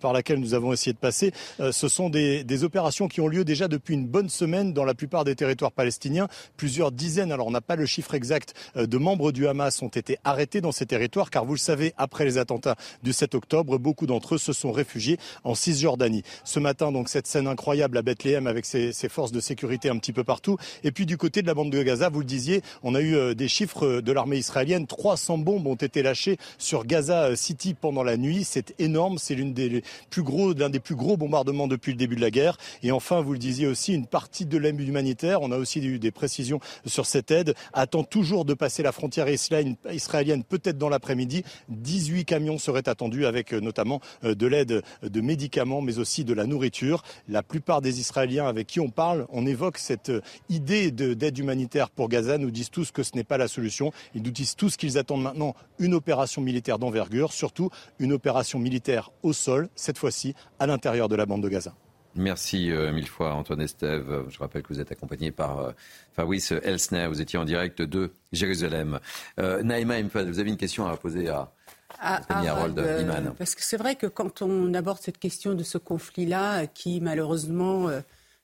par 0.00 0.12
laquelle 0.12 0.38
nous 0.38 0.52
avons 0.52 0.74
essayé 0.74 0.92
de 0.92 0.98
passer. 0.98 1.32
Ce 1.58 1.88
sont 1.88 2.10
des, 2.10 2.64
opérations 2.64 3.08
qui 3.08 3.20
ont 3.20 3.28
lieu 3.28 3.44
déjà 3.44 3.68
depuis 3.68 3.94
une 3.94 4.06
bonne 4.06 4.28
semaine 4.28 4.72
dans 4.74 4.84
la 4.84 4.94
plupart 4.94 5.24
des 5.24 5.34
territoires 5.34 5.72
palestiniens. 5.72 6.28
Plusieurs 6.56 6.92
dizaines, 6.92 7.32
alors 7.32 7.46
on 7.46 7.50
n'a 7.50 7.60
pas 7.60 7.76
le 7.76 7.86
chiffre 7.86 8.14
exact, 8.14 8.54
de 8.76 8.98
membres 8.98 9.32
du 9.32 9.46
Hamas 9.46 9.78
été 9.88 10.18
arrêtés 10.24 10.60
dans 10.60 10.72
ces 10.72 10.86
territoires 10.86 11.30
car 11.30 11.44
vous 11.44 11.54
le 11.54 11.58
savez, 11.58 11.92
après 11.96 12.24
les 12.24 12.38
attentats 12.38 12.76
du 13.02 13.12
7 13.12 13.34
octobre, 13.34 13.78
beaucoup 13.78 14.06
d'entre 14.06 14.36
eux 14.36 14.38
se 14.38 14.52
sont 14.52 14.72
réfugiés 14.72 15.18
en 15.44 15.54
Cisjordanie. 15.54 16.22
Ce 16.44 16.60
matin, 16.60 16.92
donc, 16.92 17.08
cette 17.08 17.26
scène 17.26 17.46
incroyable 17.46 17.98
à 17.98 18.02
Bethléem 18.02 18.46
avec 18.46 18.64
ses, 18.64 18.92
forces 19.08 19.32
de 19.32 19.40
sécurité 19.40 19.88
un 19.88 19.96
petit 19.96 20.12
peu 20.12 20.24
partout. 20.24 20.58
Et 20.84 20.92
puis 20.92 21.06
du 21.06 21.16
côté 21.16 21.42
de 21.42 21.46
la 21.46 21.54
bande 21.54 21.70
de 21.70 21.82
Gaza, 21.82 22.08
vous 22.08 22.20
le 22.20 22.26
disiez, 22.26 22.62
on 22.82 22.94
a 22.94 23.00
eu 23.00 23.16
euh, 23.16 23.34
des 23.34 23.48
chiffres 23.48 24.00
de 24.00 24.12
l'armée 24.12 24.36
israélienne. 24.36 24.86
300 24.86 25.38
bombes 25.38 25.66
ont 25.66 25.74
été 25.74 26.02
lâchées 26.02 26.36
sur 26.58 26.84
Gaza 26.84 27.24
euh, 27.24 27.36
City 27.36 27.74
pendant 27.74 28.02
la 28.02 28.16
nuit. 28.16 28.44
C'est 28.44 28.74
énorme. 28.78 29.18
C'est 29.18 29.34
l'une 29.34 29.54
des 29.54 29.82
plus 30.10 30.22
gros, 30.22 30.52
l'un 30.52 30.70
des 30.70 30.80
plus 30.80 30.94
gros 30.94 31.16
bombardements 31.16 31.68
depuis 31.68 31.92
le 31.92 31.98
début 31.98 32.16
de 32.16 32.20
la 32.20 32.30
guerre. 32.30 32.58
Et 32.82 32.92
enfin, 32.92 33.20
vous 33.20 33.32
le 33.32 33.38
disiez 33.38 33.66
aussi, 33.66 33.94
une 33.94 34.06
partie 34.06 34.46
de 34.46 34.58
l'aide 34.58 34.78
humanitaire, 34.80 35.42
on 35.42 35.50
a 35.50 35.56
aussi 35.56 35.80
eu 35.80 35.98
des 35.98 36.10
précisions 36.10 36.60
sur 36.86 37.06
cette 37.06 37.30
aide, 37.30 37.54
attend 37.72 38.04
toujours 38.04 38.44
de 38.44 38.54
passer 38.54 38.82
la 38.82 38.92
frontière 38.92 39.28
israélienne, 39.28 39.67
peut-être 39.76 40.78
dans 40.78 40.88
l'après-midi. 40.88 41.44
18 41.68 42.24
camions 42.24 42.58
seraient 42.58 42.88
attendus 42.88 43.26
avec 43.26 43.52
euh, 43.52 43.60
notamment 43.60 44.00
euh, 44.24 44.34
de 44.34 44.46
l'aide 44.46 44.82
de 45.02 45.20
médicaments, 45.20 45.80
mais 45.80 45.98
aussi 45.98 46.24
de 46.24 46.34
la 46.34 46.46
nourriture. 46.46 47.02
La 47.28 47.42
plupart 47.42 47.80
des 47.80 48.00
Israéliens 48.00 48.46
avec 48.46 48.66
qui 48.66 48.80
on 48.80 48.90
parle, 48.90 49.26
on 49.30 49.46
évoque 49.46 49.78
cette 49.78 50.10
euh, 50.10 50.20
idée 50.48 50.90
d'aide 50.90 51.38
humanitaire 51.38 51.90
pour 51.90 52.08
Gaza, 52.08 52.38
nous 52.38 52.50
disent 52.50 52.70
tous 52.70 52.90
que 52.90 53.02
ce 53.02 53.14
n'est 53.14 53.24
pas 53.24 53.38
la 53.38 53.48
solution. 53.48 53.92
Ils 54.14 54.22
nous 54.22 54.30
disent 54.30 54.56
tous 54.56 54.76
qu'ils 54.76 54.98
attendent 54.98 55.22
maintenant 55.22 55.54
une 55.78 55.94
opération 55.94 56.42
militaire 56.42 56.78
d'envergure, 56.78 57.32
surtout 57.32 57.70
une 57.98 58.12
opération 58.12 58.58
militaire 58.58 59.10
au 59.22 59.32
sol, 59.32 59.68
cette 59.74 59.98
fois-ci 59.98 60.34
à 60.58 60.66
l'intérieur 60.66 61.08
de 61.08 61.16
la 61.16 61.26
bande 61.26 61.42
de 61.42 61.48
Gaza. 61.48 61.74
Merci 62.18 62.72
euh, 62.72 62.92
mille 62.92 63.06
fois 63.06 63.32
Antoine 63.34 63.60
Estève. 63.60 64.24
Je 64.28 64.38
rappelle 64.40 64.62
que 64.62 64.72
vous 64.72 64.80
êtes 64.80 64.90
accompagné 64.90 65.30
par 65.30 65.60
euh, 65.60 65.70
Fabrice 66.14 66.50
Elsner. 66.50 67.06
Vous 67.06 67.20
étiez 67.20 67.38
en 67.38 67.44
direct 67.44 67.80
de 67.80 68.10
Jérusalem. 68.32 68.98
Euh, 69.38 69.62
Naïma 69.62 70.02
vous 70.02 70.40
avez 70.40 70.50
une 70.50 70.56
question 70.56 70.88
à 70.88 70.96
poser 70.96 71.28
à, 71.28 71.52
à, 72.00 72.20
Harold 72.28 72.76
Iman. 72.76 73.34
Parce 73.38 73.54
que 73.54 73.62
c'est 73.62 73.76
vrai 73.76 73.94
que 73.94 74.08
quand 74.08 74.42
on 74.42 74.74
aborde 74.74 74.98
cette 75.00 75.18
question 75.18 75.54
de 75.54 75.62
ce 75.62 75.78
conflit-là, 75.78 76.66
qui 76.66 77.00
malheureusement 77.00 77.88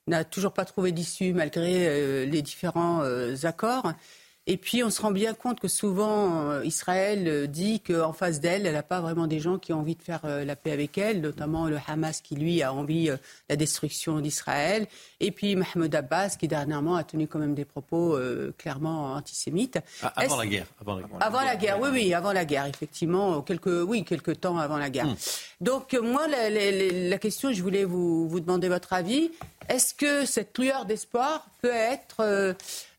n'a 0.07 0.23
toujours 0.23 0.53
pas 0.53 0.65
trouvé 0.65 0.93
d'issue 0.93 1.33
malgré 1.33 2.27
les 2.27 2.43
différents 2.43 3.03
accords, 3.43 3.93
et 4.47 4.59
puis, 4.59 4.85
on 4.85 4.91
se 4.91 5.01
rend 5.01 5.11
bien 5.11 5.33
compte 5.33 5.59
que 5.59 5.69
souvent, 5.69 6.51
euh, 6.51 6.65
Israël 6.67 7.27
euh, 7.29 7.47
dit 7.47 7.81
qu'en 7.81 8.13
face 8.13 8.41
d'elle, 8.41 8.67
elle 8.67 8.75
n'a 8.75 8.83
pas 8.83 9.01
vraiment 9.01 9.27
des 9.27 9.41
gens 9.41 9.59
qui 9.59 9.73
ont 9.73 9.79
envie 9.79 9.95
de 9.95 10.03
faire 10.03 10.21
euh, 10.27 10.45
la 10.45 10.55
paix 10.55 10.71
avec 10.71 10.99
elle, 10.99 11.23
notamment 11.23 11.67
le 11.67 11.79
Hamas 11.89 12.21
qui, 12.21 12.37
lui, 12.37 12.63
a 12.63 12.71
envie 12.71 13.07
de 13.07 13.19
la 13.49 13.57
destruction 13.57 14.21
d'Israël. 14.21 14.87
Et 15.21 15.31
puis, 15.31 15.57
Mahmoud 15.57 15.95
Abbas, 15.95 16.37
qui 16.39 16.47
dernièrement 16.47 16.97
a 16.97 17.05
tenu 17.05 17.27
quand 17.27 17.39
même 17.39 17.55
des 17.55 17.65
propos 17.65 18.19
clairement 18.59 19.15
antisémites. 19.15 19.79
Ah, 20.03 20.13
avant 20.17 20.37
la 20.37 20.47
guerre. 20.47 20.67
Avant 20.79 20.99
la, 20.99 21.07
avant 21.21 21.41
la 21.41 21.57
guerre, 21.57 21.81
oui, 21.81 21.89
oui, 21.91 22.13
avant 22.13 22.33
la 22.33 22.45
guerre, 22.45 22.67
effectivement. 22.67 23.41
Quelques, 23.41 23.67
oui, 23.87 24.05
quelques 24.05 24.41
temps 24.41 24.59
avant 24.59 24.77
la 24.77 24.91
guerre. 24.91 25.07
Hmm. 25.07 25.17
Donc, 25.63 25.95
moi, 25.95 26.29
la, 26.29 26.51
la, 26.51 27.19
question, 27.19 27.51
je 27.51 27.63
voulais 27.63 27.85
vous, 27.85 28.29
vous 28.29 28.41
demander 28.41 28.69
votre 28.69 28.93
avis. 28.93 29.31
Est-ce 29.69 29.95
que 29.95 30.27
cette 30.27 30.59
lueur 30.59 30.85
d'espoir 30.85 31.47
peut 31.63 31.71
être 31.71 32.17
euh, 32.21 32.53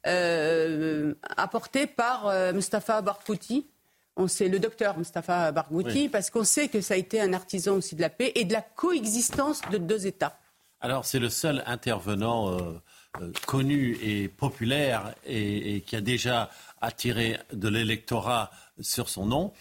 apporté 0.06 1.88
par 1.88 2.28
euh, 2.28 2.54
Mustafa 2.54 3.02
Barghouti. 3.02 3.68
On 4.16 4.28
sait 4.28 4.48
le 4.48 4.60
docteur 4.60 4.98
Mustafa 4.98 5.52
Barghouti, 5.52 6.08
parce 6.08 6.30
qu'on 6.30 6.46
sait 6.46 6.70
que 6.70 6.80
ça 6.80 6.94
a 6.94 6.98
été 6.98 7.20
un 7.20 7.34
artisan 7.34 7.74
aussi 7.74 7.96
de 7.96 8.02
la 8.02 8.10
paix 8.10 8.32
et 8.36 8.46
de 8.46 8.54
la 8.54 8.62
coexistence 8.62 9.62
de 9.72 9.78
deux 9.78 10.08
États. 10.08 10.40
Alors, 10.80 11.06
c'est 11.06 11.20
le 11.20 11.30
seul 11.30 11.64
intervenant 11.66 12.52
euh, 12.52 13.32
connu 13.46 13.98
et 14.02 14.30
populaire 14.30 15.16
et, 15.26 15.82
qui 15.82 15.96
a 15.96 16.02
déjà 16.02 16.50
attiré 16.80 17.38
de 17.52 17.68
l'électorat 17.68 18.52
sur 18.80 19.10
son 19.10 19.26
nom. 19.26 19.54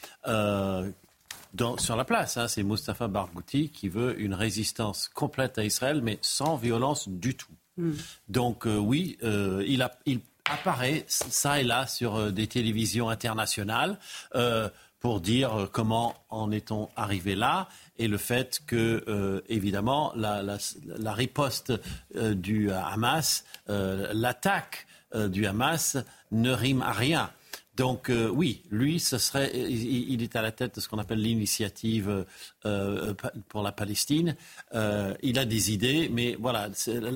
sur 1.78 1.96
la 1.96 2.04
place, 2.04 2.36
hein. 2.36 2.46
c'est 2.46 2.62
Mustafa 2.62 3.08
Barghouti 3.08 3.70
qui 3.70 3.88
veut 3.88 4.20
une 4.20 4.34
résistance 4.34 5.08
complète 5.08 5.58
à 5.58 5.64
Israël, 5.64 6.00
mais 6.02 6.18
sans 6.20 6.56
violence 6.56 7.08
du 7.08 7.34
tout. 7.34 7.52
Hmm. 7.76 7.92
Donc 8.28 8.66
oui, 8.66 9.18
il, 9.22 9.82
a, 9.82 9.98
il 10.06 10.20
apparaît 10.50 11.04
ça 11.08 11.60
et 11.60 11.64
là 11.64 11.86
sur 11.86 12.16
euh, 12.16 12.30
des 12.30 12.46
télévisions 12.46 13.08
internationales 13.08 13.98
euh, 14.34 14.68
pour 15.00 15.20
dire 15.20 15.54
euh, 15.54 15.66
comment 15.70 16.14
en 16.28 16.50
est-on 16.50 16.88
arrivé 16.96 17.34
là 17.34 17.68
et 17.96 18.08
le 18.08 18.18
fait 18.18 18.60
que, 18.66 19.44
évidemment, 19.48 20.12
la, 20.16 20.42
la 20.42 21.12
riposte 21.12 21.72
du 22.12 22.72
Hamas, 22.72 23.44
l'attaque 23.68 24.88
du 25.14 25.46
Hamas 25.46 25.96
ne 26.32 26.50
rime 26.50 26.82
à 26.82 26.90
rien. 26.90 27.30
Donc 27.76 28.08
euh, 28.08 28.28
oui, 28.28 28.62
lui, 28.70 29.00
ce 29.00 29.18
serait, 29.18 29.50
il, 29.54 30.22
est 30.22 30.36
à 30.36 30.42
la 30.42 30.52
tête 30.52 30.76
de 30.76 30.80
ce 30.80 30.88
qu'on 30.88 30.98
appelle 30.98 31.20
l'initiative 31.20 32.24
euh, 32.66 33.14
pour 33.48 33.62
la 33.62 33.72
Palestine. 33.72 34.36
Euh, 34.74 35.14
il 35.22 35.38
a 35.38 35.44
des 35.44 35.72
idées, 35.72 36.08
mais 36.12 36.36
voilà, 36.38 36.68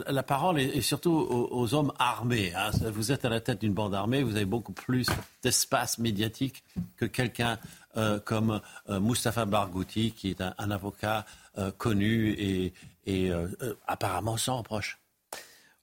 la, 0.09 0.23
parole 0.25 0.59
est, 0.59 0.81
surtout 0.81 1.13
aux, 1.13 1.75
hommes 1.75 1.93
armés. 1.99 2.53
Hein. 2.57 2.71
Vous 2.93 3.13
êtes 3.13 3.25
à 3.25 3.29
la 3.29 3.41
tête 3.41 3.61
d'une 3.61 3.73
bande 3.73 3.95
armée, 3.95 4.23
vous 4.23 4.35
avez 4.35 4.45
beaucoup 4.45 4.73
plus 4.73 5.07
d'espace 5.43 5.99
médiatique 5.99 6.65
que 6.97 7.05
quelqu'un 7.05 7.59
comme 8.25 8.61
Mustafa 8.89 9.45
Barghouti, 9.45 10.13
qui 10.13 10.31
est 10.31 10.41
un, 10.41 10.71
avocat 10.71 11.25
connu 11.79 12.31
et, 12.39 12.73
et 13.07 13.31
apparemment 13.87 14.37
sans 14.37 14.59
reproche. 14.59 14.99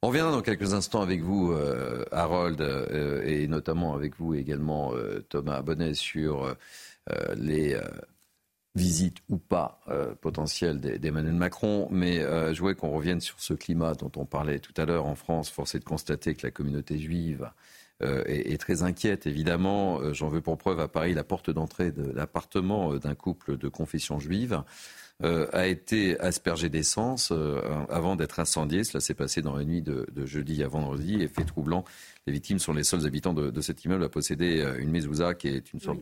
On 0.01 0.09
reviendra 0.09 0.31
dans 0.31 0.41
quelques 0.41 0.73
instants 0.73 1.01
avec 1.01 1.21
vous, 1.21 1.51
euh, 1.51 2.05
Harold, 2.11 2.61
euh, 2.61 3.23
et 3.25 3.47
notamment 3.47 3.95
avec 3.95 4.17
vous 4.17 4.35
également, 4.35 4.93
euh, 4.93 5.25
Thomas 5.29 5.61
Bonnet, 5.61 5.93
sur 5.95 6.55
les 7.35 7.77
visites 8.73 9.17
ou 9.29 9.37
pas 9.37 9.79
potentielles 10.21 10.79
d'Emmanuel 10.79 11.35
Macron. 11.35 11.87
Mais 11.91 12.19
je 12.19 12.59
voudrais 12.59 12.73
qu'on 12.73 12.89
revienne 12.89 13.21
sur 13.21 13.39
ce 13.39 13.53
climat 13.53 13.93
dont 13.93 14.11
on 14.15 14.25
parlait 14.25 14.59
tout 14.59 14.73
à 14.77 14.85
l'heure 14.85 15.05
en 15.05 15.13
France. 15.13 15.51
Force 15.51 15.75
est 15.75 15.79
de 15.79 15.83
constater 15.83 16.33
que 16.33 16.47
la 16.47 16.51
communauté 16.51 16.97
juive 16.97 17.51
est, 18.01 18.59
très 18.59 18.81
inquiète, 18.81 19.27
évidemment. 19.27 20.13
J'en 20.13 20.29
veux 20.29 20.41
pour 20.41 20.57
preuve 20.57 20.79
à 20.79 20.87
Paris 20.87 21.13
la 21.13 21.23
porte 21.23 21.51
d'entrée 21.51 21.91
de 21.91 22.11
l'appartement 22.11 22.95
d'un 22.95 23.13
couple 23.13 23.55
de 23.57 23.67
confession 23.67 24.19
juive. 24.19 24.63
Euh, 25.23 25.47
a 25.53 25.65
été 25.65 26.19
aspergé 26.19 26.67
d'essence 26.67 27.29
euh, 27.31 27.61
avant 27.87 28.17
d'être 28.17 28.41
incendié. 28.41 28.83
Cela 28.83 28.99
s'est 28.99 29.13
passé 29.13 29.41
dans 29.41 29.55
la 29.55 29.63
nuit 29.63 29.81
de, 29.81 30.05
jeudi 30.25 30.61
à 30.61 30.67
vendredi. 30.67 31.21
et 31.21 31.29
fait 31.29 31.45
troublant, 31.45 31.85
les 32.27 32.33
victimes 32.33 32.59
sont 32.59 32.73
les 32.73 32.83
seuls 32.83 33.05
habitants 33.05 33.33
de, 33.33 33.61
cet 33.61 33.85
immeuble 33.85 34.03
à 34.03 34.09
posséder 34.09 34.59
euh, 34.59 34.77
une 34.77 34.91
mezouza 34.91 35.33
qui 35.33 35.47
est 35.47 35.71
une 35.71 35.79
sorte 35.79 35.99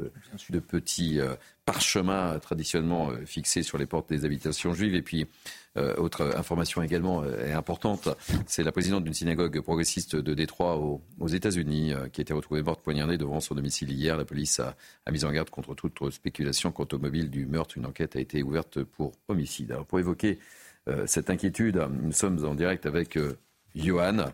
de, 0.49 0.59
petit 0.59 1.19
parchemin 1.63 2.39
traditionnellement 2.39 3.11
fixé 3.27 3.61
sur 3.61 3.77
les 3.77 3.85
portes 3.85 4.09
des 4.09 4.25
habitations 4.25 4.73
juives. 4.73 4.95
Et 4.95 5.03
puis, 5.03 5.27
euh, 5.75 5.95
autre 5.95 6.35
information 6.37 6.83
également 6.83 7.23
euh, 7.23 7.55
importante, 7.55 8.09
c'est 8.45 8.61
la 8.63 8.71
présidente 8.71 9.03
d'une 9.03 9.13
synagogue 9.13 9.59
progressiste 9.61 10.15
de 10.15 10.33
Détroit 10.35 10.77
aux, 10.77 11.27
États-Unis 11.27 11.93
euh, 11.93 12.09
qui 12.09 12.21
a 12.21 12.23
été 12.23 12.33
retrouvée 12.33 12.61
morte 12.61 12.81
poignardée 12.81 13.17
devant 13.17 13.39
son 13.39 13.55
domicile 13.55 13.91
hier. 13.91 14.15
La 14.15 14.25
police 14.25 14.59
a, 14.59 14.75
mis 15.11 15.25
en 15.25 15.31
garde 15.31 15.49
contre 15.49 15.73
toute 15.73 16.11
spéculation 16.11 16.71
quant 16.71 16.87
au 16.91 16.99
mobile 16.99 17.31
du 17.31 17.47
meurtre. 17.47 17.77
Une 17.77 17.87
enquête 17.87 18.15
a 18.15 18.19
été 18.19 18.43
ouverte 18.43 18.83
pour 18.83 19.13
homicide. 19.27 19.75
Pour 19.87 19.99
évoquer 19.99 20.39
cette 21.05 21.29
inquiétude, 21.29 21.81
nous 22.01 22.11
sommes 22.11 22.43
en 22.45 22.55
direct 22.55 22.85
avec 22.85 23.17
Johan. 23.73 24.25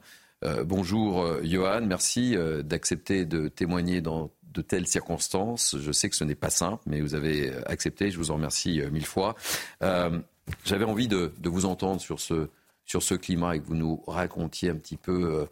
bonjour 0.66 1.44
Johan, 1.44 1.82
merci 1.86 2.36
d'accepter 2.64 3.26
de 3.26 3.50
témoigner 3.50 4.02
dans 4.02 4.32
de 4.44 4.62
telles 4.64 4.88
circonstances. 4.88 5.76
Je 5.80 5.92
sais 5.92 6.10
que 6.10 6.16
ce 6.16 6.24
n'est 6.24 6.34
pas 6.34 6.50
simple, 6.50 6.82
mais 6.88 7.02
vous 7.02 7.14
avez 7.14 7.54
accepté. 7.68 8.10
Je 8.10 8.18
vous 8.18 8.32
en 8.32 8.36
remercie 8.36 8.82
mille 8.92 9.06
fois. 9.06 9.36
J'avais 10.66 10.86
envie 10.86 11.08
de, 11.08 11.32
vous 11.44 11.66
entendre 11.66 12.02
sur 12.02 12.20
ce, 12.20 13.16
climat 13.16 13.56
et 13.56 13.60
que 13.60 13.66
vous 13.66 13.76
nous 13.76 14.04
racontiez 14.08 14.70
un 14.70 14.76
petit 14.76 14.98
peu 14.98 15.12
euh, 15.12 15.46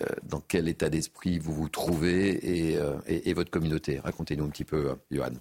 euh, 0.00 0.06
dans 0.24 0.40
quel 0.40 0.68
état 0.68 0.88
d'esprit 0.88 1.38
vous 1.38 1.52
vous 1.52 1.68
trouvez 1.68 2.70
et, 2.70 2.78
euh, 2.78 3.34
votre 3.34 3.50
communauté. 3.50 3.98
Racontez-nous 3.98 4.44
un 4.44 4.50
petit 4.50 4.64
peu, 4.64 4.96
Johan. 5.10 5.32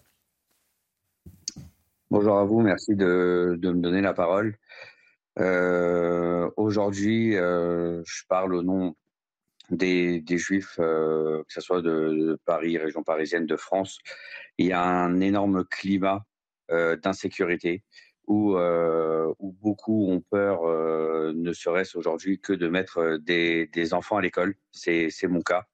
Bonjour 2.12 2.38
à 2.38 2.46
vous, 2.46 2.62
merci 2.62 2.96
de, 2.96 3.58
me 3.62 3.82
donner 3.82 4.02
la 4.02 4.14
parole. 4.14 4.58
Aujourd'hui, 6.58 7.34
je 7.34 8.26
parle 8.28 8.56
au 8.56 8.64
nom 8.64 8.96
des, 9.70 10.24
juifs, 10.30 10.76
que 10.78 11.44
ce 11.48 11.62
soit 11.62 11.82
de, 11.82 12.40
Paris, 12.46 12.78
région 12.78 13.04
parisienne, 13.04 13.46
de 13.46 13.58
France, 13.58 13.98
il 14.58 14.68
y 14.68 14.72
a 14.72 14.84
un 14.84 15.20
énorme 15.20 15.66
climat 15.66 16.24
d'insécurité 16.70 17.84
où, 18.28 18.58
où, 18.58 19.52
beaucoup 19.62 20.10
ont 20.10 20.22
peur, 20.22 20.64
ne 21.34 21.54
serait-ce 21.54 21.98
aujourd'hui 21.98 22.40
que 22.40 22.54
de 22.54 22.68
mettre 22.68 23.18
des, 23.18 23.68
des 23.68 23.94
enfants 23.94 24.18
à 24.18 24.22
l'école. 24.22 24.56
C'est 24.72 25.12
mon 25.28 25.42
cas. 25.42 25.66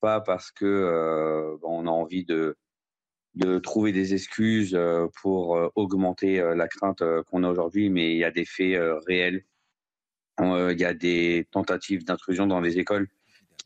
Pas 0.00 0.20
parce 0.20 0.50
que 0.50 1.56
on 1.62 1.86
a 1.86 1.90
envie 1.90 2.24
de, 2.24 2.56
trouver 3.62 3.92
des 3.92 4.14
excuses 4.14 4.78
pour 5.22 5.70
augmenter 5.74 6.38
la 6.54 6.68
crainte 6.68 7.02
qu'on 7.26 7.44
a 7.44 7.50
aujourd'hui, 7.50 7.90
mais 7.90 8.12
il 8.12 8.18
y 8.18 8.24
a 8.24 8.30
des 8.30 8.44
faits 8.44 8.78
réels. 9.06 9.44
Il 10.40 10.76
y 10.78 10.84
a 10.84 10.94
des 10.94 11.46
tentatives 11.50 12.04
d'intrusion 12.04 12.46
dans 12.46 12.60
les 12.60 12.78
écoles 12.78 13.08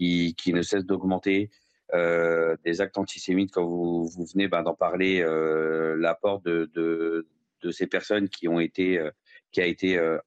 qui, 0.01 0.53
ne 0.53 0.63
cessent 0.63 0.85
d'augmenter. 0.85 1.51
Euh, 1.93 2.57
des 2.65 2.81
actes 2.81 2.99
antisémites, 2.99 3.53
quand 3.53 3.67
vous, 3.67 4.09
venez 4.33 4.49
ben, 4.49 4.63
d'en 4.63 4.75
parler, 4.75 5.21
euh, 5.23 5.97
l'apport 5.97 6.41
de, 6.41 7.27
de, 7.63 7.71
ces 7.71 7.87
personnes 7.87 8.29
qui 8.29 8.49
ont 8.49 8.61
été, 8.61 8.99
euh, 8.99 9.11
qui 9.53 9.61
a 9.61 9.67
été 9.67 9.99
euh. 9.99 10.19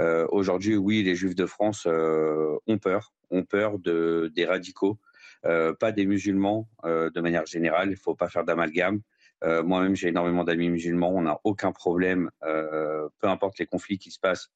Euh, 0.00 0.26
aujourd'hui, 0.30 0.76
oui, 0.76 1.02
les 1.02 1.14
Juifs 1.14 1.36
de 1.36 1.46
France 1.46 1.86
ont 1.86 2.78
peur, 2.78 3.12
ont 3.30 3.44
peur 3.44 3.78
de, 3.78 4.30
des 4.34 4.44
radicaux, 4.44 4.98
pas 5.42 5.92
des 5.92 6.04
musulmans 6.04 6.68
de 6.84 7.20
manière 7.20 7.46
générale. 7.46 7.90
Il 7.92 7.96
faut 7.96 8.16
pas 8.16 8.28
faire 8.28 8.44
d'amalgame. 8.44 9.02
Moi-même, 9.44 9.94
j'ai 9.94 10.08
énormément 10.08 10.42
d'amis 10.42 10.68
musulmans. 10.68 11.12
On 11.14 11.22
n'a 11.22 11.38
aucun 11.44 11.70
problème, 11.70 12.28
peu 12.40 13.28
importe 13.28 13.60
les 13.60 13.66
conflits 13.66 13.98
qui 13.98 14.10
se 14.10 14.18
passent 14.18 14.50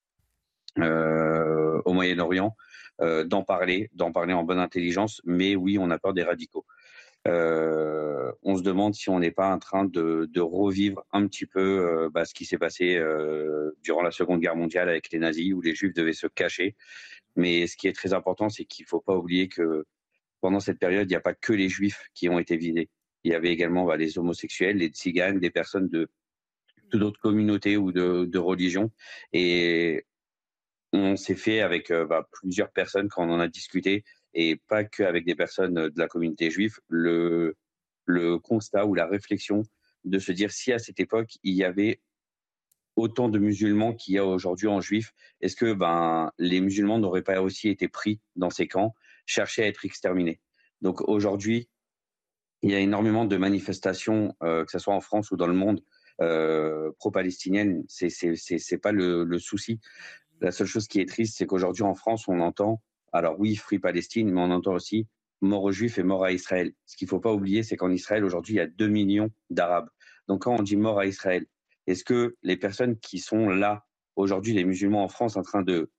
au 0.76 1.92
Moyen-Orient. 1.92 2.56
D'en 3.00 3.44
parler, 3.44 3.90
d'en 3.92 4.10
parler 4.10 4.32
en 4.32 4.42
bonne 4.42 4.58
intelligence. 4.58 5.22
Mais 5.24 5.54
oui, 5.54 5.78
on 5.78 5.88
a 5.92 6.00
peur 6.00 6.14
des 6.14 6.24
radicaux. 6.24 6.66
Euh, 7.28 8.32
on 8.42 8.56
se 8.56 8.62
demande 8.62 8.94
si 8.94 9.10
on 9.10 9.20
n'est 9.20 9.30
pas 9.30 9.52
en 9.52 9.58
train 9.58 9.84
de, 9.84 10.40
revivre 10.40 11.04
un 11.12 11.26
petit 11.26 11.46
peu 11.46 11.60
euh, 11.60 12.10
bah, 12.10 12.24
ce 12.24 12.34
qui 12.34 12.44
s'est 12.44 12.58
passé 12.58 13.00
durant 13.82 14.02
la 14.02 14.10
Seconde 14.10 14.40
Guerre 14.40 14.56
mondiale 14.56 14.88
avec 14.88 15.10
les 15.12 15.18
nazis, 15.18 15.52
où 15.52 15.60
les 15.60 15.74
Juifs 15.74 15.94
devaient 15.94 16.12
se 16.12 16.26
cacher. 16.26 16.76
Mais 17.36 17.66
ce 17.66 17.76
qui 17.76 17.88
est 17.88 17.92
très 17.92 18.14
important, 18.14 18.48
c'est 18.48 18.64
qu'il 18.64 18.84
ne 18.84 18.88
faut 18.88 19.00
pas 19.00 19.16
oublier 19.16 19.48
que 19.48 19.84
pendant 20.40 20.60
cette 20.60 20.78
période, 20.78 21.08
il 21.08 21.12
n'y 21.12 21.16
a 21.16 21.20
pas 21.20 21.34
que 21.34 21.52
les 21.52 21.68
Juifs 21.68 22.04
qui 22.14 22.28
ont 22.28 22.38
été 22.38 22.56
vidés. 22.56 22.88
Il 23.24 23.32
y 23.32 23.34
avait 23.34 23.50
également 23.50 23.84
bah, 23.84 23.96
les 23.96 24.18
homosexuels, 24.18 24.78
les 24.78 24.88
tziganes, 24.88 25.38
des 25.38 25.50
personnes 25.50 25.88
de 25.88 26.08
d'autres 26.92 27.20
communautés 27.20 27.76
ou 27.76 27.92
de, 27.92 28.24
de 28.24 28.38
religions. 28.38 28.90
Et 29.32 30.06
on 30.92 31.16
s'est 31.16 31.34
fait 31.34 31.60
avec 31.60 31.90
euh, 31.90 32.06
bah, 32.06 32.28
plusieurs 32.32 32.70
personnes 32.70 33.08
quand 33.08 33.24
on 33.26 33.32
en 33.32 33.40
a 33.40 33.48
discuté 33.48 34.04
et 34.34 34.56
pas 34.68 34.84
que 34.84 35.02
avec 35.02 35.24
des 35.24 35.34
personnes 35.34 35.74
de 35.74 35.98
la 35.98 36.08
communauté 36.08 36.50
juive, 36.50 36.78
le, 36.88 37.56
le 38.04 38.38
constat 38.38 38.86
ou 38.86 38.94
la 38.94 39.06
réflexion 39.06 39.62
de 40.04 40.18
se 40.18 40.32
dire 40.32 40.50
si 40.50 40.72
à 40.72 40.78
cette 40.78 41.00
époque 41.00 41.38
il 41.42 41.54
y 41.54 41.64
avait 41.64 42.00
autant 42.96 43.28
de 43.28 43.38
musulmans 43.38 43.94
qu'il 43.94 44.14
y 44.14 44.18
a 44.18 44.26
aujourd'hui 44.26 44.66
en 44.66 44.80
juif, 44.80 45.12
est-ce 45.40 45.54
que 45.54 45.72
ben, 45.72 46.32
les 46.38 46.60
musulmans 46.60 46.98
n'auraient 46.98 47.22
pas 47.22 47.40
aussi 47.40 47.68
été 47.68 47.86
pris 47.86 48.20
dans 48.34 48.50
ces 48.50 48.66
camps, 48.66 48.94
cherchés 49.24 49.62
à 49.62 49.66
être 49.66 49.84
exterminés? 49.84 50.40
Donc 50.82 51.08
aujourd'hui, 51.08 51.68
il 52.62 52.70
y 52.70 52.74
a 52.74 52.80
énormément 52.80 53.24
de 53.24 53.36
manifestations, 53.36 54.34
euh, 54.42 54.64
que 54.64 54.72
ce 54.72 54.80
soit 54.80 54.94
en 54.94 55.00
France 55.00 55.30
ou 55.30 55.36
dans 55.36 55.46
le 55.46 55.54
monde, 55.54 55.80
euh, 56.20 56.90
pro-palestiniennes. 56.98 57.84
C'est 57.86 58.10
c'est 58.10 58.78
pas 58.78 58.90
le 58.90 59.38
souci. 59.38 59.78
La 60.40 60.50
seule 60.50 60.66
chose 60.66 60.88
qui 60.88 61.00
est 61.00 61.08
triste, 61.08 61.36
c'est 61.38 61.46
qu'aujourd'hui 61.46 61.84
en 61.84 61.94
France, 61.94 62.26
on 62.26 62.40
entend, 62.40 62.82
alors 63.12 63.38
oui, 63.38 63.56
Free 63.56 63.78
Palestine, 63.78 64.30
mais 64.30 64.40
on 64.40 64.50
entend 64.50 64.72
aussi 64.72 65.06
mort 65.40 65.62
aux 65.62 65.72
Juifs 65.72 65.98
et 65.98 66.02
mort 66.02 66.24
à 66.24 66.32
Israël. 66.32 66.72
Ce 66.86 66.96
qu'il 66.96 67.06
ne 67.06 67.10
faut 67.10 67.20
pas 67.20 67.32
oublier, 67.32 67.62
c'est 67.62 67.76
qu'en 67.76 67.90
Israël, 67.90 68.24
aujourd'hui, 68.24 68.54
il 68.54 68.56
y 68.58 68.60
a 68.60 68.66
2 68.66 68.88
millions 68.88 69.30
d'Arabes. 69.50 69.88
Donc 70.26 70.42
quand 70.42 70.56
on 70.56 70.62
dit 70.62 70.76
mort 70.76 70.98
à 70.98 71.06
Israël, 71.06 71.46
est-ce 71.86 72.04
que 72.04 72.36
les 72.42 72.56
personnes 72.56 72.98
qui 72.98 73.18
sont 73.18 73.48
là, 73.48 73.86
aujourd'hui, 74.16 74.52
les 74.52 74.64
musulmans 74.64 75.04
en 75.04 75.08
France, 75.08 75.36
en 75.36 75.42
train 75.42 75.62
de 75.62 75.90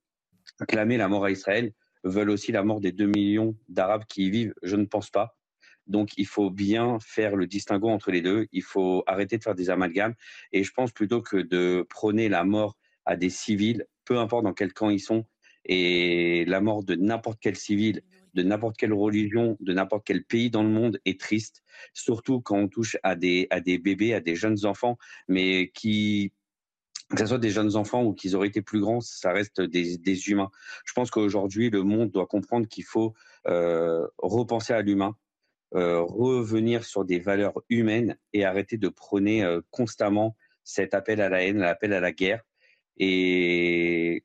clamer 0.68 0.98
la 0.98 1.08
mort 1.08 1.26
à 1.26 1.32
Israël, 1.32 1.74
veulent 2.04 2.30
aussi 2.30 2.52
la 2.52 2.64
mort 2.64 2.80
des 2.80 2.92
2 2.92 3.08
millions 3.08 3.56
d'Arabes 3.70 4.06
qui 4.06 4.26
y 4.26 4.30
vivent? 4.30 4.54
Je 4.62 4.76
ne 4.76 4.86
pense 4.86 5.10
pas. 5.10 5.36
Donc 5.88 6.12
il 6.18 6.28
faut 6.28 6.52
bien 6.52 7.00
faire 7.00 7.36
le 7.36 7.48
distinguo 7.48 7.90
entre 7.90 8.12
les 8.12 8.22
deux. 8.22 8.48
Il 8.52 8.62
faut 8.62 9.04
arrêter 9.08 9.38
de 9.38 9.44
faire 9.44 9.56
des 9.56 9.72
amalgames. 9.72 10.14
Et 10.52 10.64
je 10.64 10.72
pense 10.72 10.92
plutôt 10.92 11.22
que 11.22 11.38
de 11.38 11.86
prôner 11.90 12.30
la 12.30 12.44
mort 12.44 12.78
à 13.06 13.16
des 13.16 13.32
civils, 13.32 13.88
peu 14.06 14.20
importe 14.20 14.44
dans 14.44 14.54
quel 14.54 14.72
camp 14.72 14.90
ils 14.90 15.00
sont, 15.00 15.26
et 15.66 16.46
la 16.46 16.62
mort 16.62 16.84
de 16.84 16.96
n'importe 16.96 17.40
quel 17.42 17.56
civil, 17.56 18.02
de 18.34 18.44
n'importe 18.44 18.78
quelle 18.78 18.94
religion, 18.94 19.58
de 19.60 19.74
n'importe 19.74 20.06
quel 20.06 20.24
pays 20.24 20.50
dans 20.50 20.64
le 20.64 20.70
monde 20.70 21.00
est 21.06 21.20
triste, 21.20 21.64
surtout 21.94 22.42
quand 22.42 22.58
on 22.58 22.68
touche 22.68 22.98
à 23.04 23.16
des, 23.16 23.48
à 23.50 23.60
des 23.60 23.78
bébés, 23.78 24.14
à 24.14 24.20
des 24.20 24.36
jeunes 24.36 24.66
enfants, 24.66 24.98
mais 25.28 25.72
qui, 25.74 26.32
que 27.10 27.20
ce 27.20 27.26
soit 27.26 27.40
des 27.40 27.50
jeunes 27.50 27.76
enfants 27.76 28.04
ou 28.04 28.14
qu'ils 28.14 28.36
auraient 28.36 28.48
été 28.48 28.62
plus 28.62 28.80
grands, 28.80 29.02
ça 29.02 29.32
reste 29.32 29.62
des, 29.62 29.98
des 29.98 30.30
humains. 30.30 30.52
Je 30.86 30.94
pense 30.94 31.10
qu'aujourd'hui, 31.10 31.70
le 31.70 31.84
monde 31.84 32.12
doit 32.12 32.28
comprendre 32.28 32.68
qu'il 32.68 32.84
faut 32.84 33.14
euh, 33.48 34.08
repenser 34.18 34.74
à 34.74 34.82
l'humain, 34.82 35.16
euh, 35.76 36.02
revenir 36.02 36.84
sur 36.84 37.06
des 37.06 37.20
valeurs 37.20 37.62
humaines 37.70 38.18
et 38.34 38.46
arrêter 38.46 38.78
de 38.78 38.90
prôner 38.90 39.44
euh, 39.44 39.62
constamment 39.72 40.36
cet 40.64 40.94
appel 40.94 41.20
à 41.20 41.30
la 41.30 41.44
haine, 41.44 41.58
l'appel 41.58 41.94
à 41.94 42.00
la 42.00 42.12
guerre. 42.12 42.44
Et, 42.98 44.24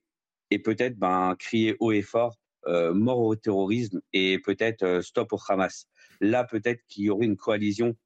et 0.55 0.61
peut-être 0.61 0.97
ben, 0.97 1.35
crier 1.39 1.77
haut 1.81 1.91
et 1.91 2.03
fort 2.03 2.39
euh, 2.67 2.95
mort 2.95 3.19
au 3.19 3.35
terrorisme 3.35 4.01
et 4.13 4.39
peut-être 4.39 4.85
euh, 4.85 5.03
stop 5.03 5.33
au 5.33 5.39
Hamas. 5.49 5.87
Là, 6.21 6.45
peut-être 6.45 6.81
qu'il 6.89 7.05
y 7.05 7.11
aurait 7.11 7.27
une 7.27 7.37
coalition 7.37 7.97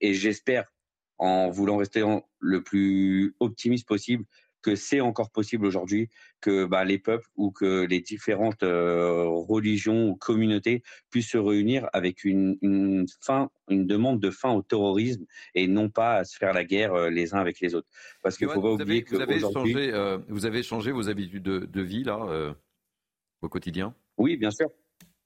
et 0.00 0.14
j'espère, 0.14 0.72
en 1.18 1.50
voulant 1.50 1.78
rester 1.78 2.04
le 2.38 2.62
plus 2.62 3.34
optimiste 3.40 3.88
possible, 3.88 4.24
que 4.62 4.76
c'est 4.76 5.00
encore 5.00 5.30
possible 5.30 5.66
aujourd'hui 5.66 6.08
que 6.40 6.64
bah, 6.64 6.84
les 6.84 6.98
peuples 6.98 7.28
ou 7.36 7.50
que 7.50 7.84
les 7.84 8.00
différentes 8.00 8.62
euh, 8.62 9.24
religions 9.26 10.08
ou 10.10 10.16
communautés 10.16 10.82
puissent 11.10 11.30
se 11.30 11.38
réunir 11.38 11.88
avec 11.92 12.24
une, 12.24 12.56
une, 12.62 13.06
fin, 13.20 13.50
une 13.68 13.86
demande 13.86 14.20
de 14.20 14.30
fin 14.30 14.52
au 14.52 14.62
terrorisme 14.62 15.24
et 15.54 15.66
non 15.66 15.90
pas 15.90 16.16
à 16.16 16.24
se 16.24 16.36
faire 16.36 16.52
la 16.52 16.64
guerre 16.64 16.94
euh, 16.94 17.10
les 17.10 17.34
uns 17.34 17.38
avec 17.38 17.60
les 17.60 17.74
autres. 17.74 17.88
Parce 18.22 18.36
qu'il 18.38 18.48
faut 18.48 18.62
pas 18.62 18.72
oublier 18.72 19.02
que 19.02 19.16
vous 19.16 19.22
avez 19.22 19.40
changé, 19.40 19.92
euh, 19.92 20.18
vous 20.28 20.46
avez 20.46 20.62
changé 20.62 20.92
vos 20.92 21.08
habitudes 21.08 21.42
de, 21.42 21.58
de 21.60 21.82
vie 21.82 22.04
là 22.04 22.54
au 23.42 23.48
quotidien? 23.48 23.94
Oui, 24.16 24.36
bien 24.36 24.50
sûr. 24.50 24.70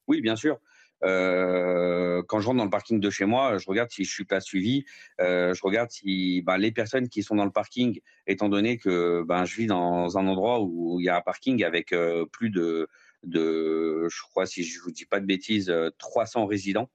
Oui, 0.07 0.21
bien 0.21 0.35
sûr. 0.35 0.59
Euh, 1.03 2.23
quand 2.27 2.39
je 2.39 2.47
rentre 2.47 2.57
dans 2.57 2.63
le 2.63 2.69
parking 2.69 2.99
de 2.99 3.09
chez 3.09 3.25
moi, 3.25 3.57
je 3.57 3.65
regarde 3.67 3.89
si 3.91 4.03
je 4.03 4.11
suis 4.11 4.25
pas 4.25 4.39
suivi. 4.39 4.85
Euh, 5.21 5.53
je 5.53 5.61
regarde 5.63 5.91
si 5.91 6.41
ben, 6.41 6.57
les 6.57 6.71
personnes 6.71 7.09
qui 7.09 7.23
sont 7.23 7.35
dans 7.35 7.45
le 7.45 7.51
parking, 7.51 7.99
étant 8.25 8.49
donné 8.49 8.77
que 8.77 9.23
ben, 9.23 9.45
je 9.45 9.55
vis 9.55 9.67
dans 9.67 10.17
un 10.17 10.27
endroit 10.27 10.61
où 10.61 10.99
il 10.99 11.05
y 11.05 11.09
a 11.09 11.17
un 11.17 11.21
parking 11.21 11.63
avec 11.63 11.93
euh, 11.93 12.25
plus 12.25 12.49
de, 12.49 12.87
de, 13.23 14.07
je 14.09 14.21
crois, 14.23 14.45
si 14.45 14.63
je 14.63 14.79
vous 14.81 14.91
dis 14.91 15.05
pas 15.05 15.19
de 15.19 15.25
bêtises, 15.25 15.73
300 15.97 16.45
résidents. 16.45 16.89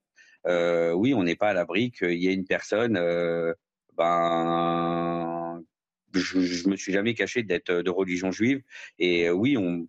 oui, 0.46 1.14
on 1.14 1.22
n'est 1.22 1.36
pas 1.36 1.50
à 1.50 1.54
l'abri 1.54 1.90
qu'il 1.92 2.14
y 2.14 2.28
ait 2.28 2.34
une 2.34 2.46
personne. 2.46 2.94
ben, 3.96 5.62
je, 6.14 6.40
je 6.40 6.68
me 6.68 6.76
suis 6.76 6.92
jamais 6.92 7.14
caché 7.14 7.42
d'être 7.42 7.72
de 7.72 7.90
religion 7.90 8.30
juive. 8.32 8.62
Et 8.98 9.30
oui, 9.30 9.56
on 9.56 9.86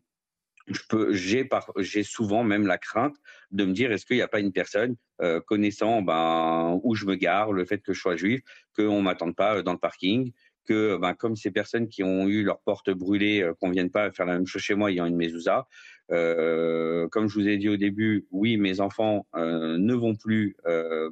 je 0.68 0.80
peux, 0.90 1.14
j'ai, 1.14 1.48
j'ai 1.80 2.04
souvent 2.04 2.44
même 2.44 2.66
la 2.66 2.78
crainte 2.78 3.16
de 3.52 3.66
me 3.66 3.74
dire 3.74 3.92
est-ce 3.92 4.06
qu'il 4.06 4.16
n'y 4.16 4.22
a 4.22 4.28
pas 4.28 4.40
une 4.40 4.54
personne 4.54 4.96
euh, 5.22 5.40
connaissant 5.42 6.02
ben, 6.02 6.80
où 6.84 6.96
je 6.96 7.06
me 7.06 7.16
gare, 7.16 7.52
le 7.52 7.66
fait 7.66 7.80
que 7.80 7.94
je 7.94 8.00
sois 8.00 8.16
juif, 8.16 8.42
qu'on 8.76 9.00
ne 9.00 9.04
m'attende 9.04 9.36
pas 9.36 9.58
euh, 9.58 9.62
dans 9.62 9.74
le 9.74 9.80
parking, 9.80 10.32
que 10.66 10.98
ben, 10.98 11.14
comme 11.14 11.36
ces 11.36 11.52
personnes 11.52 11.88
qui 11.88 12.04
ont 12.04 12.28
eu 12.28 12.44
leur 12.44 12.62
porte 12.62 12.90
brûlée, 12.90 13.42
euh, 13.42 13.54
qu'on 13.54 13.70
ne 13.70 13.74
vienne 13.74 13.90
pas 13.90 14.12
faire 14.12 14.26
la 14.26 14.34
même 14.34 14.48
chose 14.48 14.62
chez 14.62 14.76
moi 14.76 14.92
ayant 14.92 15.06
une 15.06 15.16
mezouza. 15.16 15.68
Euh, 16.12 17.08
comme 17.10 17.28
je 17.28 17.40
vous 17.40 17.48
ai 17.48 17.58
dit 17.58 17.70
au 17.70 17.78
début, 17.78 18.28
oui, 18.32 18.58
mes 18.58 18.80
enfants 18.80 19.26
euh, 19.36 19.78
ne 19.78 19.94
vont 19.94 20.16
plus, 20.16 20.56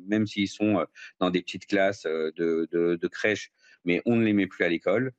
même 0.06 0.28
s'ils 0.28 0.50
sont 0.50 0.86
dans 1.20 1.30
des 1.30 1.42
petites 1.42 1.66
classes 1.66 2.04
de, 2.04 2.68
de, 2.72 2.96
de 2.96 3.08
crèche, 3.08 3.52
mais 3.86 4.02
on 4.06 4.16
ne 4.16 4.24
les 4.24 4.34
met 4.34 4.48
plus 4.48 4.64
à 4.64 4.70
l'école. 4.70 5.14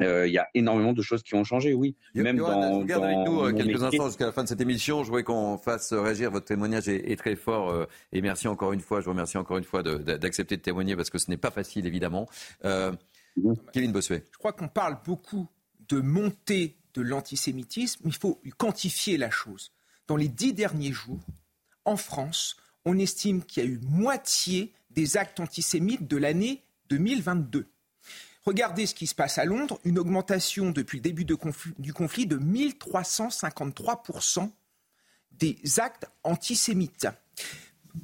Euh, 0.00 0.26
il 0.26 0.32
y 0.32 0.38
a 0.38 0.48
énormément 0.54 0.92
de 0.92 1.02
choses 1.02 1.22
qui 1.22 1.34
ont 1.34 1.44
changé, 1.44 1.74
oui. 1.74 1.96
Même 2.14 2.36
dans, 2.36 2.84
dans 2.84 3.02
avec 3.02 3.18
nous 3.26 3.40
euh, 3.40 3.52
quelques 3.52 3.82
instants 3.82 4.06
jusqu'à 4.06 4.26
la 4.26 4.32
fin 4.32 4.44
de 4.44 4.48
cette 4.48 4.60
émission. 4.60 5.02
Je 5.02 5.08
voudrais 5.08 5.24
qu'on 5.24 5.58
fasse 5.58 5.92
réagir. 5.92 6.30
Votre 6.30 6.46
témoignage 6.46 6.88
est, 6.88 7.16
très 7.16 7.36
fort 7.36 7.70
euh, 7.70 7.86
et 8.12 8.20
merci 8.20 8.48
encore 8.48 8.72
une 8.72 8.80
fois. 8.80 9.00
Je 9.00 9.06
vous 9.06 9.10
remercie 9.10 9.38
encore 9.38 9.58
une 9.58 9.64
fois 9.64 9.82
d'accepter 9.82 10.56
de, 10.56 10.62
témoigner 10.62 10.96
parce 10.96 11.10
que 11.10 11.18
ce 11.18 11.30
n'est 11.30 11.36
pas 11.36 11.50
facile, 11.50 11.86
évidemment. 11.86 12.28
Mhm. 12.64 13.56
Kevin 13.72 13.92
Bossuet. 13.92 14.24
Je 14.32 14.38
crois 14.38 14.52
qu'on 14.52 14.68
parle 14.68 14.98
beaucoup 15.04 15.48
de 15.88 16.00
montée 16.00 16.76
de 16.94 17.02
l'antisémitisme. 17.02 18.02
Il 18.04 18.14
faut 18.14 18.40
quantifier 18.56 19.16
la 19.16 19.30
chose. 19.30 19.72
Dans 20.06 20.16
les 20.16 20.28
dix 20.28 20.52
derniers 20.52 20.92
jours, 20.92 21.20
en 21.84 21.96
France, 21.96 22.56
on 22.84 22.98
estime 22.98 23.44
qu'il 23.44 23.64
y 23.64 23.66
a 23.66 23.68
eu 23.68 23.80
moitié 23.82 24.72
des 24.90 25.16
actes 25.16 25.40
antisémites 25.40 26.08
de 26.08 26.16
l'année 26.16 26.62
2022. 26.90 27.66
Regardez 28.48 28.86
ce 28.86 28.94
qui 28.94 29.06
se 29.06 29.14
passe 29.14 29.36
à 29.36 29.44
Londres, 29.44 29.78
une 29.84 29.98
augmentation 29.98 30.70
depuis 30.70 30.96
le 30.96 31.02
début 31.02 31.26
du 31.26 31.92
conflit 31.92 32.26
de 32.26 32.38
1353% 32.38 34.50
des 35.32 35.58
actes 35.76 36.06
antisémites. 36.24 37.08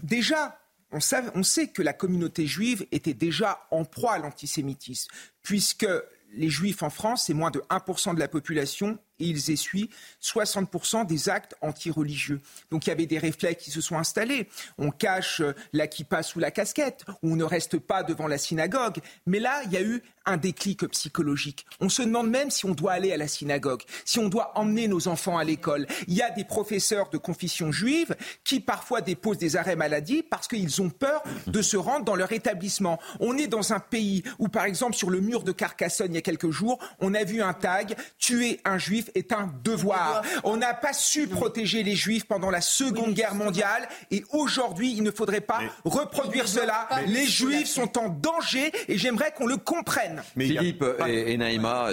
Déjà, 0.02 0.60
on, 0.92 1.00
sait 1.00 1.68
que 1.68 1.80
la 1.80 1.94
communauté 1.94 2.46
juive 2.46 2.86
était 2.92 3.14
déjà 3.14 3.66
en 3.70 3.86
proie 3.86 4.12
à 4.12 4.18
l'antisémitisme, 4.18 5.10
puisque 5.40 5.86
les 6.34 6.50
juifs 6.50 6.82
en 6.82 6.90
France, 6.90 7.24
c'est 7.26 7.34
moins 7.34 7.50
de 7.50 7.60
1% 7.70 8.14
de 8.14 8.20
la 8.20 8.28
population 8.28 8.98
et 9.18 9.24
ils 9.24 9.50
essuient 9.50 9.90
60% 10.20 11.06
des 11.06 11.28
actes 11.28 11.54
antireligieux. 11.62 12.40
Donc 12.70 12.86
il 12.86 12.90
y 12.90 12.92
avait 12.92 13.06
des 13.06 13.18
réflexes 13.18 13.64
qui 13.64 13.70
se 13.70 13.80
sont 13.80 13.96
installés. 13.96 14.48
On 14.76 14.90
cache 14.90 15.40
la 15.72 15.86
kippa 15.86 16.22
sous 16.22 16.40
la 16.40 16.50
casquette, 16.50 17.04
ou 17.22 17.32
on 17.32 17.36
ne 17.36 17.44
reste 17.44 17.78
pas 17.78 18.02
devant 18.02 18.26
la 18.26 18.38
synagogue. 18.38 18.98
Mais 19.26 19.38
là, 19.38 19.62
il 19.64 19.72
y 19.72 19.76
a 19.76 19.82
eu 19.82 20.02
un 20.26 20.36
déclic 20.36 20.86
psychologique. 20.88 21.66
On 21.80 21.88
se 21.88 22.02
demande 22.02 22.30
même 22.30 22.50
si 22.50 22.64
on 22.64 22.72
doit 22.72 22.92
aller 22.92 23.12
à 23.12 23.16
la 23.16 23.28
synagogue, 23.28 23.82
si 24.04 24.18
on 24.18 24.28
doit 24.28 24.52
emmener 24.58 24.88
nos 24.88 25.08
enfants 25.08 25.38
à 25.38 25.44
l'école. 25.44 25.86
Il 26.08 26.14
y 26.14 26.22
a 26.22 26.30
des 26.30 26.44
professeurs 26.44 27.10
de 27.10 27.18
confession 27.18 27.72
juive 27.72 28.16
qui 28.44 28.60
parfois 28.60 29.00
déposent 29.00 29.38
des 29.38 29.56
arrêts 29.56 29.76
maladie 29.76 30.22
parce 30.22 30.48
qu'ils 30.48 30.80
ont 30.82 30.90
peur 30.90 31.22
de 31.46 31.62
se 31.62 31.76
rendre 31.76 32.04
dans 32.04 32.16
leur 32.16 32.32
établissement. 32.32 32.98
On 33.20 33.36
est 33.36 33.46
dans 33.46 33.72
un 33.72 33.80
pays 33.80 34.22
où, 34.38 34.48
par 34.48 34.64
exemple, 34.64 34.94
sur 34.94 35.10
le 35.10 35.20
mur 35.20 35.42
de 35.42 35.52
Carcassonne, 35.52 36.12
il 36.12 36.16
y 36.16 36.18
a 36.18 36.22
quelques 36.22 36.50
jours, 36.50 36.78
on 37.00 37.14
a 37.14 37.24
vu 37.24 37.42
un 37.42 37.52
tag 37.52 37.96
tuer 38.18 38.60
un 38.64 38.78
juif 38.78 39.10
est 39.14 39.32
un 39.32 39.52
devoir. 39.62 40.22
On 40.44 40.56
n'a 40.56 40.74
pas 40.74 40.92
su 40.92 41.26
protéger 41.26 41.82
les 41.82 41.94
juifs 41.94 42.24
pendant 42.24 42.50
la 42.50 42.60
Seconde 42.60 43.14
Guerre 43.14 43.34
mondiale 43.34 43.88
et 44.10 44.24
aujourd'hui, 44.30 44.92
il 44.96 45.02
ne 45.02 45.10
faudrait 45.10 45.40
pas 45.40 45.60
reproduire 45.84 46.48
cela. 46.48 46.88
Les 47.06 47.26
juifs 47.26 47.68
sont 47.68 47.98
en 47.98 48.08
danger 48.08 48.72
et 48.88 48.96
j'aimerais 48.96 49.32
qu'on 49.32 49.46
le 49.46 49.56
comprenne. 49.56 50.13
Mais 50.36 50.46
Philippe 50.46 50.84
et, 51.06 51.36
Naïma. 51.36 51.90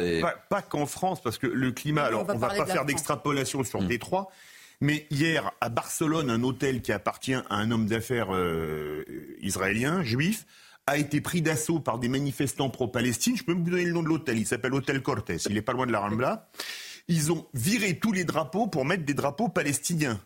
Pas, 0.49 0.61
qu'en 0.61 0.85
France, 0.85 1.21
parce 1.21 1.37
que 1.37 1.47
le 1.47 1.71
climat, 1.71 2.03
alors 2.03 2.25
on 2.27 2.33
ne 2.33 2.39
va, 2.39 2.49
pas 2.49 2.65
faire 2.65 2.85
d'extrapolation 2.85 3.63
sur 3.63 3.81
Détroit. 3.81 4.29
Mais 4.83 5.05
hier, 5.11 5.51
à 5.61 5.69
Barcelone, 5.69 6.31
un 6.31 6.41
hôtel 6.41 6.81
qui 6.81 6.91
appartient 6.91 7.35
à 7.35 7.45
un 7.49 7.69
homme 7.69 7.85
d'affaires 7.85 8.33
euh, 8.33 9.05
israélien, 9.41 10.01
juif, 10.03 10.47
a 10.87 10.97
été 10.97 11.21
pris 11.21 11.43
d'assaut 11.43 11.79
par 11.79 11.99
des 11.99 12.07
manifestants 12.07 12.69
pro-Palestine. 12.69 13.37
Je 13.37 13.43
peux 13.43 13.53
vous 13.53 13.61
donner 13.61 13.85
le 13.85 13.93
nom 13.93 14.01
de 14.01 14.07
l'hôtel. 14.07 14.39
Il 14.39 14.47
s'appelle 14.47 14.73
Hôtel 14.73 15.03
Cortés. 15.03 15.37
Il 15.47 15.53
n'est 15.53 15.61
pas 15.61 15.73
loin 15.73 15.85
de 15.85 15.91
la 15.91 15.99
Rambla 15.99 16.49
ils 17.07 17.31
ont 17.31 17.47
viré 17.53 17.99
tous 17.99 18.11
les 18.11 18.23
drapeaux 18.23 18.67
pour 18.67 18.85
mettre 18.85 19.03
des 19.03 19.13
drapeaux 19.13 19.49
palestiniens. 19.49 20.19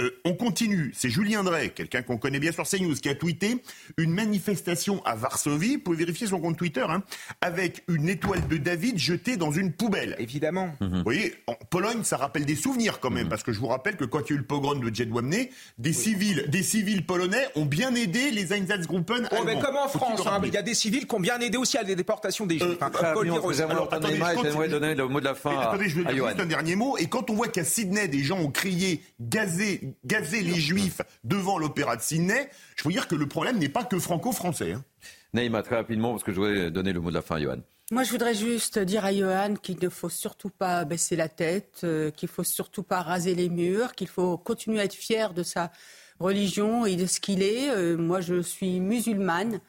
Euh, 0.00 0.10
on 0.24 0.34
continue. 0.34 0.90
C'est 0.92 1.08
Julien 1.08 1.44
Drey, 1.44 1.68
quelqu'un 1.68 2.02
qu'on 2.02 2.16
connaît 2.16 2.40
bien 2.40 2.50
sur 2.50 2.66
CNews, 2.68 2.96
qui 2.96 3.08
a 3.08 3.14
tweeté 3.14 3.62
une 3.96 4.10
manifestation 4.10 5.00
à 5.04 5.14
Varsovie. 5.14 5.76
Vous 5.76 5.82
pouvez 5.82 5.98
vérifier 5.98 6.26
son 6.26 6.40
compte 6.40 6.56
Twitter, 6.56 6.84
hein, 6.88 7.04
avec 7.40 7.84
une 7.86 8.08
étoile 8.08 8.48
de 8.48 8.56
David 8.56 8.98
jetée 8.98 9.36
dans 9.36 9.52
une 9.52 9.72
poubelle. 9.72 10.16
Évidemment. 10.18 10.74
Mhm. 10.80 10.96
Vous 10.96 11.02
voyez, 11.04 11.34
en 11.46 11.54
Pologne, 11.70 12.02
ça 12.02 12.16
rappelle 12.16 12.44
des 12.44 12.56
souvenirs 12.56 12.98
quand 12.98 13.10
même, 13.10 13.24
mhm. 13.24 13.28
parce 13.28 13.44
que 13.44 13.52
je 13.52 13.60
vous 13.60 13.68
rappelle 13.68 13.96
que 13.96 14.04
quand 14.04 14.18
il 14.28 14.30
y 14.30 14.32
a 14.32 14.34
eu 14.34 14.38
le 14.38 14.44
pogrom 14.44 14.80
de 14.80 14.92
Jedwabne, 14.92 15.46
des 15.78 15.92
civils, 15.92 16.46
des 16.48 16.64
civils 16.64 17.06
polonais 17.06 17.46
ont 17.54 17.64
bien 17.64 17.94
aidé 17.94 18.32
les 18.32 18.52
Einsatzgruppen. 18.52 19.28
Oh, 19.30 19.44
mais 19.46 19.60
comme 19.60 19.76
en 19.76 19.86
France, 19.86 20.26
hein, 20.26 20.40
il 20.44 20.52
y 20.52 20.56
a 20.56 20.62
des 20.62 20.74
civils 20.74 21.06
qui 21.06 21.14
ont 21.14 21.20
bien 21.20 21.38
aidé 21.38 21.56
aussi 21.56 21.78
à 21.78 21.84
la 21.84 21.94
déportation 21.94 22.46
des 22.46 22.58
Juifs. 22.58 22.78
Euh, 22.82 22.84
attendez, 22.84 24.68
donner 24.68 24.96
le 24.96 25.06
mot 25.06 25.20
de 25.20 25.24
la 25.24 25.36
fin. 25.36 25.56
attendez, 25.56 25.88
je 25.88 26.00
vais 26.00 26.12
dire 26.12 26.26
juste 26.26 26.40
un 26.40 26.46
dernier 26.46 26.74
mot. 26.74 26.96
Et 26.98 27.06
quand 27.06 27.30
on 27.30 27.34
voit 27.34 27.46
qu'à 27.46 27.62
Sydney, 27.62 28.08
des 28.08 28.24
gens 28.24 28.40
ont 28.40 28.50
crié, 28.50 29.00
gazé 29.20 29.82
gazer 30.04 30.42
les 30.42 30.54
juifs 30.54 31.00
devant 31.24 31.58
l'opéra 31.58 31.96
de 31.96 32.02
Sydney, 32.02 32.48
je 32.76 32.84
veux 32.84 32.92
dire 32.92 33.08
que 33.08 33.14
le 33.14 33.26
problème 33.26 33.58
n'est 33.58 33.68
pas 33.68 33.84
que 33.84 33.98
franco-français. 33.98 34.72
Hein. 34.72 34.84
Naïma, 35.32 35.62
très 35.62 35.76
rapidement, 35.76 36.12
parce 36.12 36.22
que 36.22 36.32
je 36.32 36.36
voudrais 36.36 36.70
donner 36.70 36.92
le 36.92 37.00
mot 37.00 37.10
de 37.10 37.14
la 37.14 37.22
fin 37.22 37.36
à 37.36 37.40
Johan. 37.40 37.58
Moi, 37.90 38.02
je 38.02 38.10
voudrais 38.10 38.34
juste 38.34 38.78
dire 38.78 39.04
à 39.04 39.12
Johan 39.12 39.56
qu'il 39.60 39.76
ne 39.82 39.88
faut 39.90 40.08
surtout 40.08 40.48
pas 40.48 40.86
baisser 40.86 41.16
la 41.16 41.28
tête, 41.28 41.82
euh, 41.84 42.10
qu'il 42.10 42.28
ne 42.28 42.32
faut 42.32 42.44
surtout 42.44 42.82
pas 42.82 43.02
raser 43.02 43.34
les 43.34 43.50
murs, 43.50 43.94
qu'il 43.94 44.08
faut 44.08 44.38
continuer 44.38 44.80
à 44.80 44.84
être 44.84 44.94
fier 44.94 45.34
de 45.34 45.42
sa 45.42 45.70
religion 46.18 46.86
et 46.86 46.96
de 46.96 47.04
ce 47.04 47.20
qu'il 47.20 47.42
est. 47.42 47.68
Euh, 47.70 47.98
moi, 47.98 48.22
je 48.22 48.40
suis 48.40 48.80
musulmane. 48.80 49.60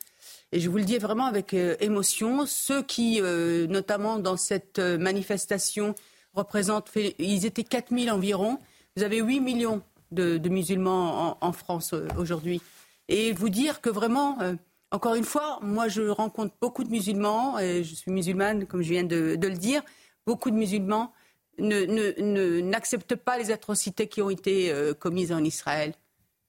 Et 0.54 0.62
je 0.62 0.70
vous 0.70 0.78
le 0.78 0.86
dis 0.86 0.98
vraiment 0.98 1.26
avec 1.26 1.54
euh, 1.54 1.76
émotion. 1.82 2.46
Ceux 2.46 2.84
qui, 2.84 3.22
notamment 3.22 4.18
dans 4.18 4.38
cette 4.38 4.80
manifestation, 4.80 5.94
représentent, 6.34 6.92
ils 7.20 7.46
étaient 7.46 7.64
4000 7.64 8.12
environ. 8.12 8.60
Vous 8.96 9.04
avez 9.04 9.20
8 9.20 9.42
millions 9.42 9.82
de, 10.12 10.50
musulmans 10.50 11.38
en, 11.42 11.52
France 11.52 11.94
euh, 11.94 12.08
aujourd'hui. 12.18 12.62
Et 13.08 13.34
vous 13.34 13.50
dire 13.50 13.82
que 13.82 13.90
vraiment, 13.90 14.40
euh, 14.42 14.54
encore 14.92 15.16
une 15.16 15.24
fois, 15.24 15.60
moi 15.62 15.88
je 15.88 16.02
rencontre 16.04 16.56
beaucoup 16.62 16.84
de 16.84 16.90
musulmans, 16.90 17.60
et 17.60 17.84
je 17.84 17.96
suis 17.96 18.12
musulmane 18.12 18.66
comme 18.66 18.82
je 18.82 18.90
viens 18.90 19.04
de, 19.04 19.38
le 19.40 19.58
dire, 19.58 19.84
beaucoup 20.26 20.52
de 20.52 20.56
musulmans 20.56 21.14
n'acceptent 21.58 23.12
ne, 23.12 23.18
pas 23.18 23.38
les 23.38 23.52
atrocités 23.52 24.08
qui 24.08 24.22
ont 24.22 24.30
été 24.30 24.72
euh, 24.72 24.94
commises 24.94 25.32
en 25.32 25.44
Israël. 25.44 25.94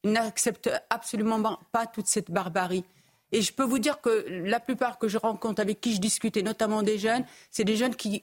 Ils 0.03 0.13
n'acceptent 0.13 0.71
absolument 0.91 1.59
pas 1.73 1.87
toute 1.87 2.07
cette 2.07 2.31
barbarie. 2.31 2.85
Et 3.33 3.43
je 3.43 3.53
peux 3.53 3.65
vous 3.65 3.79
dire 3.79 4.01
que 4.01 4.25
la 4.29 4.61
plupart 4.61 4.99
que 4.99 5.09
je 5.09 5.19
rencontre, 5.19 5.61
avec 5.61 5.81
qui 5.81 5.95
je 5.95 6.01
discute, 6.01 6.37
et 6.37 6.43
notamment 6.43 6.83
des 6.83 6.99
jeunes, 6.99 7.25
c'est 7.51 7.65
des 7.65 7.77
jeunes 7.77 7.95
qui, 7.95 8.23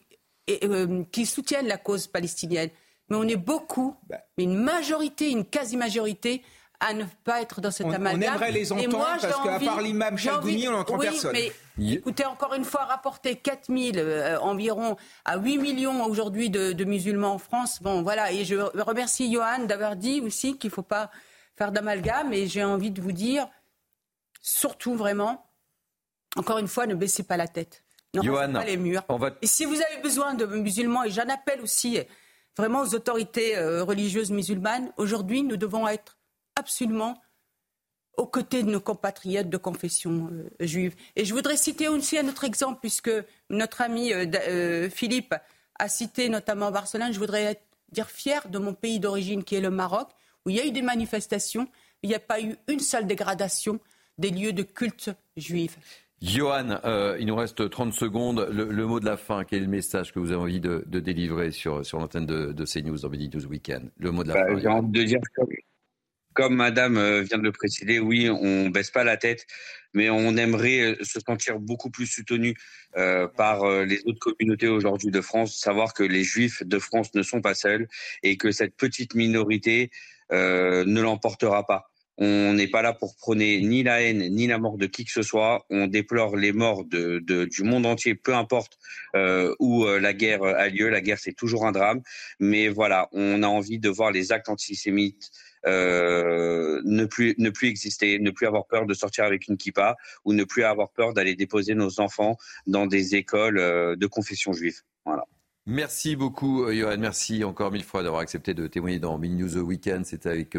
qui 1.12 1.26
soutiennent 1.26 1.68
la 1.68 1.78
cause 1.78 2.08
palestinienne 2.08 2.70
mais 3.14 3.20
on 3.20 3.28
est 3.28 3.38
beaucoup, 3.38 3.96
bah. 4.10 4.18
mais 4.38 4.46
une 4.46 4.56
majorité, 4.56 5.30
une 5.30 5.46
quasi-majorité, 5.46 6.42
à 6.80 6.94
ne 6.94 7.06
pas 7.24 7.42
être 7.42 7.62
dans 7.62 7.70
cet 7.70 7.86
amalgame. 7.86 8.34
On 8.34 8.36
aimerait 8.36 8.52
les 8.52 8.72
entendre 8.72 8.98
moi, 8.98 9.18
parce 9.22 9.42
qu'à 9.42 9.60
part 9.60 9.82
l'imam 9.82 10.18
Chalgouni, 10.18 10.68
on 10.68 10.72
n'entend 10.72 10.98
oui, 10.98 11.06
personne. 11.06 11.32
Mais 11.32 11.52
écoutez, 11.80 12.26
encore 12.26 12.56
une 12.56 12.66
fois, 12.66 12.86
rapporter 12.86 13.36
4 13.36 13.74
000 13.74 13.98
euh, 13.98 14.38
environ 14.40 14.98
à 15.26 15.38
8 15.38 15.60
millions 15.60 16.04
aujourd'hui 16.06 16.50
de, 16.50 16.84
musulmans 16.84 17.34
en 17.34 17.38
France. 17.38 17.82
Bon, 17.82 18.02
voilà. 18.02 18.32
Et 18.32 18.44
je 18.46 18.56
remercie 18.82 19.32
Johan 19.32 19.60
d'avoir 19.60 19.96
dit 19.96 20.20
aussi 20.22 20.58
qu'il 20.58 20.72
ne 20.72 20.74
faut 20.74 20.82
pas 20.82 21.10
faire 21.56 21.72
d'amalgame. 21.72 22.34
Et 22.34 22.48
j'ai 22.48 22.64
envie 22.64 22.92
de 22.92 23.02
vous 23.02 23.14
dire, 23.14 23.48
surtout 24.42 24.96
vraiment, 24.96 25.46
encore 26.36 26.58
une 26.58 26.68
fois, 26.68 26.88
ne 26.88 26.96
baissez 26.96 27.24
pas 27.24 27.38
la 27.38 27.48
tête. 27.48 27.84
Ne 28.14 28.24
Johan, 28.24 28.52
pas 28.52 28.66
les 28.66 28.78
murs. 28.78 29.04
Et 29.42 29.48
si 29.48 29.66
vous 29.66 29.76
avez 29.76 30.02
besoin 30.02 30.34
de 30.34 30.46
musulmans, 30.46 31.04
et 31.04 31.12
j'en 31.12 31.30
appelle 31.30 31.62
aussi 31.62 32.00
vraiment 32.58 32.82
aux 32.82 32.96
autorités 32.96 33.58
euh, 33.58 33.84
religieuses 33.84 34.32
musulmanes. 34.32 34.92
Aujourd'hui, 34.98 35.44
nous 35.44 35.58
devons 35.58 35.88
être 35.88 36.18
absolument 36.56 37.20
aux 38.16 38.28
côtés 38.28 38.62
de 38.62 38.70
nos 38.70 38.80
compatriotes 38.80 39.50
de 39.50 39.58
confession 39.58 40.30
euh, 40.32 40.66
juive. 40.66 40.96
Et 41.16 41.26
je 41.26 41.34
voudrais 41.34 41.58
citer 41.58 41.88
aussi 41.88 42.18
un 42.18 42.28
autre 42.28 42.44
exemple, 42.44 42.80
puisque 42.80 43.12
notre 43.50 43.82
ami 43.82 44.14
euh, 44.14 44.90
Philippe 44.90 45.36
a 45.80 45.90
cité 45.90 46.30
notamment 46.30 46.72
Barcelone. 46.72 47.12
Je 47.12 47.20
voudrais 47.20 47.62
dire 47.92 48.10
fier 48.10 48.48
de 48.50 48.60
mon 48.60 48.74
pays 48.74 49.00
d'origine, 49.00 49.44
qui 49.44 49.56
est 49.56 49.62
le 49.62 49.72
Maroc, 49.72 50.10
où 50.46 50.50
il 50.50 50.58
y 50.58 50.60
a 50.60 50.66
eu 50.66 50.72
des 50.72 50.82
manifestations, 50.82 51.68
il 52.02 52.10
n'y 52.10 52.16
a 52.16 52.20
pas 52.20 52.42
eu 52.42 52.56
une 52.68 52.80
seule 52.80 53.08
dégradation 53.08 53.80
des 54.18 54.30
lieux 54.30 54.54
de 54.54 54.64
culte 54.64 55.10
juifs. 55.38 55.78
Johan, 56.24 56.80
euh, 56.86 57.18
il 57.20 57.26
nous 57.26 57.36
reste 57.36 57.70
30 57.70 57.92
secondes. 57.92 58.48
Le, 58.50 58.88
mot 58.88 59.02
de 59.02 59.06
la 59.06 59.18
fin, 59.18 59.44
quel 59.44 59.60
est 59.60 59.62
le 59.64 59.68
message 59.68 60.14
que 60.14 60.20
vous 60.20 60.32
avez 60.32 60.40
envie 60.40 60.62
de, 60.62 60.86
délivrer 60.88 61.52
sur, 61.52 61.86
sur 61.86 62.00
l'antenne 62.00 62.26
de, 62.26 62.54
de, 62.54 62.66
CNews 62.66 63.00
dans 63.00 63.10
Midi 63.10 63.30
News 63.36 63.46
Weekend? 63.46 63.92
Le 63.98 64.12
mot 64.12 64.24
de 64.24 64.30
la 64.30 64.36
bah, 64.36 64.48
fin. 64.48 64.60
J'ai 64.60 64.68
envie 64.70 64.90
de 64.90 65.04
dire, 65.04 65.20
comme, 66.34 66.56
Madame 66.56 66.96
euh, 66.96 67.24
vient 67.24 67.38
de 67.38 67.44
le 67.44 67.52
préciser, 67.52 68.00
oui, 68.00 68.30
on 68.30 68.70
baisse 68.70 68.90
pas 68.90 69.04
la 69.04 69.18
tête, 69.18 69.46
mais 69.94 70.10
on 70.10 70.38
aimerait 70.38 70.94
euh, 70.94 70.96
se 71.04 71.20
sentir 71.20 71.60
beaucoup 71.60 71.90
plus 71.92 72.08
soutenu 72.08 72.56
par 73.36 73.68
les 73.84 74.02
autres 74.06 74.20
communautés 74.20 74.68
aujourd'hui 74.68 75.12
de 75.12 75.20
France, 75.20 75.58
savoir 75.58 75.94
que 75.94 76.04
les 76.04 76.24
Juifs 76.24 76.64
de 76.64 76.80
France 76.80 77.14
ne 77.16 77.22
sont 77.22 77.42
pas 77.42 77.56
seuls 77.56 77.88
et 78.22 78.38
que 78.38 78.52
cette 78.52 78.78
petite 78.78 79.14
minorité 79.16 79.90
ne 80.32 81.02
l'emportera 81.02 81.66
pas. 81.66 81.93
On 82.18 82.54
n'est 82.54 82.68
pas 82.68 82.84
là 82.84 82.94
pour 82.94 83.16
prôner 83.16 83.60
ni 83.62 83.82
la 83.82 84.02
haine 84.02 84.30
ni 84.30 84.46
la 84.46 84.60
mort 84.60 84.78
de 84.78 84.86
qui 84.86 85.04
que 85.04 85.12
ce 85.12 85.24
soit. 85.24 85.66
On 85.72 85.88
déplore 85.88 86.36
les 86.36 86.52
morts 86.52 86.86
du 86.86 87.64
monde 87.64 87.86
entier, 87.86 88.14
peu 88.14 88.36
importe 88.36 88.78
euh, 89.16 89.56
où 89.60 89.86
euh, 89.86 90.00
la 90.00 90.14
guerre 90.14 90.44
a 90.44 90.68
lieu. 90.70 90.90
La 90.90 91.02
guerre, 91.02 91.18
c'est 91.20 91.34
toujours 91.34 91.66
un 91.66 91.72
drame. 91.72 92.02
Mais 92.40 92.68
voilà, 92.68 93.10
on 93.14 93.42
a 93.42 93.48
envie 93.48 93.80
de 93.80 93.90
voir 93.90 94.12
les 94.12 94.32
actes 94.32 94.50
antisémites 94.50 95.32
euh, 95.66 96.82
ne 96.86 97.06
plus 97.06 97.34
ne 97.40 97.50
plus 97.50 97.70
exister, 97.70 98.20
ne 98.20 98.30
plus 98.30 98.46
avoir 98.46 98.68
peur 98.68 98.86
de 98.86 98.94
sortir 98.94 99.24
avec 99.24 99.48
une 99.48 99.58
kippa 99.58 99.96
ou 100.24 100.34
ne 100.34 100.44
plus 100.44 100.64
avoir 100.64 100.92
peur 100.92 101.14
d'aller 101.14 101.36
déposer 101.36 101.74
nos 101.74 102.00
enfants 102.00 102.38
dans 102.68 102.86
des 102.86 103.16
écoles 103.16 103.56
de 103.98 104.08
confession 104.08 104.54
juive. 104.54 104.82
Voilà. 105.06 105.26
Merci 105.66 106.18
beaucoup, 106.18 106.70
Johan. 106.72 106.98
Merci 107.00 107.44
encore 107.46 107.72
mille 107.72 107.86
fois 107.86 108.04
d'avoir 108.04 108.22
accepté 108.22 108.54
de 108.54 108.68
témoigner 108.68 109.00
dans 109.00 109.18
Mini 109.18 109.42
News 109.42 109.58
Weekend. 109.58 110.06
C'était 110.06 110.30
avec 110.30 110.58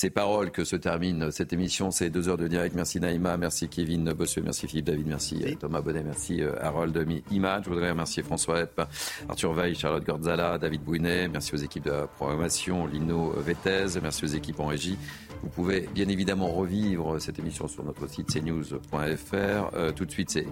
ces 0.00 0.08
paroles 0.08 0.50
que 0.50 0.64
se 0.64 0.76
termine 0.76 1.30
cette 1.30 1.52
émission. 1.52 1.90
C'est 1.90 2.08
deux 2.08 2.30
heures 2.30 2.38
de 2.38 2.48
direct. 2.48 2.74
Merci 2.74 3.00
Naïma, 3.00 3.36
merci 3.36 3.68
Kevin 3.68 4.14
Bossuet, 4.14 4.40
merci 4.40 4.66
Philippe 4.66 4.86
David, 4.86 5.06
merci 5.06 5.42
euh, 5.44 5.54
Thomas 5.56 5.82
Bonnet, 5.82 6.02
merci 6.02 6.40
euh, 6.40 6.54
Harold 6.58 7.06
Image. 7.30 7.64
Je 7.64 7.68
voudrais 7.68 7.90
remercier 7.90 8.22
François 8.22 8.60
Epp, 8.60 8.80
Arthur 9.28 9.52
Veil, 9.52 9.74
Charlotte 9.74 10.02
Gordzala, 10.02 10.56
David 10.56 10.82
Bouinet. 10.84 11.28
Merci 11.28 11.54
aux 11.54 11.58
équipes 11.58 11.84
de 11.84 11.90
la 11.90 12.06
programmation, 12.06 12.86
Lino 12.86 13.34
Vettez. 13.36 14.00
Merci 14.00 14.24
aux 14.24 14.28
équipes 14.28 14.60
en 14.60 14.68
régie. 14.68 14.96
Vous 15.42 15.50
pouvez 15.50 15.88
bien 15.94 16.08
évidemment 16.08 16.48
revivre 16.48 17.20
cette 17.20 17.38
émission 17.38 17.68
sur 17.68 17.84
notre 17.84 18.08
site 18.08 18.28
cnews.fr. 18.28 18.94
Euh, 18.94 19.92
tout 19.92 20.06
de 20.06 20.10
suite, 20.10 20.30
c'est 20.30 20.46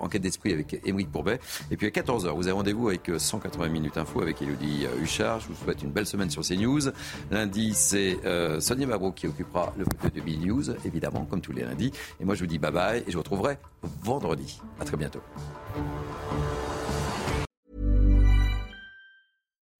Enquête 0.00 0.22
d'esprit 0.22 0.52
avec 0.54 0.80
Émeric 0.86 1.10
Bourbet. 1.10 1.40
Et 1.70 1.76
puis 1.76 1.86
à 1.86 1.90
14h, 1.90 2.34
vous 2.34 2.46
avez 2.46 2.52
rendez-vous 2.52 2.88
avec 2.88 3.06
180 3.06 3.18
180 3.18 3.68
minutes 3.68 3.98
info 3.98 4.22
avec 4.22 4.40
Elodie 4.40 4.86
Huchard. 5.02 5.40
Je 5.40 5.48
vous 5.48 5.54
souhaite 5.54 5.82
une 5.82 5.90
belle 5.90 6.06
semaine 6.06 6.30
sur 6.30 6.42
CNews. 6.42 6.90
Lundi, 7.30 7.74
c'est 7.74 8.18
euh, 8.24 8.60
Sonia 8.60 8.93
Qui 9.16 9.26
occupera 9.26 9.74
le 9.76 9.84
fauteuil 9.84 10.12
de 10.12 10.20
Bill 10.20 10.40
News, 10.46 10.70
évidemment, 10.84 11.26
comme 11.28 11.40
tous 11.40 11.52
les 11.52 11.62
lundis. 11.62 11.90
Et 12.20 12.24
moi, 12.24 12.36
je 12.36 12.40
vous 12.40 12.46
dis 12.46 12.58
bye 12.58 12.70
bye 12.70 13.02
et 13.04 13.04
je 13.08 13.14
vous 13.14 13.22
retrouverai 13.22 13.58
vendredi. 14.02 14.60
À 14.80 14.84
très 14.84 14.96
bientôt. 14.96 15.20